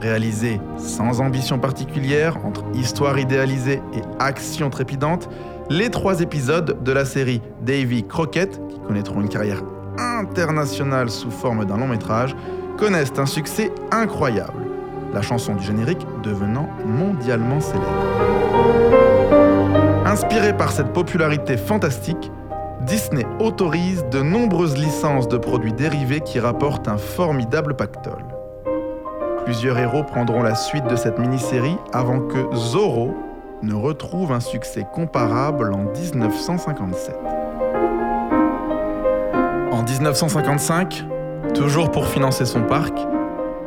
Réalisé 0.00 0.60
sans 0.78 1.20
ambition 1.20 1.60
particulière, 1.60 2.44
entre 2.44 2.64
histoire 2.74 3.20
idéalisée 3.20 3.80
et 3.94 4.02
action 4.18 4.68
trépidante, 4.68 5.28
les 5.70 5.88
trois 5.88 6.22
épisodes 6.22 6.82
de 6.82 6.92
la 6.92 7.04
série 7.04 7.40
Davy 7.62 8.02
Crockett, 8.02 8.60
qui 8.68 8.80
connaîtront 8.80 9.20
une 9.20 9.28
carrière 9.28 9.62
internationale 9.96 11.08
sous 11.08 11.30
forme 11.30 11.64
d'un 11.64 11.76
long 11.76 11.86
métrage, 11.86 12.34
connaissent 12.76 13.16
un 13.18 13.26
succès 13.26 13.70
incroyable, 13.92 14.64
la 15.14 15.22
chanson 15.22 15.54
du 15.54 15.64
générique 15.64 16.04
devenant 16.24 16.68
mondialement 16.84 17.60
célèbre. 17.60 17.86
Inspiré 20.04 20.56
par 20.56 20.72
cette 20.72 20.92
popularité 20.92 21.56
fantastique, 21.56 22.32
Disney 22.82 23.26
autorise 23.40 24.04
de 24.10 24.20
nombreuses 24.20 24.76
licences 24.76 25.28
de 25.28 25.38
produits 25.38 25.72
dérivés 25.72 26.20
qui 26.20 26.38
rapportent 26.38 26.88
un 26.88 26.98
formidable 26.98 27.74
pactole. 27.74 28.24
Plusieurs 29.44 29.78
héros 29.78 30.02
prendront 30.02 30.42
la 30.42 30.54
suite 30.54 30.86
de 30.86 30.96
cette 30.96 31.18
mini-série 31.18 31.76
avant 31.92 32.20
que 32.20 32.54
Zorro 32.54 33.14
ne 33.62 33.74
retrouve 33.74 34.32
un 34.32 34.40
succès 34.40 34.86
comparable 34.92 35.72
en 35.72 35.84
1957. 35.84 37.16
En 39.72 39.82
1955, 39.82 41.04
toujours 41.54 41.90
pour 41.90 42.06
financer 42.06 42.44
son 42.44 42.62
parc, 42.62 42.98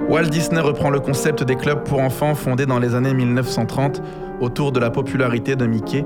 Walt 0.07 0.29
Disney 0.29 0.59
reprend 0.59 0.89
le 0.89 0.99
concept 0.99 1.43
des 1.43 1.55
clubs 1.55 1.83
pour 1.83 1.99
enfants 1.99 2.35
fondés 2.35 2.65
dans 2.65 2.79
les 2.79 2.95
années 2.95 3.13
1930 3.13 4.01
autour 4.41 4.71
de 4.71 4.79
la 4.79 4.89
popularité 4.89 5.55
de 5.55 5.65
Mickey 5.65 6.05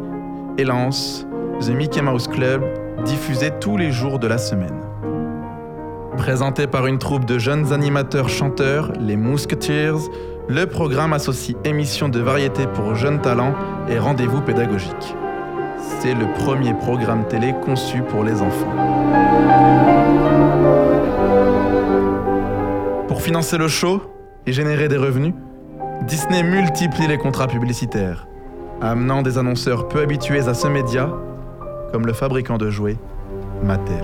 et 0.58 0.64
lance 0.66 1.26
The 1.62 1.70
Mickey 1.70 2.02
Mouse 2.02 2.28
Club, 2.28 2.64
diffusé 3.04 3.52
tous 3.60 3.78
les 3.78 3.92
jours 3.92 4.20
de 4.20 4.28
la 4.28 4.38
semaine. 4.38 4.80
Présenté 6.18 6.68
par 6.68 6.88
une 6.88 7.00
troupe 7.00 7.26
de 7.26 7.38
jeunes 7.38 7.74
animateurs 7.74 8.30
chanteurs, 8.30 8.92
les 9.00 9.16
Musketeers, 9.16 10.10
le 10.48 10.66
programme 10.66 11.14
associe 11.14 11.58
émissions 11.64 12.10
de 12.10 12.20
variété 12.20 12.68
pour 12.68 12.96
jeunes 12.96 13.22
talents 13.22 13.54
et 13.90 13.98
rendez-vous 13.98 14.42
pédagogiques. 14.42 15.16
C'est 16.00 16.14
le 16.14 16.28
premier 16.34 16.74
programme 16.74 17.28
télé 17.28 17.54
conçu 17.64 18.02
pour 18.02 18.24
les 18.24 18.42
enfants. 18.42 18.74
Pour 23.08 23.22
financer 23.22 23.58
le 23.58 23.68
show 23.68 24.02
et 24.46 24.54
générer 24.54 24.88
des 24.88 24.98
revenus, 24.98 25.34
Disney 26.08 26.44
multiplie 26.44 27.08
les 27.08 27.18
contrats 27.18 27.48
publicitaires, 27.48 28.28
amenant 28.82 29.22
des 29.22 29.38
annonceurs 29.38 29.88
peu 29.88 30.02
habitués 30.02 30.48
à 30.48 30.54
ce 30.54 30.68
média, 30.68 31.10
comme 31.94 32.08
le 32.08 32.14
fabricant 32.14 32.58
de 32.58 32.72
jouets 32.72 32.98
Mattel. 33.64 34.04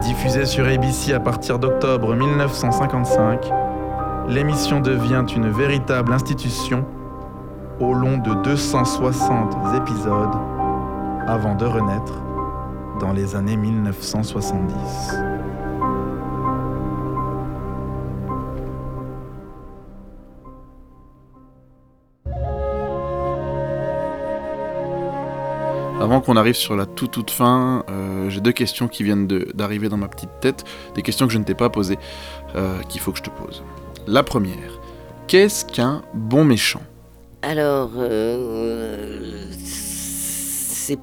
Diffusée 0.00 0.46
sur 0.46 0.66
ABC 0.66 1.12
à 1.12 1.18
partir 1.18 1.58
d'octobre 1.58 2.14
1955, 2.14 3.50
l'émission 4.28 4.78
devient 4.78 5.24
une 5.34 5.50
véritable 5.50 6.12
institution 6.12 6.86
au 7.80 7.92
long 7.92 8.18
de 8.18 8.32
260 8.44 9.56
épisodes 9.76 10.36
avant 11.26 11.56
de 11.56 11.66
renaître 11.66 12.22
dans 13.00 13.12
les 13.12 13.34
années 13.34 13.56
1970. 13.56 15.31
Avant 26.12 26.20
qu'on 26.20 26.36
arrive 26.36 26.56
sur 26.56 26.76
la 26.76 26.84
toute 26.84 27.12
toute 27.12 27.30
fin, 27.30 27.86
euh, 27.88 28.28
j'ai 28.28 28.42
deux 28.42 28.52
questions 28.52 28.86
qui 28.86 29.02
viennent 29.02 29.26
d'arriver 29.26 29.88
dans 29.88 29.96
ma 29.96 30.08
petite 30.08 30.28
tête, 30.42 30.62
des 30.94 31.00
questions 31.00 31.26
que 31.26 31.32
je 31.32 31.38
ne 31.38 31.44
t'ai 31.44 31.54
pas 31.54 31.70
posées, 31.70 31.96
euh, 32.54 32.82
qu'il 32.90 33.00
faut 33.00 33.12
que 33.12 33.16
je 33.16 33.22
te 33.22 33.30
pose. 33.30 33.62
La 34.06 34.22
première, 34.22 34.78
qu'est-ce 35.26 35.64
qu'un 35.64 36.02
bon 36.12 36.44
méchant? 36.44 36.82
Alors, 37.40 37.92
euh, 37.96 39.46
c'est 39.64 40.98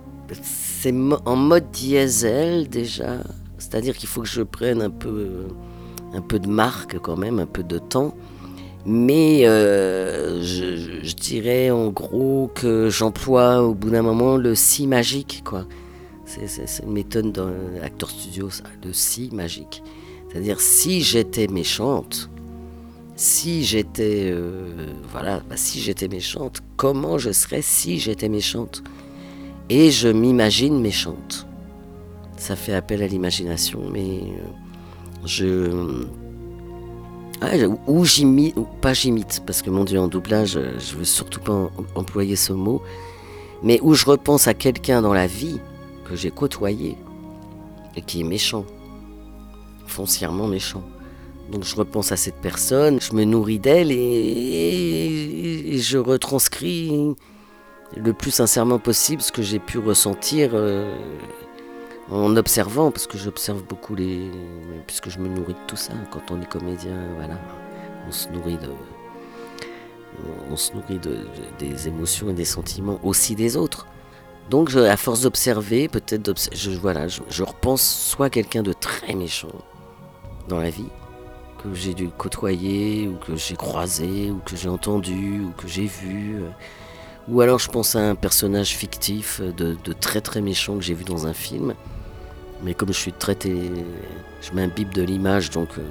en 1.26 1.36
mode 1.36 1.72
diesel 1.72 2.69
déjà, 2.69 3.15
c'est-à-dire 3.57 3.98
qu'il 3.98 4.10
faut 4.10 4.22
que 4.22 4.27
je 4.27 4.44
prenne 4.44 4.84
un 4.84 4.91
peu, 4.91 5.48
un 6.14 6.22
peu 6.22 6.38
de 6.38 6.48
marque 6.48 6.99
quand 6.99 7.18
même, 7.18 7.40
un 7.40 7.48
peu 7.48 7.64
de 7.64 7.80
temps. 7.80 8.14
Mais 8.85 9.45
euh, 9.45 10.41
je, 10.41 11.14
dirais 11.15 11.69
en 11.69 11.89
gros 11.89 12.49
que 12.53 12.89
j'emploie 12.89 13.61
au 13.61 13.73
bout 13.73 13.89
d'un 13.89 14.01
moment 14.01 14.38
le 14.38 14.56
si 14.56 14.88
magique, 14.88 15.43
quoi. 15.45 15.65
C'est, 16.26 16.84
une 16.84 16.93
méthode 16.93 17.31
dans 17.31 17.49
l'acteur 17.81 18.10
studio, 18.10 18.49
ça, 18.49 18.64
le 18.85 18.93
si 18.93 19.30
magique. 19.34 19.84
C'est-à-dire 20.30 20.61
si 20.61 21.01
j'étais 21.01 21.47
méchante, 21.47 22.30
si 23.15 23.64
j'étais, 23.64 24.30
euh, 24.31 24.88
voilà, 25.11 25.41
bah, 25.49 25.57
si 25.57 25.81
j'étais 25.81 26.07
méchante, 26.07 26.61
comment 26.77 27.18
je 27.18 27.31
serais 27.31 27.64
si 27.64 27.99
j'étais 27.99 28.30
méchante? 28.30 28.84
Et 29.69 29.91
je 29.91 30.07
m'imagine 30.07 30.80
méchante. 30.80 31.47
Ça 32.38 32.56
fait 32.56 32.73
appel 32.73 33.03
à 33.03 33.07
l'imagination, 33.07 33.81
mais 33.91 34.22
euh, 34.22 35.26
je 35.26 36.06
ah, 37.41 37.52
ou- 37.88 38.06
j'imite, 38.06 38.56
ou 38.57 38.66
pas 38.82 38.94
j'imite, 38.94 39.41
parce 39.45 39.61
que 39.61 39.70
mon 39.70 39.84
Dieu, 39.84 39.99
en 39.99 40.07
doublage, 40.07 40.57
euh, 40.57 40.74
je 40.80 40.95
veux 40.95 41.03
surtout 41.06 41.40
pas 41.40 41.53
em- 41.53 41.70
employer 41.95 42.36
ce 42.36 42.53
mot, 42.53 42.82
mais 43.64 43.80
où 43.82 43.94
je 43.94 44.06
repense 44.06 44.48
à 44.48 44.53
quelqu'un 44.53 45.02
dans 45.02 45.14
la 45.14 45.28
vie 45.28 45.60
que 46.06 46.16
j'ai 46.16 46.32
côtoyé 46.32 46.98
et 47.95 48.02
qui 48.02 48.22
est 48.22 48.26
méchant, 48.26 48.66
foncièrement 49.88 50.48
méchant. 50.48 50.84
Donc 51.52 51.64
je 51.64 51.76
repense 51.76 52.11
à 52.11 52.18
cette 52.18 52.36
personne, 52.41 52.99
je 53.02 53.14
me 53.14 53.24
nourris 53.24 53.57
d'elle 53.60 53.91
et 53.91 55.78
je 55.80 55.98
retranscris 55.98 57.16
le 57.98 58.14
plus 58.14 58.30
sincèrement 58.32 58.78
possible 58.80 59.22
ce 59.22 59.32
que 59.32 59.41
j'ai 59.41 59.57
pu 59.60 59.80
ressentir 59.80 60.52
euh, 60.53 60.94
en 62.11 62.36
observant, 62.38 62.91
parce 62.91 63.07
que 63.07 63.18
j'observe 63.18 63.64
beaucoup 63.64 63.95
les. 63.95 64.30
puisque 64.88 65.10
je 65.10 65.19
me 65.19 65.27
nourris 65.27 65.53
de 65.53 65.60
tout 65.68 65.76
ça. 65.76 65.94
Quand 66.11 66.31
on 66.31 66.41
est 66.41 66.49
comédien, 66.49 66.98
voilà, 67.18 67.36
on 68.07 68.11
se 68.11 68.30
nourrit 68.30 68.57
de. 68.57 68.69
On 70.52 70.56
se 70.57 70.73
nourrit 70.73 70.99
de, 70.99 71.11
de- 71.11 71.19
des 71.60 71.88
émotions 71.88 72.30
et 72.30 72.34
des 72.34 72.45
sentiments 72.45 72.99
aussi 73.03 73.36
des 73.36 73.56
autres. 73.56 73.86
Donc, 74.49 74.76
à 74.76 74.98
force 74.98 75.22
d'observer, 75.22 75.88
peut-être 75.88 76.34
je, 76.53 76.72
voilà, 76.72 77.07
je, 77.07 77.22
je 77.30 77.44
repense 77.44 77.81
soit 77.84 78.30
quelqu'un 78.31 78.64
de 78.64 78.73
très 78.73 79.14
méchant 79.14 79.52
dans 80.48 80.57
la 80.60 80.72
vie, 80.72 80.90
que 81.64 81.73
j'ai 81.76 81.94
dû 81.94 82.10
côtoyer, 82.10 83.07
ou 83.07 83.15
que 83.18 83.36
j'ai 83.36 83.56
croisé, 83.56 84.31
ou 84.31 84.40
que 84.44 84.56
j'ai 84.57 84.68
entendu, 84.69 85.41
ou 85.45 85.52
que 85.52 85.68
j'ai 85.68 85.86
vu. 85.86 86.38
euh, 86.41 86.49
Ou 87.27 87.41
alors 87.41 87.60
je 87.60 87.69
pense 87.69 87.95
à 87.95 87.99
un 87.99 88.15
personnage 88.15 88.69
fictif 88.69 89.40
de, 89.40 89.77
de 89.84 89.94
très 89.94 90.19
très 90.19 90.41
méchant 90.41 90.76
que 90.76 90.81
j'ai 90.81 90.95
vu 90.95 91.03
dans 91.03 91.27
un 91.27 91.34
film. 91.34 91.76
Mais 92.64 92.73
comme 92.73 92.90
je 92.94 92.99
suis 92.99 93.14
très. 93.14 93.36
té- 93.36 93.72
Je 94.41 94.52
m'imbibe 94.53 94.94
de 94.94 95.02
l'image, 95.02 95.49
donc 95.49 95.69
euh, 95.77 95.81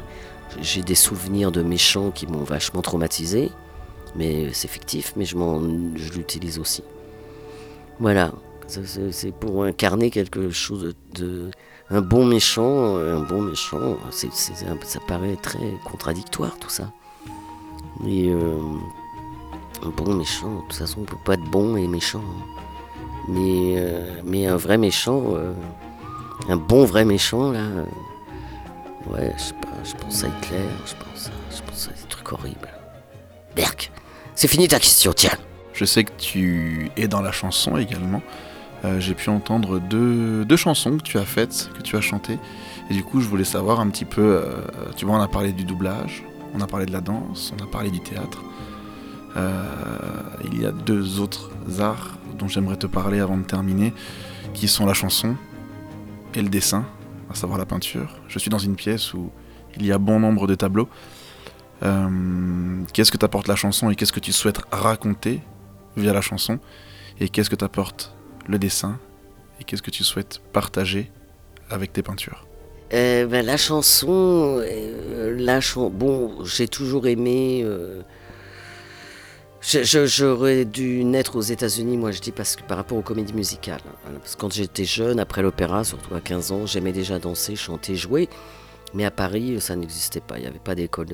j'ai 0.60 0.82
des 0.82 0.94
souvenirs 0.94 1.50
de 1.52 1.62
méchants 1.62 2.10
qui 2.10 2.26
m'ont 2.26 2.44
vachement 2.44 2.82
traumatisé. 2.82 3.50
Mais 4.16 4.52
c'est 4.52 4.68
fictif, 4.68 5.12
mais 5.16 5.24
je, 5.24 5.36
je 5.96 6.12
l'utilise 6.12 6.58
aussi. 6.58 6.82
Voilà. 7.98 8.32
C'est- 8.66 9.32
pour 9.32 9.64
incarner 9.64 10.10
quelque 10.10 10.50
chose 10.50 10.94
de, 11.14 11.50
un 11.90 12.00
bon 12.02 12.24
méchant, 12.26 12.96
un 12.96 13.20
bon 13.20 13.40
méchant. 13.42 13.96
ça 14.10 15.00
paraît 15.06 15.36
très 15.36 15.58
contradictoire 15.90 16.58
tout 16.58 16.68
ça. 16.68 16.90
Mais 18.04 18.28
euh, 18.28 18.58
un 19.84 19.88
bon 19.90 20.14
méchant, 20.14 20.54
de 20.56 20.60
toute 20.68 20.74
façon, 20.74 21.00
on 21.00 21.04
peut 21.04 21.16
pas 21.24 21.34
être 21.34 21.50
bon 21.50 21.76
et 21.76 21.86
méchant. 21.88 22.20
hein. 22.22 22.44
Mais, 23.28 23.74
euh, 23.78 24.20
mais 24.24 24.46
un 24.46 24.56
vrai 24.56 24.76
méchant, 24.78 25.22
euh, 25.34 25.52
un 26.48 26.56
bon 26.56 26.84
vrai 26.84 27.04
méchant 27.04 27.50
là, 27.52 27.60
euh, 27.60 27.84
ouais, 29.06 29.32
je 29.36 29.42
sais 29.42 29.54
pas, 29.54 29.68
je 29.84 29.92
pense 29.94 30.24
à 30.24 30.28
Hitler, 30.28 30.64
je 30.86 30.94
pense 30.94 31.28
à, 31.28 31.54
je 31.56 31.62
pense 31.62 31.88
à 31.88 31.90
des 31.90 32.08
trucs 32.08 32.32
horribles. 32.32 32.68
Berk, 33.56 33.90
c'est 34.34 34.48
fini 34.48 34.68
ta 34.68 34.78
question, 34.78 35.12
tiens. 35.12 35.36
Je 35.72 35.84
sais 35.84 36.04
que 36.04 36.12
tu 36.16 36.90
es 36.96 37.08
dans 37.08 37.20
la 37.20 37.32
chanson 37.32 37.76
également. 37.76 38.22
Euh, 38.84 39.00
J'ai 39.00 39.14
pu 39.14 39.30
entendre 39.30 39.78
deux, 39.80 40.44
chansons 40.56 40.96
que 40.98 41.02
tu 41.02 41.18
as 41.18 41.24
faites, 41.24 41.70
que 41.76 41.82
tu 41.82 41.96
as 41.96 42.00
chantées. 42.00 42.38
Et 42.90 42.94
du 42.94 43.02
coup, 43.04 43.20
je 43.20 43.28
voulais 43.28 43.44
savoir 43.44 43.80
un 43.80 43.88
petit 43.88 44.04
peu. 44.04 44.22
euh, 44.22 44.62
tu 44.96 45.04
vois, 45.04 45.16
on 45.16 45.20
a 45.20 45.28
parlé 45.28 45.52
du 45.52 45.64
doublage, 45.64 46.24
on 46.54 46.60
a 46.60 46.66
parlé 46.66 46.86
de 46.86 46.92
la 46.92 47.00
danse, 47.00 47.52
on 47.58 47.64
a 47.64 47.66
parlé 47.66 47.90
du 47.90 48.00
théâtre. 48.00 48.42
Il 50.44 50.60
y 50.60 50.66
a 50.66 50.72
deux 50.72 51.20
autres 51.20 51.50
arts 51.78 52.18
dont 52.36 52.48
j'aimerais 52.48 52.76
te 52.76 52.88
parler 52.88 53.20
avant 53.20 53.36
de 53.36 53.44
terminer, 53.44 53.92
qui 54.52 54.66
sont 54.66 54.84
la 54.84 54.94
chanson 54.94 55.36
et 56.34 56.42
le 56.42 56.48
dessin, 56.48 56.84
à 57.30 57.34
savoir 57.34 57.58
la 57.58 57.66
peinture. 57.66 58.16
Je 58.28 58.38
suis 58.38 58.50
dans 58.50 58.58
une 58.58 58.76
pièce 58.76 59.14
où 59.14 59.30
il 59.76 59.86
y 59.86 59.92
a 59.92 59.98
bon 59.98 60.20
nombre 60.20 60.46
de 60.46 60.54
tableaux. 60.54 60.88
Euh, 61.82 62.82
qu'est-ce 62.92 63.12
que 63.12 63.16
t'apporte 63.16 63.48
la 63.48 63.56
chanson 63.56 63.90
et 63.90 63.94
qu'est-ce 63.94 64.12
que 64.12 64.20
tu 64.20 64.32
souhaites 64.32 64.60
raconter 64.72 65.40
via 65.96 66.12
la 66.12 66.20
chanson 66.20 66.58
et 67.20 67.28
qu'est-ce 67.28 67.50
que 67.50 67.56
t'apporte 67.56 68.14
le 68.48 68.58
dessin 68.58 68.98
et 69.60 69.64
qu'est-ce 69.64 69.82
que 69.82 69.90
tu 69.90 70.04
souhaites 70.04 70.40
partager 70.52 71.10
avec 71.70 71.92
tes 71.92 72.02
peintures? 72.02 72.46
Euh, 72.92 73.26
ben, 73.26 73.44
la 73.44 73.56
chanson, 73.56 74.62
euh, 74.64 75.36
la 75.38 75.60
bon, 75.90 76.44
j'ai 76.44 76.68
toujours 76.68 77.06
aimé. 77.06 77.64
Euh, 79.74 80.06
J'aurais 80.06 80.64
dû 80.64 81.04
naître 81.04 81.36
aux 81.36 81.40
États-Unis, 81.42 81.96
moi 81.96 82.10
je 82.12 82.20
dis, 82.20 82.32
parce 82.32 82.56
que 82.56 82.62
par 82.62 82.76
rapport 82.76 82.96
aux 82.98 83.02
comédies 83.02 83.32
musicales. 83.34 83.80
hein, 84.06 84.12
parce 84.20 84.34
que 84.36 84.40
quand 84.40 84.52
j'étais 84.52 84.84
jeune, 84.84 85.18
après 85.20 85.42
l'opéra, 85.42 85.84
surtout 85.84 86.14
à 86.14 86.20
15 86.20 86.52
ans, 86.52 86.66
j'aimais 86.66 86.92
déjà 86.92 87.18
danser, 87.18 87.56
chanter, 87.56 87.96
jouer. 87.96 88.28
Mais 88.94 89.04
à 89.04 89.10
Paris, 89.10 89.60
ça 89.60 89.76
n'existait 89.76 90.20
pas. 90.20 90.38
Il 90.38 90.42
n'y 90.42 90.46
avait 90.46 90.58
pas 90.58 90.74
d'école 90.74 91.08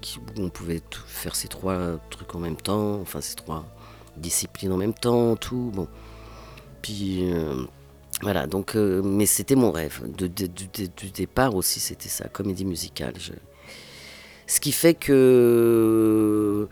qui- 0.00 0.18
où 0.18 0.42
on 0.42 0.50
pouvait 0.50 0.82
faire 1.06 1.34
ces 1.36 1.48
trois 1.48 1.98
trucs 2.10 2.34
en 2.34 2.38
même 2.40 2.56
temps, 2.56 3.00
enfin 3.00 3.20
ces 3.20 3.34
trois 3.36 3.64
disciplines 4.16 4.72
en 4.72 4.76
même 4.76 4.94
temps, 4.94 5.36
tout. 5.36 5.70
Bon. 5.74 5.88
Puis. 6.82 7.32
euh, 7.32 7.64
voilà, 8.22 8.46
donc, 8.46 8.76
euh, 8.76 9.02
mais 9.02 9.26
c'était 9.26 9.56
mon 9.56 9.72
rêve. 9.72 10.00
De- 10.16 10.26
du, 10.28 10.46
départ 11.10 11.54
aussi, 11.54 11.80
c'était 11.80 12.08
ça, 12.08 12.28
comédie 12.28 12.64
musicale. 12.64 13.14
Ce 14.46 14.60
qui 14.60 14.70
fait 14.72 14.94
que, 14.94 16.68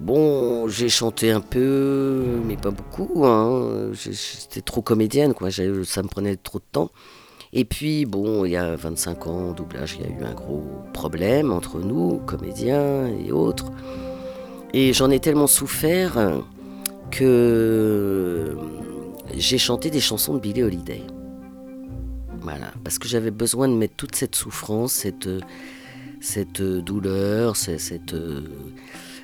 bon, 0.00 0.66
j'ai 0.68 0.88
chanté 0.88 1.30
un 1.30 1.40
peu, 1.40 2.40
mais 2.44 2.56
pas 2.56 2.70
beaucoup. 2.70 3.24
Hein. 3.24 3.92
J'étais 3.92 4.62
trop 4.62 4.82
comédienne, 4.82 5.34
quoi. 5.34 5.50
Ça 5.50 6.02
me 6.02 6.08
prenait 6.08 6.36
trop 6.36 6.58
de 6.58 6.64
temps. 6.72 6.90
Et 7.52 7.64
puis, 7.64 8.06
bon, 8.06 8.44
il 8.44 8.52
y 8.52 8.56
a 8.56 8.76
25 8.76 9.26
ans, 9.26 9.50
au 9.50 9.52
doublage, 9.52 9.96
il 9.98 10.06
y 10.06 10.12
a 10.12 10.20
eu 10.20 10.24
un 10.24 10.34
gros 10.34 10.64
problème 10.92 11.52
entre 11.52 11.80
nous, 11.80 12.18
comédiens 12.18 13.06
et 13.06 13.32
autres. 13.32 13.66
Et 14.72 14.92
j'en 14.92 15.10
ai 15.10 15.18
tellement 15.18 15.48
souffert 15.48 16.42
que 17.10 18.56
j'ai 19.34 19.58
chanté 19.58 19.90
des 19.90 20.00
chansons 20.00 20.34
de 20.34 20.38
Billie 20.38 20.62
Holiday. 20.62 21.02
Voilà, 22.40 22.72
parce 22.84 22.98
que 22.98 23.08
j'avais 23.08 23.32
besoin 23.32 23.68
de 23.68 23.74
mettre 23.74 23.96
toute 23.96 24.14
cette 24.14 24.36
souffrance, 24.36 24.92
cette, 24.92 25.28
cette 26.20 26.62
douleur, 26.62 27.56
cette, 27.56 28.14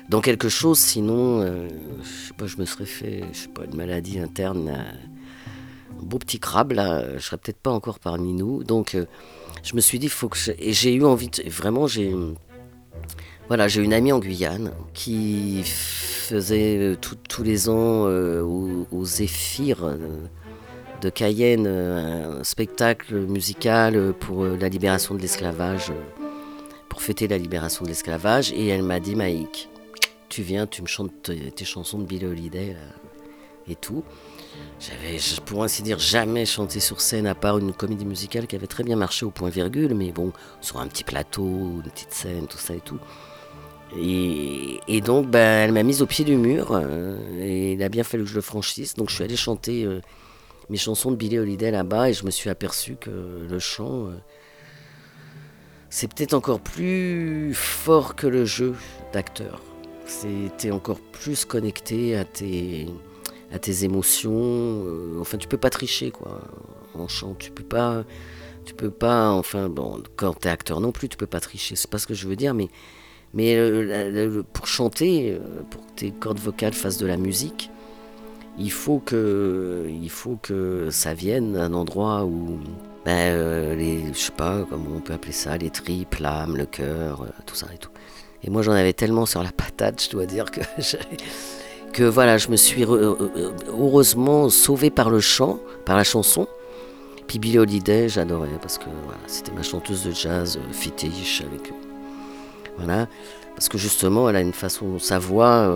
dans 0.09 0.21
quelque 0.21 0.49
chose, 0.49 0.79
sinon, 0.79 1.41
euh, 1.41 1.67
je 2.01 2.27
sais 2.27 2.33
pas, 2.33 2.47
je 2.47 2.57
me 2.57 2.65
serais 2.65 2.85
fait, 2.85 3.23
je 3.33 3.39
sais 3.39 3.47
pas, 3.49 3.65
une 3.65 3.75
maladie 3.75 4.19
interne, 4.19 4.69
euh, 4.69 5.99
un 5.99 6.03
beau 6.03 6.17
petit 6.17 6.39
crabe 6.39 6.71
là, 6.71 7.17
je 7.17 7.23
serais 7.23 7.37
peut-être 7.37 7.59
pas 7.59 7.71
encore 7.71 7.99
parmi 7.99 8.33
nous. 8.33 8.63
Donc, 8.63 8.95
euh, 8.95 9.05
je 9.63 9.75
me 9.75 9.81
suis 9.81 9.99
dit, 9.99 10.07
faut 10.07 10.29
que 10.29 10.37
et 10.59 10.71
j'ai 10.71 10.93
eu 10.93 11.03
envie, 11.03 11.27
de... 11.27 11.49
vraiment, 11.49 11.87
j'ai, 11.87 12.15
voilà, 13.47 13.67
j'ai 13.67 13.81
une 13.81 13.93
amie 13.93 14.11
en 14.11 14.19
Guyane 14.19 14.71
qui 14.93 15.61
faisait 15.65 16.95
tous 17.01 17.43
les 17.43 17.69
ans 17.69 18.05
euh, 18.07 18.41
au, 18.41 18.87
au 18.91 19.05
Zéphyr 19.05 19.83
euh, 19.83 19.97
de 21.01 21.09
Cayenne 21.09 21.67
un 21.67 22.43
spectacle 22.43 23.15
musical 23.15 24.13
pour 24.19 24.45
la 24.45 24.67
libération 24.67 25.15
de 25.15 25.21
l'esclavage, 25.21 25.91
pour 26.89 27.01
fêter 27.01 27.27
la 27.27 27.37
libération 27.37 27.83
de 27.83 27.89
l'esclavage. 27.89 28.51
Et 28.53 28.67
elle 28.67 28.81
m'a 28.81 28.99
dit, 28.99 29.15
Maïk, 29.15 29.69
tu 30.29 30.41
viens, 30.41 30.67
tu 30.67 30.81
me 30.81 30.87
chantes 30.87 31.31
tes, 31.55 31.65
chansons 31.65 31.99
de 31.99 32.05
Billie 32.05 32.25
Holiday 32.25 32.73
là, 32.73 32.79
et 33.69 33.75
tout. 33.75 34.03
J'avais, 34.79 35.17
pour 35.45 35.63
ainsi 35.63 35.83
dire, 35.83 35.99
jamais 35.99 36.45
chanté 36.45 36.79
sur 36.79 37.01
scène 37.01 37.27
à 37.27 37.35
part 37.35 37.57
une 37.57 37.73
comédie 37.73 38.05
musicale 38.05 38.47
qui 38.47 38.55
avait 38.55 38.67
très 38.67 38.83
bien 38.83 38.95
marché 38.95 39.25
au 39.25 39.31
point 39.31 39.49
virgule, 39.49 39.93
mais 39.93 40.11
bon, 40.11 40.31
sur 40.61 40.79
un 40.79 40.87
petit 40.87 41.03
plateau, 41.03 41.43
une 41.43 41.91
petite 41.91 42.13
scène, 42.13 42.47
tout 42.47 42.57
ça 42.57 42.75
et 42.75 42.81
tout. 42.81 42.99
Et, 43.95 45.01
donc, 45.01 45.27
ben, 45.27 45.63
elle 45.63 45.71
m'a 45.71 45.83
mise 45.83 46.01
au 46.01 46.05
pied 46.05 46.25
du 46.25 46.35
mur, 46.35 46.71
euh, 46.71 47.17
et 47.39 47.73
il 47.73 47.83
a 47.83 47.89
bien 47.89 48.03
fallu 48.03 48.23
que 48.23 48.29
je 48.29 48.35
le 48.35 48.41
franchisse. 48.41 48.95
Donc, 48.95 49.09
je 49.09 49.15
suis 49.15 49.23
allé 49.23 49.37
chanter 49.37 49.85
euh, 49.85 50.01
mes 50.69 50.77
chansons 50.77 51.11
de 51.11 51.15
Billie 51.15 51.39
Holiday 51.39 51.71
là-bas, 51.71 52.09
et 52.09 52.13
je 52.13 52.25
me 52.25 52.31
suis 52.31 52.49
aperçu 52.49 52.97
que 52.99 53.45
le 53.49 53.59
chant, 53.59 54.07
euh, 54.07 54.17
c'est 55.89 56.13
peut-être 56.13 56.33
encore 56.33 56.59
plus 56.59 57.53
fort 57.53 58.15
que 58.15 58.27
le 58.27 58.45
jeu 58.45 58.75
d'acteur. 59.13 59.61
C'était 60.07 60.71
encore 60.71 60.99
plus 60.99 61.45
connecté 61.45 62.15
à 62.15 62.25
tes, 62.25 62.87
à 63.51 63.59
tes 63.59 63.83
émotions. 63.83 64.31
euh, 64.33 65.19
enfin, 65.19 65.37
tu 65.37 65.47
peux 65.47 65.57
pas 65.57 65.69
tricher, 65.69 66.11
quoi. 66.11 66.41
En 66.95 67.07
chant, 67.07 67.35
tu 67.37 67.51
peux 67.51 67.63
pas. 67.63 68.05
Tu 68.65 68.73
peux 68.73 68.91
pas. 68.91 69.31
Enfin, 69.31 69.69
bon, 69.69 70.01
quand 70.15 70.33
t'es 70.39 70.49
acteur 70.49 70.79
non 70.81 70.91
plus, 70.91 71.09
tu 71.09 71.17
peux 71.17 71.27
pas 71.27 71.39
tricher. 71.41 71.75
C'est 71.75 71.89
pas 71.89 71.99
ce 71.99 72.07
que 72.07 72.13
je 72.13 72.27
veux 72.27 72.35
dire, 72.35 72.53
mais 72.53 72.69
Mais 73.33 73.55
euh, 73.57 74.43
pour 74.53 74.67
chanter, 74.67 75.33
euh, 75.33 75.63
pour 75.69 75.85
que 75.87 75.91
tes 75.95 76.11
cordes 76.11 76.39
vocales 76.39 76.73
fassent 76.73 76.97
de 76.97 77.07
la 77.07 77.17
musique, 77.17 77.71
il 78.57 78.71
faut 78.71 78.99
que, 78.99 79.87
il 79.89 80.09
faut 80.09 80.37
que 80.41 80.89
ça 80.91 81.13
vienne 81.13 81.53
d'un 81.53 81.73
endroit 81.73 82.25
où, 82.25 82.59
ben, 83.05 83.75
les, 83.77 84.13
je 84.13 84.19
sais 84.19 84.31
pas 84.33 84.65
comment 84.69 84.97
on 84.97 85.01
peut 85.01 85.13
appeler 85.13 85.33
ça, 85.33 85.57
les 85.57 85.69
tripes, 85.71 86.15
l'âme, 86.15 86.57
le 86.57 86.65
cœur, 86.65 87.25
tout 87.45 87.55
ça 87.55 87.67
et 87.73 87.77
tout. 87.77 87.91
Et 88.43 88.49
moi 88.49 88.61
j'en 88.61 88.73
avais 88.73 88.93
tellement 88.93 89.25
sur 89.25 89.43
la 89.43 89.51
patate, 89.51 90.03
je 90.03 90.09
dois 90.09 90.25
dire 90.25 90.51
que 90.51 90.61
que 91.93 92.03
voilà, 92.03 92.37
je 92.37 92.49
me 92.49 92.55
suis 92.55 92.83
euh, 92.83 93.15
euh, 93.19 93.51
heureusement 93.69 94.49
sauvé 94.49 94.91
par 94.91 95.09
le 95.09 95.19
chant, 95.19 95.59
par 95.83 95.97
la 95.97 96.03
chanson. 96.03 96.47
Puis 97.25 97.39
Billie 97.39 97.57
Holiday, 97.57 98.07
j'adorais 98.07 98.59
parce 98.61 98.77
que 98.77 98.85
voilà, 99.03 99.19
c'était 99.25 99.51
ma 99.51 99.63
chanteuse 99.63 100.03
de 100.03 100.11
jazz 100.11 100.57
euh, 100.57 100.73
fétiche 100.73 101.41
avec 101.41 101.73
voilà, 102.77 103.07
parce 103.55 103.67
que 103.69 103.79
justement, 103.79 104.29
elle 104.29 104.35
a 104.35 104.41
une 104.41 104.53
façon, 104.53 104.99
sa 104.99 105.17
voix, 105.17 105.75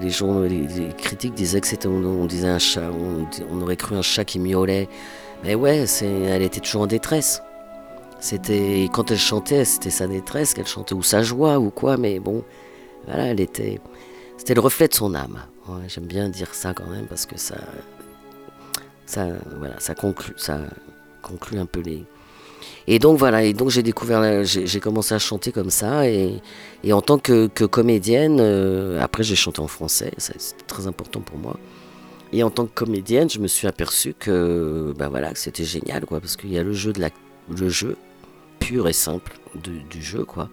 les 0.00 0.10
gens, 0.10 0.38
les, 0.42 0.68
les 0.68 0.92
critiques 0.96 1.34
disaient 1.34 1.60
que 1.60 1.66
c'était, 1.66 1.88
on, 1.88 2.26
disait 2.26 2.46
un 2.46 2.60
chat, 2.60 2.92
on, 3.50 3.60
aurait 3.60 3.74
cru 3.74 3.96
un 3.96 4.02
chat 4.02 4.24
qui 4.24 4.38
miaulait. 4.38 4.88
Mais 5.42 5.56
ouais, 5.56 5.84
elle 6.00 6.42
était 6.42 6.60
toujours 6.60 6.82
en 6.82 6.86
détresse. 6.86 7.42
C'était 8.22 8.88
quand 8.92 9.10
elle 9.10 9.18
chantait, 9.18 9.64
c'était 9.64 9.90
sa 9.90 10.06
détresse 10.06 10.54
qu'elle 10.54 10.68
chantait 10.68 10.94
ou 10.94 11.02
sa 11.02 11.24
joie 11.24 11.58
ou 11.58 11.70
quoi. 11.70 11.96
Mais 11.96 12.20
bon, 12.20 12.44
voilà, 13.08 13.24
elle 13.24 13.40
était, 13.40 13.80
c'était 14.36 14.54
le 14.54 14.60
reflet 14.60 14.86
de 14.86 14.94
son 14.94 15.12
âme. 15.16 15.40
J'aime 15.88 16.04
bien 16.04 16.28
dire 16.28 16.54
ça 16.54 16.72
quand 16.72 16.86
même 16.86 17.06
parce 17.06 17.26
que 17.26 17.36
ça, 17.36 17.56
ça, 19.06 19.26
voilà, 19.58 19.74
ça 19.80 19.96
conclut, 19.96 20.34
ça 20.36 20.60
conclut 21.20 21.58
un 21.58 21.66
peu 21.66 21.80
les. 21.80 22.04
Et 22.86 23.00
donc 23.00 23.18
voilà, 23.18 23.42
et 23.42 23.54
donc 23.54 23.70
j'ai 23.70 23.82
découvert, 23.82 24.44
j'ai 24.44 24.80
commencé 24.80 25.14
à 25.14 25.18
chanter 25.18 25.50
comme 25.50 25.70
ça, 25.70 26.08
et, 26.08 26.40
et 26.84 26.92
en 26.92 27.02
tant 27.02 27.18
que, 27.18 27.48
comédienne, 27.48 28.38
euh, 28.38 29.00
après 29.00 29.24
j'ai 29.24 29.34
chanté 29.34 29.60
en 29.60 29.66
français, 29.66 30.12
ça, 30.16 30.32
c'était 30.38 30.64
très 30.68 30.86
important 30.86 31.20
pour 31.20 31.38
moi. 31.38 31.56
Et 32.32 32.44
en 32.44 32.50
tant 32.50 32.66
que 32.66 32.72
comédienne, 32.72 33.28
je 33.28 33.40
me 33.40 33.48
suis 33.48 33.66
aperçu 33.66 34.14
que, 34.16 34.94
ben 34.96 35.08
voilà, 35.08 35.32
c'était 35.34 35.64
génial, 35.64 36.06
quoi, 36.06 36.20
parce 36.20 36.36
qu'il 36.36 36.52
y 36.52 36.58
a 36.58 36.62
le 36.62 36.72
jeu 36.72 36.92
de 36.92 37.00
la, 37.00 37.10
le 37.50 37.68
jeu 37.68 37.96
pur 38.64 38.88
et 38.88 38.92
simple 38.92 39.38
du, 39.54 40.02
jeu, 40.02 40.24
quoi, 40.24 40.48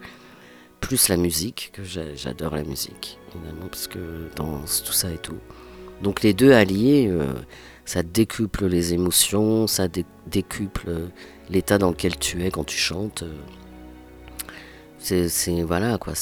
plus 0.80 1.08
la 1.08 1.16
musique, 1.16 1.70
que 1.72 1.84
j'a- 1.84 2.14
j'adore 2.14 2.54
la 2.54 2.62
musique, 2.64 3.18
évidemment, 3.34 3.66
parce 3.68 3.86
que 3.88 4.28
danse, 4.36 4.82
tout 4.84 4.92
ça 4.92 5.10
et 5.12 5.18
tout. 5.18 5.38
Donc 6.02 6.22
les 6.22 6.32
deux 6.34 6.52
alliés, 6.52 7.08
euh, 7.08 7.32
ça 7.84 8.02
décuple 8.02 8.66
les 8.66 8.94
émotions, 8.94 9.66
ça 9.66 9.88
dé- 9.88 10.06
décuple 10.26 10.84
euh, 10.88 11.08
l'état 11.50 11.78
dans 11.78 11.90
lequel 11.90 12.18
tu 12.18 12.44
es 12.44 12.50
quand 12.50 12.64
tu 12.64 12.76
chantes. 12.78 13.22
euh. 13.22 13.34
C'est, 14.98 15.62
voilà 15.62 15.96
quoi, 15.96 16.12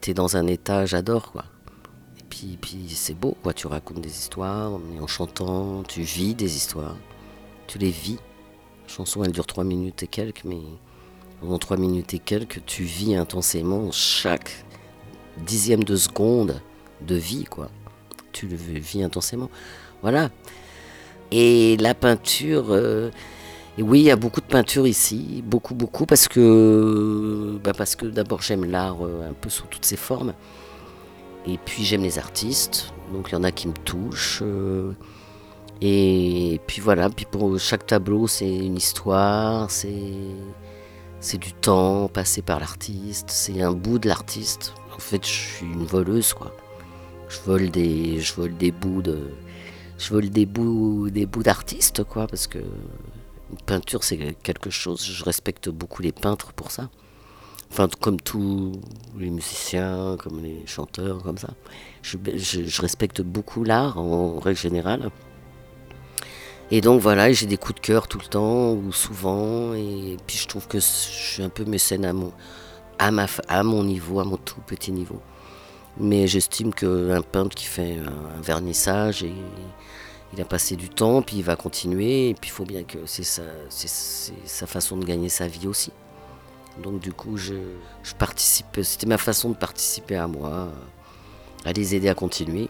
t'es 0.00 0.12
dans 0.14 0.36
un 0.36 0.46
état, 0.46 0.84
j'adore 0.84 1.32
quoi. 1.32 1.44
Et 2.18 2.24
puis, 2.28 2.58
puis 2.60 2.84
c'est 2.90 3.14
beau 3.18 3.36
quoi, 3.42 3.54
tu 3.54 3.66
racontes 3.66 4.02
des 4.02 4.10
histoires, 4.10 4.78
mais 4.78 5.00
en 5.00 5.06
chantant, 5.06 5.82
tu 5.84 6.02
vis 6.02 6.34
des 6.34 6.56
histoires, 6.56 6.96
tu 7.66 7.78
les 7.78 7.90
vis. 7.90 8.18
La 8.86 8.88
chanson 8.94 9.24
elle 9.24 9.32
dure 9.32 9.46
3 9.46 9.64
minutes 9.64 10.02
et 10.02 10.06
quelques, 10.06 10.44
mais 10.44 10.60
pendant 11.40 11.58
3 11.58 11.76
minutes 11.76 12.14
et 12.14 12.18
quelques, 12.18 12.64
tu 12.66 12.82
vis 12.82 13.14
intensément 13.14 13.90
chaque 13.92 14.64
dixième 15.46 15.84
de 15.84 15.96
seconde 15.96 16.60
de 17.06 17.14
vie 17.14 17.44
quoi. 17.44 17.70
Tu 18.32 18.46
le 18.46 18.56
vis 18.56 19.02
intensément. 19.02 19.50
Voilà. 20.02 20.30
Et 21.30 21.76
la 21.76 21.94
peinture, 21.94 22.66
euh, 22.70 23.10
et 23.76 23.82
oui, 23.82 24.00
il 24.00 24.04
y 24.04 24.10
a 24.10 24.16
beaucoup 24.16 24.40
de 24.40 24.46
peinture 24.46 24.86
ici, 24.86 25.42
beaucoup, 25.46 25.74
beaucoup, 25.74 26.06
parce 26.06 26.26
que, 26.26 27.58
bah 27.62 27.72
parce 27.76 27.96
que 27.96 28.06
d'abord 28.06 28.42
j'aime 28.42 28.64
l'art 28.64 29.04
euh, 29.04 29.28
un 29.30 29.34
peu 29.34 29.50
sous 29.50 29.66
toutes 29.66 29.84
ses 29.84 29.96
formes, 29.96 30.32
et 31.46 31.58
puis 31.58 31.84
j'aime 31.84 32.02
les 32.02 32.18
artistes, 32.18 32.92
donc 33.12 33.28
il 33.30 33.34
y 33.34 33.36
en 33.36 33.44
a 33.44 33.52
qui 33.52 33.68
me 33.68 33.74
touchent, 33.74 34.40
euh, 34.42 34.92
et 35.82 36.60
puis 36.66 36.80
voilà, 36.80 37.10
puis 37.10 37.26
pour 37.30 37.58
chaque 37.58 37.86
tableau 37.86 38.26
c'est 38.26 38.48
une 38.48 38.76
histoire, 38.76 39.70
c'est 39.70 40.02
c'est 41.20 41.38
du 41.38 41.52
temps 41.52 42.08
passé 42.08 42.42
par 42.42 42.60
l'artiste, 42.60 43.30
c'est 43.30 43.62
un 43.62 43.72
bout 43.72 43.98
de 43.98 44.08
l'artiste. 44.08 44.74
En 44.94 44.98
fait, 45.00 45.24
je 45.26 45.32
suis 45.32 45.66
une 45.66 45.84
voleuse 45.84 46.32
quoi. 46.32 46.54
Je 47.28 47.38
vole 47.44 47.70
des, 47.70 48.20
je 48.20 48.34
vole 48.34 48.56
des 48.56 48.70
bouts 48.72 49.02
de, 49.02 49.30
je 49.98 50.10
vole 50.10 50.30
des 50.30 50.46
bouts, 50.46 51.10
des 51.10 51.26
bouts 51.26 51.42
d'artistes, 51.42 52.04
quoi, 52.04 52.26
parce 52.26 52.46
que 52.46 52.58
une 52.58 53.58
peinture, 53.66 54.04
c'est 54.04 54.34
quelque 54.42 54.70
chose. 54.70 55.04
Je 55.04 55.24
respecte 55.24 55.68
beaucoup 55.68 56.02
les 56.02 56.12
peintres 56.12 56.52
pour 56.52 56.70
ça. 56.70 56.88
Enfin, 57.70 57.88
comme 58.00 58.18
tous 58.20 58.72
les 59.18 59.28
musiciens, 59.30 60.16
comme 60.18 60.42
les 60.42 60.66
chanteurs, 60.66 61.22
comme 61.22 61.36
ça. 61.38 61.50
Je, 62.02 62.16
je- 62.34 62.64
je 62.64 62.80
respecte 62.82 63.20
beaucoup 63.20 63.62
l'art 63.64 63.98
en 63.98 64.38
règle 64.38 64.58
générale. 64.58 65.10
Et 66.70 66.82
donc 66.82 67.00
voilà, 67.00 67.32
j'ai 67.32 67.46
des 67.46 67.56
coups 67.56 67.80
de 67.80 67.86
cœur 67.86 68.08
tout 68.08 68.18
le 68.18 68.26
temps, 68.26 68.72
ou 68.72 68.92
souvent, 68.92 69.72
et 69.72 70.18
puis 70.26 70.36
je 70.36 70.46
trouve 70.46 70.68
que 70.68 70.78
je 70.78 70.84
suis 70.84 71.42
un 71.42 71.48
peu 71.48 71.64
mécène 71.64 72.04
à 72.04 72.12
mon, 72.12 72.32
à 72.98 73.62
niveau, 73.62 74.20
à 74.20 74.24
mon 74.24 74.36
tout 74.36 74.60
petit 74.66 74.92
niveau. 74.92 75.20
Mais 75.98 76.26
j'estime 76.26 76.74
qu'un 76.74 77.22
peintre 77.22 77.56
qui 77.56 77.64
fait 77.64 77.96
un, 77.98 78.40
vernissage, 78.42 79.22
et, 79.22 79.32
il 80.34 80.40
a 80.42 80.44
passé 80.44 80.76
du 80.76 80.90
temps, 80.90 81.22
puis 81.22 81.36
il 81.36 81.42
va 81.42 81.56
continuer, 81.56 82.28
et 82.28 82.34
puis 82.34 82.50
il 82.50 82.52
faut 82.52 82.66
bien 82.66 82.84
que 82.84 82.98
c'est 83.06 83.24
sa, 83.24 84.66
façon 84.66 84.98
de 84.98 85.06
gagner 85.06 85.30
sa 85.30 85.48
vie 85.48 85.66
aussi. 85.66 85.90
Donc 86.82 87.00
du 87.00 87.14
coup, 87.14 87.38
je, 87.38 87.54
c'était 88.82 89.06
ma 89.06 89.16
façon 89.16 89.48
de 89.48 89.56
participer 89.56 90.16
à 90.16 90.28
moi, 90.28 90.68
à 91.64 91.72
les 91.72 91.94
aider 91.94 92.10
à 92.10 92.14
continuer. 92.14 92.68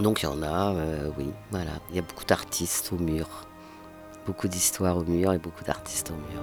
Donc 0.00 0.22
il 0.22 0.24
y 0.24 0.28
en 0.28 0.42
a, 0.42 0.72
euh, 0.74 1.10
oui, 1.18 1.30
voilà. 1.50 1.72
Il 1.90 1.96
y 1.96 1.98
a 1.98 2.02
beaucoup 2.02 2.24
d'artistes 2.24 2.90
au 2.92 2.96
mur, 2.96 3.28
beaucoup 4.26 4.48
d'histoires 4.48 4.96
au 4.96 5.04
mur 5.04 5.32
et 5.32 5.38
beaucoup 5.38 5.62
d'artistes 5.64 6.10
au 6.10 6.14
mur. 6.14 6.42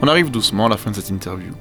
On 0.00 0.06
arrive 0.06 0.30
doucement 0.30 0.66
à 0.66 0.68
la 0.68 0.76
fin 0.76 0.92
de 0.92 0.96
cette 0.96 1.10
interview. 1.10 1.52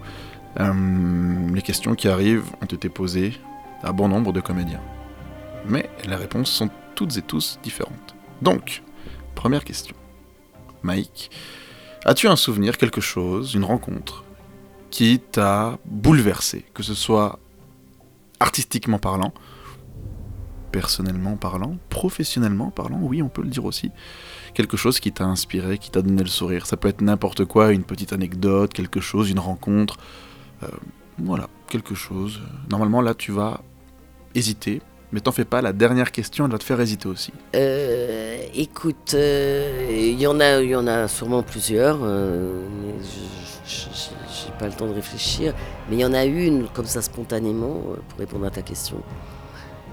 Euh, 0.59 1.53
les 1.53 1.61
questions 1.63 1.95
qui 1.95 2.07
arrivent 2.07 2.51
ont 2.61 2.65
été 2.65 2.89
posées 2.89 3.33
à 3.81 3.91
bon 3.91 4.07
nombre 4.07 4.31
de 4.31 4.41
comédiens. 4.41 4.81
Mais 5.65 5.89
les 6.05 6.15
réponses 6.15 6.51
sont 6.51 6.69
toutes 6.93 7.17
et 7.17 7.23
tous 7.23 7.59
différentes. 7.63 8.15
Donc, 8.43 8.83
première 9.33 9.63
question. 9.63 9.95
Mike, 10.83 11.31
as-tu 12.07 12.27
un 12.27 12.38
souvenir, 12.38 12.77
quelque 12.77 13.01
chose, 13.01 13.53
une 13.53 13.65
rencontre 13.65 14.23
qui 14.89 15.19
t'a 15.19 15.77
bouleversé, 15.85 16.65
que 16.73 16.81
ce 16.81 16.93
soit 16.93 17.38
artistiquement 18.39 18.97
parlant, 18.97 19.34
personnellement 20.71 21.35
parlant, 21.35 21.77
professionnellement 21.89 22.71
parlant, 22.71 22.99
oui, 23.01 23.21
on 23.21 23.27
peut 23.27 23.41
le 23.41 23.49
dire 23.49 23.65
aussi, 23.65 23.91
quelque 24.53 24.77
chose 24.77 24.99
qui 24.99 25.11
t'a 25.11 25.25
inspiré, 25.25 25.77
qui 25.77 25.91
t'a 25.91 26.01
donné 26.01 26.23
le 26.23 26.29
sourire? 26.29 26.65
Ça 26.65 26.77
peut 26.77 26.88
être 26.88 27.01
n'importe 27.01 27.43
quoi, 27.45 27.73
une 27.73 27.84
petite 27.84 28.13
anecdote, 28.13 28.73
quelque 28.73 29.01
chose, 29.01 29.29
une 29.29 29.39
rencontre. 29.39 29.97
euh, 30.63 30.67
voilà, 31.19 31.49
quelque 31.67 31.95
chose. 31.95 32.41
Normalement, 32.69 33.01
là, 33.01 33.13
tu 33.15 33.31
vas 33.31 33.61
hésiter, 34.35 34.81
mais 35.11 35.19
t'en 35.21 35.31
fais 35.31 35.45
pas, 35.45 35.61
la 35.61 35.73
dernière 35.73 36.11
question, 36.11 36.45
elle 36.45 36.51
va 36.51 36.57
te 36.57 36.63
faire 36.63 36.79
hésiter 36.81 37.07
aussi. 37.07 37.31
Euh, 37.55 38.38
écoute, 38.53 39.13
euh, 39.13 39.88
il 39.89 40.19
y 40.19 40.27
en 40.27 40.39
a, 40.39 40.61
y 40.61 40.75
en 40.75 40.88
a 40.88 41.07
sûrement 41.07 41.43
plusieurs. 41.43 41.99
euh, 42.03 42.63
j'ai 43.65 44.51
pas 44.59 44.67
le 44.67 44.73
temps 44.73 44.88
de 44.88 44.93
réfléchir. 44.93 45.53
Mais 45.89 45.97
il 45.97 45.99
y 45.99 46.05
en 46.05 46.13
a 46.13 46.25
une 46.25 46.67
comme 46.69 46.85
ça 46.85 47.01
spontanément 47.01 47.81
euh, 47.91 47.95
pour 48.09 48.19
répondre 48.19 48.45
à 48.45 48.49
ta 48.49 48.61
question. 48.61 49.01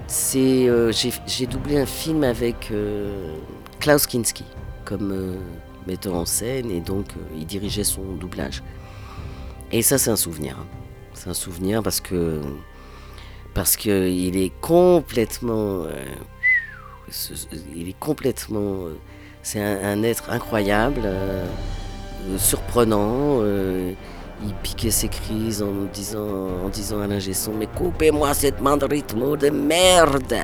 C'est, 0.06 0.68
euh, 0.68 0.92
j'ai 1.26 1.46
doublé 1.46 1.78
un 1.78 1.86
film 1.86 2.24
avec 2.24 2.70
euh, 2.70 3.34
Klaus 3.80 4.06
Kinski 4.06 4.44
comme 4.84 5.12
euh, 5.12 5.36
metteur 5.86 6.14
en 6.14 6.26
scène 6.26 6.70
et 6.70 6.80
donc 6.80 7.06
euh, 7.16 7.20
il 7.38 7.46
dirigeait 7.46 7.84
son 7.84 8.02
doublage. 8.20 8.62
Et 9.72 9.82
ça, 9.82 9.96
c'est 9.98 10.10
un 10.10 10.16
souvenir. 10.16 10.56
hein. 10.60 10.66
C'est 11.14 11.30
un 11.30 11.34
souvenir 11.34 11.82
parce 11.82 12.00
que 12.00 12.40
parce 13.54 13.76
que 13.76 14.08
il 14.08 14.36
est 14.36 14.52
complètement 14.60 15.84
euh, 15.84 16.04
il 17.74 17.88
est 17.88 17.98
complètement. 17.98 18.86
euh, 18.86 18.96
c'est 19.42 19.60
un, 19.62 20.02
être 20.02 20.30
incroyable, 20.30 21.02
euh, 21.04 21.44
euh, 22.28 22.38
surprenant. 22.38 23.40
Il 24.42 24.52
piquait 24.54 24.90
ses 24.90 25.08
crises 25.08 25.62
en 25.62 25.86
disant, 25.92 26.26
en 26.64 26.68
disant 26.68 27.00
à 27.00 27.06
l'ingé 27.06 27.32
Mais 27.58 27.66
coupez-moi 27.66 28.34
cette 28.34 28.60
bande 28.60 28.82
rythmo 28.82 29.36
de 29.36 29.50
merde 29.50 30.34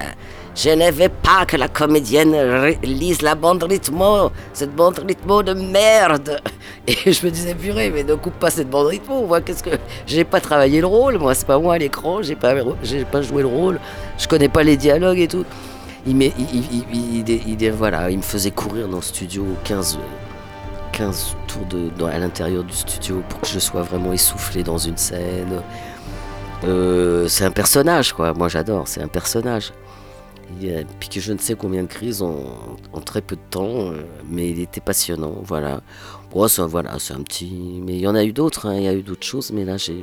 Je 0.54 0.70
ne 0.70 0.90
veux 0.90 1.08
pas 1.08 1.44
que 1.46 1.56
la 1.56 1.68
comédienne 1.68 2.34
lise 2.82 3.22
la 3.22 3.34
bande 3.34 3.62
rythmo, 3.64 4.30
cette 4.52 4.74
bande 4.74 4.98
rythmo 5.06 5.42
de 5.42 5.54
merde 5.54 6.40
Et 6.86 6.94
je 7.12 7.26
me 7.26 7.30
disais 7.30 7.54
Purée, 7.54 7.90
mais 7.90 8.04
ne 8.04 8.14
coupe 8.14 8.38
pas 8.38 8.50
cette 8.50 8.70
bande 8.70 8.86
rythmo, 8.86 9.26
moi, 9.26 9.40
qu'est-ce 9.40 9.62
que. 9.62 9.70
J'ai 10.06 10.24
pas 10.24 10.40
travaillé 10.40 10.80
le 10.80 10.86
rôle, 10.86 11.18
c'est 11.34 11.46
pas 11.46 11.58
moi 11.58 11.74
à 11.74 11.78
l'écran, 11.78 12.22
j'ai 12.22 12.36
pas, 12.36 12.54
pas 13.10 13.22
joué 13.22 13.42
le 13.42 13.48
rôle, 13.48 13.80
je 14.18 14.28
connais 14.28 14.48
pas 14.48 14.62
les 14.62 14.76
dialogues 14.76 15.18
et 15.18 15.28
tout. 15.28 15.44
il, 16.06 16.20
il, 16.22 18.16
me 18.16 18.22
faisait 18.22 18.50
courir 18.50 18.88
dans 18.88 18.96
le 18.96 19.02
studio 19.02 19.44
15, 19.64 19.98
euh, 19.98 20.29
15 20.92 21.36
tours 21.46 21.66
à 22.08 22.18
l'intérieur 22.18 22.64
du 22.64 22.74
studio 22.74 23.22
pour 23.28 23.40
que 23.40 23.46
je 23.46 23.58
sois 23.58 23.82
vraiment 23.82 24.12
essoufflé 24.12 24.62
dans 24.62 24.78
une 24.78 24.96
scène. 24.96 25.62
Euh, 26.64 27.28
c'est 27.28 27.44
un 27.44 27.50
personnage, 27.50 28.12
quoi. 28.12 28.34
Moi, 28.34 28.48
j'adore. 28.48 28.86
C'est 28.88 29.02
un 29.02 29.08
personnage. 29.08 29.72
Il 30.60 30.76
a 30.76 30.82
piqué 30.98 31.20
je 31.20 31.32
ne 31.32 31.38
sais 31.38 31.54
combien 31.54 31.82
de 31.82 31.88
crises 31.88 32.22
en, 32.22 32.34
très 33.04 33.20
peu 33.20 33.36
de 33.36 33.40
temps, 33.50 33.92
euh, 33.92 34.02
mais 34.28 34.50
il 34.50 34.60
était 34.60 34.80
passionnant. 34.80 35.36
Voilà. 35.42 35.80
Bon, 36.32 36.48
c'est 36.48 36.62
voilà, 36.62 36.94
un 36.94 37.22
petit. 37.22 37.80
Mais 37.82 37.94
il 37.94 38.00
y 38.00 38.06
en 38.08 38.14
a 38.14 38.24
eu 38.24 38.32
d'autres. 38.32 38.66
hein, 38.66 38.74
Il 38.76 38.82
y 38.82 38.88
a 38.88 38.94
eu 38.94 39.02
d'autres 39.02 39.26
choses, 39.26 39.52
mais 39.52 39.64
là, 39.64 39.76
j'ai, 39.76 40.02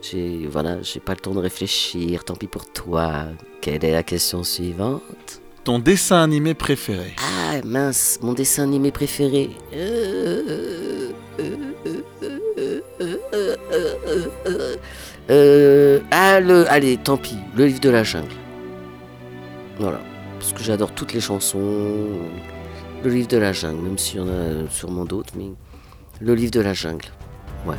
j'ai, 0.00 0.46
voilà, 0.46 0.76
pas 1.04 1.12
le 1.14 1.20
temps 1.20 1.34
de 1.34 1.40
réfléchir. 1.40 2.24
Tant 2.24 2.34
pis 2.34 2.46
pour 2.46 2.66
toi. 2.70 3.24
Quelle 3.60 3.84
est 3.84 3.92
la 3.92 4.02
question 4.04 4.44
suivante? 4.44 5.37
Ton 5.64 5.78
dessin 5.78 6.22
animé 6.22 6.54
préféré. 6.54 7.14
Ah 7.18 7.60
mince, 7.64 8.18
mon 8.22 8.32
dessin 8.32 8.62
animé 8.62 8.90
préféré. 8.90 9.50
Euh, 15.30 16.00
ah, 16.10 16.40
le, 16.40 16.70
allez, 16.70 16.96
tant 16.96 17.18
pis, 17.18 17.36
le 17.54 17.66
livre 17.66 17.80
de 17.80 17.90
la 17.90 18.02
jungle. 18.02 18.32
Voilà, 19.78 20.00
parce 20.38 20.52
que 20.52 20.62
j'adore 20.62 20.92
toutes 20.92 21.12
les 21.12 21.20
chansons. 21.20 22.06
Le 23.04 23.10
livre 23.10 23.28
de 23.28 23.36
la 23.36 23.52
jungle, 23.52 23.82
même 23.82 23.98
s'il 23.98 24.18
y 24.18 24.22
en 24.22 24.28
a 24.28 24.68
sûrement 24.70 25.04
d'autres, 25.04 25.34
mais 25.36 25.52
le 26.20 26.34
livre 26.34 26.50
de 26.50 26.60
la 26.60 26.72
jungle. 26.72 27.06
Ouais. 27.66 27.76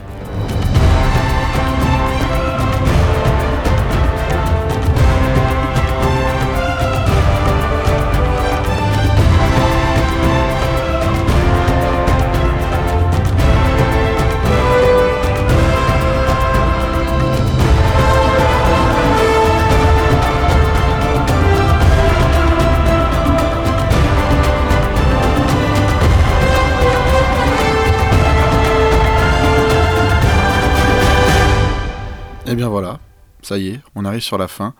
Eh 32.51 32.55
bien 32.55 32.67
voilà, 32.67 32.99
ça 33.43 33.59
y 33.59 33.67
est, 33.67 33.80
on 33.93 34.05
arrive 34.05 34.21
sur 34.21 34.39
la 34.39 34.47
fin. 34.47 34.73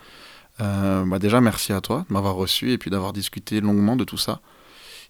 Euh, 0.60 1.06
bah 1.06 1.20
déjà, 1.20 1.40
merci 1.40 1.72
à 1.72 1.82
toi 1.82 2.04
de 2.10 2.14
m'avoir 2.14 2.34
reçu 2.34 2.72
et 2.72 2.80
puis 2.80 2.90
d'avoir 2.90 3.14
discuté 3.14 3.62
longuement 3.62 3.96
de 3.96 4.04
tout 4.04 4.18
ça. 4.18 4.42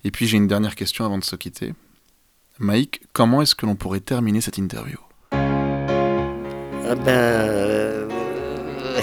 Et 0.04 0.12
puis 0.12 0.28
j'ai 0.28 0.36
une 0.36 0.48
dernière 0.48 0.76
question 0.76 1.06
avant 1.06 1.18
de 1.18 1.24
se 1.24 1.38
quitter. 1.38 1.74
Mike, 2.60 3.02
comment 3.14 3.42
est-ce 3.42 3.56
que 3.56 3.66
l'on 3.66 3.76
pourrait 3.76 4.02
terminer 4.02 4.42
cette 4.42 4.58
interview? 4.58 4.98
Ah 5.32 6.96
ben. 6.96 7.08
euh, 7.08 8.10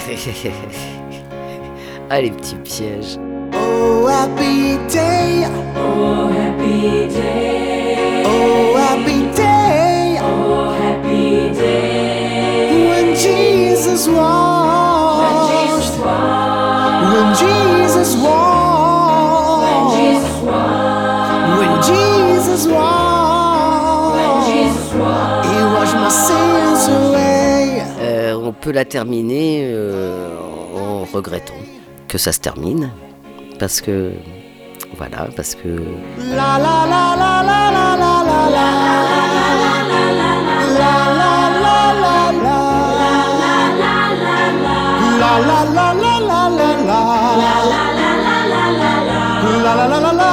ah, 2.11 2.21
les 2.21 2.29
petits 2.29 2.57
pièges. 2.57 3.17
Oh, 3.53 4.07
happy 4.07 4.77
day. 4.93 5.47
Oh, 5.75 6.29
happy 6.29 7.07
day. 7.11 7.56
Jesus 14.07 14.15
washed. 14.15 15.19
When 15.19 15.35
Jesus 15.51 15.89
washed. 15.99 17.11
When 17.11 17.27
Jesus 17.43 18.15
washed. 18.15 19.59
When 19.63 19.83
Jesus 19.97 20.37
washed. 20.43 21.59
When 21.59 21.73
Jesus 21.83 22.63
washed. 22.71 24.15
When 24.15 24.33
Jesus 24.47 24.87
washed. 24.93 25.47
He 25.49 25.57
washed 25.75 25.95
my 25.95 26.09
sins 26.09 26.83
away. 26.87 27.83
Euh, 27.99 28.35
on 28.35 28.53
peut 28.53 28.71
la 28.71 28.85
terminer 28.85 29.63
euh, 29.65 30.29
en 30.75 31.03
regrettant 31.13 31.61
que 32.07 32.17
ça 32.17 32.31
se 32.31 32.39
termine. 32.39 32.91
Parce 33.59 33.81
que. 33.81 34.11
Voilà, 34.95 35.27
parce 35.35 35.53
que. 35.55 35.83
La 36.17 36.57
la 36.57 36.85
la 36.93 37.15
la 37.15 37.43
la 37.43 37.43
la 37.43 37.71
la 37.71 37.71
la 37.71 37.86
La 45.37 45.63
la 45.63 45.91
la 45.93 45.93
la 45.93 46.17
la 46.29 46.47
la 46.49 46.69
la. 46.89 47.01
La 49.63 49.73
la 49.75 49.85
la 49.87 49.99
la 49.99 50.11
la 50.11 50.31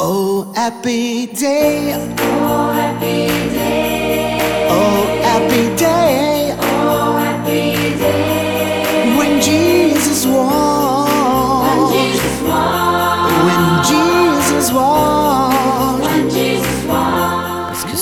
Oh 0.00 0.52
happy 0.56 1.26
day. 1.26 1.94
Oh 2.18 2.72
happy 2.72 3.26
day. 3.54 4.40
Oh 4.72 5.02
happy 5.22 5.62
day 5.76 6.56
Oh 6.60 7.16
happy 7.18 7.94
day 7.98 9.16
When 9.16 9.40
Jesus 9.40 10.26
washed 10.26 11.66
When 11.66 11.80
Jesus 11.92 12.36
washed 12.48 13.44
When 13.46 13.64
Jesus 13.90 14.72
washed 14.72 15.29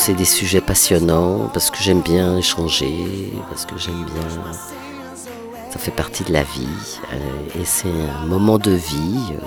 c'est 0.08 0.14
des 0.14 0.24
sujets 0.24 0.62
passionnants, 0.62 1.50
parce 1.52 1.70
que 1.70 1.76
j'aime 1.82 2.00
bien 2.00 2.38
échanger, 2.38 3.30
parce 3.50 3.66
que 3.66 3.76
j'aime 3.76 4.06
bien. 4.06 4.52
Ça 5.70 5.78
fait 5.78 5.90
partie 5.90 6.24
de 6.24 6.32
la 6.32 6.44
vie. 6.44 6.66
euh, 7.12 7.60
et 7.60 7.66
c'est 7.66 7.92
un 8.22 8.24
moment 8.24 8.56
de 8.56 8.70
vie 8.70 9.20
euh, 9.32 9.44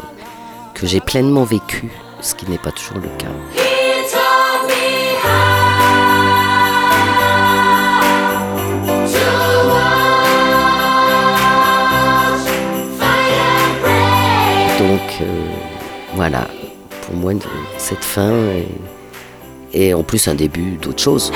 que 0.75 0.85
j'ai 0.85 0.99
pleinement 0.99 1.45
vécu, 1.45 1.89
ce 2.21 2.35
qui 2.35 2.47
n'est 2.47 2.59
pas 2.59 2.71
toujours 2.71 2.99
le 2.99 3.09
cas. 3.17 3.25
Donc 14.77 15.21
euh, 15.21 15.47
voilà, 16.13 16.47
pour 17.07 17.15
moi, 17.15 17.33
cette 17.79 18.03
fin 18.03 18.29
est, 18.29 18.67
est 19.73 19.93
en 19.93 20.03
plus 20.03 20.27
un 20.27 20.35
début 20.35 20.77
d'autre 20.81 21.01
chose. 21.01 21.31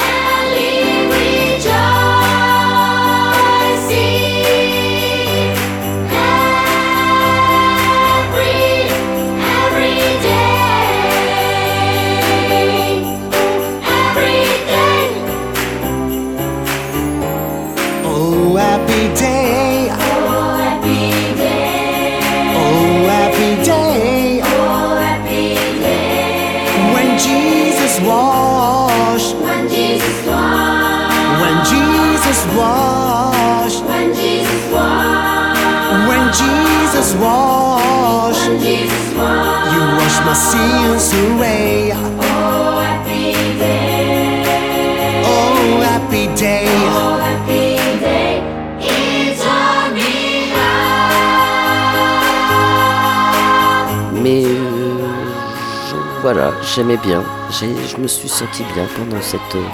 J'aimais 56.61 56.97
bien. 56.97 57.23
Je 57.51 57.97
me 57.97 58.07
suis 58.07 58.30
senti 58.30 58.63
bien 58.73 58.85
pendant 58.97 59.22
cette, 59.22 59.55
euh, 59.55 59.67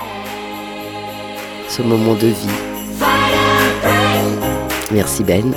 ce 1.68 1.82
moment 1.82 2.14
de 2.16 2.28
vie. 2.28 2.50
Merci 4.92 5.24
Ben. 5.24 5.54